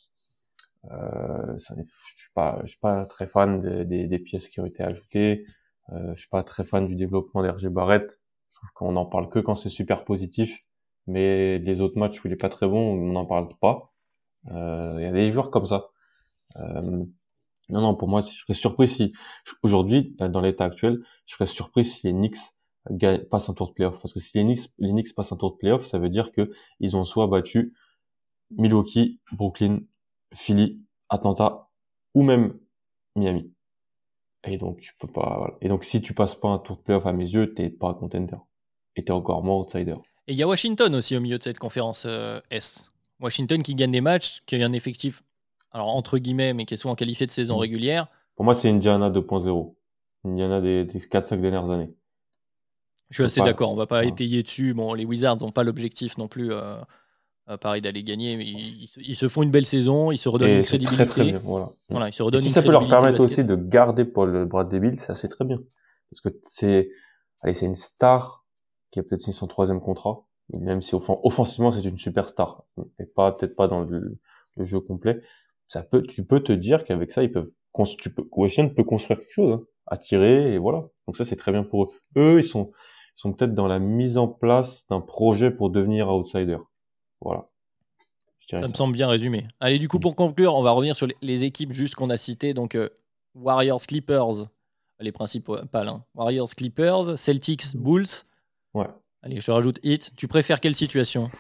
Euh, 0.91 1.57
ça 1.59 1.75
je 1.77 2.15
suis 2.15 2.31
pas, 2.33 2.59
je 2.63 2.69
suis 2.69 2.79
pas 2.79 3.05
très 3.05 3.27
fan 3.27 3.61
des, 3.85 4.07
des, 4.07 4.19
pièces 4.19 4.49
qui 4.49 4.59
ont 4.59 4.65
été 4.65 4.83
ajoutées. 4.83 5.45
Euh, 5.91 6.13
je 6.15 6.21
suis 6.21 6.29
pas 6.29 6.43
très 6.43 6.65
fan 6.65 6.87
du 6.87 6.95
développement 6.95 7.41
d'RG 7.41 7.67
Barrett. 7.69 8.21
Je 8.51 8.57
trouve 8.57 8.69
qu'on 8.73 8.95
en 8.95 9.05
parle 9.05 9.29
que 9.29 9.39
quand 9.39 9.55
c'est 9.55 9.69
super 9.69 10.05
positif. 10.05 10.65
Mais 11.07 11.59
les 11.59 11.81
autres 11.81 11.97
matchs 11.97 12.23
où 12.23 12.27
il 12.27 12.33
est 12.33 12.37
pas 12.37 12.49
très 12.49 12.67
bon, 12.67 12.93
on 12.93 13.11
n'en 13.11 13.25
parle 13.25 13.49
pas. 13.59 13.93
Euh, 14.51 14.95
il 14.99 15.03
y 15.03 15.05
a 15.05 15.11
des 15.11 15.31
joueurs 15.31 15.51
comme 15.51 15.65
ça. 15.65 15.89
Euh, 16.57 17.05
non, 17.69 17.81
non, 17.81 17.95
pour 17.95 18.07
moi, 18.07 18.21
je 18.21 18.27
serais 18.31 18.53
surpris 18.53 18.87
si 18.87 19.13
aujourd'hui, 19.63 20.15
dans 20.19 20.41
l'état 20.41 20.65
actuel, 20.65 21.03
je 21.25 21.35
serais 21.35 21.47
surpris 21.47 21.85
si 21.85 22.07
les 22.07 22.13
Knicks 22.13 22.37
passent 23.29 23.49
un 23.49 23.53
tour 23.53 23.69
de 23.69 23.73
playoff. 23.73 23.99
Parce 24.01 24.13
que 24.13 24.19
si 24.19 24.37
les 24.37 24.43
Knicks, 24.43 24.69
les 24.79 24.91
Knicks 24.91 25.15
passent 25.15 25.31
un 25.31 25.37
tour 25.37 25.51
de 25.51 25.57
playoff, 25.57 25.85
ça 25.85 25.97
veut 25.99 26.09
dire 26.09 26.31
que 26.31 26.51
ils 26.79 26.95
ont 26.95 27.05
soit 27.05 27.27
battu 27.27 27.73
Milwaukee, 28.51 29.19
Brooklyn, 29.31 29.79
Philly, 30.33 30.81
Atlanta 31.09 31.67
ou 32.13 32.23
même 32.23 32.57
Miami. 33.15 33.51
Et 34.45 34.57
donc 34.57 34.79
tu 34.81 34.93
peux 34.99 35.07
pas. 35.07 35.57
Et 35.61 35.69
donc 35.69 35.83
si 35.83 36.01
tu 36.01 36.13
passes 36.13 36.35
pas 36.35 36.49
un 36.49 36.59
tour 36.59 36.77
de 36.77 36.81
playoff 36.81 37.05
à 37.05 37.13
mes 37.13 37.27
yeux, 37.27 37.53
t'es 37.53 37.69
pas 37.69 37.93
contender. 37.93 38.35
Et 38.95 39.03
t'es 39.05 39.11
encore 39.11 39.43
moins 39.43 39.57
outsider. 39.57 39.95
Et 40.27 40.33
il 40.33 40.35
y 40.37 40.43
a 40.43 40.47
Washington 40.47 40.93
aussi 40.95 41.15
au 41.15 41.19
milieu 41.21 41.37
de 41.37 41.43
cette 41.43 41.59
conférence 41.59 42.03
euh, 42.05 42.39
Est. 42.51 42.91
Washington 43.19 43.61
qui 43.63 43.75
gagne 43.75 43.91
des 43.91 44.01
matchs, 44.01 44.41
qui 44.45 44.61
a 44.61 44.65
un 44.65 44.73
effectif 44.73 45.23
alors 45.71 45.87
entre 45.87 46.17
guillemets, 46.17 46.53
mais 46.53 46.65
qui 46.65 46.73
est 46.73 46.77
souvent 46.77 46.95
qualifié 46.95 47.25
de 47.25 47.31
saison 47.31 47.55
Mm. 47.57 47.59
régulière. 47.61 48.07
Pour 48.35 48.45
moi, 48.45 48.53
c'est 48.53 48.69
Indiana 48.69 49.09
2.0. 49.09 49.75
Indiana 50.25 50.61
des, 50.61 50.85
des 50.85 50.99
4-5 50.99 51.39
dernières 51.41 51.69
années. 51.69 51.91
Je 53.09 53.15
suis 53.17 53.23
assez 53.23 53.41
pas- 53.41 53.47
d'accord, 53.47 53.71
on 53.71 53.75
va 53.75 53.85
pas 53.87 53.99
Ouais. 53.99 54.07
étayer 54.07 54.41
dessus. 54.43 54.73
Bon, 54.73 54.93
les 54.93 55.05
Wizards 55.05 55.37
n'ont 55.41 55.51
pas 55.51 55.63
l'objectif 55.63 56.17
non 56.17 56.27
plus, 56.27 56.51
euh, 56.51 56.75
pareil, 57.59 57.81
d'aller 57.81 58.03
gagner, 58.03 58.37
mais 58.37 58.45
ils, 58.45 59.15
se 59.15 59.27
font 59.27 59.43
une 59.43 59.51
belle 59.51 59.65
saison, 59.65 60.11
ils 60.11 60.17
se 60.17 60.29
redonnent 60.29 60.49
Et 60.49 60.57
une 60.57 60.63
crédibilité. 60.63 61.05
très 61.05 61.13
très 61.13 61.31
bien. 61.31 61.39
Voilà. 61.43 61.69
Voilà, 61.89 62.07
ils 62.09 62.13
se 62.13 62.23
Et 62.23 62.25
redonnent 62.25 62.41
si 62.41 62.47
une 62.47 62.53
ça 62.53 62.61
peut 62.61 62.71
leur 62.71 62.87
permettre 62.87 63.17
basket. 63.17 63.39
aussi 63.39 63.45
de 63.45 63.55
garder 63.55 64.05
Paul 64.05 64.45
Bradley 64.45 64.79
Bill, 64.79 64.99
c'est 64.99 65.27
très 65.27 65.45
bien. 65.45 65.59
Parce 66.09 66.21
que 66.21 66.29
c'est, 66.47 66.89
allez, 67.41 67.53
c'est 67.53 67.65
une 67.65 67.75
star 67.75 68.45
qui 68.91 68.99
a 68.99 69.03
peut-être 69.03 69.21
signé 69.21 69.33
son 69.33 69.47
troisième 69.47 69.81
contrat, 69.81 70.23
même 70.53 70.81
si 70.81 70.93
offen- 70.95 71.19
offensivement 71.23 71.71
c'est 71.71 71.83
une 71.83 71.97
superstar, 71.97 72.63
et 72.99 73.05
pas 73.05 73.31
peut-être 73.31 73.55
pas 73.55 73.67
dans 73.67 73.81
le, 73.81 74.19
le 74.55 74.65
jeu 74.65 74.79
complet. 74.79 75.21
Ça 75.67 75.81
peut, 75.83 76.03
tu 76.03 76.23
peux 76.25 76.41
te 76.41 76.51
dire 76.53 76.85
qu'avec 76.85 77.11
ça 77.11 77.23
ils 77.23 77.31
peuvent, 77.31 77.51
tu 77.97 78.09
peux, 78.13 78.27
Washington 78.31 78.73
peut 78.75 78.83
construire 78.83 79.19
quelque 79.19 79.33
chose, 79.33 79.51
hein, 79.53 79.63
attirer 79.87 80.53
et 80.53 80.57
voilà. 80.59 80.85
Donc 81.07 81.17
ça 81.17 81.25
c'est 81.25 81.35
très 81.35 81.51
bien 81.51 81.63
pour 81.63 81.85
eux. 81.85 81.87
Eux 82.17 82.39
ils 82.39 82.43
sont, 82.45 82.71
ils 83.17 83.21
sont 83.21 83.33
peut-être 83.33 83.55
dans 83.55 83.67
la 83.67 83.79
mise 83.79 84.17
en 84.17 84.27
place 84.27 84.85
d'un 84.89 85.01
projet 85.01 85.49
pour 85.51 85.71
devenir 85.71 86.07
outsider. 86.09 86.57
Voilà. 87.23 87.47
Ça 88.49 88.67
me 88.67 88.73
semble 88.73 88.93
bien 88.93 89.07
résumé. 89.07 89.47
Allez, 89.61 89.79
du 89.79 89.87
coup, 89.87 89.99
pour 89.99 90.15
conclure, 90.15 90.53
on 90.55 90.61
va 90.63 90.71
revenir 90.71 90.95
sur 90.95 91.07
les, 91.07 91.15
les 91.21 91.45
équipes 91.45 91.71
juste 91.71 91.95
qu'on 91.95 92.09
a 92.09 92.17
citées. 92.17 92.53
Donc, 92.53 92.75
euh, 92.75 92.89
Warriors, 93.35 93.81
Clippers, 93.87 94.47
les 94.99 95.11
principales. 95.13 95.87
hein. 95.87 96.03
Warriors, 96.13 96.49
Clippers, 96.49 97.17
Celtics, 97.17 97.75
Bulls. 97.77 98.05
Ouais. 98.73 98.87
Allez, 99.21 99.39
je 99.39 99.49
rajoute 99.51 99.79
Heat. 99.83 100.11
Tu 100.17 100.27
préfères 100.27 100.59
quelle 100.59 100.75
situation? 100.75 101.31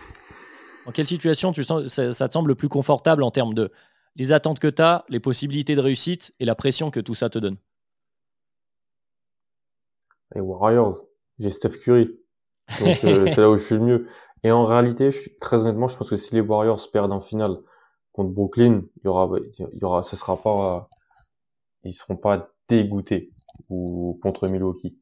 En 0.85 0.91
quelle 0.91 1.07
situation 1.07 1.51
tu 1.51 1.63
sens, 1.63 1.87
ça, 1.87 2.13
ça 2.13 2.27
te 2.29 2.33
semble 2.33 2.49
le 2.49 2.55
plus 2.55 2.69
confortable 2.69 3.23
en 3.23 3.31
termes 3.31 3.53
de 3.53 3.71
les 4.15 4.31
attentes 4.31 4.59
que 4.59 4.67
tu 4.67 4.81
as, 4.81 5.03
les 5.09 5.19
possibilités 5.19 5.75
de 5.75 5.81
réussite 5.81 6.33
et 6.39 6.45
la 6.45 6.55
pression 6.55 6.89
que 6.91 6.99
tout 6.99 7.15
ça 7.15 7.29
te 7.29 7.39
donne? 7.39 7.57
Les 10.35 10.41
Warriors, 10.41 11.03
j'ai 11.39 11.49
Steph 11.49 11.77
Curry. 11.83 12.09
Donc 12.79 13.03
euh, 13.03 13.25
c'est 13.33 13.37
là 13.41 13.49
où 13.49 13.57
je 13.57 13.63
suis 13.63 13.75
le 13.75 13.81
mieux. 13.81 14.07
Et 14.43 14.51
en 14.51 14.65
réalité, 14.65 15.11
je 15.11 15.19
suis, 15.19 15.35
très 15.37 15.57
honnêtement, 15.57 15.87
je 15.87 15.97
pense 15.97 16.09
que 16.09 16.15
si 16.17 16.35
les 16.35 16.41
Warriors 16.41 16.91
perdent 16.91 17.13
en 17.13 17.21
finale 17.21 17.57
contre 18.11 18.31
Brooklyn, 18.31 18.83
il 18.97 19.05
y 19.05 19.07
aura, 19.07 19.29
il 19.57 19.79
y 19.79 19.83
aura, 19.83 20.03
ce 20.03 20.15
sera 20.15 20.37
pas, 20.37 20.89
ils 21.83 21.93
seront 21.93 22.17
pas 22.17 22.49
dégoûtés 22.69 23.31
ou 23.69 24.19
contre 24.21 24.47
Milwaukee. 24.47 24.99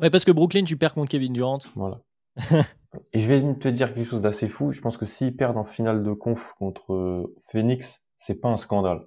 Ouais, 0.00 0.10
parce 0.10 0.24
que 0.24 0.32
Brooklyn, 0.32 0.64
tu 0.64 0.76
perds 0.76 0.94
contre 0.94 1.10
Kevin 1.10 1.32
Durant. 1.32 1.58
Voilà. 1.76 2.00
Et 3.12 3.20
je 3.20 3.32
vais 3.32 3.54
te 3.58 3.68
dire 3.68 3.94
quelque 3.94 4.06
chose 4.06 4.22
d'assez 4.22 4.48
fou. 4.48 4.72
Je 4.72 4.80
pense 4.80 4.98
que 4.98 5.06
s'ils 5.06 5.36
perdent 5.36 5.56
en 5.56 5.64
finale 5.64 6.02
de 6.02 6.12
conf 6.12 6.52
contre 6.58 7.32
Phoenix, 7.50 8.04
c'est 8.18 8.40
pas 8.40 8.48
un 8.48 8.56
scandale. 8.56 9.06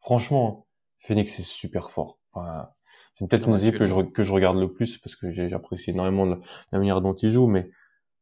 Franchement, 0.00 0.48
hein, 0.48 0.64
Phoenix 1.00 1.34
c'est 1.34 1.42
super 1.42 1.90
fort. 1.90 2.18
Enfin, 2.32 2.68
c'est 3.14 3.28
peut-être 3.28 3.48
une 3.48 3.56
des 3.56 3.66
équipes 3.66 3.78
que 3.78 3.86
je, 3.86 3.94
re- 3.94 4.10
que 4.10 4.22
je 4.22 4.32
regarde 4.32 4.58
le 4.58 4.72
plus 4.72 4.98
parce 4.98 5.16
que 5.16 5.30
j'apprécie 5.30 5.90
énormément 5.90 6.24
la, 6.26 6.38
la 6.72 6.78
manière 6.78 7.00
dont 7.00 7.14
ils 7.14 7.30
jouent, 7.30 7.46
mais 7.46 7.70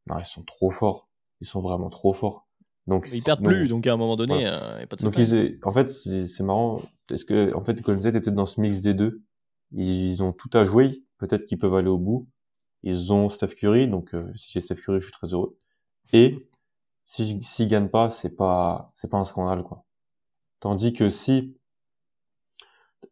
non, 0.07 0.19
ils 0.19 0.27
sont 0.27 0.43
trop 0.43 0.71
forts. 0.71 1.09
Ils 1.41 1.47
sont 1.47 1.61
vraiment 1.61 1.91
trop 1.91 2.13
forts. 2.13 2.47
Donc 2.87 3.09
ils 3.13 3.23
perdent 3.23 3.43
plus, 3.43 3.69
donc 3.69 3.87
à 3.87 3.93
un 3.93 3.97
moment 3.97 4.17
donné, 4.17 4.35
Voilà. 4.35 4.83
euh, 4.83 4.87
pas 4.87 4.97
de 4.97 5.03
donc 5.03 5.19
ils, 5.19 5.59
en 5.65 5.73
fait, 5.73 5.91
c'est 5.91 6.43
marrant. 6.43 6.83
Est-ce 7.11 7.25
que, 7.25 7.55
en 7.55 7.63
fait, 7.63 7.81
Golden 7.83 8.01
State 8.03 8.15
est 8.17 8.21
peut-être 8.21 8.35
dans 8.35 8.47
ce 8.47 8.61
mix 8.61 8.81
des 8.81 8.95
deux? 8.95 9.23
Ils 9.73 10.23
ont 10.23 10.33
tout 10.33 10.51
à 10.53 10.65
jouer. 10.65 11.03
Peut-être 11.19 11.47
qu'ils 11.47 11.59
peuvent 11.59 11.75
aller 11.75 11.89
au 11.89 11.99
bout. 11.99 12.29
Ils 12.83 13.13
ont 13.13 13.29
Steph 13.29 13.49
Curry, 13.57 13.89
donc 13.89 14.15
euh, 14.15 14.31
si 14.37 14.53
j'ai 14.53 14.61
Steph 14.61 14.77
Curry, 14.77 15.01
je 15.01 15.07
suis 15.07 15.13
très 15.13 15.29
heureux. 15.29 15.57
Et 16.13 16.47
si 17.07 17.43
s'ils 17.45 17.69
gagnent 17.69 17.89
pas, 17.91 18.11
c'est 18.11 18.31
pas, 18.37 18.93
c'est 18.95 19.11
pas 19.11 19.19
un 19.19 19.25
scandale, 19.25 19.63
quoi. 19.65 19.85
Tandis 20.61 20.93
que 20.95 21.11
si 21.11 21.57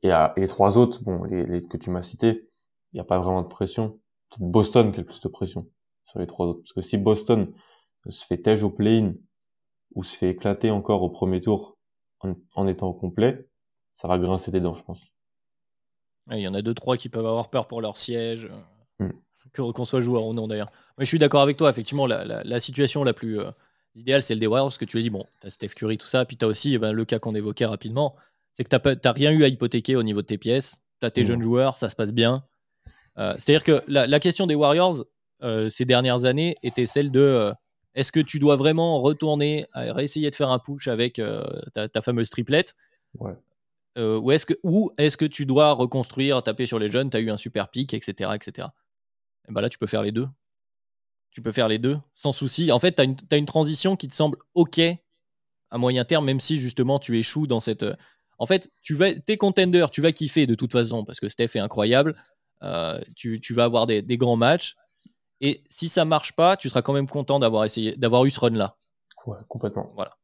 et, 0.02 0.10
à- 0.10 0.32
et 0.36 0.40
les 0.40 0.48
trois 0.48 0.78
autres, 0.78 1.02
bon, 1.02 1.24
les, 1.24 1.44
les 1.46 1.66
que 1.66 1.76
tu 1.76 1.90
m'as 1.90 2.02
cités, 2.02 2.48
il 2.92 2.96
n'y 2.96 3.00
a 3.00 3.04
pas 3.04 3.18
vraiment 3.18 3.42
de 3.42 3.48
pression. 3.48 3.98
Boston 4.38 4.92
qui 4.92 4.98
a 4.98 5.02
le 5.02 5.06
plus 5.06 5.20
de 5.20 5.28
pression 5.28 5.66
sur 6.12 6.20
les 6.20 6.26
trois 6.28 6.46
autres. 6.46 6.60
Parce 6.60 6.72
que 6.74 6.80
si 6.82 6.96
Boston 6.98 7.52
se 8.08 8.24
fait 8.24 8.38
tège 8.38 8.62
au 8.62 8.70
play-in 8.70 9.14
ou 9.94 10.04
se 10.04 10.16
fait 10.16 10.30
éclater 10.30 10.70
encore 10.70 11.02
au 11.02 11.10
premier 11.10 11.40
tour 11.40 11.76
en, 12.20 12.34
en 12.54 12.66
étant 12.68 12.88
au 12.88 12.92
complet, 12.94 13.48
ça 13.96 14.06
va 14.08 14.18
grincer 14.18 14.50
des 14.50 14.60
dents, 14.60 14.74
je 14.74 14.84
pense. 14.84 15.02
Il 16.30 16.38
y 16.38 16.46
en 16.48 16.54
a 16.54 16.62
deux, 16.62 16.74
trois 16.74 16.96
qui 16.96 17.08
peuvent 17.08 17.26
avoir 17.26 17.50
peur 17.50 17.66
pour 17.66 17.80
leur 17.80 17.98
siège, 17.98 18.48
Mm. 19.00 19.08
que 19.52 19.62
qu'on 19.72 19.84
soit 19.84 20.00
joueur 20.02 20.24
ou 20.26 20.34
non 20.34 20.46
d'ailleurs. 20.46 20.70
Mais 20.98 21.04
je 21.04 21.08
suis 21.08 21.18
d'accord 21.18 21.40
avec 21.40 21.56
toi, 21.56 21.70
effectivement, 21.70 22.06
la, 22.06 22.24
la- 22.24 22.44
la 22.44 22.60
situation 22.60 23.02
la 23.04 23.12
plus 23.14 23.40
euh, 23.40 23.50
idéale, 23.96 24.22
c'est 24.22 24.34
le 24.34 24.40
des 24.40 24.46
Warriors, 24.46 24.66
parce 24.68 24.78
que 24.78 24.84
tu 24.84 24.96
l'as 24.98 25.02
dit, 25.02 25.10
bon, 25.10 25.24
t'as 25.40 25.50
Steph 25.50 25.68
Curry, 25.70 25.96
tout 25.98 26.06
ça, 26.06 26.24
puis 26.24 26.36
t'as 26.36 26.46
aussi 26.46 26.74
eh 26.74 26.78
ben, 26.78 26.92
le 26.92 27.04
cas 27.04 27.18
qu'on 27.18 27.34
évoquait 27.34 27.66
rapidement, 27.66 28.14
c'est 28.54 28.64
que 28.64 28.68
t'as 28.68 28.96
t'as 28.96 29.12
rien 29.12 29.30
eu 29.32 29.44
à 29.44 29.48
hypothéquer 29.48 29.96
au 29.96 30.02
niveau 30.02 30.20
de 30.22 30.26
tes 30.26 30.38
pièces, 30.38 30.82
t'as 31.00 31.10
tes 31.10 31.24
jeunes 31.24 31.42
joueurs, 31.42 31.78
ça 31.78 31.88
se 31.90 31.96
passe 31.96 32.12
bien. 32.12 32.44
Euh, 33.18 33.32
C'est-à-dire 33.38 33.64
que 33.64 33.76
la, 33.88 34.06
la 34.06 34.20
question 34.20 34.46
des 34.46 34.54
Warriors, 34.54 35.04
ces 35.70 35.84
dernières 35.84 36.24
années, 36.24 36.54
était 36.62 36.86
celle 36.86 37.10
de 37.10 37.20
euh, 37.20 37.52
est-ce 37.94 38.10
que 38.12 38.20
tu 38.20 38.38
dois 38.38 38.56
vraiment 38.56 39.00
retourner 39.02 39.66
à 39.72 39.92
réessayer 39.92 40.30
de 40.30 40.34
faire 40.36 40.50
un 40.50 40.58
push 40.58 40.88
avec 40.88 41.18
euh, 41.18 41.44
ta, 41.74 41.88
ta 41.88 42.00
fameuse 42.02 42.30
triplette 42.30 42.74
Ouais. 43.18 43.34
euh, 43.98 44.18
ou 44.18 44.30
est-ce 44.32 44.46
que, 44.46 44.54
ou 44.62 44.90
est-ce 44.96 45.16
que 45.18 45.26
tu 45.26 45.44
dois 45.44 45.72
reconstruire, 45.72 46.42
taper 46.42 46.64
sur 46.66 46.78
les 46.78 46.90
jeunes, 46.90 47.10
tu 47.10 47.16
as 47.18 47.20
eu 47.20 47.30
un 47.30 47.36
super 47.36 47.68
pic, 47.68 47.92
etc. 47.92 48.30
etc. 48.34 48.68
Et 49.48 49.52
ben 49.52 49.60
là, 49.60 49.68
tu 49.68 49.76
peux 49.78 49.86
faire 49.86 50.02
les 50.02 50.12
deux. 50.12 50.26
Tu 51.30 51.42
peux 51.42 51.52
faire 51.52 51.68
les 51.68 51.78
deux 51.78 51.98
sans 52.14 52.32
souci. 52.32 52.70
En 52.72 52.78
fait, 52.78 52.94
tu 52.94 53.00
as, 53.02 53.04
une 53.04 53.16
une 53.32 53.46
transition 53.46 53.96
qui 53.96 54.08
te 54.08 54.14
semble 54.14 54.38
OK 54.54 54.78
à 55.70 55.78
moyen 55.78 56.04
terme, 56.04 56.24
même 56.26 56.40
si 56.40 56.58
justement 56.58 56.98
tu 56.98 57.18
échoues 57.18 57.46
dans 57.46 57.60
cette. 57.60 57.82
euh, 57.82 57.94
En 58.38 58.46
fait, 58.46 58.70
tu 58.82 58.94
vas, 58.94 59.14
t'es 59.14 59.36
contender, 59.38 59.86
tu 59.92 60.00
vas 60.02 60.12
kiffer 60.12 60.46
de 60.46 60.54
toute 60.54 60.72
façon 60.72 61.04
parce 61.04 61.20
que 61.20 61.28
Steph 61.28 61.50
est 61.56 61.58
incroyable. 61.60 62.14
Euh, 62.62 63.00
tu, 63.16 63.40
tu 63.40 63.54
vas 63.54 63.64
avoir 63.64 63.86
des, 63.86 64.02
des 64.02 64.16
grands 64.18 64.36
matchs. 64.36 64.76
Et 65.42 65.62
si 65.68 65.88
ça 65.88 66.04
marche 66.04 66.32
pas, 66.32 66.56
tu 66.56 66.68
seras 66.68 66.80
quand 66.82 66.92
même 66.92 67.08
content 67.08 67.38
d'avoir 67.40 67.64
essayé, 67.64 67.96
d'avoir 67.96 68.24
eu 68.24 68.30
ce 68.30 68.40
run-là. 68.40 68.76
Ouais, 69.26 69.36
complètement. 69.48 69.90
Voilà. 69.96 70.16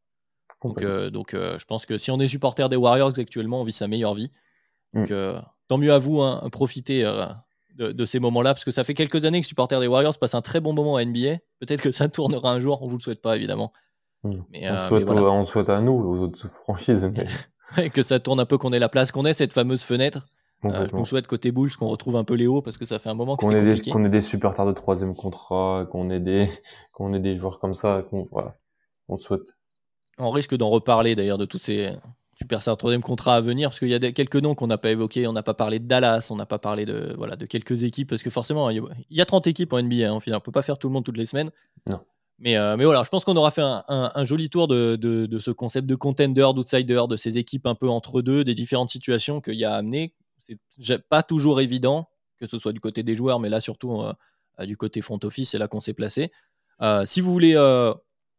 Donc, 0.63 0.83
euh, 0.83 1.11
donc 1.11 1.35
euh, 1.35 1.59
je 1.59 1.65
pense 1.67 1.87
que 1.87 1.99
si 1.99 2.11
on 2.11 2.19
est 2.21 2.27
supporter 2.29 2.69
des 2.69 2.77
Warriors 2.77 3.13
actuellement, 3.19 3.61
on 3.61 3.65
vit 3.65 3.73
sa 3.73 3.89
meilleure 3.89 4.15
vie. 4.15 4.31
Donc, 4.95 5.11
Mm. 5.11 5.13
euh, 5.13 5.41
tant 5.69 5.77
mieux 5.77 5.93
à 5.93 5.99
vous, 5.99 6.23
hein, 6.23 6.49
profitez 6.51 7.03
de, 7.75 7.93
de 7.93 8.05
ces 8.07 8.21
moments-là, 8.21 8.55
parce 8.55 8.65
que 8.65 8.71
ça 8.71 8.85
fait 8.85 8.95
quelques 8.95 9.25
années 9.25 9.41
que 9.41 9.47
supporter 9.47 9.79
des 9.81 9.87
Warriors 9.87 10.17
passe 10.19 10.35
un 10.35 10.41
très 10.41 10.61
bon 10.61 10.73
moment 10.73 10.97
à 10.97 11.05
NBA. 11.05 11.37
Peut-être 11.61 11.83
que 11.83 11.91
ça 11.91 12.09
tournera 12.09 12.53
un 12.53 12.61
jour, 12.61 12.81
on 12.83 12.89
vous 12.89 12.97
le 12.97 13.03
souhaite 13.03 13.21
pas 13.21 13.37
évidemment. 13.37 13.73
Mm. 14.23 14.31
Mais, 14.51 14.71
on, 14.71 14.89
souhaite, 14.89 15.09
mais 15.09 15.15
voilà. 15.15 15.31
on 15.33 15.47
souhaite 15.47 15.69
à 15.69 15.81
nous, 15.81 15.93
aux 15.93 16.19
autres 16.23 16.49
franchises, 16.49 17.11
mais 17.77 17.91
que 17.91 18.03
ça 18.03 18.21
tourne 18.21 18.41
un 18.41 18.47
peu, 18.47 18.57
qu'on 18.57 18.73
ait 18.73 18.79
la 18.79 18.89
place, 18.89 19.13
qu'on 19.13 19.25
ait 19.27 19.33
cette 19.35 19.53
fameuse 19.53 19.83
fenêtre. 19.83 20.27
Euh, 20.65 20.87
je 20.91 20.97
nous 20.97 21.05
souhaite 21.05 21.27
côté 21.29 21.53
Bulls 21.53 21.75
qu'on 21.77 21.89
retrouve 21.89 22.17
un 22.17 22.25
peu 22.25 22.35
Léo, 22.35 22.63
parce 22.63 22.79
que 22.79 22.85
ça 22.85 22.99
fait 22.99 23.09
un 23.09 23.15
moment 23.15 23.37
qu'on 23.37 23.51
ait 23.59 23.61
des, 23.63 23.71
qu'on 23.93 24.05
ait 24.05 24.09
des 24.11 24.21
super 24.21 24.53
stars 24.53 24.67
de 24.67 24.73
troisième 24.73 25.15
contrat, 25.15 25.87
qu'on 25.91 26.11
ait 26.11 26.19
des, 26.21 26.49
qu'on 26.93 27.15
ait 27.15 27.21
des 27.21 27.37
joueurs 27.39 27.61
comme 27.61 27.75
ça, 27.75 28.05
qu'on, 28.11 28.29
voilà. 28.33 28.57
On 29.09 29.15
le 29.15 29.21
souhaite. 29.21 29.57
On 30.19 30.31
risque 30.31 30.57
d'en 30.57 30.69
reparler 30.71 31.15
d'ailleurs 31.15 31.39
de 31.39 31.45
toutes 31.45 31.63
ces 31.63 31.93
superstars 32.37 32.77
troisième 32.77 33.03
contrat 33.03 33.37
à 33.37 33.41
venir, 33.41 33.69
parce 33.71 33.79
qu'il 33.79 33.89
y 33.89 33.95
a 33.95 33.99
des- 34.01 34.13
quelques 34.13 34.37
noms 34.37 34.55
qu'on 34.57 34.67
n'a 34.67 34.79
pas 34.79 34.91
évoqués. 34.91 35.27
On 35.29 35.33
n'a 35.33 35.43
pas 35.45 35.55
parlé 35.55 35.79
de 35.79 35.87
Dallas, 35.87 36.29
on 36.31 36.37
n'a 36.37 36.47
pas 36.47 36.59
parlé 36.59 36.87
de, 36.87 37.15
voilà, 37.17 37.37
de 37.37 37.47
quelques 37.47 37.85
équipes, 37.85 38.09
parce 38.11 38.23
que 38.25 38.31
forcément, 38.31 38.69
il 38.71 38.77
y 38.77 38.81
a- 38.81 38.83
il 39.11 39.17
y 39.17 39.21
a 39.21 39.27
30 39.27 39.47
équipes 39.47 39.73
en 39.73 39.79
NBA. 39.79 40.09
hein, 40.11 40.15
au 40.17 40.21
final. 40.21 40.39
on 40.39 40.41
peut 40.41 40.53
pas 40.53 40.63
faire 40.63 40.79
tout 40.79 40.89
le 40.89 40.93
monde 40.93 41.05
toutes 41.05 41.17
les 41.17 41.27
semaines. 41.27 41.51
Non. 41.87 42.01
Mais, 42.41 42.57
euh, 42.57 42.77
mais 42.77 42.85
voilà, 42.85 43.03
je 43.05 43.09
pense 43.11 43.25
qu'on 43.25 43.37
aura 43.37 43.51
fait 43.51 43.63
un, 43.63 43.83
un- 43.89 44.13
un 44.15 44.25
joli 44.25 44.49
tour 44.51 44.69
de, 44.69 44.95
de- 44.97 45.27
de 45.27 45.39
ce 45.39 45.51
concept 45.51 45.87
de 45.89 45.95
contender, 45.97 46.47
d'outsider, 46.55 47.03
de 47.09 47.17
ces 47.17 47.39
équipes 47.39 47.67
un 47.67 47.75
peu 47.75 47.89
entre 47.89 48.23
deux, 48.23 48.45
des 48.45 48.55
différentes 48.55 48.91
situations 48.91 49.41
qu'il 49.41 49.55
y 49.55 49.65
a 49.65 49.73
à 49.75 49.77
amener. 49.79 50.15
C'est 50.79 51.09
pas 51.09 51.23
toujours 51.23 51.61
évident, 51.61 52.09
que 52.39 52.47
ce 52.47 52.59
soit 52.59 52.73
du 52.73 52.81
côté 52.81 53.03
des 53.03 53.15
joueurs, 53.15 53.41
mais 53.41 53.49
là 53.49 53.61
surtout 53.61 54.01
euh, 54.01 54.13
euh, 54.61 54.67
du 54.67 54.77
côté 54.77 55.01
front 55.03 55.19
office, 55.23 55.51
c'est 55.51 55.59
là 55.59 55.69
qu'on 55.69 55.81
s'est 55.81 55.95
placé. 55.95 56.31
Euh, 56.81 57.05
si 57.05 57.21
vous 57.21 57.33
voulez 57.33 57.57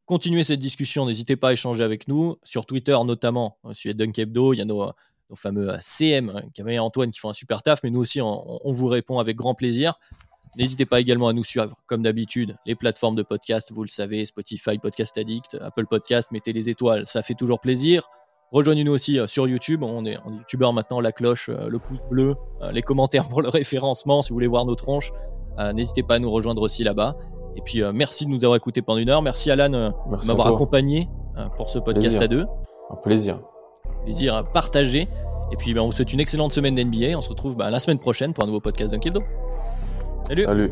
continuer 0.05 0.43
cette 0.43 0.59
discussion, 0.59 1.05
n'hésitez 1.05 1.35
pas 1.35 1.49
à 1.49 1.53
échanger 1.53 1.83
avec 1.83 2.07
nous, 2.07 2.37
sur 2.43 2.65
Twitter 2.65 2.97
notamment, 3.05 3.57
de 3.63 3.91
Dunk 3.91 4.17
Hebdo, 4.17 4.53
il 4.53 4.57
y 4.57 4.61
a 4.61 4.65
nos, 4.65 4.91
fameux 5.35 5.71
CM, 5.79 6.41
Camille 6.55 6.75
et 6.75 6.79
Antoine, 6.79 7.11
qui 7.11 7.19
font 7.19 7.29
un 7.29 7.33
super 7.33 7.61
taf, 7.61 7.83
mais 7.83 7.91
nous 7.91 7.99
aussi, 7.99 8.19
on, 8.19 8.67
on 8.67 8.71
vous 8.71 8.87
répond 8.87 9.19
avec 9.19 9.35
grand 9.35 9.53
plaisir. 9.53 9.99
N'hésitez 10.57 10.87
pas 10.87 10.99
également 10.99 11.27
à 11.27 11.33
nous 11.33 11.43
suivre, 11.43 11.75
comme 11.85 12.01
d'habitude, 12.01 12.55
les 12.65 12.73
plateformes 12.73 13.15
de 13.15 13.21
podcast, 13.21 13.71
vous 13.71 13.83
le 13.83 13.89
savez, 13.89 14.25
Spotify, 14.25 14.79
Podcast 14.79 15.15
Addict, 15.17 15.55
Apple 15.61 15.85
Podcast, 15.85 16.31
mettez 16.31 16.53
les 16.53 16.69
étoiles, 16.69 17.05
ça 17.05 17.21
fait 17.21 17.35
toujours 17.35 17.59
plaisir. 17.59 18.09
Rejoignez-nous 18.51 18.91
aussi 18.91 19.19
euh, 19.19 19.27
sur 19.27 19.47
YouTube, 19.47 19.83
on 19.83 20.05
est, 20.05 20.13
est 20.13 20.19
youtubeur 20.37 20.73
maintenant, 20.73 20.99
la 20.99 21.11
cloche, 21.11 21.49
euh, 21.49 21.67
le 21.69 21.77
pouce 21.77 22.01
bleu, 22.09 22.35
euh, 22.61 22.71
les 22.71 22.81
commentaires 22.81 23.27
pour 23.27 23.43
le 23.43 23.49
référencement, 23.49 24.23
si 24.23 24.29
vous 24.29 24.35
voulez 24.35 24.47
voir 24.47 24.65
nos 24.65 24.75
tronches, 24.75 25.11
n'hésitez 25.73 26.03
pas 26.03 26.15
à 26.15 26.19
nous 26.19 26.31
rejoindre 26.31 26.61
aussi 26.61 26.85
là-bas. 26.85 27.17
Et 27.57 27.61
puis 27.61 27.81
merci 27.93 28.25
de 28.25 28.29
nous 28.29 28.45
avoir 28.45 28.55
écoutés 28.55 28.81
pendant 28.81 28.99
une 28.99 29.09
heure, 29.09 29.21
merci 29.21 29.51
Alan 29.51 29.69
de 29.69 30.25
m'avoir 30.25 30.47
accompagné 30.47 31.09
pour 31.57 31.67
ce 31.67 31.79
podcast 31.79 32.17
Plaisir. 32.17 32.21
à 32.21 32.27
deux, 32.27 32.45
Un 32.91 32.95
plaisir. 32.95 33.41
plaisir 34.05 34.35
à 34.35 34.43
partager. 34.45 35.09
Et 35.51 35.57
puis 35.57 35.73
ben, 35.73 35.81
on 35.81 35.87
vous 35.87 35.91
souhaite 35.91 36.13
une 36.13 36.21
excellente 36.21 36.53
semaine 36.53 36.75
d'NBA, 36.75 37.17
on 37.17 37.21
se 37.21 37.27
retrouve 37.27 37.57
ben, 37.57 37.69
la 37.69 37.81
semaine 37.81 37.99
prochaine 37.99 38.33
pour 38.33 38.45
un 38.45 38.47
nouveau 38.47 38.61
podcast 38.61 38.89
d'un. 38.89 38.99
Salut 40.29 40.45
Salut. 40.45 40.71